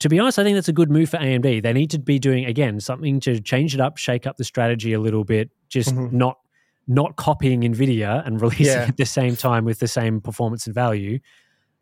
To 0.01 0.09
be 0.11 0.19
honest, 0.19 0.39
I 0.39 0.45
think 0.45 0.57
that's 0.57 0.69
a 0.69 0.73
good 0.75 0.91
move 0.91 1.09
for 1.09 1.17
AMD. 1.19 1.63
They 1.63 1.73
need 1.73 1.91
to 1.91 1.99
be 1.99 2.19
doing 2.19 2.45
again 2.45 2.81
something 2.81 3.19
to 3.21 3.41
change 3.41 3.75
it 3.75 3.81
up, 3.81 3.97
shake 3.97 4.27
up 4.27 4.37
the 4.37 4.45
strategy 4.45 4.93
a 4.93 5.01
little 5.01 5.25
bit, 5.25 5.51
just 5.69 5.95
Mhm. 5.95 6.13
not 6.13 6.39
not 6.89 7.17
copying 7.17 7.63
Nvidia 7.63 8.25
and 8.25 8.41
releasing 8.43 8.67
Yeah. 8.67 8.87
at 8.89 8.97
the 8.97 9.05
same 9.07 9.35
time 9.35 9.65
with 9.65 9.81
the 9.81 9.89
same 9.89 10.21
performance 10.21 10.67
and 10.67 10.75
value, 10.75 11.19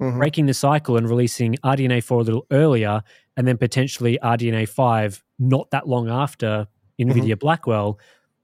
Mhm. 0.01 0.17
breaking 0.17 0.47
the 0.47 0.55
cycle 0.55 0.97
and 0.97 1.07
releasing 1.07 1.57
RDNA 1.63 2.01
4 2.03 2.21
a 2.21 2.25
little 2.25 2.47
earlier 2.51 3.03
and 3.37 3.47
then 3.47 3.59
potentially 3.59 4.19
RDNA 4.23 4.65
5 4.67 5.23
not 5.39 5.71
that 5.73 5.87
long 5.87 6.09
after 6.09 6.67
Nvidia 6.99 7.39
Blackwell. 7.39 7.99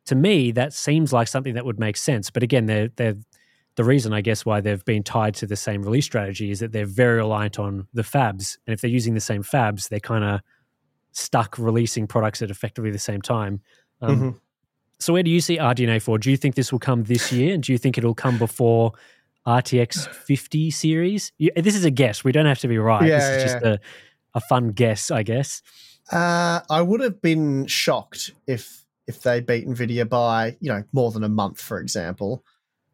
To 0.06 0.14
me, 0.14 0.50
that 0.52 0.74
seems 0.74 1.14
like 1.14 1.28
something 1.28 1.54
that 1.54 1.64
would 1.64 1.78
make 1.78 1.96
sense. 1.96 2.28
But 2.30 2.42
again, 2.42 2.66
they're 2.66 2.88
they're 2.96 3.16
the 3.76 3.84
reason 3.84 4.12
I 4.12 4.20
guess 4.20 4.44
why 4.44 4.60
they've 4.60 4.84
been 4.84 5.02
tied 5.02 5.34
to 5.36 5.46
the 5.46 5.56
same 5.56 5.82
release 5.82 6.04
strategy 6.04 6.50
is 6.50 6.60
that 6.60 6.72
they're 6.72 6.84
very 6.86 7.16
reliant 7.18 7.58
on 7.58 7.86
the 7.94 8.02
fabs. 8.02 8.58
And 8.66 8.74
if 8.74 8.80
they're 8.80 8.90
using 8.90 9.14
the 9.14 9.20
same 9.20 9.42
fabs, 9.42 9.88
they're 9.88 10.00
kind 10.00 10.24
of 10.24 10.40
stuck 11.12 11.56
releasing 11.58 12.06
products 12.06 12.42
at 12.42 12.50
effectively 12.50 12.90
the 12.90 12.98
same 12.98 13.22
time. 13.22 13.60
Um, 14.00 14.16
Mhm. 14.20 14.40
So 14.98 15.14
where 15.14 15.22
do 15.22 15.30
you 15.30 15.40
see 15.40 15.56
RDNA 15.58 16.02
4? 16.02 16.18
Do 16.18 16.30
you 16.30 16.36
think 16.36 16.56
this 16.56 16.70
will 16.72 16.78
come 16.78 17.04
this 17.04 17.32
year? 17.32 17.54
And 17.54 17.62
do 17.62 17.72
you 17.72 17.78
think 17.78 17.96
it'll 17.96 18.14
come 18.14 18.36
before 18.36 18.92
RTX 19.46 20.06
50 20.08 20.70
series? 20.70 21.32
You, 21.38 21.50
this 21.56 21.74
is 21.74 21.84
a 21.86 21.90
guess. 21.90 22.22
We 22.22 22.32
don't 22.32 22.44
have 22.46 22.58
to 22.58 22.68
be 22.68 22.76
right. 22.76 23.06
Yeah, 23.06 23.18
this 23.18 23.28
is 23.44 23.52
just 23.52 23.64
a, 23.64 23.80
a 24.34 24.40
fun 24.42 24.72
guess, 24.72 25.10
I 25.10 25.22
guess. 25.22 25.62
Uh, 26.12 26.60
I 26.68 26.82
would 26.82 27.00
have 27.00 27.22
been 27.22 27.66
shocked 27.66 28.32
if 28.46 28.84
if 29.06 29.22
they 29.22 29.40
beat 29.40 29.66
Nvidia 29.66 30.08
by 30.08 30.56
you 30.60 30.70
know 30.70 30.84
more 30.92 31.10
than 31.10 31.24
a 31.24 31.28
month, 31.28 31.60
for 31.60 31.80
example. 31.80 32.44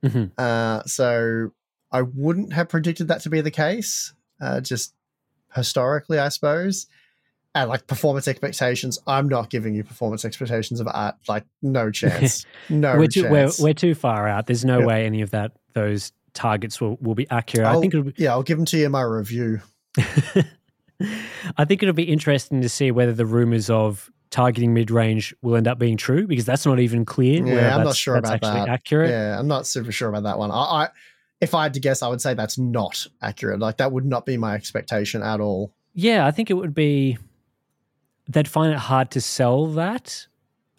Mhm. 0.09 0.31
Uh, 0.39 0.83
so 0.85 1.51
I 1.93 2.03
wouldn't 2.03 2.53
have 2.53 2.69
predicted 2.69 3.09
that 3.09 3.21
to 3.23 3.31
be 3.31 3.41
the 3.41 3.51
case. 3.51 4.13
Uh, 4.41 4.61
just 4.61 4.95
historically, 5.55 6.19
I 6.19 6.29
suppose. 6.29 6.87
And 7.55 7.71
like 7.71 7.87
performance 7.87 8.29
expectations, 8.29 8.99
I'm 9.07 9.29
not 9.29 9.49
giving 9.49 9.75
you 9.75 9.83
performance 9.83 10.25
expectations 10.27 10.79
of 10.81 10.89
art. 10.93 11.15
Like 11.27 11.45
no 11.63 11.91
chance, 12.01 12.45
no 12.69 12.99
we're, 12.99 13.07
too, 13.07 13.23
we're, 13.31 13.45
chance. 13.45 13.59
we're 13.61 13.73
too 13.75 13.95
far 13.95 14.29
out. 14.29 14.47
There's 14.47 14.65
no 14.65 14.81
Yeah. 14.81 14.87
way 14.87 15.07
any 15.07 15.23
of 15.23 15.31
that 15.31 15.53
those 15.73 16.13
targets 16.35 16.81
will, 16.83 16.97
will 17.01 17.15
be 17.15 17.27
accurate. 17.31 17.67
I 17.67 17.71
I'll- 17.73 17.81
think 17.81 17.95
it'll 17.95 18.05
be, 18.05 18.15
yeah, 18.19 18.33
I'll 18.33 18.43
give 18.43 18.59
them 18.59 18.67
to 18.67 18.77
you 18.77 18.85
in 18.87 18.93
my 18.93 19.01
review. 19.03 19.61
I 21.59 21.65
think 21.67 21.83
it'll 21.83 21.95
be 21.95 22.05
interesting 22.05 22.63
to 22.63 22.69
see 22.69 22.91
whether 22.91 23.13
the 23.13 23.27
rumors 23.27 23.69
of 23.69 24.11
targeting 24.31 24.75
mid 24.75 24.91
range 24.91 25.35
will 25.43 25.57
end 25.57 25.69
up 25.69 25.79
being 25.79 25.97
true 25.97 26.27
because 26.27 26.45
that's 26.45 26.67
not 26.67 26.79
even 26.81 27.05
clear. 27.05 27.47
Yeah, 27.47 27.77
I'm 27.77 27.85
not 27.85 27.97
sure 27.97 28.17
about 28.17 28.35
actually 28.35 28.61
that. 28.61 28.69
accurate. 28.69 29.11
Yeah, 29.11 29.39
I'm 29.39 29.49
not 29.49 29.67
super 29.67 29.93
sure 29.93 30.09
about 30.09 30.25
that 30.25 30.39
one. 30.39 30.51
I, 30.51 30.55
I, 30.55 30.89
if 31.41 31.55
I 31.55 31.65
had 31.65 31.75
to 31.75 31.81
guess, 31.81 32.03
I 32.03 32.09
would 32.09 32.21
say 32.21 32.35
that's 32.35 32.59
not 32.59 33.07
accurate. 33.23 33.61
Like 33.61 33.77
that 33.79 33.93
would 33.93 34.05
not 34.05 34.27
be 34.27 34.37
my 34.37 34.55
expectation 34.55 35.23
at 35.23 35.41
all. 35.41 35.73
Yeah, 35.95 36.27
I 36.27 36.31
think 36.31 36.51
it 36.51 36.55
would 36.55 36.75
be. 36.75 37.19
They'd 38.29 38.49
find 38.49 38.73
it 38.73 38.79
hard 38.79 39.11
to 39.13 39.21
sell 39.21 39.67
that. 39.69 40.27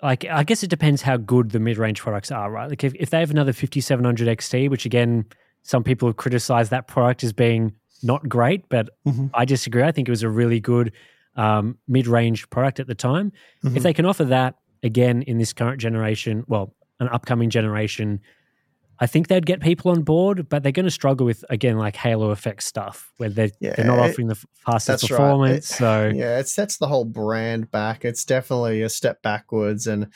Like, 0.04 0.26
I 0.26 0.44
guess 0.44 0.62
it 0.64 0.70
depends 0.70 1.02
how 1.02 1.18
good 1.18 1.52
the 1.52 1.60
mid-range 1.60 2.02
products 2.02 2.30
are, 2.32 2.52
right? 2.52 2.70
Like, 2.70 2.84
if, 2.84 2.94
if 2.96 3.10
they 3.10 3.20
have 3.20 3.32
another 3.32 3.54
5700 3.54 4.28
XT, 4.38 4.70
which 4.70 4.86
again, 4.86 5.26
some 5.64 5.84
people 5.84 6.08
have 6.10 6.18
criticized 6.18 6.70
that 6.72 6.88
product 6.88 7.24
as 7.24 7.34
being 7.34 7.74
not 8.04 8.28
great, 8.30 8.68
but 8.70 8.90
Mhm. 9.08 9.32
I 9.34 9.46
disagree. 9.46 9.82
I 9.84 9.92
think 9.92 10.08
it 10.08 10.12
was 10.12 10.22
a 10.24 10.30
really 10.30 10.60
good 10.60 10.92
um, 11.38 11.78
mid-range 11.88 12.50
product 12.50 12.80
at 12.80 12.88
the 12.88 12.96
time. 12.96 13.32
Mhm. 13.64 13.78
If 13.78 13.84
they 13.84 13.94
can 13.94 14.06
offer 14.06 14.26
that 14.26 14.56
again 14.84 15.22
in 15.22 15.38
this 15.38 15.54
current 15.54 15.80
generation, 15.80 16.44
well, 16.48 16.74
an 17.00 17.08
upcoming 17.10 17.50
generation, 17.50 18.20
I 19.00 19.06
think 19.06 19.28
they'd 19.28 19.46
get 19.46 19.62
people 19.62 19.92
on 19.92 20.02
board, 20.02 20.50
but 20.50 20.64
they're 20.64 20.72
going 20.72 20.86
to 20.86 20.92
struggle 20.92 21.26
with 21.28 21.46
again 21.52 21.78
like 21.78 21.96
Halo 21.96 22.32
effect 22.32 22.64
stuff 22.64 23.12
where 23.18 23.30
they're 23.30 23.52
they're 23.62 23.86
not 23.86 23.98
Yeah, 23.98 24.10
offering 24.10 24.28
the 24.28 24.44
fastest 24.66 24.88
That's 25.02 25.12
right. 25.12 25.18
performance. 25.18 25.72
It- 25.72 25.76
So 25.76 26.08
yeah, 26.16 26.40
it 26.40 26.48
sets 26.48 26.78
the 26.78 26.88
whole 26.88 27.06
brand 27.06 27.70
back. 27.70 28.04
It's 28.04 28.26
definitely 28.26 28.82
a 28.82 28.90
step 28.90 29.22
backwards, 29.22 29.86
and 29.86 30.08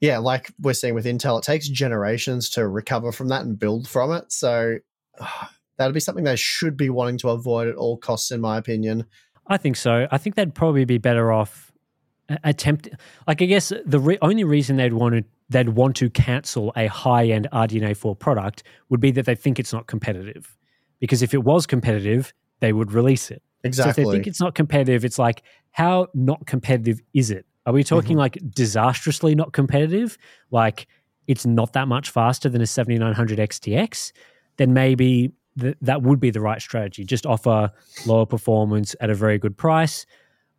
yeah, 0.00 0.18
like 0.18 0.52
we're 0.60 0.72
seeing 0.74 0.94
with 0.94 1.04
Intel, 1.06 1.38
it 1.38 1.44
takes 1.44 1.68
generations 1.68 2.48
to 2.50 2.68
recover 2.68 3.10
from 3.12 3.28
that 3.28 3.42
and 3.44 3.58
build 3.58 3.88
from 3.88 4.12
it. 4.12 4.30
So 4.32 4.78
that'd 5.78 5.94
be 5.94 6.00
something 6.00 6.22
they 6.24 6.36
should 6.36 6.76
be 6.76 6.90
wanting 6.90 7.18
to 7.18 7.30
avoid 7.30 7.66
at 7.66 7.74
all 7.74 7.96
costs, 7.96 8.30
in 8.30 8.40
my 8.40 8.58
opinion. 8.58 9.06
I 9.46 9.56
think 9.56 9.76
so. 9.76 10.06
I 10.10 10.18
think 10.18 10.36
they'd 10.36 10.54
probably 10.54 10.84
be 10.84 10.98
better 10.98 11.32
off 11.32 11.72
a- 12.28 12.38
attempt. 12.44 12.88
Like 13.26 13.42
I 13.42 13.46
guess 13.46 13.72
the 13.84 13.98
re- 13.98 14.18
only 14.22 14.44
reason 14.44 14.76
they'd 14.76 14.92
want 14.92 15.14
to 15.14 15.24
they'd 15.48 15.70
want 15.70 15.96
to 15.96 16.08
cancel 16.08 16.72
a 16.76 16.86
high 16.86 17.26
end 17.26 17.46
RDNA 17.52 17.96
four 17.96 18.16
product 18.16 18.62
would 18.88 19.00
be 19.00 19.10
that 19.10 19.26
they 19.26 19.34
think 19.34 19.58
it's 19.58 19.72
not 19.72 19.86
competitive. 19.86 20.56
Because 21.00 21.20
if 21.22 21.34
it 21.34 21.44
was 21.44 21.66
competitive, 21.66 22.32
they 22.60 22.72
would 22.72 22.92
release 22.92 23.30
it. 23.30 23.42
So 23.72 23.88
if 23.90 23.96
they 23.96 24.04
think 24.12 24.26
it's 24.26 24.40
not 24.40 24.54
competitive, 24.54 25.04
it's 25.04 25.18
like 25.18 25.42
how 25.72 26.06
not 26.14 26.46
competitive 26.46 27.00
is 27.12 27.30
it? 27.30 27.44
Are 27.66 27.72
we 27.72 27.84
talking 27.84 28.12
Mm-hmm. 28.12 28.18
like 28.18 28.38
disastrously 28.54 29.34
not 29.34 29.52
competitive? 29.52 30.16
Like 30.50 30.86
it's 31.26 31.44
not 31.46 31.72
that 31.74 31.86
much 31.86 32.10
faster 32.10 32.48
than 32.48 32.60
a 32.62 32.66
7900 32.66 33.38
XTX? 33.38 34.12
Then 34.56 34.72
maybe 34.74 35.32
th- 35.58 35.76
that 35.82 36.02
would 36.02 36.20
be 36.20 36.30
the 36.30 36.40
right 36.40 36.60
strategy. 36.60 37.04
Just 37.04 37.26
offer 37.26 37.70
lower 38.06 38.26
performance 38.26 38.94
at 39.00 39.10
a 39.10 39.14
very 39.14 39.38
good 39.38 39.56
price. 39.56 40.06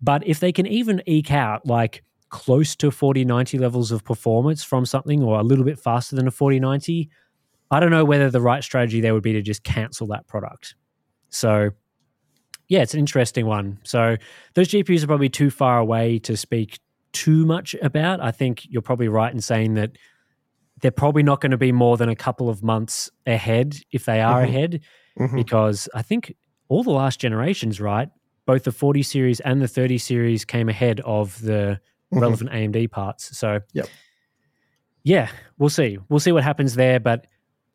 But 0.02 0.26
if 0.28 0.40
they 0.40 0.52
can 0.52 0.68
even 0.68 1.02
eke 1.06 1.32
out 1.32 1.66
like 1.66 2.04
close 2.30 2.76
to 2.76 2.92
4090 2.92 3.58
levels 3.60 3.92
of 3.92 4.04
performance 4.04 4.64
from 4.64 4.86
something 4.86 5.24
or 5.24 5.40
a 5.40 5.44
little 5.44 5.64
bit 5.64 5.80
faster 5.80 6.16
than 6.16 6.28
a 6.28 6.32
4090, 6.32 7.10
I 7.72 7.80
don't 7.80 7.92
know 7.92 8.06
whether 8.06 8.30
the 8.30 8.42
right 8.42 8.64
strategy 8.64 9.02
there 9.02 9.14
would 9.14 9.24
be 9.24 9.34
to 9.34 9.42
just 9.42 9.64
cancel 9.64 10.08
that 10.08 10.28
product. 10.28 10.76
So, 11.30 11.72
yeah, 12.68 12.82
it's 12.82 12.94
an 12.94 13.00
interesting 13.00 13.46
one. 13.46 13.80
So, 13.84 14.18
those 14.56 14.68
GPUs 14.70 15.04
are 15.04 15.08
probably 15.08 15.30
too 15.30 15.50
far 15.50 15.80
away 15.80 16.20
to 16.20 16.36
speak 16.36 16.80
too 17.14 17.46
much 17.46 17.76
about. 17.82 18.20
I 18.20 18.32
think 18.32 18.66
you're 18.70 18.82
probably 18.82 19.08
right 19.08 19.34
in 19.34 19.42
saying 19.42 19.76
that 19.76 19.92
they're 20.84 20.92
probably 20.92 21.24
not 21.24 21.40
going 21.40 21.52
to 21.52 21.58
be 21.58 21.72
more 21.72 21.96
than 21.96 22.10
a 22.10 22.16
couple 22.16 22.50
of 22.50 22.62
months 22.62 23.10
ahead 23.26 23.78
if 23.94 24.04
they 24.04 24.20
are 24.20 24.42
Mhm. 24.42 24.50
ahead, 24.50 24.80
Mhm. 25.18 25.34
because 25.36 25.88
I 25.96 26.02
think 26.02 26.36
all 26.68 26.84
the 26.84 26.92
last 26.92 27.22
generations, 27.22 27.80
right? 27.80 28.10
Both 28.46 28.66
the 28.66 28.72
40 28.74 29.02
series 29.02 29.40
and 29.40 29.62
the 29.62 29.68
30 29.70 29.98
series 29.98 30.44
came 30.44 30.68
ahead 30.68 31.00
of 31.06 31.42
the 31.42 31.80
Mhm. 32.14 32.22
relevant 32.22 32.50
AMD 32.52 32.88
parts. 32.90 33.36
So, 33.38 33.62
Yep. 33.74 33.88
yeah, 35.04 35.30
we'll 35.58 35.70
see. 35.70 35.98
We'll 36.10 36.20
see 36.20 36.34
what 36.34 36.44
happens 36.44 36.76
there. 36.76 37.00
But, 37.00 37.28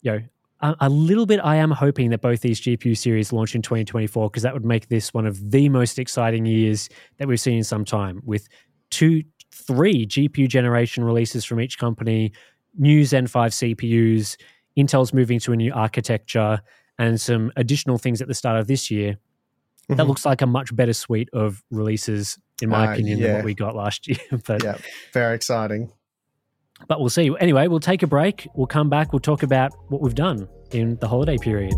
you 0.03 0.13
know, 0.13 0.21
a, 0.61 0.77
a 0.81 0.89
little 0.91 1.25
bit, 1.25 1.41
I 1.43 1.57
am 1.57 1.71
hoping 1.71 2.11
that 2.11 2.21
both 2.21 2.43
these 2.43 2.61
GPU 2.61 2.95
series 2.95 3.33
launch 3.33 3.55
in 3.55 3.63
2024 3.63 4.29
because 4.29 4.43
that 4.43 4.53
would 4.53 4.67
make 4.67 4.89
this 4.89 5.15
one 5.15 5.27
of 5.27 5.51
the 5.51 5.71
most 5.71 5.99
exciting 5.99 6.45
years 6.45 6.91
that 7.17 7.27
we've 7.27 7.41
seen 7.41 7.57
in 7.57 7.65
some 7.65 7.87
time 7.87 8.21
with 8.25 8.49
two, 8.91 9.23
three 9.51 10.05
GPU 10.05 10.47
generation 10.47 11.05
releases 11.05 11.45
from 11.47 11.59
each 11.59 11.79
company, 11.79 12.33
new 12.79 13.05
Zen 13.05 13.27
5 13.27 13.53
CPUs, 13.53 14.37
Intel's 14.79 15.13
moving 15.13 15.39
to 15.41 15.53
a 15.53 15.57
new 15.57 15.73
architecture, 15.73 16.61
and 16.99 17.21
some 17.21 17.53
additional 17.57 17.99
things 17.99 18.23
at 18.23 18.29
the 18.29 18.35
start 18.35 18.59
of 18.59 18.67
this 18.67 18.91
year. 18.91 19.17
That 19.89 19.99
Mhm. 19.99 20.09
looks 20.09 20.25
like 20.27 20.43
a 20.43 20.47
much 20.47 20.75
better 20.75 20.93
suite 20.93 21.29
of 21.33 21.63
releases, 21.71 22.39
in 22.63 22.69
my 22.69 22.87
Uh, 22.89 22.93
opinion, 22.93 23.21
than 23.21 23.35
what 23.37 23.45
we 23.45 23.55
got 23.55 23.75
last 23.75 24.07
year. 24.09 24.19
but 24.47 24.63
Yeah, 24.63 24.77
very 25.13 25.35
exciting. 25.35 25.91
but 26.89 27.01
we'll 27.01 27.09
see. 27.09 27.31
Anyway, 27.41 27.69
we'll 27.69 27.81
take 27.81 28.03
a 28.03 28.07
break. 28.07 28.47
We'll 28.55 28.67
come 28.67 28.89
back. 28.91 29.13
We'll 29.13 29.21
talk 29.21 29.43
about 29.43 29.73
what 29.89 30.01
we've 30.03 30.15
done 30.15 30.47
in 30.73 30.97
the 31.01 31.09
holiday 31.09 31.39
period. 31.39 31.75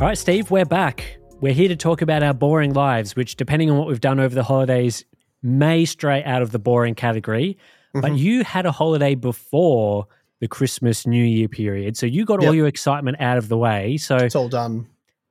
All 0.00 0.06
right, 0.06 0.18
Steve, 0.18 0.50
we're 0.50 0.64
back. 0.64 1.18
We're 1.40 1.52
here 1.52 1.68
to 1.68 1.76
talk 1.76 2.02
about 2.02 2.22
our 2.22 2.34
boring 2.34 2.72
lives, 2.72 3.16
which, 3.16 3.36
depending 3.36 3.70
on 3.70 3.78
what 3.78 3.88
we've 3.88 4.00
done 4.00 4.20
over 4.20 4.34
the 4.34 4.42
holidays, 4.44 5.04
may 5.42 5.84
stray 5.84 6.22
out 6.24 6.42
of 6.42 6.52
the 6.52 6.58
boring 6.58 6.94
category. 6.94 7.56
But 7.94 8.12
Mhm. 8.12 8.18
you 8.18 8.44
had 8.44 8.66
a 8.66 8.72
holiday 8.72 9.14
before 9.14 10.06
the 10.40 10.48
Christmas 10.48 11.06
New 11.06 11.24
Year 11.24 11.48
period. 11.48 11.96
So 11.96 12.06
you 12.06 12.24
got 12.24 12.44
all 12.44 12.54
your 12.54 12.66
excitement 12.68 13.16
out 13.20 13.38
of 13.38 13.48
the 13.48 13.56
way. 13.58 13.96
So 13.96 14.16
It's 14.16 14.36
all 14.36 14.48
done. 14.48 14.86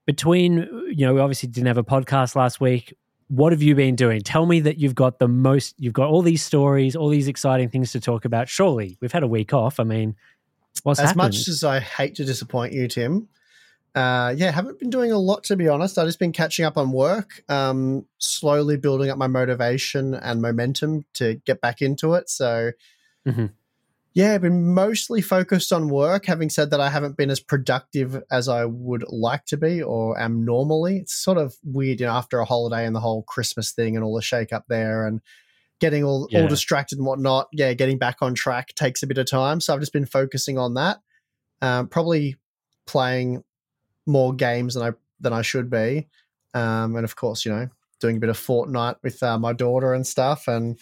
between, 0.06 0.68
you 0.94 1.06
know, 1.06 1.14
we 1.14 1.20
obviously 1.22 1.50
didn't 1.50 1.68
have 1.68 1.78
a 1.78 1.84
podcast 1.84 2.36
last 2.36 2.60
week. 2.60 2.94
What 3.30 3.52
have 3.52 3.62
you 3.62 3.76
been 3.76 3.96
doing? 3.96 4.22
Tell 4.22 4.46
me 4.46 4.60
that 4.62 4.78
you've 4.78 4.96
got 4.96 5.20
the 5.20 5.28
most, 5.28 5.76
you've 5.78 5.94
got 5.94 6.08
all 6.10 6.22
these 6.22 6.42
stories, 6.44 6.96
all 6.96 7.10
these 7.10 7.28
exciting 7.28 7.70
things 7.70 7.92
to 7.92 8.00
talk 8.00 8.26
about. 8.26 8.48
Surely 8.50 8.98
we've 9.02 9.12
had 9.12 9.24
a 9.24 9.28
week 9.28 9.54
off. 9.54 9.80
I 9.80 9.84
mean, 9.84 10.16
what's 10.84 11.00
as 11.00 11.08
happened? 11.10 11.18
much 11.18 11.48
as 11.48 11.64
I 11.64 11.80
hate 11.80 12.16
to 12.16 12.26
disappoint 12.26 12.74
you, 12.74 12.88
Tim, 12.88 13.28
uh, 13.98 14.36
yeah, 14.38 14.52
haven't 14.52 14.80
been 14.80 14.90
doing 14.90 15.12
a 15.12 15.18
lot 15.18 15.44
to 15.46 15.56
be 15.56 15.68
honest. 15.68 15.98
I've 15.98 16.08
just 16.08 16.20
been 16.20 16.32
catching 16.32 16.66
up 16.66 16.78
on 16.78 16.92
work, 16.92 17.44
um, 17.50 18.06
slowly 18.20 18.78
building 18.78 19.10
up 19.10 19.18
my 19.18 19.28
motivation 19.28 20.14
and 20.14 20.42
momentum 20.42 21.06
to 21.16 21.36
get 21.46 21.62
back 21.62 21.82
into 21.82 22.14
it. 22.14 22.30
So, 22.30 22.72
Mhm. 23.28 23.54
yeah, 24.14 24.34
I've 24.36 24.42
been 24.42 24.74
mostly 24.74 25.22
focused 25.22 25.74
on 25.74 25.90
work. 25.90 26.26
Having 26.28 26.52
said 26.52 26.70
that, 26.72 26.80
I 26.80 26.90
haven't 26.90 27.18
been 27.18 27.30
as 27.32 27.40
productive 27.40 28.24
as 28.30 28.48
I 28.48 28.66
would 28.66 29.04
like 29.10 29.46
to 29.46 29.58
be 29.58 29.82
or 29.82 30.20
am 30.20 30.46
normally. 30.46 30.98
It's 31.00 31.14
sort 31.14 31.38
of 31.38 31.56
weird, 31.64 32.00
you 32.00 32.06
know, 32.06 32.14
after 32.14 32.40
a 32.40 32.46
holiday 32.46 32.86
and 32.86 32.96
the 32.96 33.00
whole 33.00 33.24
Christmas 33.24 33.72
thing 33.72 33.96
and 33.96 34.04
all 34.06 34.16
the 34.16 34.22
shake 34.22 34.54
up 34.54 34.66
there 34.70 35.08
and 35.08 35.22
getting 35.80 36.04
all, 36.04 36.28
Yeah. 36.32 36.42
all 36.42 36.48
distracted 36.48 36.98
and 36.98 37.06
whatnot. 37.08 37.48
Yeah, 37.52 37.74
getting 37.74 37.98
back 37.98 38.18
on 38.22 38.34
track 38.36 38.74
takes 38.76 39.04
a 39.04 39.08
bit 39.08 39.18
of 39.18 39.28
time. 39.30 39.60
So 39.62 39.74
I've 39.74 39.80
just 39.80 39.94
been 39.94 40.06
focusing 40.06 40.58
on 40.58 40.74
that. 40.76 41.00
Um, 41.62 41.88
probably 41.88 42.36
playing 42.88 43.44
more 44.08 44.34
games 44.34 44.74
than 44.74 44.84
I 44.84 44.92
than 45.20 45.34
I 45.34 45.42
should 45.42 45.70
be, 45.70 46.08
um, 46.54 46.96
and 46.96 47.04
of 47.04 47.16
course, 47.16 47.46
you 47.46 47.52
know, 47.52 47.70
doing 48.00 48.18
a 48.18 48.20
bit 48.20 48.30
of 48.30 48.38
Fortnite 48.38 48.98
with 49.04 49.22
uh, 49.22 49.38
my 49.38 49.54
daughter 49.54 49.94
and 49.94 50.06
stuff, 50.06 50.48
and 50.48 50.80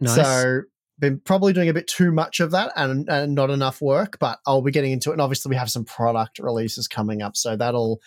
Nice. 0.00 0.16
so 0.16 0.62
been 0.98 1.20
probably 1.20 1.52
doing 1.52 1.68
a 1.68 1.74
bit 1.74 1.88
too 1.88 2.12
much 2.12 2.38
of 2.38 2.52
that 2.52 2.72
and, 2.76 3.08
and 3.08 3.34
not 3.34 3.50
enough 3.50 3.80
work. 3.80 4.18
But 4.20 4.38
I'll 4.46 4.62
be 4.62 4.70
getting 4.70 4.92
into 4.92 5.10
it, 5.10 5.14
and 5.14 5.22
obviously 5.22 5.50
we 5.50 5.56
have 5.56 5.70
some 5.70 5.84
product 5.84 6.38
releases 6.38 6.88
coming 6.88 7.22
up, 7.22 7.36
so 7.36 7.56
that'll 7.56 8.00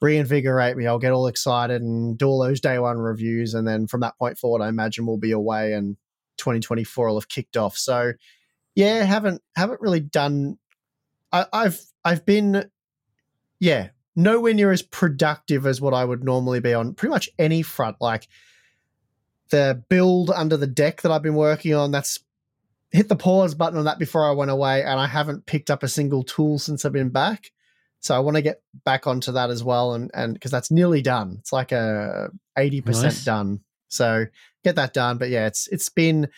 reinvigorate 0.00 0.76
me. 0.76 0.86
I'll 0.86 0.98
get 0.98 1.12
all 1.12 1.26
excited 1.26 1.82
and 1.82 2.18
do 2.18 2.26
all 2.26 2.42
those 2.42 2.60
day 2.60 2.78
one 2.78 2.98
reviews, 2.98 3.54
and 3.54 3.66
then 3.66 3.86
from 3.86 4.00
that 4.00 4.18
point 4.18 4.38
forward, 4.38 4.62
I 4.62 4.68
imagine 4.68 5.06
we'll 5.06 5.16
be 5.16 5.32
away 5.32 5.72
and 5.72 5.96
2024 6.38 7.08
will 7.08 7.16
have 7.16 7.28
kicked 7.28 7.56
off. 7.56 7.76
So 7.76 8.12
yeah, 8.74 9.04
haven't 9.04 9.42
haven't 9.56 9.80
really 9.80 10.00
done. 10.00 10.58
I, 11.32 11.46
I've 11.52 11.80
I've 12.04 12.26
been 12.26 12.70
yeah 13.60 13.88
nowhere 14.16 14.54
near 14.54 14.70
as 14.70 14.82
productive 14.82 15.66
as 15.66 15.80
what 15.80 15.94
I 15.94 16.04
would 16.04 16.24
normally 16.24 16.60
be 16.60 16.74
on 16.74 16.94
pretty 16.94 17.10
much 17.10 17.28
any 17.38 17.62
front. 17.62 17.96
Like 18.00 18.28
the 19.50 19.82
build 19.88 20.30
under 20.30 20.56
the 20.56 20.66
deck 20.66 21.02
that 21.02 21.12
I've 21.12 21.22
been 21.22 21.34
working 21.34 21.74
on, 21.74 21.90
that's 21.90 22.20
hit 22.92 23.08
the 23.08 23.16
pause 23.16 23.54
button 23.54 23.78
on 23.78 23.86
that 23.86 23.98
before 23.98 24.28
I 24.28 24.32
went 24.32 24.50
away, 24.50 24.82
and 24.82 25.00
I 25.00 25.06
haven't 25.06 25.46
picked 25.46 25.70
up 25.70 25.82
a 25.82 25.88
single 25.88 26.22
tool 26.22 26.58
since 26.58 26.84
I've 26.84 26.92
been 26.92 27.10
back. 27.10 27.50
So 28.00 28.14
I 28.14 28.18
want 28.20 28.36
to 28.36 28.42
get 28.42 28.62
back 28.84 29.06
onto 29.06 29.32
that 29.32 29.50
as 29.50 29.64
well, 29.64 29.94
and 29.94 30.10
and 30.14 30.34
because 30.34 30.50
that's 30.50 30.70
nearly 30.70 31.02
done. 31.02 31.36
It's 31.40 31.52
like 31.52 31.72
a 31.72 32.30
eighty 32.56 32.80
percent 32.80 33.14
Nice. 33.14 33.24
done. 33.24 33.60
So 33.88 34.26
get 34.62 34.76
that 34.76 34.92
done. 34.92 35.18
But 35.18 35.30
yeah, 35.30 35.46
it's 35.46 35.66
it's 35.68 35.88
been 35.88 36.28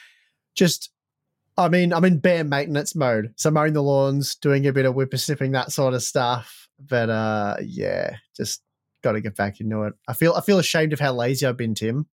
just. 0.54 0.90
I 1.58 1.70
mean, 1.70 1.94
I'm 1.94 2.04
in 2.04 2.18
bare 2.18 2.44
maintenance 2.44 2.94
mode. 2.94 3.32
So 3.36 3.50
mowing 3.50 3.72
the 3.72 3.82
lawns, 3.82 4.34
doing 4.34 4.66
a 4.66 4.74
bit 4.74 4.84
of 4.84 4.94
whippersnipping, 4.94 5.52
that 5.52 5.72
sort 5.72 5.94
of 5.94 6.02
stuff. 6.02 6.65
But 6.78 7.10
uh 7.10 7.56
yeah, 7.64 8.16
just 8.36 8.62
got 9.02 9.12
to 9.12 9.20
get 9.20 9.36
back 9.36 9.60
into 9.60 9.82
it. 9.84 9.94
I 10.08 10.12
feel 10.12 10.34
I 10.34 10.40
feel 10.40 10.58
ashamed 10.58 10.92
of 10.92 11.00
how 11.00 11.12
lazy 11.12 11.46
I've 11.46 11.56
been, 11.56 11.74
Tim. 11.74 12.06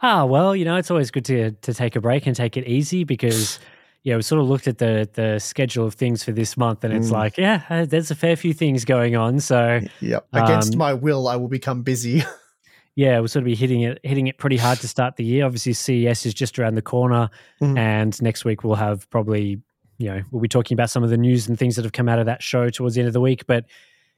Ah, 0.00 0.24
well, 0.24 0.56
you 0.56 0.64
know, 0.64 0.76
it's 0.76 0.90
always 0.90 1.10
good 1.10 1.24
to 1.26 1.52
to 1.52 1.74
take 1.74 1.96
a 1.96 2.00
break 2.00 2.26
and 2.26 2.34
take 2.34 2.56
it 2.56 2.66
easy 2.66 3.04
because 3.04 3.58
yeah, 4.02 4.16
we 4.16 4.22
sort 4.22 4.40
of 4.40 4.48
looked 4.48 4.66
at 4.66 4.78
the 4.78 5.08
the 5.14 5.38
schedule 5.38 5.86
of 5.86 5.94
things 5.94 6.24
for 6.24 6.32
this 6.32 6.56
month, 6.56 6.82
and 6.84 6.92
it's 6.92 7.08
Mm. 7.10 7.12
like, 7.12 7.38
yeah, 7.38 7.62
uh, 7.70 7.84
there's 7.84 8.10
a 8.10 8.14
fair 8.16 8.34
few 8.36 8.52
things 8.52 8.84
going 8.84 9.16
on. 9.16 9.38
So 9.40 9.80
Yep. 10.00 10.26
Against 10.32 10.72
Um, 10.74 10.78
my 10.78 10.92
will, 10.94 11.28
I 11.28 11.36
will 11.36 11.48
become 11.48 11.82
busy. 11.82 12.24
yeah, 12.96 13.18
we'll 13.20 13.28
sort 13.28 13.42
of 13.42 13.46
be 13.46 13.54
hitting 13.54 13.82
it 13.82 14.00
hitting 14.02 14.26
it 14.26 14.38
pretty 14.38 14.56
hard 14.56 14.80
to 14.80 14.88
start 14.88 15.16
the 15.16 15.24
year. 15.24 15.46
Obviously, 15.46 15.72
CES 15.72 16.26
is 16.26 16.34
just 16.34 16.58
around 16.58 16.74
the 16.74 16.82
corner, 16.82 17.30
Mhm. 17.60 17.78
and 17.78 18.22
next 18.22 18.44
week 18.44 18.64
we'll 18.64 18.74
have 18.74 19.08
probably 19.10 19.60
you 20.02 20.08
know 20.08 20.22
we'll 20.32 20.42
be 20.42 20.48
talking 20.48 20.74
about 20.74 20.90
some 20.90 21.04
of 21.04 21.10
the 21.10 21.16
news 21.16 21.48
and 21.48 21.56
things 21.56 21.76
that 21.76 21.84
have 21.84 21.92
come 21.92 22.08
out 22.08 22.18
of 22.18 22.26
that 22.26 22.42
show 22.42 22.68
towards 22.70 22.96
the 22.96 23.00
end 23.00 23.06
of 23.06 23.12
the 23.12 23.20
week. 23.20 23.46
But 23.46 23.66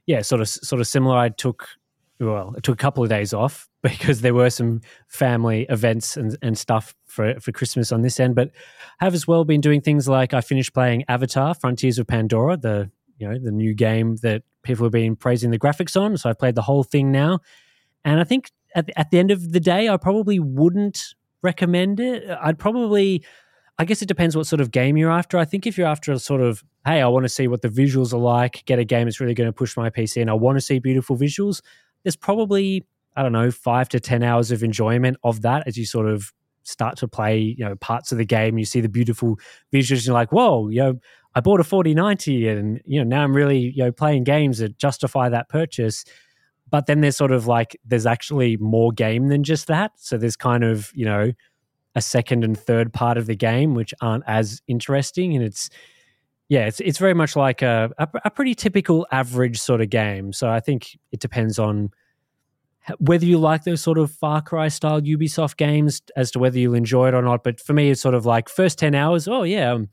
yeah, 0.06 0.22
sort 0.22 0.40
of 0.40 0.48
sort 0.48 0.80
of 0.80 0.86
similar. 0.86 1.16
I 1.16 1.28
took 1.28 1.68
well, 2.18 2.54
I 2.56 2.60
took 2.60 2.74
a 2.74 2.82
couple 2.82 3.02
of 3.02 3.10
days 3.10 3.34
off 3.34 3.68
because 3.82 4.22
there 4.22 4.32
were 4.32 4.48
some 4.48 4.80
family 5.08 5.66
events 5.68 6.16
and, 6.16 6.38
and 6.40 6.56
stuff 6.56 6.94
for 7.06 7.38
for 7.38 7.52
Christmas 7.52 7.92
on 7.92 8.00
this 8.00 8.18
end. 8.18 8.34
But 8.34 8.50
have 8.98 9.12
as 9.12 9.28
well 9.28 9.44
been 9.44 9.60
doing 9.60 9.82
things 9.82 10.08
like 10.08 10.32
I 10.32 10.40
finished 10.40 10.72
playing 10.72 11.04
Avatar: 11.08 11.54
Frontiers 11.54 11.98
of 11.98 12.06
Pandora, 12.06 12.56
the 12.56 12.90
you 13.18 13.28
know 13.28 13.38
the 13.38 13.52
new 13.52 13.74
game 13.74 14.16
that 14.22 14.42
people 14.62 14.84
have 14.86 14.92
been 14.92 15.16
praising 15.16 15.50
the 15.50 15.58
graphics 15.58 16.00
on. 16.00 16.16
So 16.16 16.30
I've 16.30 16.38
played 16.38 16.54
the 16.54 16.62
whole 16.62 16.82
thing 16.82 17.12
now, 17.12 17.40
and 18.06 18.20
I 18.20 18.24
think 18.24 18.50
at 18.74 18.86
the, 18.86 18.98
at 18.98 19.10
the 19.10 19.18
end 19.18 19.30
of 19.30 19.52
the 19.52 19.60
day, 19.60 19.90
I 19.90 19.98
probably 19.98 20.38
wouldn't 20.38 21.14
recommend 21.42 22.00
it. 22.00 22.24
I'd 22.42 22.58
probably, 22.58 23.24
I 23.78 23.84
guess 23.84 24.02
it 24.02 24.06
depends 24.06 24.36
what 24.36 24.46
sort 24.46 24.60
of 24.60 24.70
game 24.70 24.96
you're 24.96 25.10
after. 25.10 25.36
I 25.36 25.44
think 25.44 25.66
if 25.66 25.76
you're 25.76 25.88
after 25.88 26.12
a 26.12 26.18
sort 26.18 26.40
of, 26.40 26.62
hey, 26.86 27.00
I 27.02 27.08
want 27.08 27.24
to 27.24 27.28
see 27.28 27.48
what 27.48 27.62
the 27.62 27.68
visuals 27.68 28.12
are 28.12 28.18
like, 28.18 28.64
get 28.66 28.78
a 28.78 28.84
game 28.84 29.06
that's 29.06 29.20
really 29.20 29.34
going 29.34 29.48
to 29.48 29.52
push 29.52 29.76
my 29.76 29.90
PC, 29.90 30.20
and 30.20 30.30
I 30.30 30.34
want 30.34 30.56
to 30.56 30.60
see 30.60 30.78
beautiful 30.78 31.16
visuals, 31.16 31.60
there's 32.04 32.16
probably, 32.16 32.84
I 33.16 33.22
don't 33.22 33.32
know, 33.32 33.50
five 33.50 33.88
to 33.90 34.00
10 34.00 34.22
hours 34.22 34.52
of 34.52 34.62
enjoyment 34.62 35.16
of 35.24 35.42
that 35.42 35.66
as 35.66 35.76
you 35.76 35.86
sort 35.86 36.06
of 36.06 36.32
start 36.62 36.96
to 36.98 37.08
play, 37.08 37.38
you 37.38 37.64
know, 37.64 37.74
parts 37.76 38.12
of 38.12 38.18
the 38.18 38.24
game. 38.24 38.58
You 38.58 38.64
see 38.64 38.80
the 38.80 38.88
beautiful 38.88 39.38
visuals, 39.72 39.98
and 39.98 40.06
you're 40.06 40.14
like, 40.14 40.30
whoa, 40.30 40.68
you 40.68 40.80
know, 40.80 41.00
I 41.34 41.40
bought 41.40 41.58
a 41.58 41.64
4090 41.64 42.48
and, 42.48 42.80
you 42.86 43.02
know, 43.02 43.08
now 43.08 43.24
I'm 43.24 43.34
really, 43.34 43.58
you 43.58 43.82
know, 43.82 43.90
playing 43.90 44.22
games 44.22 44.58
that 44.58 44.78
justify 44.78 45.28
that 45.30 45.48
purchase 45.48 46.04
but 46.70 46.86
then 46.86 47.02
there's 47.02 47.16
sort 47.16 47.30
of 47.30 47.46
like 47.46 47.78
there's 47.84 48.06
actually 48.06 48.56
more 48.56 48.90
game 48.90 49.28
than 49.28 49.44
just 49.44 49.68
that 49.68 49.92
so 49.96 50.16
there's 50.16 50.34
kind 50.34 50.64
of 50.64 50.90
you 50.94 51.04
know 51.04 51.30
a 51.94 52.00
second 52.00 52.44
and 52.44 52.58
third 52.58 52.92
part 52.92 53.16
of 53.16 53.26
the 53.26 53.36
game 53.36 53.74
which 53.74 53.94
aren't 54.00 54.24
as 54.26 54.60
interesting 54.68 55.34
and 55.34 55.44
it's 55.44 55.70
yeah 56.48 56.66
it's 56.66 56.80
it's 56.80 56.98
very 56.98 57.14
much 57.14 57.36
like 57.36 57.62
a 57.62 57.90
a, 57.98 58.08
a 58.24 58.30
pretty 58.30 58.54
typical 58.54 59.06
average 59.10 59.58
sort 59.58 59.80
of 59.80 59.90
game 59.90 60.32
so 60.32 60.48
i 60.48 60.60
think 60.60 60.98
it 61.12 61.20
depends 61.20 61.58
on 61.58 61.90
whether 62.98 63.24
you 63.24 63.38
like 63.38 63.64
those 63.64 63.80
sort 63.80 63.96
of 63.96 64.10
far 64.10 64.42
cry 64.42 64.68
style 64.68 65.00
ubisoft 65.00 65.56
games 65.56 66.02
as 66.16 66.30
to 66.30 66.38
whether 66.38 66.58
you'll 66.58 66.74
enjoy 66.74 67.08
it 67.08 67.14
or 67.14 67.22
not 67.22 67.42
but 67.42 67.60
for 67.60 67.72
me 67.72 67.90
it's 67.90 68.00
sort 68.00 68.14
of 68.14 68.26
like 68.26 68.48
first 68.48 68.78
10 68.78 68.94
hours 68.94 69.26
oh 69.26 69.42
yeah 69.42 69.72
um, 69.72 69.88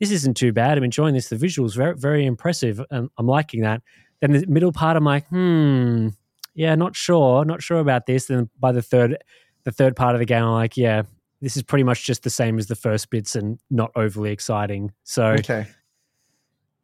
this 0.00 0.10
isn't 0.10 0.36
too 0.36 0.52
bad 0.52 0.76
i'm 0.76 0.84
enjoying 0.84 1.14
this 1.14 1.28
the 1.28 1.36
visuals 1.36 1.74
very 1.74 1.94
very 1.96 2.26
impressive 2.26 2.80
and 2.90 3.08
i'm 3.18 3.26
liking 3.26 3.62
that 3.62 3.80
then 4.20 4.32
the 4.32 4.44
middle 4.46 4.72
part 4.72 4.96
i'm 4.96 5.04
like 5.04 5.26
hmm 5.28 6.08
yeah, 6.54 6.74
not 6.74 6.96
sure, 6.96 7.44
not 7.44 7.62
sure 7.62 7.78
about 7.78 8.06
this. 8.06 8.26
Then 8.26 8.48
by 8.58 8.72
the 8.72 8.82
third, 8.82 9.18
the 9.64 9.72
third 9.72 9.96
part 9.96 10.14
of 10.14 10.20
the 10.20 10.24
game, 10.24 10.44
I'm 10.44 10.52
like, 10.52 10.76
yeah, 10.76 11.02
this 11.44 11.56
is 11.58 11.62
pretty 11.62 11.84
much 11.84 12.04
just 12.04 12.22
the 12.22 12.30
same 12.30 12.58
as 12.58 12.68
the 12.68 12.74
first 12.74 13.10
bits 13.10 13.36
and 13.36 13.58
not 13.70 13.90
overly 13.94 14.30
exciting. 14.30 14.92
So 15.02 15.26
okay. 15.26 15.66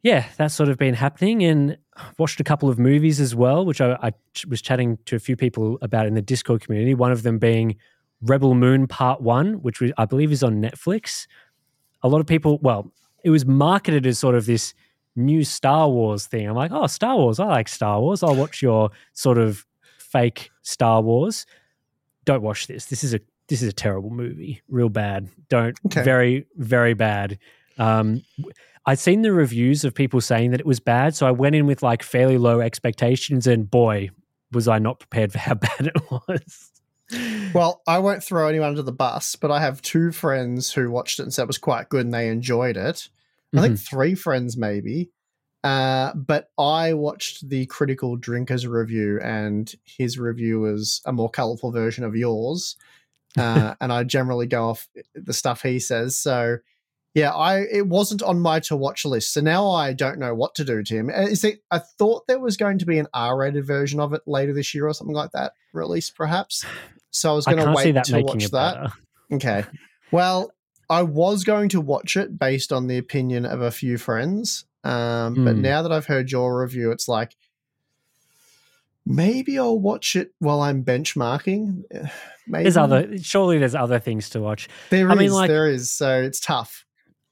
yeah, 0.03 0.27
that's 0.37 0.55
sort 0.55 0.69
of 0.69 0.77
been 0.77 0.93
happening. 0.93 1.43
And 1.43 1.79
watched 2.19 2.41
a 2.41 2.45
couple 2.45 2.69
of 2.69 2.79
movies 2.79 3.21
as 3.21 3.35
well, 3.35 3.65
which 3.65 3.81
I, 3.81 3.97
I 4.03 4.11
ch- 4.35 4.45
was 4.47 4.61
chatting 4.61 4.99
to 5.07 5.17
a 5.17 5.19
few 5.19 5.35
people 5.35 5.79
about 5.81 6.07
in 6.07 6.15
the 6.15 6.23
Discord 6.23 6.61
community. 6.61 6.95
One 6.95 7.11
of 7.11 7.23
them 7.23 7.39
being 7.39 7.77
Rebel 8.21 8.55
Moon 8.55 8.87
Part 8.87 9.23
One, 9.23 9.55
which 9.63 9.83
I 9.97 10.05
believe 10.05 10.31
is 10.31 10.43
on 10.43 10.61
Netflix. 10.61 11.27
A 12.03 12.09
lot 12.09 12.21
of 12.21 12.27
people, 12.27 12.59
well, 12.61 12.93
it 13.25 13.31
was 13.31 13.47
marketed 13.47 14.07
as 14.07 14.19
sort 14.19 14.35
of 14.35 14.45
this 14.45 14.75
new 15.17 15.43
Star 15.43 15.89
Wars 15.89 16.27
thing. 16.27 16.47
I'm 16.47 16.55
like, 16.55 16.71
oh, 16.71 16.87
Star 16.87 17.17
Wars. 17.17 17.41
I 17.41 17.47
like 17.47 17.69
Star 17.69 17.99
Wars. 17.99 18.23
I'll 18.23 18.37
watch 18.37 18.61
your 18.61 18.91
sort 19.15 19.39
of 19.39 19.65
fake 19.99 20.51
Star 20.61 21.01
Wars. 21.01 21.47
Don't 22.27 22.43
watch 22.43 22.67
this. 22.67 22.87
This 22.87 23.03
is 23.03 23.15
a 23.15 23.21
this 23.51 23.63
is 23.63 23.69
a 23.69 23.73
terrible 23.73 24.11
movie. 24.11 24.63
Real 24.69 24.89
bad. 24.89 25.29
Don't. 25.49 25.79
Okay. 25.87 26.03
Very 26.03 26.47
very 26.57 26.95
bad. 26.95 27.39
Um, 27.79 28.23
I'd 28.87 28.99
seen 28.99 29.23
the 29.23 29.33
reviews 29.33 29.85
of 29.85 29.95
people 29.95 30.21
saying 30.21 30.53
that 30.53 30.61
it 30.61 30.67
was 30.67 30.81
bad, 30.81 31.15
so 31.15 31.27
I 31.27 31.33
went 31.33 31.55
in 31.55 31.67
with 31.67 31.83
like 31.83 32.03
fairly 32.03 32.39
low 32.39 32.61
expectations, 32.61 33.47
and 33.47 33.71
boy, 33.71 34.11
was 34.53 34.69
I 34.69 34.79
not 34.79 35.01
prepared 35.01 35.33
for 35.33 35.39
how 35.39 35.55
bad 35.55 35.87
it 35.89 36.11
was. 36.11 36.71
Well, 37.53 37.83
I 37.89 37.99
won't 37.99 38.23
throw 38.23 38.49
anyone 38.49 38.69
under 38.69 38.83
the 38.83 38.93
bus, 38.93 39.35
but 39.35 39.51
I 39.51 39.61
have 39.61 39.83
two 39.83 40.13
friends 40.13 40.73
who 40.73 40.91
watched 40.91 41.19
it 41.19 41.25
and 41.25 41.35
said 41.35 41.43
it 41.43 41.49
was 41.49 41.59
quite 41.59 41.89
good 41.89 42.05
and 42.05 42.15
they 42.15 42.29
enjoyed 42.29 42.77
it. 42.77 43.09
I 43.53 43.63
think 43.63 43.81
three 43.81 44.15
friends 44.15 44.57
maybe. 44.57 45.11
Uh, 45.65 46.15
but 46.15 46.51
I 46.57 46.95
watched 46.95 47.49
the 47.49 47.67
Critical 47.67 48.17
Drinker's 48.17 48.67
review, 48.67 49.21
and 49.21 49.73
his 49.85 50.19
review 50.19 50.61
was 50.61 51.03
a 51.05 51.13
more 51.13 51.29
colorful 51.29 51.71
version 51.71 52.05
of 52.05 52.17
yours. 52.17 52.77
Uh, 53.39 53.75
and 53.81 53.93
I 53.93 54.05
generally 54.05 54.47
go 54.47 54.71
off 54.71 54.89
the 55.15 55.33
stuff 55.33 55.63
he 55.63 55.79
says. 55.79 56.19
So, 56.19 56.59
yeah, 57.15 57.31
I 57.33 57.61
it 57.61 57.87
wasn't 57.87 58.23
on 58.23 58.41
my 58.41 58.61
to 58.61 58.77
watch 58.77 59.05
list. 59.05 59.33
So 59.33 59.41
now 59.41 59.71
I 59.71 59.93
don't 59.93 60.19
know 60.19 60.35
what 60.35 60.55
to 60.57 60.65
do, 60.65 60.83
Tim. 60.83 61.11
Uh, 61.11 61.23
Is 61.23 61.45
it? 61.45 61.63
I 61.71 61.79
thought 61.79 62.27
there 62.27 62.41
was 62.41 62.57
going 62.57 62.79
to 62.79 62.87
be 62.87 62.99
an 62.99 63.09
R 63.13 63.37
rated 63.37 63.67
version 63.67 64.01
of 64.01 64.13
it 64.13 64.23
later 64.27 64.53
this 64.53 64.75
year 64.75 64.87
or 64.87 64.95
something 64.95 65.17
like 65.17 65.33
that, 65.33 65.53
released 65.73 66.17
perhaps. 66.17 66.65
So 67.11 67.33
I 67.33 67.35
was 67.35 67.47
I 67.49 67.55
going 67.55 67.67
to 67.67 67.75
wait 67.75 67.93
that 67.93 68.05
to 68.05 68.21
watch 68.21 68.51
that. 68.51 68.93
Okay. 69.33 69.65
Well, 70.13 70.53
I 70.89 71.03
was 71.03 71.45
going 71.45 71.69
to 71.71 71.81
watch 71.81 72.17
it 72.17 72.39
based 72.39 72.73
on 72.73 72.89
the 72.89 72.99
opinion 72.99 73.47
of 73.47 73.61
a 73.61 73.71
few 73.71 73.97
friends. 73.97 74.65
Um, 74.83 75.45
But 75.45 75.57
Hmm. 75.57 75.63
now 75.63 75.83
that 75.83 75.93
I've 75.93 76.07
heard 76.07 76.33
your 76.33 76.61
review, 76.61 76.91
it's 76.91 77.07
like 77.07 77.37
maybe 79.15 79.59
I'll 79.59 79.79
watch 79.79 80.17
it 80.17 80.33
while 80.39 80.61
I'm 80.63 80.85
benchmarking. 80.85 81.83
Maybe. 82.47 82.65
There's 82.65 82.77
other. 82.77 83.17
Surely 83.19 83.59
there's 83.59 83.77
other 83.77 84.01
things 84.01 84.29
to 84.31 84.41
watch. 84.41 84.69
There 84.91 85.09
I 85.09 85.15
mean, 85.15 85.31
like- 85.31 85.49
there 85.49 85.69
is. 85.69 85.93
So 85.93 86.21
it's 86.23 86.41
tough. 86.41 86.85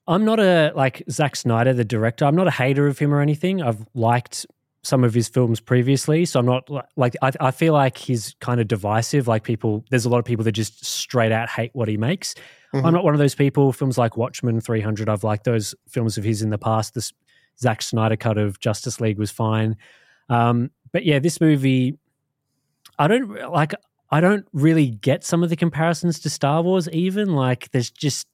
I'm 0.06 0.24
not 0.24 0.38
a 0.40 0.72
like 0.76 1.02
Zack 1.10 1.34
Snyder, 1.36 1.74
the 1.74 1.84
director. 1.84 2.24
I'm 2.24 2.36
not 2.36 2.46
a 2.46 2.52
hater 2.52 2.86
of 2.86 2.98
him 2.98 3.12
or 3.12 3.20
anything. 3.20 3.60
I've 3.60 3.84
liked 3.94 4.46
some 4.84 5.02
of 5.04 5.12
his 5.12 5.28
films 5.28 5.60
previously, 5.60 6.24
so 6.24 6.38
I'm 6.40 6.46
not 6.46 6.68
like 6.96 7.14
I, 7.20 7.32
I 7.40 7.50
feel 7.50 7.72
like 7.74 7.98
he's 7.98 8.34
kind 8.40 8.60
of 8.60 8.68
divisive. 8.68 9.26
Like 9.28 9.42
people, 9.42 9.84
there's 9.90 10.04
a 10.04 10.08
lot 10.08 10.18
of 10.18 10.24
people 10.24 10.44
that 10.44 10.52
just 10.52 10.84
straight 10.84 11.32
out 11.32 11.48
hate 11.50 11.72
what 11.74 11.88
he 11.88 11.96
makes. 11.96 12.34
Mhm. 12.74 12.84
I'm 12.84 12.94
not 12.94 13.02
one 13.04 13.12
of 13.12 13.18
those 13.18 13.34
people. 13.34 13.72
Films 13.72 13.98
like 13.98 14.16
Watchmen, 14.16 14.60
300, 14.60 15.08
I've 15.08 15.24
liked 15.24 15.44
those 15.44 15.74
films 15.88 16.16
of 16.16 16.24
his 16.24 16.42
in 16.42 16.50
the 16.50 16.58
past. 16.58 16.94
This 16.94 17.12
Zack 17.60 17.82
Snyder 17.82 18.16
cut 18.16 18.38
of 18.38 18.60
Justice 18.60 19.00
League 19.00 19.18
was 19.18 19.30
fine, 19.30 19.76
um, 20.30 20.70
but 20.92 21.04
yeah, 21.04 21.18
this 21.18 21.40
movie, 21.40 21.98
I 22.98 23.08
don't 23.08 23.30
like. 23.50 23.74
I 24.10 24.20
don't 24.20 24.46
really 24.54 24.88
get 24.88 25.22
some 25.22 25.42
of 25.42 25.50
the 25.50 25.56
comparisons 25.56 26.18
to 26.20 26.30
Star 26.30 26.62
Wars. 26.62 26.88
Even 26.90 27.34
like, 27.34 27.70
there's 27.72 27.90
just 27.90 28.26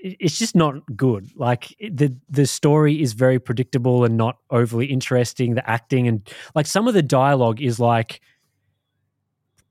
it's 0.00 0.38
just 0.38 0.54
not 0.54 0.74
good. 0.96 1.30
Like 1.36 1.74
the 1.80 2.14
the 2.28 2.46
story 2.46 3.02
is 3.02 3.12
very 3.12 3.38
predictable 3.38 4.04
and 4.04 4.16
not 4.16 4.38
overly 4.50 4.86
interesting. 4.86 5.54
The 5.54 5.68
acting 5.68 6.06
and 6.06 6.28
like 6.54 6.66
some 6.66 6.88
of 6.88 6.94
the 6.94 7.02
dialogue 7.02 7.60
is 7.60 7.80
like 7.80 8.20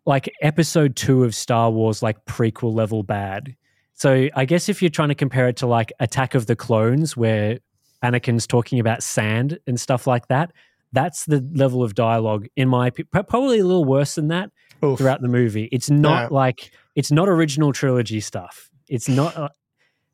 like 0.06 0.34
episode 0.42 0.96
two 0.96 1.24
of 1.24 1.36
Star 1.36 1.70
Wars, 1.72 2.02
like 2.02 2.26
prequel 2.26 2.74
level 2.74 3.04
bad. 3.04 3.56
So 3.94 4.30
I 4.36 4.46
guess 4.46 4.70
if 4.70 4.82
you're 4.82 4.90
trying 4.90 5.10
to 5.10 5.16
compare 5.16 5.48
it 5.48 5.58
to 5.58 5.68
like 5.68 5.92
Attack 6.00 6.36
of 6.36 6.46
the 6.46 6.56
Clones, 6.56 7.18
where 7.18 7.60
Anakin's 8.04 8.48
talking 8.48 8.80
about 8.80 9.04
sand 9.04 9.60
and 9.66 9.80
stuff 9.80 10.08
like 10.08 10.28
that, 10.28 10.54
that's 10.94 11.26
the 11.26 11.48
level 11.54 11.84
of 11.84 11.96
dialogue 11.96 12.48
in 12.56 12.70
my 12.70 12.90
probably 12.90 13.60
a 13.60 13.66
little 13.66 13.86
worse 13.86 14.16
than 14.16 14.30
that 14.30 14.50
Oof. 14.84 14.98
throughout 14.98 15.22
the 15.22 15.28
movie. 15.28 15.70
It's 15.72 15.90
not 15.90 16.32
No. 16.32 16.36
like 16.36 16.72
it's 16.96 17.12
not 17.12 17.28
original 17.30 17.74
trilogy 17.74 18.20
stuff. 18.20 18.70
It's 18.88 19.08
not. 19.10 19.36
Uh, 19.38 19.50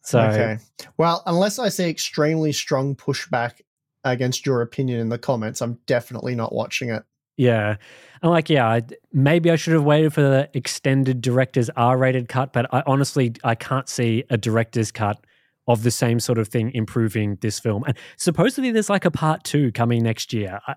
so 0.01 0.19
okay. 0.19 0.57
Well, 0.97 1.23
unless 1.25 1.59
I 1.59 1.69
see 1.69 1.89
extremely 1.89 2.51
strong 2.51 2.95
pushback 2.95 3.61
against 4.03 4.45
your 4.45 4.61
opinion 4.61 4.99
in 4.99 5.09
the 5.09 5.17
comments, 5.17 5.61
I'm 5.61 5.79
definitely 5.85 6.35
not 6.35 6.53
watching 6.53 6.89
it. 6.89 7.03
yeah, 7.37 7.77
I'm 8.21 8.29
like 8.29 8.49
yeah, 8.49 8.67
I, 8.67 8.81
maybe 9.13 9.49
I 9.51 9.55
should 9.55 9.73
have 9.73 9.83
waited 9.83 10.13
for 10.13 10.21
the 10.21 10.49
extended 10.53 11.21
director's 11.21 11.69
R-rated 11.77 12.27
cut, 12.29 12.51
but 12.51 12.73
I 12.73 12.83
honestly 12.85 13.33
I 13.43 13.55
can't 13.55 13.87
see 13.87 14.23
a 14.29 14.37
director's 14.37 14.91
cut 14.91 15.23
of 15.67 15.83
the 15.83 15.91
same 15.91 16.19
sort 16.19 16.37
of 16.37 16.47
thing 16.47 16.71
improving 16.73 17.37
this 17.41 17.59
film. 17.59 17.83
And 17.87 17.97
supposedly 18.17 18.71
there's 18.71 18.89
like 18.89 19.05
a 19.05 19.11
part 19.11 19.43
two 19.43 19.71
coming 19.71 20.03
next 20.03 20.33
year. 20.33 20.59
I, 20.67 20.75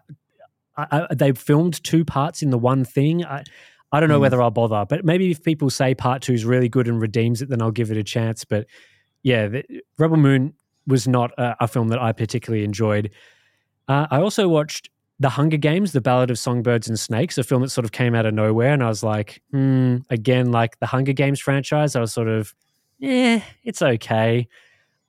I, 0.76 0.86
I, 1.10 1.14
they've 1.14 1.36
filmed 1.36 1.82
two 1.82 2.04
parts 2.04 2.42
in 2.42 2.50
the 2.50 2.58
one 2.58 2.84
thing. 2.84 3.24
I, 3.24 3.42
I 3.92 4.00
don't 4.00 4.08
know 4.08 4.16
Hmm. 4.16 4.22
whether 4.22 4.42
I'll 4.42 4.50
bother, 4.50 4.84
but 4.88 5.04
maybe 5.04 5.30
if 5.30 5.42
people 5.42 5.70
say 5.70 5.94
part 5.94 6.22
two 6.22 6.34
is 6.34 6.44
really 6.44 6.68
good 6.68 6.86
and 6.88 7.00
redeems 7.00 7.42
it, 7.42 7.48
then 7.48 7.62
I'll 7.62 7.70
give 7.70 7.90
it 7.90 7.96
a 7.96 8.04
chance. 8.04 8.44
But 8.44 8.66
yeah, 9.22 9.48
the, 9.48 9.64
Rebel 9.98 10.16
Moon 10.18 10.54
was 10.86 11.08
not 11.08 11.32
a, 11.38 11.56
a 11.64 11.68
film 11.68 11.88
that 11.88 12.00
I 12.00 12.12
particularly 12.12 12.64
enjoyed. 12.64 13.10
Uh, 13.88 14.06
I 14.10 14.20
also 14.20 14.46
watched 14.48 14.90
The 15.18 15.30
Hunger 15.30 15.56
Games, 15.56 15.92
The 15.92 16.00
Ballad 16.00 16.30
of 16.30 16.38
Songbirds 16.38 16.88
and 16.88 16.98
Snakes, 16.98 17.38
a 17.38 17.42
film 17.42 17.62
that 17.62 17.70
sort 17.70 17.84
of 17.84 17.90
came 17.92 18.14
out 18.14 18.26
of 18.26 18.34
nowhere. 18.34 18.72
And 18.72 18.84
I 18.84 18.88
was 18.88 19.02
like, 19.02 19.42
hmm, 19.50 19.96
again, 20.10 20.52
like 20.52 20.78
the 20.78 20.86
Hunger 20.86 21.12
Games 21.12 21.40
franchise, 21.40 21.96
I 21.96 22.00
was 22.00 22.12
sort 22.12 22.28
of, 22.28 22.54
eh, 23.02 23.40
it's 23.64 23.82
okay. 23.82 24.46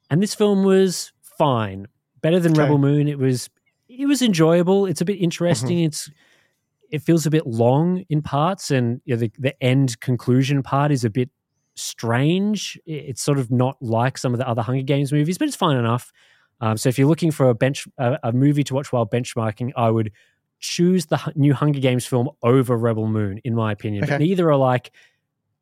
And 0.09 0.21
this 0.21 0.33
film 0.35 0.63
was 0.63 1.11
fine. 1.21 1.87
Better 2.21 2.39
than 2.39 2.53
Okay. 2.53 2.61
Rebel 2.61 2.77
Moon. 2.77 3.07
It 3.07 3.19
was 3.19 3.49
it 3.89 4.05
was 4.05 4.21
enjoyable. 4.21 4.85
It's 4.85 5.01
a 5.01 5.05
bit 5.05 5.19
interesting. 5.21 5.79
It's 5.79 6.09
it 6.89 7.01
feels 7.01 7.25
a 7.25 7.29
bit 7.29 7.45
long 7.45 8.03
in 8.09 8.21
parts, 8.21 8.71
and 8.71 9.01
you 9.05 9.15
know, 9.15 9.19
the 9.19 9.31
the 9.37 9.63
end 9.63 9.99
conclusion 9.99 10.63
part 10.63 10.91
is 10.91 11.03
a 11.03 11.09
bit 11.09 11.29
strange. 11.75 12.79
It's 12.85 13.21
sort 13.21 13.37
of 13.37 13.51
not 13.51 13.77
like 13.81 14.17
some 14.17 14.33
of 14.33 14.39
the 14.39 14.47
other 14.47 14.61
Hunger 14.61 14.83
Games 14.83 15.11
movies, 15.11 15.37
but 15.37 15.47
it's 15.47 15.57
fine 15.57 15.77
enough. 15.77 16.11
Um, 16.59 16.75
so 16.77 16.89
if 16.89 16.97
you're 16.97 17.07
looking 17.07 17.31
for 17.31 17.49
a 17.49 17.55
bench 17.55 17.87
a, 17.97 18.17
a 18.23 18.31
movie 18.31 18.63
to 18.63 18.73
watch 18.73 18.91
while 18.91 19.05
benchmarking, 19.05 19.71
I 19.75 19.89
would 19.91 20.11
choose 20.59 21.05
the 21.05 21.19
new 21.35 21.53
Hunger 21.53 21.79
Games 21.79 22.05
film 22.05 22.29
over 22.41 22.75
Rebel 22.75 23.07
Moon, 23.07 23.39
in 23.43 23.53
my 23.53 23.71
opinion. 23.71 24.05
But 24.07 24.19
neither 24.19 24.49
are 24.49 24.57
like 24.57 24.91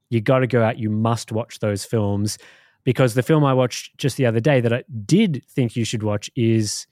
you 0.09 0.21
got 0.21 0.39
to 0.39 0.47
go 0.47 0.63
out. 0.63 0.79
You 0.79 0.89
must 0.89 1.31
watch 1.31 1.59
those 1.59 1.83
films 1.83 2.37
because 2.85 3.13
the 3.13 3.23
film 3.23 3.43
I 3.43 3.53
watched 3.53 3.97
just 3.97 4.15
the 4.15 4.25
other 4.25 4.39
day 4.39 4.61
that 4.61 4.71
I 4.71 4.83
did 5.05 5.43
think 5.49 5.75
you 5.75 5.83
should 5.83 6.03
watch 6.03 6.29
is 6.35 6.87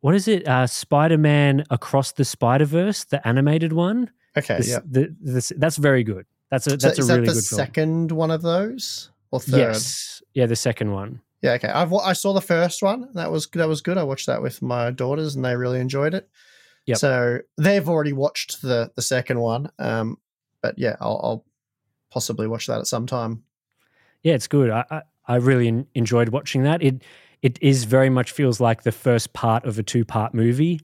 what 0.00 0.14
is 0.14 0.26
it? 0.28 0.46
Uh, 0.48 0.66
Spider 0.66 1.18
Man 1.18 1.64
Across 1.70 2.12
the 2.12 2.24
Spider 2.24 2.64
Verse, 2.64 3.04
the 3.04 3.26
animated 3.28 3.72
one. 3.74 4.10
Okay, 4.38 4.56
This- 4.58 4.68
yeah. 4.68 4.78
the- 4.88 5.14
this- 5.20 5.52
that's 5.58 5.76
very 5.76 6.02
good. 6.04 6.24
That's 6.50 6.66
a 6.66 6.70
So 6.70 6.76
that's 6.76 6.98
is 6.98 7.08
a 7.10 7.12
that 7.12 7.14
really 7.20 7.26
the 7.28 7.34
good 7.34 7.44
film. 7.44 7.56
second 7.58 8.12
one 8.12 8.30
of 8.30 8.40
those 8.42 9.10
or 9.32 9.40
third? 9.40 9.58
Yes, 9.58 10.22
yeah, 10.32 10.46
the 10.46 10.54
second 10.56 10.92
one. 10.92 11.20
Yeah, 11.42 11.52
okay. 11.54 11.68
I've 11.68 11.92
I 11.92 12.12
saw 12.14 12.32
the 12.32 12.40
first 12.40 12.82
one. 12.82 13.08
That 13.14 13.30
was 13.32 13.46
that 13.54 13.68
was 13.68 13.80
good. 13.82 13.98
I 13.98 14.04
watched 14.04 14.26
that 14.26 14.40
with 14.42 14.62
my 14.62 14.90
daughters, 14.90 15.34
and 15.36 15.44
they 15.44 15.54
really 15.56 15.80
enjoyed 15.80 16.14
it. 16.14 16.28
Yep. 16.86 16.98
So 16.98 17.38
they've 17.58 17.88
already 17.88 18.12
watched 18.12 18.62
the 18.62 18.92
the 18.94 19.02
second 19.02 19.40
one. 19.40 19.70
Um, 19.78 20.18
but 20.62 20.78
yeah, 20.78 20.96
I'll, 21.00 21.20
I'll 21.22 21.44
possibly 22.12 22.46
watch 22.46 22.66
that 22.68 22.78
at 22.78 22.86
some 22.86 23.06
time. 23.06 23.42
Yeah, 24.22 24.34
it's 24.34 24.46
good. 24.46 24.70
I 24.70 24.84
I, 24.90 25.02
I 25.28 25.36
really 25.36 25.68
en- 25.68 25.86
enjoyed 25.94 26.30
watching 26.30 26.62
that. 26.64 26.82
It 26.82 27.02
it 27.42 27.58
is 27.62 27.84
very 27.84 28.10
much 28.10 28.32
feels 28.32 28.60
like 28.60 28.82
the 28.82 28.92
first 28.92 29.32
part 29.32 29.64
of 29.64 29.78
a 29.78 29.82
two 29.82 30.04
part 30.04 30.34
movie. 30.34 30.80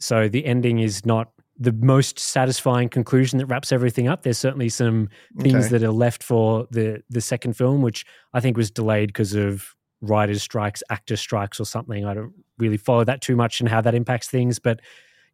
So 0.00 0.28
the 0.28 0.44
ending 0.44 0.78
is 0.80 1.06
not 1.06 1.30
the 1.58 1.72
most 1.72 2.18
satisfying 2.18 2.88
conclusion 2.88 3.38
that 3.38 3.46
wraps 3.46 3.70
everything 3.72 4.08
up. 4.08 4.22
There's 4.22 4.38
certainly 4.38 4.68
some 4.68 5.08
things 5.38 5.66
Okay. 5.66 5.78
that 5.78 5.82
are 5.84 5.92
left 5.92 6.22
for 6.22 6.66
the 6.70 7.02
the 7.10 7.20
second 7.20 7.56
film, 7.56 7.82
which 7.82 8.04
I 8.32 8.40
think 8.40 8.56
was 8.56 8.70
delayed 8.70 9.08
because 9.10 9.34
of 9.34 9.74
writers' 10.00 10.42
strikes, 10.42 10.82
actor 10.90 11.16
strikes, 11.16 11.60
or 11.60 11.64
something. 11.64 12.04
I 12.04 12.14
don't 12.14 12.32
really 12.58 12.76
follow 12.78 13.04
that 13.04 13.20
too 13.20 13.36
much 13.36 13.60
and 13.60 13.68
how 13.68 13.80
that 13.82 13.94
impacts 13.94 14.28
things, 14.28 14.58
but 14.58 14.80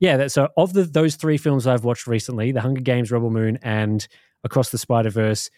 yeah. 0.01 0.17
That, 0.19 0.31
so 0.33 0.49
of 0.57 0.75
the 0.75 0.83
those 0.85 1.17
three 1.17 1.39
films 1.39 1.67
I've 1.67 1.85
watched 1.85 2.07
recently, 2.07 2.53
The 2.53 2.61
Hunger 2.61 2.83
Games, 2.83 3.11
Rebel 3.11 3.31
Moon, 3.31 3.59
and 3.63 4.07
Across 4.45 4.71
the 4.71 4.79
Spider 4.79 5.11
Verse, 5.11 5.51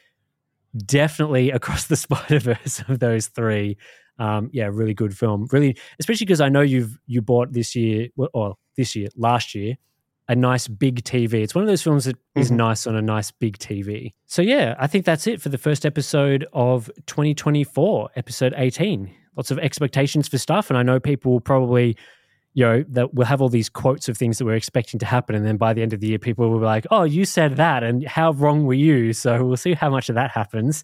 definitely 0.87 1.51
Across 1.51 1.87
the 1.87 1.97
Spider 2.05 2.39
Verse 2.39 2.83
of 2.89 2.99
those 3.01 3.29
three. 3.29 3.77
Um, 4.19 4.51
yeah, 4.53 4.69
really 4.71 4.95
good 4.95 5.17
film. 5.17 5.47
Really, 5.51 5.77
especially 5.99 6.27
because 6.27 6.41
I 6.41 6.49
know 6.51 6.61
you've 6.61 6.99
you 7.07 7.23
bought 7.23 7.53
this 7.53 7.75
year, 7.75 8.09
or 8.35 8.57
this 8.77 8.95
year, 8.95 9.09
last 9.17 9.55
year, 9.55 9.77
a 10.29 10.35
nice 10.35 10.69
big 10.69 11.03
TV. 11.05 11.35
It's 11.43 11.55
one 11.55 11.65
of 11.65 11.69
those 11.69 11.83
films 11.83 12.05
that 12.05 12.17
is 12.37 12.51
Mhm. 12.51 12.57
nice 12.57 12.87
on 12.87 12.95
a 12.97 13.03
nice 13.03 13.31
big 13.31 13.57
TV. 13.59 14.13
So 14.27 14.43
yeah, 14.43 14.75
I 14.79 14.87
think 14.87 15.05
that's 15.07 15.27
it 15.27 15.41
for 15.41 15.49
the 15.49 15.59
first 15.59 15.87
episode 15.87 16.47
of 16.53 16.91
2024, 17.07 18.11
episode 18.17 18.53
18. 18.57 19.11
Lots 19.37 19.51
of 19.51 19.59
expectations 19.59 20.29
for 20.29 20.37
stuff, 20.39 20.69
and 20.71 20.77
I 20.79 20.83
know 20.83 21.01
people 21.01 21.33
will 21.33 21.41
probably 21.41 21.97
you 22.53 22.65
know 22.65 22.85
that 22.89 23.15
we'll 23.15 23.27
have 23.27 23.41
all 23.41 23.49
these 23.49 23.69
quotes 23.69 24.09
of 24.09 24.17
things 24.17 24.39
that 24.39 24.45
we're 24.45 24.55
expecting 24.55 24.99
to 25.01 25.07
happen, 25.07 25.35
and 25.37 25.47
then 25.47 25.57
by 25.57 25.73
the 25.73 25.83
end 25.83 25.93
of 25.93 26.01
the 26.01 26.09
year, 26.09 26.19
people 26.19 26.51
will 26.51 26.59
be 26.59 26.65
like, 26.65 26.87
"Oh, 26.91 27.05
you 27.05 27.25
said 27.25 27.57
that, 27.57 27.83
and 27.83 28.07
how 28.07 28.33
wrong 28.33 28.65
were 28.65 28.75
you?" 28.75 29.13
So 29.13 29.45
we'll 29.45 29.57
see 29.57 29.75
how 29.75 29.91
much 29.91 30.09
of 30.09 30.15
that 30.17 30.31
happens. 30.33 30.83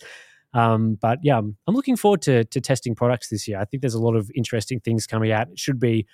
Um, 0.55 0.97
but 1.01 1.19
yeah, 1.23 1.39
I'm, 1.39 1.57
looking 1.69 1.97
forward 1.97 2.23
to 2.23 2.45
to 2.45 2.61
testing 2.61 2.95
products 2.95 3.29
this 3.29 3.47
year. 3.49 3.59
I 3.59 3.65
think 3.65 3.81
there's 3.83 3.95
a 3.95 4.01
lot 4.03 4.15
of 4.17 4.31
interesting 4.35 4.81
things 4.81 5.07
coming 5.07 5.33
out. 5.33 5.49
It 5.51 5.59
should 5.59 5.81
be 5.81 6.07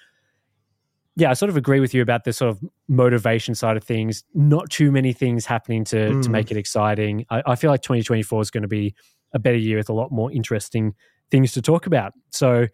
yeah, 1.15 1.31
I 1.31 1.35
sort 1.35 1.51
of 1.51 1.59
agree 1.59 1.79
with 1.79 1.93
you 1.93 2.01
about 2.01 2.25
the 2.25 2.33
sort 2.33 2.51
of 2.51 2.61
motivation 2.89 3.55
side 3.55 3.77
of 3.77 3.85
things. 3.85 4.25
Not 4.35 4.71
too 4.71 4.91
many 4.91 5.13
things 5.13 5.45
happening 5.45 5.85
to 5.85 5.97
Mm. 5.97 6.23
to 6.23 6.31
make 6.31 6.51
it 6.51 6.57
exciting. 6.57 7.27
I, 7.29 7.43
I 7.47 7.55
feel 7.57 7.71
like 7.71 7.83
2024 7.83 8.41
is 8.41 8.51
going 8.51 8.63
to 8.63 8.69
be 8.69 8.95
a 9.35 9.39
better 9.39 9.59
year 9.59 9.77
with 9.77 9.91
a 9.91 9.93
lot 9.93 10.11
more 10.11 10.33
interesting 10.33 10.95
things 11.31 11.53
to 11.53 11.63
talk 11.63 11.87
about. 11.87 12.13
So, 12.31 12.67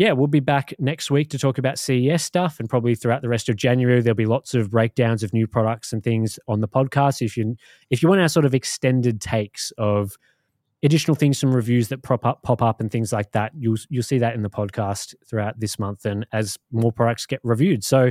yeah, 0.00 0.12
we'll 0.12 0.28
be 0.28 0.40
back 0.40 0.72
next 0.78 1.10
week 1.10 1.28
to 1.28 1.38
talk 1.38 1.58
about 1.58 1.78
CES 1.78 2.24
stuff, 2.24 2.58
and 2.58 2.70
probably 2.70 2.94
throughout 2.94 3.20
the 3.20 3.28
rest 3.28 3.50
of 3.50 3.56
January 3.56 4.00
there'll 4.00 4.14
be 4.14 4.24
lots 4.24 4.54
of 4.54 4.70
breakdowns 4.70 5.22
of 5.22 5.34
new 5.34 5.46
products 5.46 5.92
and 5.92 6.02
things 6.02 6.38
on 6.48 6.62
the 6.62 6.68
podcast. 6.68 7.20
If 7.20 7.36
you 7.36 7.54
if 7.90 8.02
you 8.02 8.08
want 8.08 8.22
our 8.22 8.28
sort 8.30 8.46
of 8.46 8.54
extended 8.54 9.20
takes 9.20 9.72
of 9.76 10.16
additional 10.82 11.14
things, 11.14 11.36
some 11.36 11.54
reviews 11.54 11.88
that 11.88 12.02
pop 12.02 12.24
up, 12.24 12.42
pop 12.42 12.62
up, 12.62 12.80
and 12.80 12.90
things 12.90 13.12
like 13.12 13.32
that. 13.32 13.52
You'll 13.54 13.76
you'll 13.90 14.02
see 14.02 14.16
that 14.16 14.34
in 14.34 14.40
the 14.40 14.48
podcast 14.48 15.14
throughout 15.28 15.60
this 15.60 15.78
month, 15.78 16.06
and 16.06 16.26
as 16.32 16.56
more 16.72 16.92
products 16.92 17.26
get 17.26 17.40
reviewed. 17.42 17.84
So 17.84 18.10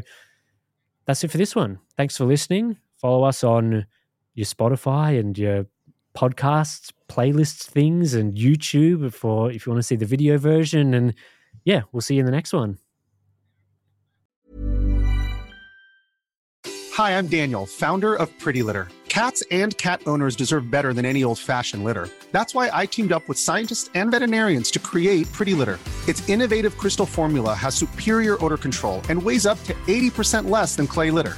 that's 1.05 1.23
it 1.23 1.31
for 1.31 1.39
this 1.39 1.55
one. 1.55 1.79
Thanks 1.97 2.15
for 2.15 2.25
listening. 2.25 2.77
Follow 2.97 3.23
us 3.23 3.43
on 3.43 3.87
your 4.35 4.45
Spotify 4.45 5.19
and 5.19 5.35
your 5.35 5.65
podcasts, 6.15 6.91
playlists, 7.07 7.63
things, 7.63 8.13
and 8.13 8.35
YouTube 8.35 9.11
for 9.11 9.49
if 9.51 9.65
you 9.65 9.71
want 9.71 9.79
to 9.79 9.87
see 9.87 9.95
the 9.95 10.05
video 10.05 10.37
version. 10.37 10.93
And 10.93 11.15
yeah, 11.63 11.81
we'll 11.91 12.01
see 12.01 12.15
you 12.15 12.21
in 12.21 12.25
the 12.25 12.31
next 12.31 12.53
one. 12.53 12.77
Hi, 16.93 17.17
I'm 17.17 17.27
Daniel, 17.27 17.65
founder 17.65 18.13
of 18.13 18.27
Pretty 18.39 18.61
Litter. 18.61 18.89
Cats 19.07 19.41
and 19.51 19.75
cat 19.77 20.01
owners 20.05 20.35
deserve 20.35 20.69
better 20.69 20.93
than 20.93 21.05
any 21.05 21.23
old 21.23 21.39
fashioned 21.39 21.83
litter. 21.83 22.09
That's 22.31 22.53
why 22.53 22.69
I 22.73 22.85
teamed 22.85 23.11
up 23.11 23.27
with 23.27 23.39
scientists 23.39 23.89
and 23.95 24.11
veterinarians 24.11 24.69
to 24.71 24.79
create 24.79 25.31
Pretty 25.31 25.53
Litter. 25.53 25.79
Its 26.07 26.27
innovative 26.27 26.77
crystal 26.77 27.05
formula 27.05 27.53
has 27.53 27.73
superior 27.73 28.43
odor 28.43 28.57
control 28.57 29.01
and 29.09 29.21
weighs 29.21 29.45
up 29.45 29.63
to 29.63 29.73
80% 29.87 30.49
less 30.49 30.75
than 30.75 30.87
clay 30.87 31.09
litter. 31.09 31.37